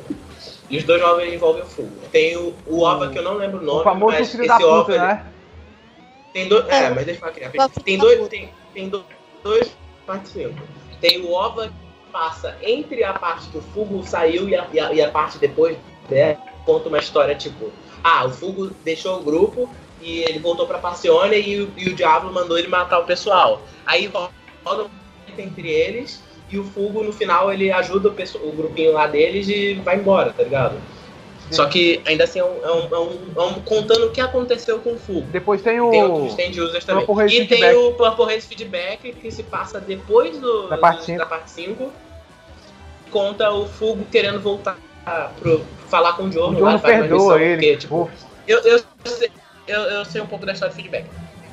E 0.70 0.78
os 0.78 0.84
dois 0.84 1.00
jogos 1.00 1.24
envolvem 1.24 1.62
o 1.62 1.66
fogo. 1.66 1.90
Tem 2.12 2.36
o, 2.36 2.54
o 2.66 2.82
OVA 2.82 3.08
que 3.10 3.18
eu 3.18 3.22
não 3.22 3.34
lembro 3.34 3.58
o 3.60 3.62
nome, 3.64 3.80
O 3.80 3.84
famoso 3.84 4.16
mas 4.16 4.30
filho 4.30 4.42
esse 4.44 4.48
da 4.48 4.58
puta, 4.58 4.98
né? 4.98 5.26
Tem 6.32 6.48
dois. 6.48 6.68
É, 6.68 6.84
É. 6.84 6.90
mas 6.90 7.04
deixa 7.04 7.12
eu 7.12 7.20
falar 7.20 7.32
aqui. 7.32 7.44
Igual 7.44 7.68
rapidinho. 7.68 7.84
Tem 7.84 7.98
dois. 7.98 8.28
Tem, 8.28 8.48
tem 8.72 8.88
do- 8.88 9.04
dois 9.42 9.76
parte 10.06 10.28
5. 10.28 10.54
Tem 11.00 11.20
o 11.22 11.32
OVA 11.32 11.68
que 11.68 12.12
passa 12.12 12.56
entre 12.62 13.02
a 13.02 13.12
parte 13.12 13.48
que 13.48 13.58
o 13.58 13.62
Fugo 13.62 14.02
saiu 14.06 14.48
e 14.48 14.54
a, 14.54 14.66
e 14.72 14.78
a, 14.80 14.92
e 14.92 15.02
a 15.02 15.10
parte 15.10 15.38
depois 15.38 15.76
né, 16.08 16.38
conta 16.64 16.88
uma 16.88 16.98
história 16.98 17.34
tipo. 17.34 17.72
Ah, 18.04 18.24
o 18.26 18.30
Fugo 18.30 18.70
deixou 18.84 19.18
o 19.18 19.22
grupo 19.24 19.68
e 20.00 20.20
ele 20.20 20.38
voltou 20.38 20.66
pra 20.66 20.78
Passione 20.78 21.36
e, 21.40 21.60
o- 21.62 21.72
e 21.76 21.88
o 21.88 21.94
Diablo 21.94 22.32
mandou 22.32 22.56
ele 22.58 22.68
matar 22.68 23.00
o 23.00 23.04
pessoal. 23.04 23.62
Aí 23.84 24.10
rola 24.64 24.84
um 24.84 25.40
entre 25.40 25.68
eles 25.68 26.22
e 26.50 26.58
o 26.58 26.64
Fugo 26.64 27.02
no 27.02 27.12
final 27.12 27.52
ele 27.52 27.70
ajuda 27.70 28.08
o, 28.08 28.12
pessoal, 28.12 28.44
o 28.44 28.52
grupinho 28.52 28.92
lá 28.92 29.06
deles 29.06 29.48
e 29.48 29.74
vai 29.74 29.96
embora, 29.96 30.32
tá 30.32 30.42
ligado? 30.42 30.80
Só 31.50 31.66
que 31.66 32.00
ainda 32.06 32.24
assim 32.24 32.38
é 32.38 32.44
um, 32.44 32.64
é 32.64 32.70
um- 32.72 32.94
é 32.94 32.98
um- 33.00 33.32
é 33.36 33.42
um- 33.42 33.60
contando 33.62 34.06
o 34.06 34.10
que 34.10 34.20
aconteceu 34.20 34.78
com 34.78 34.92
o 34.92 34.98
Fugo. 34.98 35.26
Depois 35.32 35.60
tem 35.62 35.76
E 35.76 35.80
o. 35.80 35.90
tem 35.90 36.02
outros 36.04 36.30
stand 36.38 36.62
users 36.62 36.84
também. 36.84 37.04
Purple 37.06 37.26
E 37.26 37.38
tem 37.38 37.48
Feedback. 37.48 37.74
o 37.76 37.92
Purple 37.94 38.24
Haze 38.34 38.46
Feedback 38.46 39.12
que 39.14 39.30
se 39.32 39.42
passa 39.42 39.80
depois 39.80 40.38
do, 40.38 40.68
Da 40.68 40.78
parte 40.78 41.04
cinco. 41.04 41.18
da 41.18 41.26
parte 41.26 41.50
5. 41.50 41.92
Conta 43.10 43.50
o 43.50 43.66
Fugo 43.66 44.04
querendo 44.04 44.38
voltar 44.40 44.76
pro 45.40 45.64
falar 45.88 46.12
com 46.12 46.24
o 46.24 46.26
O 46.28 46.60
lá, 46.60 46.78
faz 46.78 46.94
uma 46.94 47.00
perdoa 47.00 47.18
missão, 47.18 47.38
ele. 47.40 47.52
porque, 47.54 47.76
tipo, 47.78 48.04
Pô, 48.04 48.10
eu, 48.46 48.58
eu, 48.60 48.84
sei, 49.06 49.30
eu, 49.66 49.80
eu 49.80 50.04
sei 50.04 50.20
um 50.20 50.26
pouco 50.26 50.46
da 50.46 50.52
história 50.52 50.72
do 50.72 50.76
feedback. 50.76 51.06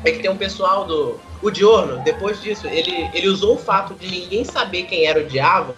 É 0.04 0.12
que 0.12 0.20
tem 0.20 0.30
um 0.30 0.38
pessoal 0.38 0.86
do. 0.86 1.20
O 1.42 1.52
Diorno, 1.52 2.02
depois 2.04 2.42
disso, 2.42 2.68
ele, 2.68 3.10
ele 3.14 3.28
usou 3.28 3.56
o 3.56 3.60
fato 3.60 3.94
de 3.94 4.08
ninguém 4.10 4.44
saber 4.44 4.84
quem 4.84 5.06
era 5.06 5.20
o 5.20 5.26
Diabo. 5.26 5.76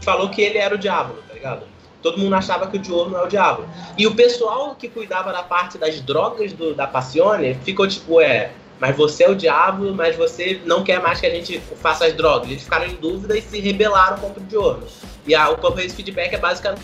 Falou 0.00 0.28
que 0.30 0.40
ele 0.40 0.58
era 0.58 0.74
o 0.74 0.78
Diabo, 0.78 1.14
tá 1.28 1.34
ligado? 1.34 1.62
Todo 2.02 2.18
mundo 2.18 2.34
achava 2.34 2.66
que 2.66 2.76
o 2.76 2.80
Diorno 2.80 3.16
é 3.16 3.22
o 3.22 3.26
Diabo. 3.26 3.64
E 3.96 4.06
o 4.06 4.14
pessoal 4.14 4.74
que 4.74 4.88
cuidava 4.88 5.32
da 5.32 5.42
parte 5.42 5.78
das 5.78 6.00
drogas 6.00 6.52
do, 6.52 6.74
da 6.74 6.86
Passione 6.86 7.54
ficou 7.64 7.86
tipo, 7.88 8.20
é. 8.20 8.52
Mas 8.78 8.96
você 8.96 9.24
é 9.24 9.30
o 9.30 9.36
diabo, 9.36 9.94
mas 9.94 10.16
você 10.16 10.60
não 10.66 10.82
quer 10.82 11.00
mais 11.00 11.20
que 11.20 11.26
a 11.26 11.30
gente 11.30 11.58
faça 11.80 12.06
as 12.06 12.12
drogas. 12.12 12.50
Eles 12.50 12.64
ficaram 12.64 12.86
em 12.86 12.96
dúvida 12.96 13.38
e 13.38 13.40
se 13.40 13.60
rebelaram 13.60 14.18
contra 14.18 14.42
o 14.42 14.44
Diorno. 14.44 14.82
E 15.26 15.34
a, 15.34 15.48
o 15.48 15.56
Purple 15.56 15.84
Haze 15.84 15.94
Feedback 15.94 16.34
é 16.34 16.38
basicamente 16.38 16.80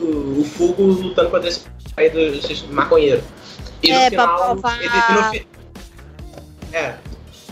o, 0.00 0.44
o 0.58 0.82
lutando 0.82 1.30
contra 1.30 1.48
esse 1.48 1.66
aí 1.96 2.08
dos 2.10 2.62
maconheiros. 2.70 3.24
E 3.82 3.90
no 3.92 3.98
É, 3.98 4.10
pra 4.10 4.22
final. 4.24 4.36
provar- 4.56 4.78
Ele, 4.78 4.86
e 4.88 5.12
no 6.72 6.76
é. 6.76 6.94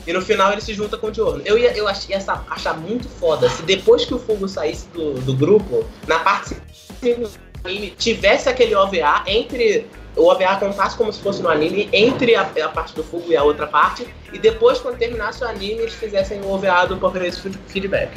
E 0.06 0.12
no 0.12 0.22
final 0.22 0.52
ele 0.52 0.60
se 0.60 0.72
junta 0.74 0.96
com 0.96 1.08
o 1.08 1.10
Diorno. 1.10 1.42
Eu 1.44 1.58
ia, 1.58 1.76
eu 1.76 1.86
ach- 1.86 2.08
ia 2.08 2.18
achar 2.50 2.76
muito 2.78 3.08
foda 3.08 3.48
se 3.50 3.62
depois 3.62 4.04
que 4.06 4.14
o 4.14 4.18
Fugo 4.18 4.48
saísse 4.48 4.86
do, 4.88 5.14
do 5.14 5.34
grupo, 5.34 5.84
na 6.06 6.18
parte 6.20 6.56
5 7.02 7.30
anime 7.64 7.90
tivesse 7.90 8.48
aquele 8.48 8.74
OVA 8.74 9.22
entre. 9.26 9.86
O 10.16 10.26
OVA 10.26 10.56
contasse 10.56 10.96
como 10.96 11.12
se 11.12 11.20
fosse 11.20 11.40
no 11.42 11.48
anime, 11.48 11.88
entre 11.92 12.34
a, 12.34 12.42
a 12.42 12.68
parte 12.68 12.92
do 12.94 13.04
fogo 13.04 13.26
e 13.30 13.36
a 13.36 13.42
outra 13.44 13.68
parte, 13.68 14.04
e 14.32 14.38
depois, 14.38 14.78
quando 14.80 14.96
terminasse 14.98 15.44
o 15.44 15.46
anime, 15.46 15.82
eles 15.82 15.94
fizessem 15.94 16.40
o 16.40 16.50
OVA 16.50 16.86
do 16.86 16.96
Feed- 17.38 17.58
Feedback. 17.68 18.10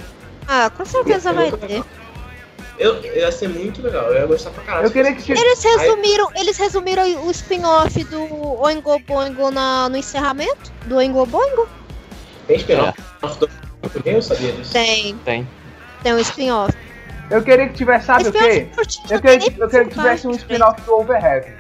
Ah, 0.48 0.70
com 0.72 0.84
certeza 0.84 1.32
vai 1.32 1.52
ter. 1.52 1.84
Legal. 2.78 2.96
Eu, 2.96 3.16
ia 3.16 3.32
ser 3.32 3.50
muito 3.50 3.82
legal, 3.82 4.06
eu 4.06 4.22
ia 4.22 4.26
gostar 4.26 4.52
pra 4.52 4.64
caralho. 4.64 4.88
Eu 4.88 4.92
queria 4.92 5.14
que. 5.14 5.32
Eles 5.32 5.64
resumiram, 5.64 6.30
eles 6.36 6.58
resumiram 6.58 7.26
o 7.26 7.32
spin-off 7.32 8.04
do 8.06 8.62
Oingo 8.62 9.00
Boingo 9.00 9.52
na, 9.52 9.90
no 9.90 9.98
encerramento 9.98 10.72
do 10.86 10.98
Oingo 10.98 11.26
Boingo? 11.26 11.68
Tem 12.48 12.58
spin-off 12.58 13.00
do 13.40 13.50
eu 14.06 14.22
sabia 14.22 14.52
disso. 14.52 14.74
Tem, 14.74 15.16
Tem. 15.26 15.48
tem 16.04 16.14
um 16.14 16.20
spin-off. 16.20 16.76
Eu 17.30 17.42
queria 17.42 17.68
que 17.68 17.74
tivesse, 17.76 18.06
sabe 18.06 18.28
o 18.28 18.32
quê? 18.32 18.68
Eu 19.10 19.22
queria, 19.22 19.54
eu 19.58 19.70
queria 19.70 19.86
que 19.86 19.96
tivesse 19.96 20.28
um 20.28 20.32
principal, 20.32 20.58
spin-off 20.58 20.82
do 20.82 20.94
Overhead. 20.96 21.54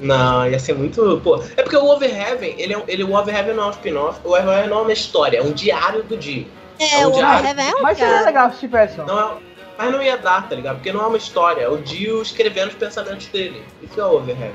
Não, 0.00 0.48
ia 0.48 0.58
ser 0.58 0.74
muito. 0.74 1.20
Pô, 1.22 1.42
é 1.56 1.62
porque 1.62 1.76
o 1.76 1.84
Overheaven, 1.84 2.54
ele, 2.58 2.74
é, 2.74 2.82
ele, 2.88 3.04
o 3.04 3.14
Overheaven 3.14 3.54
não 3.54 3.64
é 3.64 3.66
um 3.68 3.70
spin-off, 3.70 4.20
o 4.24 4.30
Overheaven 4.30 4.68
não 4.68 4.80
é 4.80 4.82
uma 4.82 4.92
história, 4.92 5.38
é 5.38 5.42
um 5.42 5.52
diário 5.52 6.02
do 6.02 6.16
dia. 6.16 6.46
É, 6.80 7.00
É 7.00 7.06
um 7.06 7.10
o 7.10 7.12
diário. 7.12 7.60
É 7.60 7.76
um 7.76 7.82
Mas 7.82 7.98
seria 7.98 8.22
legal 8.22 8.52
se 8.52 8.58
tivesse. 8.60 8.98
Não 8.98 9.20
é, 9.20 9.36
mas 9.76 9.92
não 9.92 10.02
ia 10.02 10.16
dar, 10.16 10.48
tá 10.48 10.54
ligado? 10.54 10.76
Porque 10.76 10.92
não 10.92 11.02
é 11.02 11.06
uma 11.06 11.16
história, 11.16 11.62
é 11.62 11.68
o 11.68 11.78
Dio 11.78 12.20
escrevendo 12.22 12.68
os 12.68 12.74
pensamentos 12.74 13.26
dele. 13.28 13.64
Isso 13.82 14.00
é 14.00 14.04
o 14.04 14.16
Overheaven. 14.16 14.54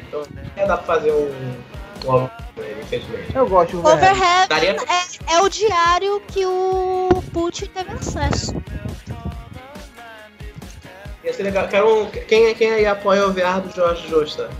Então 0.00 0.22
não 0.34 0.42
ia 0.56 0.66
dar 0.66 0.76
pra 0.78 0.86
fazer 0.86 1.12
um. 1.12 2.10
um 2.10 2.28
infelizmente. 2.80 3.34
Eu 3.34 3.46
gosto 3.46 3.72
do 3.72 3.80
Overhead. 3.80 4.12
Overheaven 4.12 4.48
Daria 4.48 4.76
é, 5.28 5.34
é 5.34 5.40
o 5.40 5.48
diário 5.48 6.20
que 6.28 6.44
o 6.44 7.08
Putin 7.32 7.66
teve 7.66 7.90
acesso. 7.92 8.54
Ia 11.22 11.32
ser 11.32 11.42
legal. 11.42 11.68
Quero 11.68 12.02
um, 12.02 12.10
quem, 12.10 12.54
quem 12.54 12.70
aí 12.70 12.86
apoia 12.86 13.26
o 13.26 13.32
VR 13.32 13.60
do 13.62 13.74
Jorge 13.74 14.08
Justa? 14.08 14.50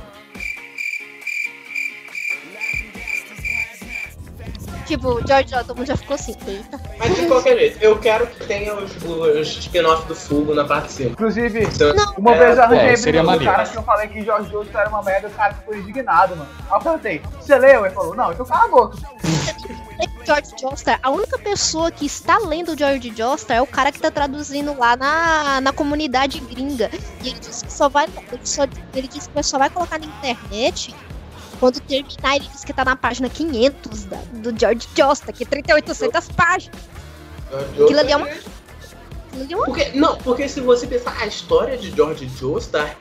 Tipo, 4.91 5.25
George 5.25 5.55
Otto, 5.55 5.67
todo 5.69 5.77
mundo 5.77 5.87
já 5.87 5.97
ficou 5.97 6.17
assim. 6.17 6.35
Eita. 6.49 6.81
Mas 6.99 7.15
de 7.15 7.27
qualquer 7.27 7.57
jeito, 7.57 7.79
eu 7.81 7.97
quero 8.01 8.27
que 8.27 8.45
tenha 8.45 8.75
os, 8.75 8.91
os 9.05 9.49
spin-off 9.59 10.05
do 10.09 10.17
Fugo 10.17 10.53
na 10.53 10.65
parte 10.65 10.91
5. 10.91 11.11
Inclusive, 11.13 11.63
Então, 11.63 11.95
uma 12.19 12.35
é, 12.35 12.39
vez 12.39 12.57
eu 12.57 12.65
arranjei 12.65 12.81
é, 12.81 12.85
briga 12.87 12.97
seria 12.97 13.23
com 13.23 13.31
o 13.31 13.45
cara 13.45 13.65
que 13.69 13.77
eu 13.77 13.83
falei 13.85 14.09
que 14.09 14.25
Jorge 14.25 14.51
Justo 14.51 14.77
era 14.77 14.89
uma 14.89 15.01
merda, 15.01 15.29
o 15.29 15.31
cara 15.31 15.55
ficou 15.55 15.77
indignado, 15.77 16.35
mano. 16.35 16.51
Aí 16.69 16.77
eu 16.77 16.81
perguntei, 16.81 17.23
você 17.41 17.57
leu? 17.57 17.87
Ele 17.87 17.95
falou, 17.95 18.17
não, 18.17 18.33
então 18.33 18.45
cala 18.45 18.65
a 18.65 18.69
boca. 18.69 18.99
George 20.27 20.51
Joestar, 20.61 20.99
a 21.05 21.11
única 21.11 21.39
pessoa 21.39 21.89
que 21.93 22.05
está 22.05 22.39
lendo 22.39 22.77
George 22.77 23.13
Joestar 23.17 23.59
é 23.59 23.63
o 23.63 23.67
cara 23.67 23.93
que 23.93 24.01
tá 24.01 24.11
traduzindo 24.11 24.77
lá 24.77 24.97
na, 24.97 25.61
na 25.61 25.73
comunidade 25.73 26.41
gringa. 26.41 26.91
E 27.23 27.29
ele 27.29 27.39
disse 27.39 27.65
que 27.65 27.73
só 27.73 27.89
vai. 27.89 28.07
Ele, 28.33 28.41
só, 28.43 28.65
ele 28.93 29.07
disse 29.07 29.29
que 29.29 29.43
só 29.45 29.57
vai 29.57 29.71
colocar 29.71 30.01
na 30.01 30.07
internet 30.07 30.93
quando 31.61 31.79
terminar. 31.81 32.37
Ele 32.37 32.49
disse 32.49 32.67
que 32.67 32.73
tá 32.73 32.85
na 32.85 32.97
página 32.97 33.29
500 33.29 34.05
da- 34.07 34.17
do 34.33 34.59
George 34.59 34.89
Joestar, 34.97 35.33
que 35.35 35.45
é 35.45 35.47
3800 35.47 36.29
páginas. 36.31 36.81
Aquilo 37.53 38.01
ali 38.01 38.13
é 38.13 38.17
uma- 38.17 38.27
Aquilo 38.27 39.43
ali 39.43 39.53
é 39.53 39.57
uma- 39.57 39.65
Porque, 39.67 39.89
não, 39.95 40.17
porque 40.19 40.49
se 40.49 40.61
você 40.61 40.87
pensar, 40.87 41.17
a 41.21 41.27
história 41.27 41.77
de 41.79 41.91
George 41.91 42.27
Joestar 42.29 42.97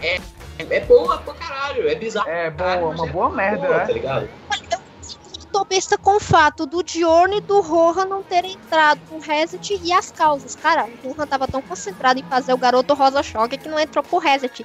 é, 0.00 0.20
é 0.58 0.80
boa 0.80 1.18
pra 1.18 1.34
caralho, 1.34 1.88
é 1.88 1.94
bizarro. 1.94 2.28
É 2.28 2.50
boa, 2.50 2.76
uma 2.94 3.06
é 3.08 3.10
boa 3.10 3.30
merda, 3.30 3.66
boa, 3.66 3.78
né? 3.78 3.86
Tá 3.86 3.92
ligado? 3.92 4.28
Eu 4.70 5.44
tô 5.52 5.64
besta 5.66 5.98
com 5.98 6.16
o 6.16 6.20
fato 6.20 6.64
do 6.66 6.82
Diorno 6.82 7.34
e 7.34 7.40
do 7.40 7.60
Rohan 7.60 8.06
não 8.06 8.22
terem 8.22 8.52
entrado 8.52 9.00
no 9.10 9.18
Reset 9.18 9.78
e 9.82 9.92
as 9.92 10.10
causas. 10.10 10.54
Cara, 10.56 10.88
o 11.04 11.12
Rohan 11.12 11.26
tava 11.26 11.46
tão 11.46 11.60
concentrado 11.60 12.18
em 12.18 12.22
fazer 12.24 12.52
o 12.54 12.56
garoto 12.58 12.94
Rosa 12.94 13.22
Choque 13.22 13.58
que 13.58 13.68
não 13.68 13.78
entrou 13.78 14.02
pro 14.02 14.18
Reset. 14.18 14.64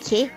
Que? 0.00 0.30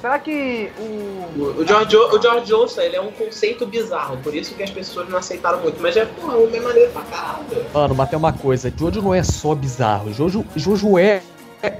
Será 0.00 0.18
que 0.18 0.70
o. 0.78 1.40
O, 1.40 1.60
o 1.60 1.66
George, 1.66 1.96
o 1.96 2.22
George 2.22 2.48
Joestar, 2.48 2.84
ele 2.84 2.96
é 2.96 3.00
um 3.00 3.10
conceito 3.10 3.66
bizarro, 3.66 4.16
por 4.18 4.34
isso 4.34 4.54
que 4.54 4.62
as 4.62 4.70
pessoas 4.70 5.08
não 5.08 5.18
aceitaram 5.18 5.60
muito. 5.60 5.80
Mas 5.80 5.96
é, 5.96 6.04
porra, 6.04 6.34
é 6.34 6.60
maneiro 6.60 6.92
pra 6.92 7.02
caralho. 7.02 7.44
Mano, 7.74 7.94
mas 7.94 8.08
tem 8.08 8.18
uma 8.18 8.32
coisa, 8.32 8.72
Jojo 8.76 9.02
não 9.02 9.14
é 9.14 9.22
só 9.22 9.54
bizarro, 9.54 10.12
Jojo, 10.12 10.44
Jojo 10.54 10.98
é, 10.98 11.20
é 11.62 11.78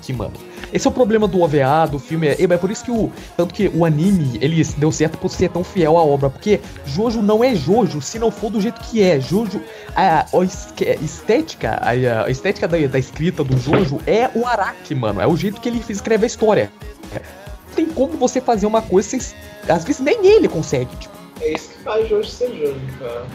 que, 0.00 0.12
mano. 0.12 0.34
Esse 0.72 0.86
é 0.86 0.90
o 0.90 0.92
problema 0.92 1.26
do 1.26 1.40
OVA, 1.40 1.86
do 1.90 1.98
filme, 1.98 2.28
é, 2.28 2.36
é 2.42 2.56
por 2.58 2.70
isso 2.70 2.84
que 2.84 2.90
o 2.90 3.10
tanto 3.36 3.54
que 3.54 3.68
o 3.68 3.84
anime, 3.84 4.38
ele 4.40 4.62
deu 4.76 4.90
certo 4.92 5.16
por 5.18 5.30
ser 5.30 5.48
tão 5.48 5.64
fiel 5.64 5.96
à 5.96 6.04
obra, 6.04 6.28
porque 6.28 6.60
Jojo 6.84 7.22
não 7.22 7.42
é 7.42 7.54
Jojo 7.54 8.00
se 8.00 8.18
não 8.18 8.30
for 8.30 8.50
do 8.50 8.60
jeito 8.60 8.80
que 8.80 9.02
é. 9.02 9.20
Jojo, 9.20 9.60
a, 9.94 10.24
a 10.24 10.44
estética, 11.02 11.78
a, 11.80 12.26
a 12.26 12.30
estética 12.30 12.68
da, 12.68 12.78
da 12.86 12.98
escrita 12.98 13.42
do 13.42 13.56
Jojo 13.58 14.00
é 14.06 14.30
o 14.34 14.46
Araki, 14.46 14.94
mano, 14.94 15.20
é 15.20 15.26
o 15.26 15.36
jeito 15.36 15.60
que 15.60 15.68
ele 15.68 15.82
escreve 15.88 16.24
a 16.24 16.26
história. 16.26 16.70
Não 17.76 17.84
tem 17.84 17.86
como 17.86 18.16
você 18.16 18.40
fazer 18.40 18.66
uma 18.66 18.80
coisa 18.80 19.06
sem 19.10 19.20
às 19.68 19.84
vezes 19.84 20.00
nem 20.00 20.24
ele 20.24 20.48
consegue, 20.48 20.94
tipo. 20.96 21.14
É 21.40 21.52
isso 21.52 21.68
que 21.68 21.82
faz 21.82 22.08
Jojo 22.08 22.30
ser 22.30 22.48
Jojo, 22.56 22.80
cara. 22.98 23.26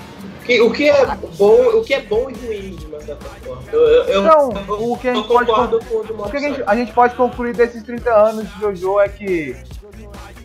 Que- 0.43 0.59
o, 0.59 0.71
que 0.71 0.89
é 0.89 1.05
bom, 1.37 1.77
o 1.77 1.83
que 1.83 1.93
é 1.93 2.01
bom 2.01 2.27
e 2.31 2.33
ruim, 2.33 2.75
de 2.75 2.85
uma 2.87 2.99
certa 2.99 3.25
forma. 3.25 3.61
Eu, 3.71 3.79
eu, 3.79 4.25
Então, 4.25 4.49
eu, 4.67 4.91
o 4.91 4.97
que 4.97 5.07
a 5.07 5.13
gente 5.13 5.27
pode 5.27 5.51
o 5.51 6.29
que 6.31 6.37
a 6.37 6.39
gente, 6.39 6.63
a 6.65 6.75
gente 6.75 6.91
pode 6.93 7.15
concluir 7.15 7.55
desses 7.55 7.83
30 7.83 8.11
anos 8.11 8.51
de 8.51 8.59
Jojo 8.59 8.99
é 8.99 9.07
que 9.07 9.55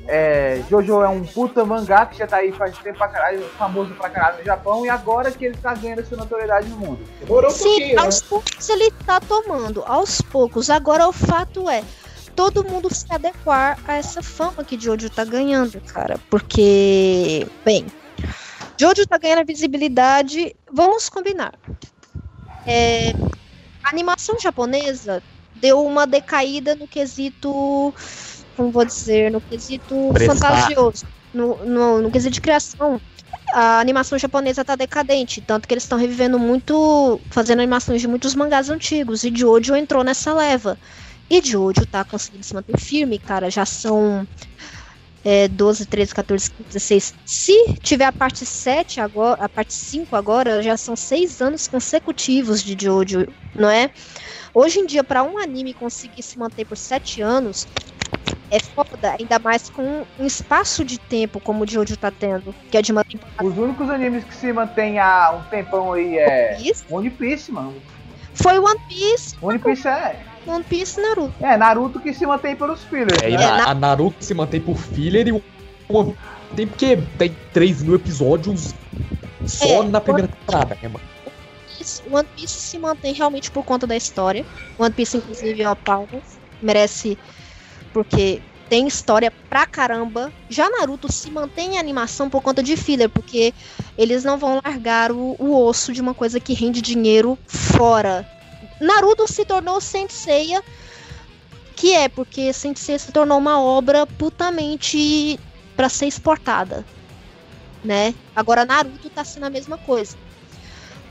é, 0.06 0.62
Jojo 0.68 1.02
é 1.02 1.08
um 1.08 1.24
puta 1.24 1.64
mangá 1.64 2.04
que 2.04 2.18
já 2.18 2.26
tá 2.26 2.36
aí 2.36 2.52
faz 2.52 2.76
tempo 2.78 2.98
pra 2.98 3.08
caralho, 3.08 3.42
famoso 3.58 3.94
pra 3.94 4.10
caralho 4.10 4.38
no 4.38 4.44
Japão, 4.44 4.84
e 4.84 4.90
agora 4.90 5.30
que 5.30 5.46
ele 5.46 5.56
tá 5.56 5.74
ganhando 5.74 6.00
essa 6.00 6.14
notoriedade 6.14 6.68
no 6.68 6.76
mundo. 6.76 7.00
Demorou 7.20 7.50
um 7.50 7.54
Sim, 7.54 7.64
pouquinho, 7.64 7.96
né? 7.96 8.02
aos 8.02 8.20
poucos 8.22 8.68
ele 8.68 8.90
tá 9.04 9.18
tomando, 9.18 9.82
aos 9.86 10.20
poucos. 10.20 10.68
Agora 10.68 11.08
o 11.08 11.12
fato 11.12 11.68
é, 11.70 11.82
todo 12.36 12.62
mundo 12.62 12.94
se 12.94 13.06
adequar 13.10 13.78
a 13.88 13.94
essa 13.94 14.22
fama 14.22 14.62
que 14.62 14.78
Jojo 14.78 15.08
tá 15.08 15.24
ganhando, 15.24 15.80
cara. 15.80 16.20
Porque, 16.30 17.46
bem, 17.64 17.86
Jojo 18.78 19.06
tá 19.06 19.16
ganhando 19.16 19.46
visibilidade, 19.46 20.54
vamos 20.70 21.08
combinar. 21.08 21.54
É, 22.66 23.12
a 23.82 23.88
animação 23.88 24.38
japonesa 24.38 25.22
deu 25.54 25.84
uma 25.84 26.06
decaída 26.06 26.74
no 26.74 26.86
quesito, 26.86 27.94
como 28.54 28.70
vou 28.70 28.84
dizer, 28.84 29.30
no 29.30 29.40
quesito 29.40 30.10
Prestar. 30.12 30.34
fantasioso, 30.36 31.06
no, 31.32 31.56
no, 31.64 32.02
no 32.02 32.10
quesito 32.10 32.34
de 32.34 32.40
criação. 32.42 33.00
A 33.52 33.80
animação 33.80 34.18
japonesa 34.18 34.64
tá 34.64 34.76
decadente, 34.76 35.40
tanto 35.40 35.66
que 35.66 35.72
eles 35.72 35.84
estão 35.84 35.96
revivendo 35.96 36.38
muito, 36.38 37.18
fazendo 37.30 37.60
animações 37.60 38.00
de 38.00 38.08
muitos 38.08 38.34
mangás 38.34 38.68
antigos, 38.68 39.24
e 39.24 39.34
Jojo 39.34 39.74
entrou 39.74 40.04
nessa 40.04 40.34
leva. 40.34 40.76
E 41.28 41.40
Jojo 41.42 41.84
tá 41.86 42.04
conseguindo 42.04 42.44
se 42.44 42.54
manter 42.54 42.78
firme, 42.78 43.18
cara, 43.18 43.50
já 43.50 43.66
são 43.66 44.26
é, 45.24 45.48
12, 45.48 45.86
13, 45.86 46.14
14, 46.14 46.50
15, 46.52 46.68
16. 46.68 47.14
Se 47.24 47.74
tiver 47.82 48.04
a 48.04 48.12
parte 48.12 48.46
7 48.46 49.00
agora, 49.00 49.42
a 49.42 49.48
parte 49.48 49.74
5 49.74 50.14
agora, 50.14 50.62
já 50.62 50.76
são 50.76 50.94
6 50.94 51.42
anos 51.42 51.66
consecutivos 51.66 52.62
de 52.62 52.76
Jojo, 52.78 53.26
não 53.54 53.68
é? 53.68 53.90
Hoje 54.54 54.78
em 54.78 54.86
dia, 54.86 55.02
para 55.02 55.24
um 55.24 55.36
anime 55.36 55.74
conseguir 55.74 56.22
se 56.22 56.38
manter 56.38 56.64
por 56.64 56.76
7 56.76 57.20
anos, 57.22 57.66
é 58.50 58.60
foda, 58.60 59.16
ainda 59.18 59.38
mais 59.40 59.68
com 59.68 60.04
um 60.18 60.24
espaço 60.24 60.84
de 60.84 60.98
tempo 60.98 61.40
como 61.40 61.64
o 61.64 61.66
Jojo 61.66 61.96
tá 61.96 62.12
tendo, 62.12 62.54
que 62.70 62.78
é 62.78 62.82
de 62.82 62.92
uma 62.92 63.04
temporada. 63.04 63.44
Os 63.44 63.58
únicos 63.58 63.90
animes 63.90 64.22
que 64.22 64.34
se 64.34 64.52
mantêm 64.52 65.00
há 65.00 65.32
um 65.32 65.42
tempão 65.50 65.92
aí 65.92 66.18
é 66.18 66.56
Isso 66.60 66.84
One 66.88 67.10
Piece, 67.10 67.50
mano. 67.50 67.74
foi 68.32 68.58
One 68.58 68.80
Piece, 68.88 69.36
One 69.42 69.58
Piece 69.58 69.88
é. 69.88 70.24
One 70.46 70.64
Piece 70.64 71.00
e 71.00 71.02
Naruto. 71.02 71.34
É, 71.40 71.56
Naruto 71.56 72.00
que 72.00 72.12
se 72.14 72.24
mantém 72.26 72.54
pelos 72.56 72.84
fillers. 72.84 73.20
É, 73.22 73.30
né? 73.30 73.36
na- 73.36 73.56
na- 73.58 73.70
a 73.70 73.74
Naruto 73.74 74.24
se 74.24 74.32
mantém 74.34 74.60
por 74.60 74.76
filler 74.76 75.26
e 75.28 75.32
o 75.32 75.42
o- 75.88 76.14
tem 76.56 76.66
porque 76.66 76.98
tem 77.16 77.36
3 77.52 77.80
mil 77.82 77.94
episódios 77.94 78.74
só 79.44 79.64
É, 79.64 79.82
na 79.84 80.00
primeira 80.00 80.26
temporada, 80.28 80.76
né, 80.82 80.88
mano? 80.88 81.04
One 82.10 82.26
Piece 82.34 82.58
se 82.58 82.78
mantém 82.78 83.14
realmente 83.14 83.50
por 83.50 83.64
conta 83.64 83.86
da 83.86 83.96
história. 83.96 84.44
One 84.78 84.92
Piece, 84.92 85.16
inclusive, 85.16 85.62
é 85.62 85.68
uma 85.68 85.76
palmas. 85.76 86.22
Merece, 86.60 87.16
porque 87.92 88.40
tem 88.68 88.88
história 88.88 89.32
pra 89.48 89.64
caramba. 89.66 90.32
Já 90.48 90.68
Naruto 90.68 91.12
se 91.12 91.30
mantém 91.30 91.74
em 91.74 91.78
animação 91.78 92.28
por 92.28 92.42
conta 92.42 92.62
de 92.62 92.76
filler, 92.76 93.08
porque 93.08 93.54
eles 93.96 94.24
não 94.24 94.38
vão 94.38 94.60
largar 94.64 95.12
o, 95.12 95.36
o 95.38 95.64
osso 95.64 95.92
de 95.92 96.00
uma 96.00 96.14
coisa 96.14 96.40
que 96.40 96.52
rende 96.54 96.80
dinheiro 96.82 97.38
fora. 97.46 98.26
Naruto 98.80 99.30
se 99.30 99.44
tornou 99.44 99.80
Senseiya, 99.80 100.62
que 101.74 101.92
é 101.94 102.08
porque 102.08 102.52
Senseiya 102.52 102.98
se 102.98 103.12
tornou 103.12 103.38
uma 103.38 103.60
obra 103.60 104.06
putamente 104.06 105.38
pra 105.76 105.88
ser 105.88 106.06
exportada, 106.06 106.84
né? 107.84 108.14
Agora 108.34 108.64
Naruto 108.64 109.08
tá 109.10 109.24
sendo 109.24 109.46
a 109.46 109.50
mesma 109.50 109.78
coisa. 109.78 110.16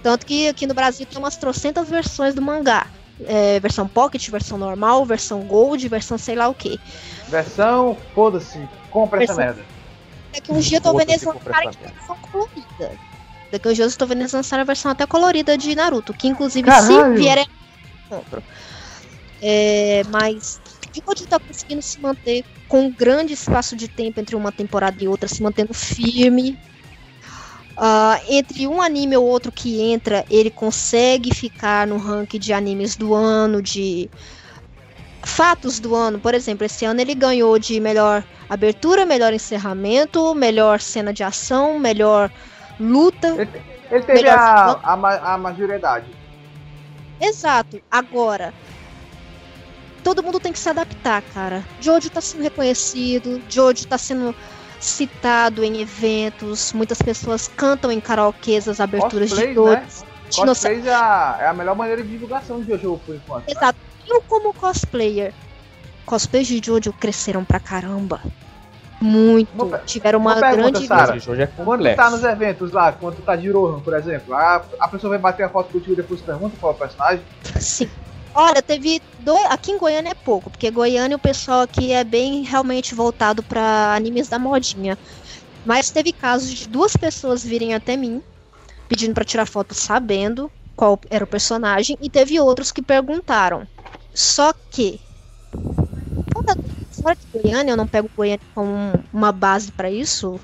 Tanto 0.03 0.25
que 0.25 0.47
aqui 0.47 0.67
no 0.67 0.73
Brasil 0.73 1.05
tem 1.05 1.17
umas 1.17 1.35
trocentas 1.37 1.89
versões 1.89 2.35
do 2.35 2.41
mangá. 2.41 2.87
É, 3.25 3.59
versão 3.61 3.87
Pocket, 3.87 4.27
versão 4.29 4.57
normal, 4.57 5.05
versão 5.05 5.41
Gold, 5.43 5.87
versão 5.87 6.17
sei 6.17 6.35
lá 6.35 6.47
o 6.49 6.53
que. 6.53 6.79
Versão, 7.29 7.97
foda-se, 8.13 8.67
compra 8.91 9.23
essa 9.23 9.33
Versão- 9.33 9.55
merda. 9.55 9.75
Daqui 10.33 10.51
uns 10.51 10.65
dias 10.65 10.83
eu 10.85 10.91
tô 10.91 10.97
vendo 10.97 11.07
Foda-se, 11.07 11.25
eles 11.25 11.33
compra 11.33 11.49
lançarem 11.53 11.69
essa 11.69 11.79
a 11.79 11.91
versão 11.91 12.17
colorida. 12.29 12.99
Daqui 13.51 13.67
uns 13.69 13.75
dias 13.75 13.93
eu 13.93 13.97
tô 13.97 14.05
vendo 14.05 14.21
eles 14.21 14.33
lançarem 14.33 14.61
a 14.61 14.65
versão 14.65 14.91
até 14.91 15.05
colorida 15.05 15.57
de 15.57 15.75
Naruto. 15.75 16.13
Que 16.13 16.27
inclusive, 16.27 16.65
Caralho! 16.65 17.15
se 17.15 17.21
vierem 17.21 17.45
compro. 18.09 18.43
É, 19.41 20.03
mas 20.09 20.61
Jojo 20.93 21.27
tá 21.27 21.39
conseguindo 21.39 21.81
se 21.81 21.99
manter 21.99 22.43
com 22.67 22.85
um 22.85 22.91
grande 22.91 23.33
espaço 23.33 23.75
de 23.75 23.87
tempo 23.87 24.19
entre 24.19 24.35
uma 24.35 24.51
temporada 24.51 25.03
e 25.03 25.07
outra, 25.07 25.27
se 25.27 25.41
mantendo 25.43 25.73
firme. 25.73 26.57
Ah, 27.77 28.19
entre 28.29 28.65
um 28.67 28.81
anime 28.81 29.17
ou 29.17 29.25
outro 29.25 29.51
que 29.51 29.81
entra, 29.81 30.25
ele 30.29 30.49
consegue 30.49 31.35
ficar 31.35 31.85
no 31.85 31.97
ranking 31.97 32.39
de 32.39 32.53
animes 32.53 32.95
do 32.95 33.13
ano, 33.13 33.61
de 33.61 34.09
fatos 35.23 35.79
do 35.79 35.93
ano. 35.93 36.17
Por 36.19 36.33
exemplo, 36.33 36.65
esse 36.65 36.85
ano 36.85 37.01
ele 37.01 37.13
ganhou 37.13 37.59
de 37.59 37.79
melhor 37.81 38.23
abertura, 38.47 39.05
melhor 39.05 39.33
encerramento, 39.33 40.33
melhor 40.33 40.79
cena 40.79 41.11
de 41.11 41.23
ação, 41.23 41.77
melhor 41.77 42.31
luta. 42.79 43.27
Ele, 43.29 43.61
ele 43.91 44.03
teve 44.03 44.29
a, 44.29 44.71
a, 44.83 45.33
a 45.33 45.37
majoridade. 45.37 46.07
Exato. 47.19 47.81
Agora, 47.89 48.53
todo 50.03 50.21
mundo 50.23 50.39
tem 50.39 50.51
que 50.51 50.59
se 50.59 50.69
adaptar, 50.69 51.21
cara. 51.33 51.63
Jojo 51.79 52.09
tá 52.09 52.21
sendo 52.21 52.43
reconhecido, 52.43 53.41
Jojo 53.49 53.87
tá 53.87 53.97
sendo 53.97 54.35
citado 54.79 55.63
em 55.63 55.81
eventos, 55.81 56.73
muitas 56.73 57.01
pessoas 57.01 57.47
cantam 57.47 57.91
em 57.91 57.99
karaokês 57.99 58.67
as 58.67 58.79
aberturas 58.79 59.29
de 59.29 59.53
Jojo. 59.53 59.71
né? 59.71 59.87
Cosplays 60.35 60.85
é 60.85 60.93
a, 60.93 61.37
é 61.41 61.47
a 61.47 61.53
melhor 61.53 61.75
maneira 61.75 62.03
de 62.03 62.09
divulgação 62.09 62.59
de 62.59 62.67
Jojo 62.67 62.99
por 63.05 63.15
enquanto. 63.15 63.47
né? 63.47 63.53
Exato. 63.55 63.79
Eu 64.07 64.21
como 64.21 64.53
cosplayer, 64.53 65.33
cosplays 66.05 66.47
de 66.47 66.61
Jojo 66.63 66.93
cresceram 66.93 67.43
pra 67.45 67.59
caramba. 67.59 68.21
Muito. 69.01 69.49
Uma 69.53 69.77
Tiveram 69.79 70.19
uma, 70.19 70.33
uma 70.33 70.39
pergunta, 70.39 70.71
grande. 70.71 70.87
Sara. 70.87 71.17
Esse 71.17 71.25
jogo 71.25 71.41
é 71.41 71.47
Quando 71.47 71.95
tá 71.95 72.09
nos 72.09 72.23
eventos 72.23 72.71
lá, 72.71 72.91
quando 72.91 73.17
tu 73.17 73.21
tá 73.21 73.35
de 73.35 73.49
Rohan, 73.49 73.79
por 73.81 73.93
exemplo, 73.93 74.33
a, 74.33 74.63
a 74.79 74.87
pessoa 74.87 75.09
vai 75.11 75.19
bater 75.19 75.43
a 75.43 75.49
foto 75.49 75.71
contigo 75.71 75.93
e 75.93 75.97
depois 75.97 76.21
pergunta 76.21 76.55
qual 76.59 76.71
é 76.71 76.75
o 76.75 76.77
personagem. 76.79 77.21
Sim. 77.59 77.89
Olha, 78.33 78.61
teve 78.61 79.01
dois. 79.19 79.45
Aqui 79.45 79.71
em 79.71 79.77
Goiânia 79.77 80.11
é 80.11 80.15
pouco, 80.15 80.49
porque 80.49 80.69
Goiânia 80.71 81.15
o 81.15 81.19
pessoal 81.19 81.61
aqui 81.61 81.91
é 81.91 82.03
bem 82.03 82.43
realmente 82.43 82.93
voltado 82.95 83.43
pra 83.43 83.95
animes 83.95 84.27
da 84.27 84.39
modinha. 84.39 84.97
Mas 85.65 85.89
teve 85.89 86.11
casos 86.11 86.49
de 86.49 86.67
duas 86.67 86.95
pessoas 86.95 87.43
virem 87.43 87.73
até 87.73 87.97
mim 87.97 88.21
pedindo 88.87 89.13
pra 89.13 89.25
tirar 89.25 89.45
foto 89.45 89.73
sabendo 89.73 90.51
qual 90.75 90.99
era 91.09 91.23
o 91.23 91.27
personagem 91.27 91.97
e 92.01 92.09
teve 92.09 92.39
outros 92.39 92.71
que 92.71 92.81
perguntaram. 92.81 93.67
Só 94.13 94.53
que 94.69 94.99
fora, 97.05 97.15
de 97.15 97.39
Goiânia, 97.39 97.71
eu 97.73 97.77
não 97.77 97.85
pego 97.85 98.09
Goiânia 98.17 98.39
como 98.55 98.73
uma 99.13 99.31
base 99.31 99.71
pra 99.71 99.91
isso, 99.91 100.39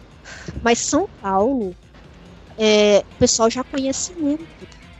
mas 0.61 0.77
São 0.77 1.09
Paulo 1.19 1.75
é, 2.57 3.03
o 3.15 3.17
pessoal 3.17 3.49
já 3.49 3.63
conhece 3.63 4.13
muito. 4.13 4.45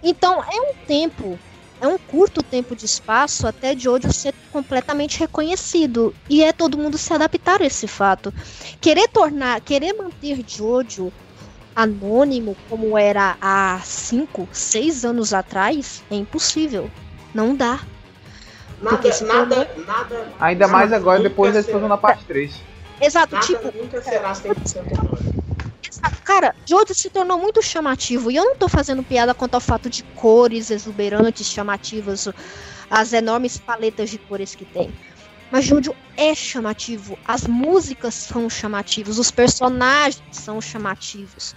Então 0.02 0.42
é 0.42 0.72
um 0.72 0.74
tempo 0.88 1.38
é 1.80 1.88
um 1.88 1.98
curto 1.98 2.44
tempo 2.44 2.76
de 2.76 2.86
espaço 2.86 3.48
até 3.48 3.76
Jojo 3.76 4.12
ser 4.14 4.36
completamente 4.52 5.20
reconhecido. 5.20 6.14
E 6.30 6.44
é 6.44 6.54
todo 6.54 6.78
mundo 6.78 6.96
se 6.96 7.12
adaptar 7.12 7.60
a 7.60 7.66
esse 7.66 7.88
fato. 7.88 8.32
Querer 8.80 9.08
tornar, 9.08 9.60
querer 9.62 9.94
manter 9.94 10.44
Jojo 10.48 11.12
anônimo 11.76 12.56
como 12.70 12.96
era 12.96 13.36
há 13.42 13.82
5, 13.84 14.48
6 14.52 15.04
anos 15.04 15.34
atrás 15.34 16.04
é 16.12 16.16
impossível. 16.16 16.88
Não 17.34 17.56
dá. 17.56 17.80
Nada, 18.82 18.98
Porque 18.98 19.14
se 19.14 19.24
nada, 19.24 19.70
nada. 19.86 20.28
Ainda 20.40 20.68
mais 20.68 20.92
agora, 20.92 21.22
depois 21.22 21.54
da 21.54 21.60
explosão 21.60 21.88
na 21.88 21.98
parte 21.98 22.26
3. 22.26 22.52
Exato, 23.00 23.36
Nada 23.36 23.46
tipo, 23.46 23.78
nunca 23.78 24.02
será 24.02 24.34
100% 24.34 25.00
anônimo. 25.00 25.44
Exato. 25.88 26.24
Cara, 26.24 26.56
Jojo 26.68 26.94
se 26.94 27.10
tornou 27.10 27.38
muito 27.38 27.62
chamativo. 27.62 28.32
E 28.32 28.36
eu 28.36 28.44
não 28.44 28.56
tô 28.56 28.68
fazendo 28.68 29.04
piada 29.04 29.34
quanto 29.34 29.56
ao 29.56 29.62
fato 29.62 29.90
de 29.90 30.04
cores 30.16 30.72
exuberantes, 30.72 31.48
chamativas, 31.48 32.28
as 32.90 33.14
enormes 33.14 33.58
paletas 33.58 34.10
de 34.10 34.18
cores 34.18 34.56
que 34.56 34.66
tem. 34.66 34.92
Mas 35.52 35.66
Jojo 35.66 35.94
é 36.18 36.34
chamativo. 36.34 37.20
As 37.28 37.46
músicas 37.46 38.16
são 38.16 38.50
chamativas. 38.50 39.20
Os 39.20 39.30
personagens 39.30 40.24
são 40.32 40.62
chamativos. 40.62 41.56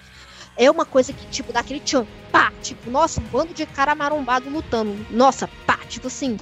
É 0.56 0.70
uma 0.70 0.84
coisa 0.84 1.12
que, 1.12 1.26
tipo, 1.28 1.52
dá 1.52 1.60
aquele 1.60 1.80
tchan, 1.80 2.06
pá, 2.30 2.52
tipo, 2.62 2.90
nossa, 2.90 3.20
um 3.20 3.24
bando 3.24 3.54
de 3.54 3.66
cara 3.66 3.94
marombado 3.94 4.50
lutando. 4.50 5.06
Nossa, 5.10 5.48
pá, 5.66 5.78
tipo 5.88 6.06
assim. 6.08 6.36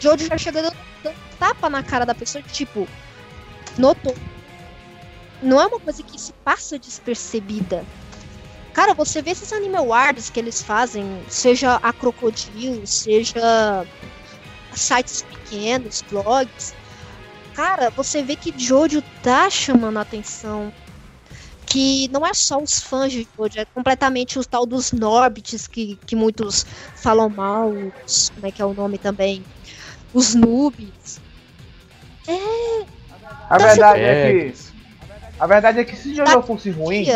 Jojo 0.00 0.26
já 0.26 0.38
chega 0.38 0.62
dando, 0.62 0.76
dando 1.02 1.16
tapa 1.38 1.68
na 1.68 1.82
cara 1.82 2.04
da 2.04 2.14
pessoa, 2.14 2.42
tipo, 2.42 2.88
notou 3.78 4.14
não 5.42 5.60
é 5.60 5.66
uma 5.66 5.80
coisa 5.80 6.02
que 6.02 6.20
se 6.20 6.32
passa 6.44 6.78
despercebida. 6.78 7.84
Cara, 8.72 8.94
você 8.94 9.20
vê 9.20 9.30
esses 9.30 9.52
anime 9.52 9.76
awards 9.76 10.30
que 10.30 10.38
eles 10.38 10.62
fazem, 10.62 11.04
seja 11.28 11.76
a 11.76 11.92
Crocodile, 11.92 12.86
seja 12.86 13.86
sites 14.72 15.22
pequenos, 15.22 16.04
blogs. 16.10 16.74
Cara, 17.54 17.90
você 17.90 18.22
vê 18.22 18.36
que 18.36 18.54
Jojo 18.56 19.02
tá 19.22 19.50
chamando 19.50 19.98
a 19.98 20.02
atenção. 20.02 20.72
Que 21.66 22.08
não 22.08 22.26
é 22.26 22.34
só 22.34 22.60
os 22.60 22.80
fãs 22.80 23.12
de 23.12 23.26
Jojo, 23.36 23.60
é 23.60 23.64
completamente 23.64 24.38
o 24.38 24.44
tal 24.44 24.66
dos 24.66 24.92
Norbits 24.92 25.68
que, 25.68 25.96
que 26.06 26.16
muitos 26.16 26.66
falam 26.96 27.28
mal. 27.28 27.72
Os, 28.04 28.30
como 28.30 28.46
é 28.46 28.52
que 28.52 28.60
é 28.62 28.64
o 28.64 28.74
nome 28.74 28.98
também? 28.98 29.44
Os 30.12 30.34
noobs. 30.34 31.20
A 33.48 33.58
verdade 33.58 34.00
é 34.00 34.28
É, 34.28 34.32
que. 34.50 34.54
A 35.38 35.46
verdade 35.46 35.80
é 35.80 35.84
que 35.84 35.96
se 35.96 36.14
Jojo 36.14 36.42
fosse 36.42 36.70
ruim, 36.70 37.06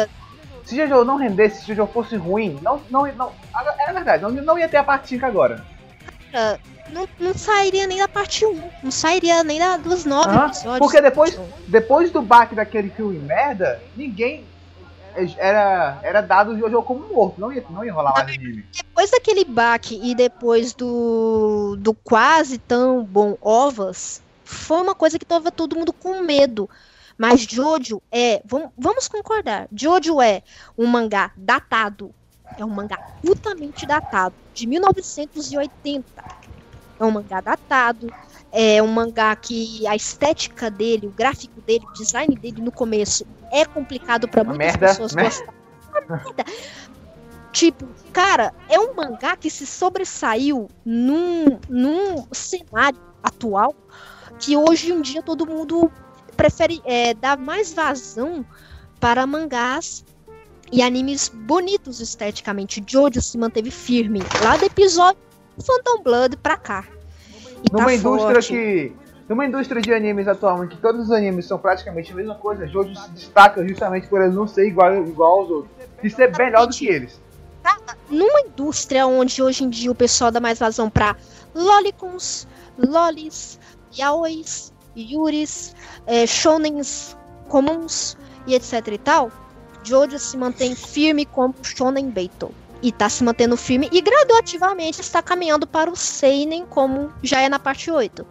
se 0.65 0.77
Jojo 0.77 1.05
não 1.05 1.17
rendesse, 1.17 1.61
se 1.61 1.67
Jojo 1.75 1.87
fosse 1.93 2.17
ruim, 2.17 2.59
não, 2.63 2.81
não, 2.91 3.07
não, 3.13 3.33
é 3.87 3.93
verdade, 3.93 4.23
não, 4.23 4.31
não 4.31 4.59
ia 4.59 4.69
ter 4.69 4.79
a 4.79 4.85
parte 4.85 5.09
5 5.09 5.27
agora. 5.27 5.63
não, 6.91 7.07
não 7.21 7.35
sairia 7.35 7.87
nem 7.87 7.99
da 7.99 8.09
parte 8.09 8.45
1. 8.47 8.61
Não 8.83 8.91
sairia 8.91 9.45
nem 9.45 9.59
da, 9.59 9.77
dos 9.77 10.05
nove 10.07 10.29
Aham, 10.31 10.47
episódios. 10.47 10.79
porque 10.79 11.01
depois- 11.03 11.39
Depois 11.69 12.11
do 12.11 12.23
baque 12.23 12.55
daquele 12.55 12.91
filme 12.91 13.19
merda, 13.19 13.81
ninguém 13.97 14.45
era, 15.39 16.01
era 16.03 16.21
dado 16.21 16.53
o 16.53 16.59
Jojo 16.59 16.83
como 16.83 17.09
morto, 17.09 17.41
não 17.41 17.53
ia, 17.53 17.65
não 17.71 17.85
ia 17.85 17.93
rolar 17.93 18.13
mais 18.13 18.29
anime. 18.29 18.65
Depois 18.73 19.11
daquele 19.11 19.45
baque 19.45 20.01
e 20.03 20.15
depois 20.15 20.73
do, 20.75 21.77
do 21.79 21.95
quase 21.95 22.59
tão 22.59 23.05
bom 23.05 23.37
Ovas, 23.41 24.21
foi 24.45 24.81
uma 24.81 24.95
coisa 24.95 25.19
que 25.19 25.25
tava 25.25 25.51
todo 25.51 25.77
mundo 25.77 25.93
com 25.93 26.21
medo. 26.23 26.69
Mas 27.17 27.43
Jojo 27.43 28.03
é, 28.11 28.43
vamos, 28.45 28.71
vamos 28.77 29.07
concordar, 29.07 29.69
Jojo 29.73 30.21
é 30.21 30.43
um 30.77 30.87
mangá 30.87 31.31
datado. 31.37 32.13
É 32.57 32.65
um 32.65 32.71
mangá 32.71 32.99
altamente 33.27 33.87
datado, 33.87 34.35
de 34.53 34.67
1980. 34.67 36.05
É 37.01 37.05
um 37.05 37.11
mangá 37.11 37.41
datado, 37.41 38.13
é 38.53 38.81
um 38.81 38.87
mangá 38.87 39.35
que 39.35 39.85
a 39.87 39.97
estética 39.97 40.71
dele, 40.71 41.09
o 41.09 41.11
gráfico 41.11 41.61
dele, 41.61 41.85
o 41.85 41.93
design 41.93 42.35
dele 42.37 42.63
no 42.63 42.71
começo 42.71 43.27
é 43.55 43.65
complicado 43.65 44.29
para 44.29 44.45
muitas 44.45 44.67
merda, 44.67 44.89
pessoas 44.89 45.15
né? 45.15 45.25
gostarem. 45.25 45.55
Merda. 46.11 46.45
Tipo, 47.53 47.87
cara, 48.13 48.53
é 48.69 48.81
um 48.81 48.95
mangá 48.95 49.37
que 49.37 49.49
se 49.49 49.65
sobressaiu 49.65 50.69
num, 50.85 51.61
num 51.69 52.27
cenário 52.33 52.99
atual 53.23 53.75
que 54.41 54.57
hoje 54.57 54.93
em 54.93 55.01
dia 55.01 55.23
todo 55.23 55.47
mundo 55.47 55.91
prefere 56.37 56.83
é, 56.85 57.15
dar 57.15 57.39
mais 57.39 57.73
vazão 57.73 58.45
para 58.99 59.25
mangás 59.25 60.05
e 60.73 60.83
animes 60.83 61.29
bonitos 61.29 62.01
esteticamente. 62.01 62.83
Jojo 62.85 63.23
se 63.23 63.39
manteve 63.39 63.71
firme 63.71 64.21
lá 64.43 64.57
do 64.57 64.65
episódio 64.65 65.21
Phantom 65.65 66.03
Blood 66.03 66.37
pra 66.39 66.57
cá. 66.57 66.85
E 67.63 67.73
Numa 67.73 67.87
tá 67.87 67.95
indústria 67.95 68.35
forte. 68.35 68.49
que. 68.49 69.04
Numa 69.29 69.47
indústria 69.47 69.81
de 69.81 69.93
animes 69.93 70.29
atualmente, 70.29 70.77
que 70.77 70.83
todos 70.83 71.07
os 71.07 71.11
animes 71.11 71.47
são 71.47 71.59
praticamente 71.59 72.13
a 72.13 72.15
mesma 72.15 72.35
coisa, 72.35 72.67
Jojo 72.67 72.95
se 72.95 73.11
destaca 73.11 73.67
justamente 73.67 74.07
por 74.07 74.21
eles 74.21 74.35
não 74.35 74.47
ser 74.47 74.67
igual, 74.67 74.95
igual 75.07 75.41
aos 75.41 75.51
outros. 75.51 75.73
E 76.03 76.11
ser 76.11 76.37
melhor 76.37 76.67
do 76.67 76.75
que 76.75 76.87
eles. 76.87 77.19
numa 78.11 78.41
indústria 78.43 79.07
onde 79.07 79.43
hoje 79.43 79.65
em 79.65 79.71
dia 79.71 79.91
o 79.91 79.95
pessoal 79.95 80.31
dá 80.31 80.41
mais 80.41 80.59
vazão 80.59 80.91
pra 80.91 81.17
lolicons, 81.55 82.47
lolis, 82.77 83.59
yaois, 83.97 84.71
yuris, 84.95 85.75
é, 86.07 86.27
shonens 86.27 87.17
comuns 87.49 88.19
e 88.47 88.55
etc 88.55 88.87
e 88.89 88.99
tal, 88.99 89.31
Jojo 89.83 90.19
se 90.19 90.37
mantém 90.37 90.75
firme 90.75 91.25
como 91.25 91.55
shonen 91.63 92.11
Beito. 92.11 92.51
E 92.83 92.93
tá 92.93 93.09
se 93.09 93.25
mantendo 93.25 93.57
firme 93.57 93.89
e 93.91 94.03
graduativamente 94.03 95.01
está 95.01 95.23
caminhando 95.23 95.67
para 95.67 95.91
o 95.91 95.97
seinen 95.97 96.67
como 96.67 97.11
já 97.23 97.41
é 97.41 97.49
na 97.49 97.59
parte 97.59 97.91
8. 97.91 98.27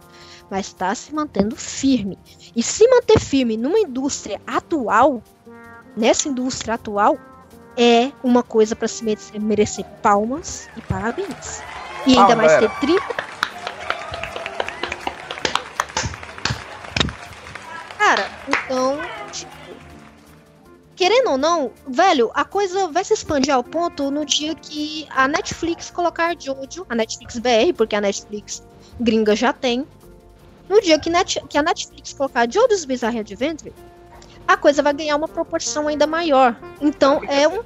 Mas 0.54 0.68
está 0.68 0.94
se 0.94 1.12
mantendo 1.12 1.56
firme. 1.56 2.16
E 2.54 2.62
se 2.62 2.86
manter 2.86 3.18
firme 3.18 3.56
numa 3.56 3.76
indústria 3.76 4.40
atual, 4.46 5.20
nessa 5.96 6.28
indústria 6.28 6.74
atual, 6.74 7.18
é 7.76 8.12
uma 8.22 8.40
coisa 8.40 8.76
pra 8.76 8.86
se 8.86 9.02
merecer, 9.02 9.40
merecer 9.40 9.84
palmas 10.00 10.70
e 10.76 10.80
parabéns. 10.82 11.60
E 12.06 12.16
ainda 12.16 12.36
mais 12.36 12.56
ter 12.56 12.70
30. 12.78 13.02
Cara, 17.98 18.30
então, 18.46 19.00
tipo, 19.32 19.50
querendo 20.94 21.30
ou 21.32 21.36
não, 21.36 21.72
velho, 21.88 22.30
a 22.32 22.44
coisa 22.44 22.86
vai 22.86 23.02
se 23.02 23.12
expandir 23.12 23.52
ao 23.52 23.64
ponto 23.64 24.08
no 24.08 24.24
dia 24.24 24.54
que 24.54 25.04
a 25.10 25.26
Netflix 25.26 25.90
colocar 25.90 26.36
Jojo, 26.38 26.86
a 26.88 26.94
Netflix 26.94 27.40
BR, 27.40 27.74
porque 27.76 27.96
a 27.96 28.00
Netflix 28.00 28.62
gringa 29.00 29.34
já 29.34 29.52
tem. 29.52 29.84
No 30.68 30.80
dia 30.80 30.98
que, 30.98 31.10
net, 31.10 31.40
que 31.48 31.58
a 31.58 31.62
Netflix 31.62 32.12
colocar 32.12 32.50
Jojo's 32.50 32.84
Bizarre 32.84 33.18
Adventure, 33.20 33.72
a 34.46 34.56
coisa 34.56 34.82
vai 34.82 34.92
ganhar 34.92 35.16
uma 35.16 35.28
proporção 35.28 35.88
ainda 35.88 36.06
maior. 36.06 36.56
Então 36.80 37.20
é 37.28 37.46
um 37.48 37.62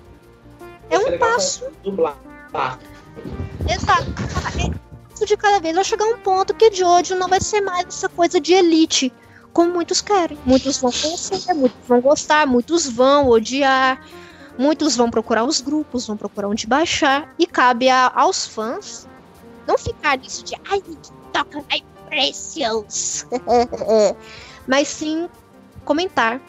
é 0.90 0.98
um 0.98 1.18
passo. 1.18 1.64
Exato. 3.68 4.06
É 5.20 5.24
de 5.24 5.36
cada 5.36 5.58
vez 5.60 5.74
vai 5.74 5.84
chegar 5.84 6.06
um 6.06 6.18
ponto 6.18 6.54
que 6.54 6.72
Jojo 6.72 7.14
não 7.16 7.28
vai 7.28 7.40
ser 7.40 7.60
mais 7.60 7.86
essa 7.88 8.08
coisa 8.08 8.40
de 8.40 8.52
elite, 8.54 9.12
como 9.52 9.72
muitos 9.72 10.00
querem. 10.00 10.38
Muitos 10.46 10.78
vão 10.78 10.90
conhecer, 10.92 11.52
muitos 11.54 11.78
vão 11.86 12.00
gostar, 12.00 12.46
muitos 12.46 12.88
vão 12.88 13.28
odiar, 13.28 14.00
muitos 14.56 14.96
vão 14.96 15.10
procurar 15.10 15.44
os 15.44 15.60
grupos, 15.60 16.06
vão 16.06 16.16
procurar 16.16 16.48
onde 16.48 16.66
baixar, 16.66 17.34
e 17.38 17.46
cabe 17.46 17.88
a- 17.88 18.12
aos 18.14 18.46
fãs 18.46 19.06
não 19.66 19.76
ficar 19.76 20.16
nisso 20.16 20.44
de 20.44 20.54
ai, 20.70 20.80
que 20.80 20.96
toca 21.32 21.64
ai, 21.70 21.82
precious. 22.08 23.26
Mas 24.66 24.88
sim 24.88 25.28
comentar 25.84 26.40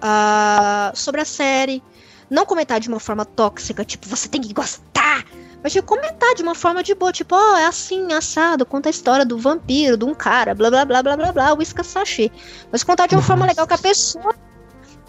ah, 0.00 0.92
sobre 0.94 1.20
a 1.20 1.24
série. 1.24 1.82
Não 2.28 2.44
comentar 2.44 2.80
de 2.80 2.88
uma 2.88 2.98
forma 2.98 3.24
tóxica, 3.24 3.84
tipo, 3.84 4.08
você 4.08 4.28
tem 4.28 4.40
que 4.40 4.52
gostar. 4.52 5.24
Mas 5.62 5.72
tipo, 5.72 5.86
comentar 5.86 6.34
de 6.34 6.42
uma 6.42 6.54
forma 6.54 6.82
de 6.82 6.94
boa, 6.94 7.12
tipo, 7.12 7.34
ó, 7.34 7.56
é 7.56 7.66
assim, 7.66 8.12
assado, 8.12 8.66
conta 8.66 8.88
a 8.88 8.90
história 8.90 9.24
do 9.24 9.38
vampiro, 9.38 9.96
de 9.96 10.04
um 10.04 10.14
cara, 10.14 10.54
blá 10.54 10.68
blá 10.68 10.84
blá 10.84 11.02
blá 11.02 11.16
blá 11.16 11.32
blá, 11.32 11.52
whisky 11.54 11.82
sachê. 11.84 12.30
Mas 12.70 12.82
contar 12.82 13.06
de 13.06 13.14
uma 13.14 13.22
forma 13.22 13.46
legal 13.46 13.66
que 13.66 13.74
a 13.74 13.78
pessoa. 13.78 14.34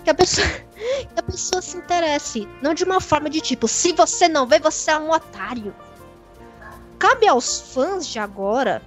Que 0.03 0.09
a 0.09 0.13
pessoa. 0.13 0.47
Que 0.75 1.19
a 1.19 1.23
pessoa 1.23 1.61
se 1.61 1.77
interesse. 1.77 2.47
Não 2.61 2.73
de 2.73 2.83
uma 2.83 3.01
forma 3.01 3.29
de 3.29 3.41
tipo, 3.41 3.67
se 3.67 3.91
você 3.93 4.27
não 4.27 4.45
vê, 4.45 4.59
você 4.59 4.91
é 4.91 4.97
um 4.99 5.09
otário. 5.09 5.73
Cabe 6.99 7.27
aos 7.27 7.73
fãs 7.73 8.05
de 8.05 8.19
agora 8.19 8.81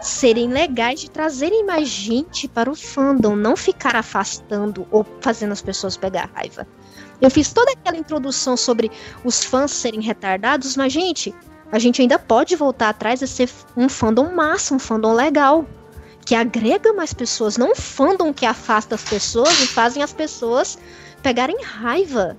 serem 0.00 0.48
legais 0.48 1.00
de 1.00 1.10
trazerem 1.10 1.64
mais 1.64 1.88
gente 1.88 2.48
para 2.48 2.70
o 2.70 2.74
fandom, 2.74 3.36
não 3.36 3.56
ficar 3.56 3.96
afastando 3.96 4.86
ou 4.90 5.06
fazendo 5.20 5.52
as 5.52 5.62
pessoas 5.62 5.96
pegar 5.96 6.30
raiva. 6.34 6.66
Eu 7.20 7.30
fiz 7.30 7.52
toda 7.52 7.72
aquela 7.72 7.98
introdução 7.98 8.56
sobre 8.56 8.90
os 9.24 9.44
fãs 9.44 9.70
serem 9.70 10.00
retardados, 10.00 10.76
mas, 10.76 10.92
gente, 10.92 11.34
a 11.70 11.78
gente 11.78 12.00
ainda 12.00 12.18
pode 12.18 12.56
voltar 12.56 12.88
atrás 12.88 13.20
e 13.20 13.28
ser 13.28 13.48
um 13.76 13.88
fandom 13.88 14.32
massa, 14.32 14.74
um 14.74 14.78
fandom 14.78 15.12
legal. 15.12 15.66
Que 16.24 16.34
agrega 16.34 16.92
mais 16.92 17.12
pessoas, 17.12 17.56
não 17.56 17.72
um 17.72 17.74
fandom 17.74 18.32
que 18.32 18.46
afasta 18.46 18.94
as 18.94 19.02
pessoas 19.02 19.60
e 19.60 19.66
fazem 19.66 20.02
as 20.02 20.12
pessoas 20.12 20.78
pegarem 21.22 21.62
raiva. 21.62 22.36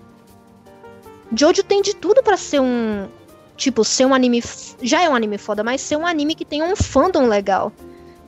Jojo 1.35 1.63
tem 1.63 1.81
de 1.81 1.95
tudo 1.95 2.21
pra 2.21 2.37
ser 2.37 2.59
um. 2.59 3.07
Tipo, 3.61 3.83
ser 3.83 4.07
um 4.07 4.13
anime. 4.15 4.43
Já 4.81 5.03
é 5.03 5.07
um 5.07 5.13
anime 5.13 5.37
foda, 5.37 5.63
mas 5.63 5.81
ser 5.81 5.95
um 5.95 6.07
anime 6.07 6.33
que 6.33 6.43
tem 6.43 6.63
um 6.63 6.75
fandom 6.75 7.27
legal. 7.27 7.71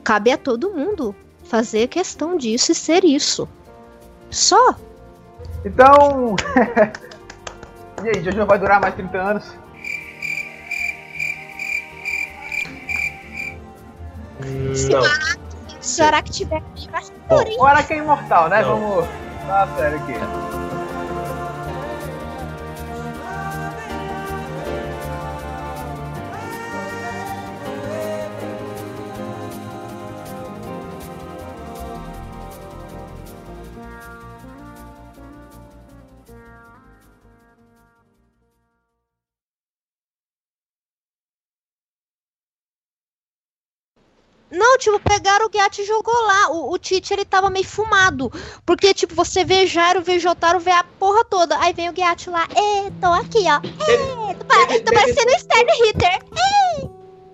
Cabe 0.04 0.30
a 0.30 0.38
todo 0.38 0.70
mundo 0.70 1.12
fazer 1.42 1.88
questão 1.88 2.36
disso 2.36 2.70
e 2.70 2.74
ser 2.76 3.02
isso. 3.02 3.48
Só. 4.30 4.76
Então. 5.64 6.36
e 8.04 8.10
aí, 8.10 8.22
Jojo 8.22 8.46
vai 8.46 8.60
durar 8.60 8.80
mais 8.80 8.94
30 8.94 9.18
anos? 9.18 9.44
Não. 14.88 15.02
Será 15.80 16.22
que 16.22 16.30
tiver 16.30 16.62
vai 16.92 17.02
Bom, 17.28 17.44
O 17.58 17.66
Araki 17.66 17.94
é 17.94 17.96
imortal, 17.96 18.48
né? 18.48 18.62
Não. 18.62 18.78
Vamos. 18.78 19.08
Ah, 19.48 19.66
sério 19.76 19.98
aqui. 19.98 20.63
Não, 44.56 44.78
tipo, 44.78 44.98
pegaram 45.00 45.46
o 45.46 45.48
Guiat 45.50 45.80
e 45.80 45.84
jogou 45.84 46.14
lá. 46.26 46.50
O, 46.50 46.72
o 46.72 46.78
Tite, 46.78 47.12
ele 47.12 47.24
tava 47.24 47.50
meio 47.50 47.66
fumado. 47.66 48.32
Porque, 48.64 48.94
tipo, 48.94 49.14
você 49.14 49.44
vê 49.44 49.66
Jairo, 49.66 50.00
vê 50.02 50.18
Jotaro, 50.18 50.60
vê 50.60 50.70
a 50.70 50.84
porra 50.84 51.24
toda. 51.24 51.58
Aí 51.60 51.72
vem 51.72 51.88
o 51.88 51.92
Guiat 51.92 52.30
lá. 52.30 52.46
Ê, 52.54 52.90
tô 53.00 53.06
aqui, 53.08 53.44
ó. 53.48 53.60
Ê, 53.90 54.34
tô, 54.34 54.44
deve- 54.44 54.80
tô 54.80 54.90
deve 54.92 55.14
parecendo 55.14 55.32
um 55.34 55.38
Stern 55.38 55.70
Hitter. 55.88 56.18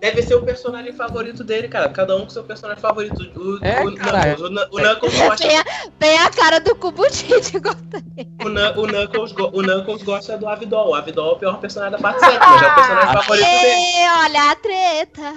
Deve 0.01 0.23
ser 0.23 0.35
o 0.35 0.43
personagem 0.43 0.95
favorito 0.95 1.45
dele, 1.45 1.69
cara. 1.69 1.91
Cada 1.91 2.17
um 2.17 2.23
com 2.23 2.31
seu 2.31 2.43
personagem 2.43 2.81
favorito. 2.81 3.21
O, 3.37 3.63
É, 3.63 3.83
o, 3.85 3.91
Knuckles, 3.95 4.41
o, 4.41 4.47
o 4.47 4.79
Knuckles 4.81 5.15
gosta. 5.19 5.47
Tem 5.47 5.59
a, 5.59 5.65
tem 5.99 6.19
a 6.19 6.31
cara 6.31 6.59
do 6.59 6.75
Cubo 6.75 7.05
Tite. 7.11 7.59
O, 7.59 8.81
o 8.81 8.87
Knuckles, 8.87 9.33
go- 9.33 9.51
o 9.53 9.61
Knuckles 9.63 10.03
gosta 10.03 10.39
do 10.39 10.49
Avidol. 10.49 10.89
O 10.89 10.95
Avidol 10.95 11.33
é 11.33 11.35
o 11.35 11.37
pior 11.39 11.59
personagem 11.61 11.93
da 11.93 11.99
parte 11.99 12.19
7, 12.21 12.39
mas 12.39 12.63
é 12.63 12.67
o 12.67 12.75
personagem 12.75 13.13
favorito 13.13 13.45
dele. 13.45 13.67
Ê, 13.69 14.11
olha 14.25 14.51
a 14.51 14.57
treta. 14.57 15.35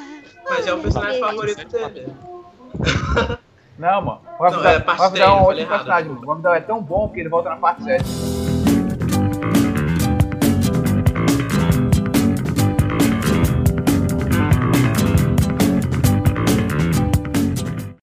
Mas 0.50 0.68
é 0.68 0.74
o 0.74 0.80
personagem 0.80 1.20
favorito 1.20 1.68
dele. 1.70 2.14
Não, 3.78 4.02
mano. 4.02 4.22
Avidal 4.40 4.72
é 4.72 4.84
Avidal 4.88 5.52
é 5.52 5.56
um 5.56 5.58
errado. 5.58 5.70
personagem, 5.70 6.12
mano. 6.12 6.28
O 6.28 6.32
Avidal 6.32 6.54
é 6.56 6.60
tão 6.62 6.82
bom 6.82 7.10
que 7.10 7.20
ele 7.20 7.30
volta 7.30 7.50
na 7.50 7.58
parte 7.58 7.84
7. 7.84 8.04